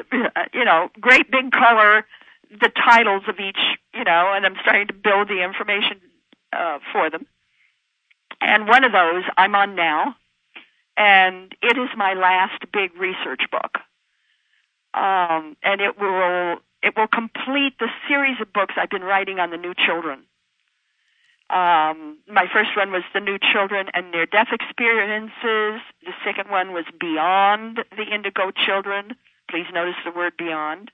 you 0.52 0.64
know 0.64 0.88
great 1.00 1.30
big 1.30 1.52
color, 1.52 2.04
the 2.50 2.70
titles 2.74 3.22
of 3.28 3.38
each 3.38 3.78
you 3.96 4.04
know, 4.04 4.32
and 4.34 4.44
I'm 4.44 4.56
starting 4.60 4.86
to 4.88 4.92
build 4.92 5.28
the 5.28 5.42
information 5.42 6.00
uh, 6.52 6.78
for 6.92 7.10
them. 7.10 7.26
And 8.40 8.68
one 8.68 8.84
of 8.84 8.92
those 8.92 9.24
I'm 9.38 9.54
on 9.54 9.74
now, 9.74 10.14
and 10.96 11.54
it 11.62 11.78
is 11.78 11.88
my 11.96 12.12
last 12.12 12.60
big 12.72 12.94
research 12.96 13.42
book. 13.50 13.78
Um, 14.92 15.56
and 15.62 15.80
it 15.80 15.98
will 15.98 16.56
it 16.86 16.96
will 16.96 17.08
complete 17.08 17.74
the 17.80 17.88
series 18.08 18.40
of 18.40 18.52
books 18.52 18.74
I've 18.76 18.90
been 18.90 19.02
writing 19.02 19.40
on 19.40 19.50
the 19.50 19.56
new 19.56 19.74
children. 19.74 20.20
Um, 21.50 22.18
my 22.28 22.46
first 22.52 22.76
one 22.76 22.92
was 22.92 23.02
the 23.12 23.18
new 23.18 23.38
children 23.38 23.88
and 23.92 24.12
near 24.12 24.24
death 24.24 24.48
experiences. 24.52 25.82
The 26.04 26.14
second 26.24 26.48
one 26.48 26.72
was 26.72 26.84
beyond 27.00 27.80
the 27.96 28.04
indigo 28.14 28.52
children. 28.52 29.16
Please 29.50 29.66
notice 29.74 29.96
the 30.04 30.12
word 30.12 30.34
beyond. 30.38 30.92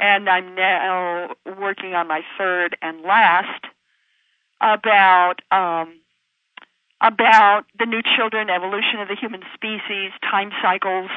And 0.00 0.30
I'm 0.30 0.54
now 0.54 1.34
working 1.58 1.92
on 1.92 2.08
my 2.08 2.22
third 2.38 2.78
and 2.80 3.02
last 3.02 3.66
about 4.62 5.42
um, 5.50 6.00
about 7.02 7.64
the 7.78 7.84
new 7.84 8.00
children, 8.16 8.48
evolution 8.48 9.00
of 9.00 9.08
the 9.08 9.14
human 9.14 9.42
species, 9.54 10.10
time 10.22 10.52
cycles. 10.62 11.10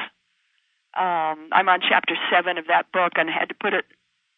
Um, 0.94 1.48
I'm 1.50 1.68
on 1.70 1.80
chapter 1.80 2.14
seven 2.30 2.58
of 2.58 2.66
that 2.66 2.92
book 2.92 3.12
and 3.16 3.30
had 3.30 3.48
to 3.48 3.54
put 3.54 3.72
it 3.72 3.86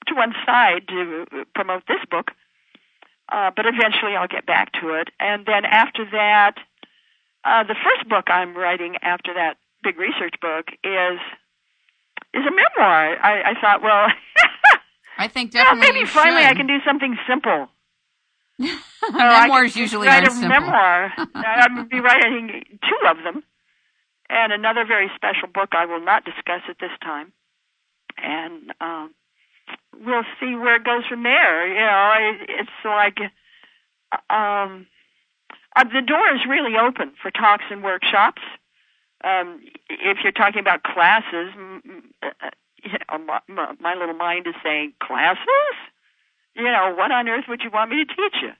to 0.06 0.14
one 0.14 0.34
side 0.46 0.88
to 0.88 1.24
promote 1.54 1.82
this 1.86 2.04
book. 2.10 2.30
Uh, 3.30 3.50
but 3.56 3.64
eventually 3.66 4.14
I'll 4.16 4.28
get 4.28 4.46
back 4.46 4.72
to 4.80 4.94
it. 5.00 5.08
And 5.18 5.46
then 5.46 5.64
after 5.64 6.04
that, 6.12 6.54
uh, 7.44 7.64
the 7.64 7.74
first 7.74 8.08
book 8.08 8.26
I'm 8.28 8.56
writing 8.56 8.96
after 9.02 9.32
that 9.34 9.56
big 9.82 9.98
research 9.98 10.34
book 10.40 10.66
is 10.82 11.20
is 12.32 12.42
a 12.42 12.50
memoir. 12.50 13.16
I, 13.22 13.52
I 13.52 13.60
thought, 13.60 13.82
well, 13.82 14.08
I 15.18 15.28
think 15.28 15.50
definitely 15.52 15.80
well, 15.80 15.92
maybe 15.92 16.06
finally 16.06 16.42
should. 16.42 16.50
I 16.50 16.54
can 16.54 16.66
do 16.66 16.78
something 16.84 17.16
simple. 17.28 17.68
Memoirs 19.12 19.76
usually 19.76 20.06
write 20.06 20.24
are 20.24 20.30
a 20.30 20.32
simple. 20.32 20.48
memoir. 20.48 21.12
I'm 21.34 21.74
going 21.74 21.88
to 21.88 21.90
be 21.90 22.00
writing 22.00 22.62
two 22.70 23.08
of 23.08 23.16
them, 23.24 23.42
and 24.28 24.52
another 24.52 24.84
very 24.86 25.10
special 25.14 25.48
book 25.52 25.70
I 25.72 25.86
will 25.86 26.04
not 26.04 26.24
discuss 26.24 26.62
at 26.68 26.76
this 26.80 26.92
time. 27.02 27.32
And 28.16 28.72
um, 28.80 29.14
we'll 30.04 30.24
see 30.40 30.54
where 30.54 30.76
it 30.76 30.84
goes 30.84 31.06
from 31.06 31.22
there. 31.22 31.68
You 31.68 31.80
know, 31.80 32.12
it, 32.18 32.50
it's 32.60 32.70
like 32.84 33.18
um, 34.30 34.86
uh, 35.76 35.84
the 35.84 36.02
door 36.06 36.34
is 36.34 36.40
really 36.48 36.76
open 36.76 37.12
for 37.20 37.30
talks 37.30 37.64
and 37.70 37.82
workshops. 37.82 38.42
Um, 39.22 39.60
if 39.88 40.18
you're 40.22 40.32
talking 40.32 40.60
about 40.60 40.82
classes, 40.82 41.48
uh, 42.22 42.50
you 42.84 42.92
know, 42.92 43.18
my, 43.18 43.40
my, 43.48 43.74
my 43.80 43.94
little 43.94 44.14
mind 44.14 44.46
is 44.46 44.54
saying 44.62 44.92
classes. 45.02 45.46
You 46.54 46.64
know, 46.64 46.94
what 46.96 47.10
on 47.10 47.28
earth 47.28 47.44
would 47.48 47.62
you 47.62 47.70
want 47.72 47.90
me 47.90 48.04
to 48.04 48.14
teach 48.14 48.42
you? 48.42 48.50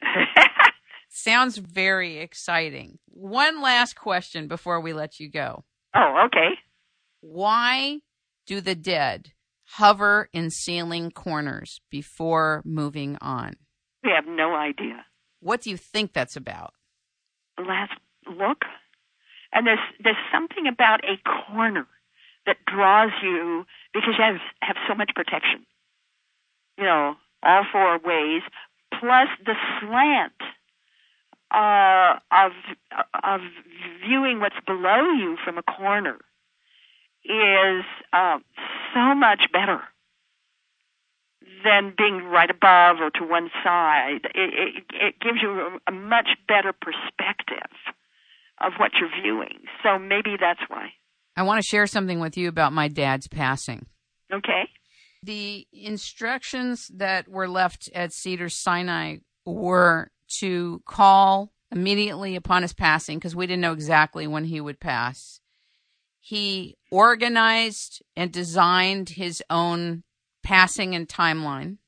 Sounds 1.10 1.58
very 1.58 2.18
exciting. 2.18 2.98
One 3.06 3.62
last 3.62 3.96
question 3.96 4.48
before 4.48 4.80
we 4.80 4.92
let 4.92 5.20
you 5.20 5.30
go. 5.30 5.64
oh, 5.94 6.24
okay. 6.26 6.50
Why 7.20 7.98
do 8.46 8.60
the 8.60 8.74
dead 8.74 9.32
hover 9.72 10.28
in 10.32 10.50
ceiling 10.50 11.10
corners 11.10 11.80
before 11.90 12.62
moving 12.64 13.16
on? 13.20 13.54
We 14.02 14.10
have 14.10 14.26
no 14.26 14.54
idea. 14.54 15.04
What 15.40 15.62
do 15.62 15.70
you 15.70 15.76
think 15.76 16.12
that's 16.12 16.36
about? 16.36 16.74
Last 17.58 17.92
look, 18.26 18.64
and 19.52 19.66
there's 19.66 19.78
there's 20.02 20.16
something 20.32 20.66
about 20.66 21.00
a 21.04 21.16
corner 21.46 21.86
that 22.46 22.56
draws 22.66 23.10
you 23.22 23.64
because 23.92 24.14
you 24.16 24.24
have 24.24 24.40
have 24.60 24.76
so 24.88 24.94
much 24.94 25.10
protection. 25.14 25.66
You 26.76 26.84
know, 26.84 27.14
all 27.42 27.64
four 27.70 27.98
ways, 27.98 28.42
plus 28.98 29.28
the 29.44 29.54
slant 29.80 30.32
uh, 31.50 32.18
of 32.30 32.52
of 33.24 33.40
viewing 34.06 34.40
what's 34.40 34.60
below 34.66 35.10
you 35.12 35.36
from 35.44 35.58
a 35.58 35.62
corner 35.62 36.18
is 37.28 37.84
uh, 38.12 38.38
so 38.94 39.14
much 39.14 39.42
better 39.52 39.80
than 41.64 41.94
being 41.96 42.24
right 42.24 42.50
above 42.50 42.96
or 43.00 43.10
to 43.10 43.24
one 43.24 43.50
side. 43.62 44.20
It, 44.34 44.34
it, 44.34 44.84
it 44.92 45.20
gives 45.20 45.38
you 45.42 45.50
a, 45.50 45.78
a 45.88 45.92
much 45.92 46.28
better 46.46 46.72
perspective 46.72 47.70
of 48.60 48.72
what 48.78 48.92
you're 48.98 49.10
viewing. 49.22 49.60
So 49.82 49.98
maybe 49.98 50.36
that's 50.40 50.60
why. 50.68 50.90
I 51.36 51.42
want 51.42 51.62
to 51.62 51.66
share 51.66 51.86
something 51.86 52.20
with 52.20 52.36
you 52.36 52.48
about 52.48 52.72
my 52.72 52.88
dad's 52.88 53.28
passing. 53.28 53.86
Okay. 54.32 54.68
The 55.22 55.66
instructions 55.72 56.90
that 56.94 57.28
were 57.28 57.48
left 57.48 57.88
at 57.94 58.12
Cedar 58.12 58.48
Sinai 58.48 59.18
were 59.44 60.10
to 60.40 60.82
call 60.86 61.52
immediately 61.70 62.36
upon 62.36 62.62
his 62.62 62.72
passing 62.72 63.18
because 63.18 63.36
we 63.36 63.46
didn't 63.46 63.62
know 63.62 63.72
exactly 63.72 64.26
when 64.26 64.44
he 64.44 64.60
would 64.60 64.80
pass. 64.80 65.40
He 66.28 66.76
organized 66.90 68.02
and 68.14 68.30
designed 68.30 69.08
his 69.08 69.42
own 69.48 70.02
passing 70.42 70.94
and 70.94 71.08
timeline. 71.08 71.78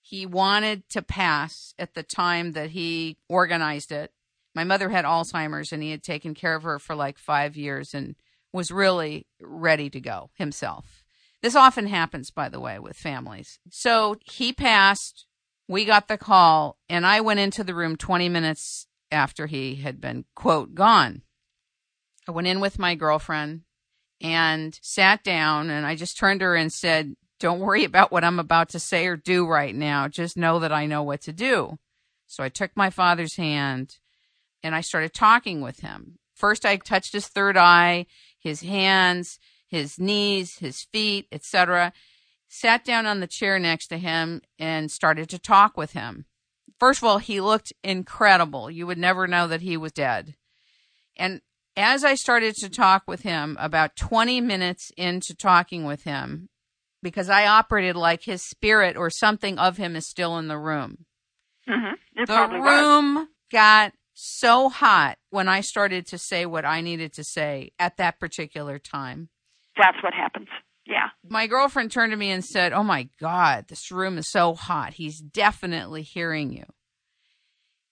He 0.00 0.24
wanted 0.24 0.88
to 0.90 1.02
pass 1.02 1.74
at 1.76 1.94
the 1.94 2.04
time 2.04 2.52
that 2.52 2.70
he 2.70 3.16
organized 3.28 3.90
it. 3.90 4.12
My 4.54 4.62
mother 4.62 4.90
had 4.90 5.04
Alzheimer's 5.04 5.72
and 5.72 5.82
he 5.82 5.90
had 5.90 6.04
taken 6.04 6.32
care 6.32 6.54
of 6.54 6.62
her 6.62 6.78
for 6.78 6.94
like 6.94 7.18
five 7.18 7.56
years 7.56 7.92
and 7.92 8.14
was 8.52 8.70
really 8.70 9.26
ready 9.40 9.90
to 9.90 10.00
go 10.00 10.30
himself. 10.34 11.02
This 11.42 11.56
often 11.56 11.88
happens, 11.88 12.30
by 12.30 12.48
the 12.50 12.60
way, 12.60 12.78
with 12.78 12.96
families. 12.96 13.58
So 13.68 14.14
he 14.30 14.52
passed. 14.52 15.26
We 15.66 15.84
got 15.84 16.06
the 16.06 16.18
call, 16.18 16.78
and 16.88 17.04
I 17.04 17.20
went 17.20 17.40
into 17.40 17.64
the 17.64 17.74
room 17.74 17.96
20 17.96 18.28
minutes 18.28 18.86
after 19.10 19.48
he 19.48 19.74
had 19.74 20.00
been, 20.00 20.26
quote, 20.36 20.76
gone. 20.76 21.22
I 22.30 22.32
went 22.32 22.46
in 22.46 22.60
with 22.60 22.78
my 22.78 22.94
girlfriend 22.94 23.62
and 24.20 24.78
sat 24.82 25.24
down, 25.24 25.68
and 25.68 25.84
I 25.84 25.96
just 25.96 26.16
turned 26.16 26.42
her 26.42 26.54
and 26.54 26.72
said, 26.72 27.16
Don't 27.40 27.58
worry 27.58 27.82
about 27.82 28.12
what 28.12 28.22
I'm 28.22 28.38
about 28.38 28.68
to 28.68 28.78
say 28.78 29.08
or 29.08 29.16
do 29.16 29.48
right 29.48 29.74
now. 29.74 30.06
Just 30.06 30.36
know 30.36 30.60
that 30.60 30.70
I 30.70 30.86
know 30.86 31.02
what 31.02 31.22
to 31.22 31.32
do. 31.32 31.80
So 32.28 32.44
I 32.44 32.48
took 32.48 32.70
my 32.76 32.88
father's 32.88 33.34
hand 33.34 33.98
and 34.62 34.76
I 34.76 34.80
started 34.80 35.12
talking 35.12 35.60
with 35.60 35.80
him. 35.80 36.20
First, 36.32 36.64
I 36.64 36.76
touched 36.76 37.14
his 37.14 37.26
third 37.26 37.56
eye, 37.56 38.06
his 38.38 38.60
hands, 38.60 39.40
his 39.66 39.98
knees, 39.98 40.58
his 40.58 40.84
feet, 40.92 41.26
etc. 41.32 41.92
Sat 42.48 42.84
down 42.84 43.06
on 43.06 43.18
the 43.18 43.26
chair 43.26 43.58
next 43.58 43.88
to 43.88 43.98
him 43.98 44.40
and 44.56 44.88
started 44.88 45.28
to 45.30 45.38
talk 45.40 45.76
with 45.76 45.94
him. 45.94 46.26
First 46.78 47.02
of 47.02 47.08
all, 47.08 47.18
he 47.18 47.40
looked 47.40 47.72
incredible. 47.82 48.70
You 48.70 48.86
would 48.86 48.98
never 48.98 49.26
know 49.26 49.48
that 49.48 49.62
he 49.62 49.76
was 49.76 49.90
dead. 49.90 50.36
And 51.16 51.40
as 51.80 52.04
I 52.04 52.14
started 52.14 52.54
to 52.56 52.68
talk 52.68 53.04
with 53.06 53.22
him, 53.22 53.56
about 53.60 53.96
20 53.96 54.40
minutes 54.40 54.90
into 54.96 55.34
talking 55.34 55.84
with 55.84 56.04
him, 56.04 56.48
because 57.02 57.28
I 57.28 57.46
operated 57.46 57.96
like 57.96 58.24
his 58.24 58.42
spirit 58.42 58.96
or 58.96 59.10
something 59.10 59.58
of 59.58 59.76
him 59.76 59.96
is 59.96 60.08
still 60.08 60.38
in 60.38 60.48
the 60.48 60.58
room. 60.58 61.06
Mm-hmm. 61.68 61.94
The 62.16 62.26
probably 62.26 62.60
was. 62.60 62.70
room 62.70 63.28
got 63.50 63.92
so 64.14 64.68
hot 64.68 65.18
when 65.30 65.48
I 65.48 65.60
started 65.60 66.06
to 66.08 66.18
say 66.18 66.44
what 66.46 66.64
I 66.64 66.80
needed 66.80 67.12
to 67.14 67.24
say 67.24 67.72
at 67.78 67.96
that 67.96 68.20
particular 68.20 68.78
time. 68.78 69.30
That's 69.76 70.02
what 70.02 70.12
happens. 70.12 70.48
Yeah. 70.86 71.08
My 71.26 71.46
girlfriend 71.46 71.92
turned 71.92 72.12
to 72.12 72.16
me 72.16 72.30
and 72.30 72.44
said, 72.44 72.72
Oh 72.72 72.82
my 72.82 73.08
God, 73.20 73.66
this 73.68 73.90
room 73.90 74.18
is 74.18 74.28
so 74.28 74.54
hot. 74.54 74.94
He's 74.94 75.20
definitely 75.20 76.02
hearing 76.02 76.52
you. 76.52 76.64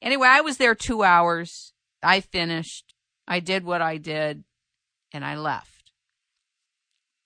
Anyway, 0.02 0.28
I 0.28 0.40
was 0.40 0.56
there 0.58 0.74
two 0.74 1.02
hours. 1.02 1.72
I 2.02 2.20
finished. 2.20 2.87
I 3.28 3.40
did 3.40 3.64
what 3.64 3.82
I 3.82 3.98
did 3.98 4.42
and 5.12 5.24
I 5.24 5.36
left. 5.36 5.92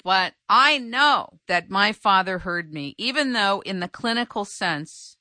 But 0.05 0.35
I 0.49 0.79
know 0.79 1.39
that 1.47 1.71
my 1.71 1.93
father 1.93 2.41
heard 2.41 2.73
me, 2.73 2.97
even 2.99 3.33
though 3.33 3.61
in 3.61 3.79
the 3.79 3.89
clinical 3.89 4.45
sense 4.45 5.17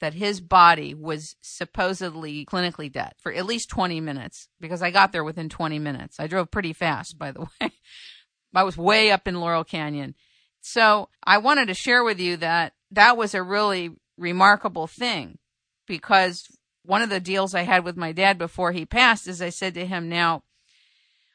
that 0.00 0.14
his 0.14 0.40
body 0.40 0.94
was 0.94 1.36
supposedly 1.40 2.44
clinically 2.44 2.92
dead 2.92 3.14
for 3.18 3.32
at 3.32 3.46
least 3.46 3.70
20 3.70 4.00
minutes 4.00 4.48
because 4.60 4.82
I 4.82 4.90
got 4.90 5.12
there 5.12 5.24
within 5.24 5.48
20 5.48 5.78
minutes. 5.78 6.20
I 6.20 6.26
drove 6.26 6.50
pretty 6.50 6.72
fast, 6.72 7.18
by 7.18 7.32
the 7.32 7.40
way. 7.60 7.72
I 8.54 8.62
was 8.62 8.76
way 8.76 9.10
up 9.10 9.26
in 9.26 9.40
Laurel 9.40 9.64
Canyon. 9.64 10.14
So 10.60 11.08
I 11.24 11.38
wanted 11.38 11.66
to 11.68 11.74
share 11.74 12.04
with 12.04 12.20
you 12.20 12.36
that 12.38 12.74
that 12.90 13.16
was 13.16 13.34
a 13.34 13.42
really 13.42 13.90
remarkable 14.16 14.86
thing 14.86 15.38
because 15.86 16.46
one 16.88 17.02
of 17.02 17.10
the 17.10 17.20
deals 17.20 17.54
I 17.54 17.64
had 17.64 17.84
with 17.84 17.98
my 17.98 18.12
dad 18.12 18.38
before 18.38 18.72
he 18.72 18.86
passed 18.86 19.28
is 19.28 19.42
I 19.42 19.50
said 19.50 19.74
to 19.74 19.84
him, 19.84 20.08
now 20.08 20.42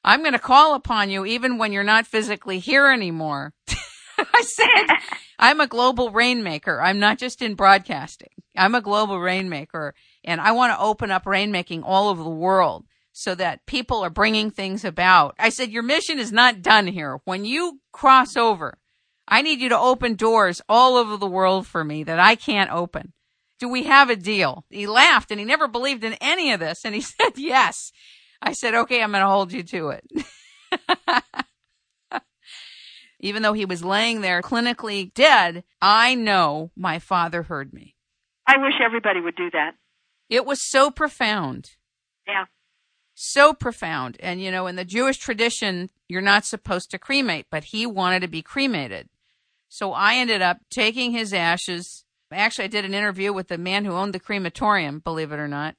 I'm 0.04 0.22
going 0.22 0.34
to 0.34 0.40
call 0.40 0.74
upon 0.74 1.12
you 1.12 1.28
even 1.28 1.60
when 1.60 1.72
you're 1.72 1.84
not 1.84 2.08
physically 2.08 2.58
here 2.58 2.88
anymore. 2.88 3.54
I 4.18 4.42
said, 4.42 4.98
I'm 5.38 5.62
a 5.62 5.68
global 5.68 6.10
rainmaker. 6.10 6.82
I'm 6.82 6.98
not 6.98 7.20
just 7.20 7.44
in 7.44 7.54
broadcasting. 7.54 8.32
I'm 8.58 8.74
a 8.74 8.82
global 8.82 9.20
rainmaker 9.20 9.94
and 10.24 10.42
I 10.42 10.54
want 10.54 10.74
to 10.74 10.84
open 10.84 11.12
up 11.12 11.26
rainmaking 11.26 11.84
all 11.86 12.10
over 12.10 12.24
the 12.24 12.30
world 12.32 12.86
so 13.12 13.36
that 13.36 13.68
people 13.68 14.04
are 14.04 14.10
bringing 14.10 14.50
things 14.50 14.84
about. 14.84 15.36
I 15.38 15.50
said, 15.50 15.70
your 15.70 15.84
mission 15.84 16.18
is 16.18 16.32
not 16.32 16.64
done 16.64 16.88
here. 16.88 17.20
When 17.26 17.46
you 17.46 17.80
cross 17.92 18.36
over, 18.36 18.80
I 19.28 19.44
need 19.44 19.60
you 19.60 19.70
to 19.70 19.78
open 19.78 20.16
doors 20.16 20.64
all 20.68 20.96
over 20.96 21.16
the 21.16 21.28
world 21.28 21.68
for 21.68 21.84
me 21.84 22.04
that 22.06 22.20
I 22.20 22.34
can't 22.34 22.72
open. 22.72 23.14
Do 23.64 23.70
we 23.70 23.84
have 23.84 24.10
a 24.10 24.18
deal? 24.18 24.66
He 24.70 24.88
laughed 24.88 25.32
and 25.32 25.40
he 25.40 25.46
never 25.46 25.70
believed 25.70 26.04
in 26.04 26.16
any 26.20 26.52
of 26.52 26.60
this. 26.60 26.84
And 26.84 26.94
he 26.94 27.00
said, 27.02 27.38
yes. 27.38 27.94
I 28.42 28.52
said, 28.52 28.76
okay, 28.76 29.02
I'm 29.02 29.12
going 29.12 29.22
to 29.22 29.30
hold 29.30 29.54
you 29.54 29.64
to 29.64 29.92
it. 29.92 30.04
Even 33.22 33.42
though 33.42 33.54
he 33.54 33.64
was 33.64 33.82
laying 33.82 34.20
there 34.20 34.42
clinically 34.42 35.14
dead, 35.14 35.64
I 35.82 36.14
know 36.14 36.72
my 36.76 37.00
father 37.00 37.44
heard 37.44 37.72
me. 37.72 37.96
I 38.46 38.58
wish 38.58 38.74
everybody 38.84 39.22
would 39.22 39.38
do 39.38 39.50
that. 39.52 39.76
It 40.30 40.46
was 40.46 40.70
so 40.70 40.92
profound. 40.92 41.70
Yeah. 42.28 42.48
So 43.14 43.54
profound. 43.54 44.18
And, 44.20 44.42
you 44.42 44.52
know, 44.52 44.68
in 44.68 44.76
the 44.76 44.84
Jewish 44.84 45.20
tradition, 45.20 45.90
you're 46.10 46.20
not 46.20 46.44
supposed 46.44 46.92
to 46.92 47.00
cremate, 47.00 47.46
but 47.50 47.64
he 47.64 47.86
wanted 47.86 48.24
to 48.24 48.28
be 48.28 48.42
cremated. 48.42 49.08
So 49.70 49.94
I 49.94 50.16
ended 50.16 50.42
up 50.42 50.58
taking 50.70 51.14
his 51.14 51.34
ashes. 51.34 52.03
Actually, 52.34 52.66
I 52.66 52.70
did 52.70 52.86
an 52.86 52.94
interview 52.94 53.34
with 53.34 53.48
the 53.48 53.58
man 53.58 53.86
who 53.86 53.94
owned 53.94 54.14
the 54.14 54.20
crematorium, 54.20 55.00
believe 55.00 55.32
it 55.32 55.40
or 55.40 55.48
not, 55.48 55.76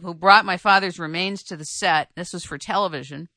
who 0.00 0.14
brought 0.14 0.44
my 0.44 0.56
father's 0.56 0.98
remains 0.98 1.42
to 1.44 1.56
the 1.56 1.64
set. 1.64 2.10
This 2.16 2.32
was 2.32 2.44
for 2.44 2.58
television. 2.58 3.28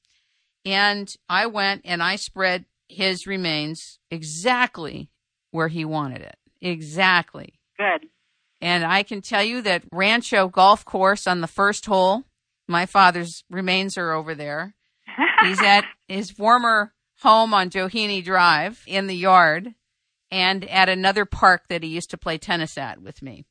And 0.66 1.14
I 1.30 1.46
went 1.46 1.82
and 1.86 2.04
I 2.04 2.16
spread 2.16 2.66
his 2.90 3.28
remains 3.28 4.00
exactly 4.12 5.10
where 5.52 5.68
he 5.68 5.86
wanted 5.86 6.22
it. 6.22 6.36
Exactly. 6.62 7.60
Good. 7.78 8.08
And 8.60 8.84
I 8.84 9.04
can 9.04 9.22
tell 9.22 9.44
you 9.44 9.62
that 9.62 9.84
Rancho 9.92 10.48
Golf 10.48 10.84
Course 10.84 11.28
on 11.28 11.42
the 11.42 11.48
first 11.48 11.86
hole, 11.86 12.24
my 12.68 12.86
father's 12.86 13.44
remains 13.50 13.98
are 13.98 14.12
over 14.12 14.34
there. 14.34 14.74
He's 15.44 15.62
at 15.62 15.86
his 16.08 16.32
former 16.32 16.94
home 17.22 17.54
on 17.54 17.70
Johini 17.70 18.24
Drive 18.24 18.84
in 18.88 19.08
the 19.08 19.16
yard 19.16 19.74
and 20.32 20.68
at 20.70 20.90
another 20.90 21.26
park 21.26 21.68
that 21.70 21.84
he 21.84 21.90
used 21.90 22.10
to 22.12 22.18
play 22.18 22.38
tennis 22.38 22.78
at 22.78 23.02
with 23.02 23.22
me. 23.22 23.46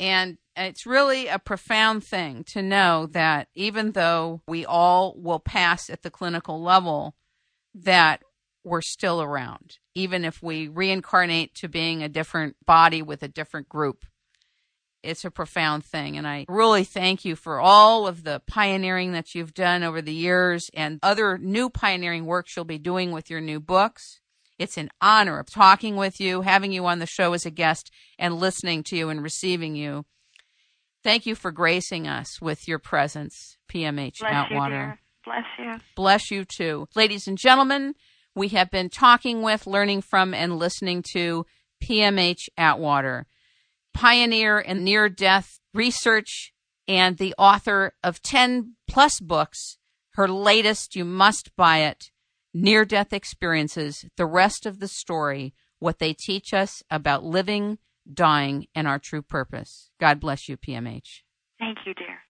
And 0.00 0.38
it's 0.56 0.86
really 0.86 1.28
a 1.28 1.38
profound 1.38 2.04
thing 2.04 2.44
to 2.44 2.62
know 2.62 3.06
that 3.12 3.48
even 3.54 3.92
though 3.92 4.42
we 4.46 4.66
all 4.66 5.14
will 5.16 5.38
pass 5.38 5.88
at 5.88 6.02
the 6.02 6.10
clinical 6.10 6.62
level, 6.62 7.14
that 7.74 8.22
we're 8.64 8.82
still 8.82 9.22
around, 9.22 9.78
even 9.94 10.24
if 10.24 10.42
we 10.42 10.68
reincarnate 10.68 11.54
to 11.54 11.68
being 11.68 12.02
a 12.02 12.08
different 12.08 12.56
body 12.64 13.02
with 13.02 13.22
a 13.22 13.28
different 13.28 13.68
group. 13.68 14.04
It's 15.02 15.24
a 15.24 15.32
profound 15.32 15.84
thing. 15.84 16.16
And 16.16 16.28
I 16.28 16.44
really 16.48 16.84
thank 16.84 17.24
you 17.24 17.34
for 17.34 17.60
all 17.60 18.06
of 18.06 18.22
the 18.22 18.40
pioneering 18.46 19.12
that 19.12 19.34
you've 19.34 19.54
done 19.54 19.82
over 19.82 20.00
the 20.00 20.12
years 20.12 20.70
and 20.74 21.00
other 21.02 21.38
new 21.38 21.70
pioneering 21.70 22.24
works 22.24 22.54
you'll 22.54 22.64
be 22.64 22.78
doing 22.78 23.10
with 23.10 23.28
your 23.28 23.40
new 23.40 23.58
books. 23.58 24.20
It's 24.58 24.76
an 24.76 24.90
honor 25.00 25.38
of 25.38 25.50
talking 25.50 25.96
with 25.96 26.20
you, 26.20 26.42
having 26.42 26.72
you 26.72 26.86
on 26.86 26.98
the 26.98 27.06
show 27.06 27.32
as 27.32 27.46
a 27.46 27.50
guest, 27.50 27.90
and 28.18 28.38
listening 28.38 28.82
to 28.84 28.96
you 28.96 29.08
and 29.08 29.22
receiving 29.22 29.74
you. 29.74 30.04
Thank 31.02 31.26
you 31.26 31.34
for 31.34 31.50
gracing 31.50 32.06
us 32.06 32.40
with 32.40 32.68
your 32.68 32.78
presence, 32.78 33.56
PMH 33.68 34.20
Bless 34.20 34.32
Atwater. 34.32 34.98
You, 34.98 35.02
Bless 35.24 35.44
you. 35.58 35.80
Bless 35.96 36.30
you 36.30 36.44
too. 36.44 36.88
Ladies 36.94 37.26
and 37.26 37.38
gentlemen, 37.38 37.94
we 38.34 38.48
have 38.48 38.70
been 38.70 38.88
talking 38.88 39.42
with, 39.42 39.66
learning 39.66 40.02
from, 40.02 40.32
and 40.32 40.58
listening 40.58 41.02
to 41.12 41.44
PMH 41.82 42.48
Atwater, 42.56 43.26
pioneer 43.92 44.60
in 44.60 44.84
near 44.84 45.08
death 45.08 45.58
research 45.74 46.52
and 46.86 47.18
the 47.18 47.34
author 47.36 47.94
of 48.02 48.22
10 48.22 48.74
plus 48.88 49.20
books. 49.20 49.78
Her 50.14 50.28
latest, 50.28 50.94
you 50.94 51.04
must 51.04 51.54
buy 51.56 51.78
it, 51.78 52.10
Near 52.54 52.84
Death 52.84 53.14
Experiences, 53.14 54.04
the 54.16 54.26
rest 54.26 54.66
of 54.66 54.78
the 54.78 54.88
story, 54.88 55.54
what 55.78 55.98
they 55.98 56.12
teach 56.12 56.52
us 56.52 56.82
about 56.90 57.24
living, 57.24 57.78
dying, 58.12 58.66
and 58.74 58.86
our 58.86 58.98
true 58.98 59.22
purpose. 59.22 59.90
God 59.98 60.20
bless 60.20 60.48
you, 60.50 60.58
PMH. 60.58 61.22
Thank 61.58 61.78
you, 61.86 61.94
dear. 61.94 62.18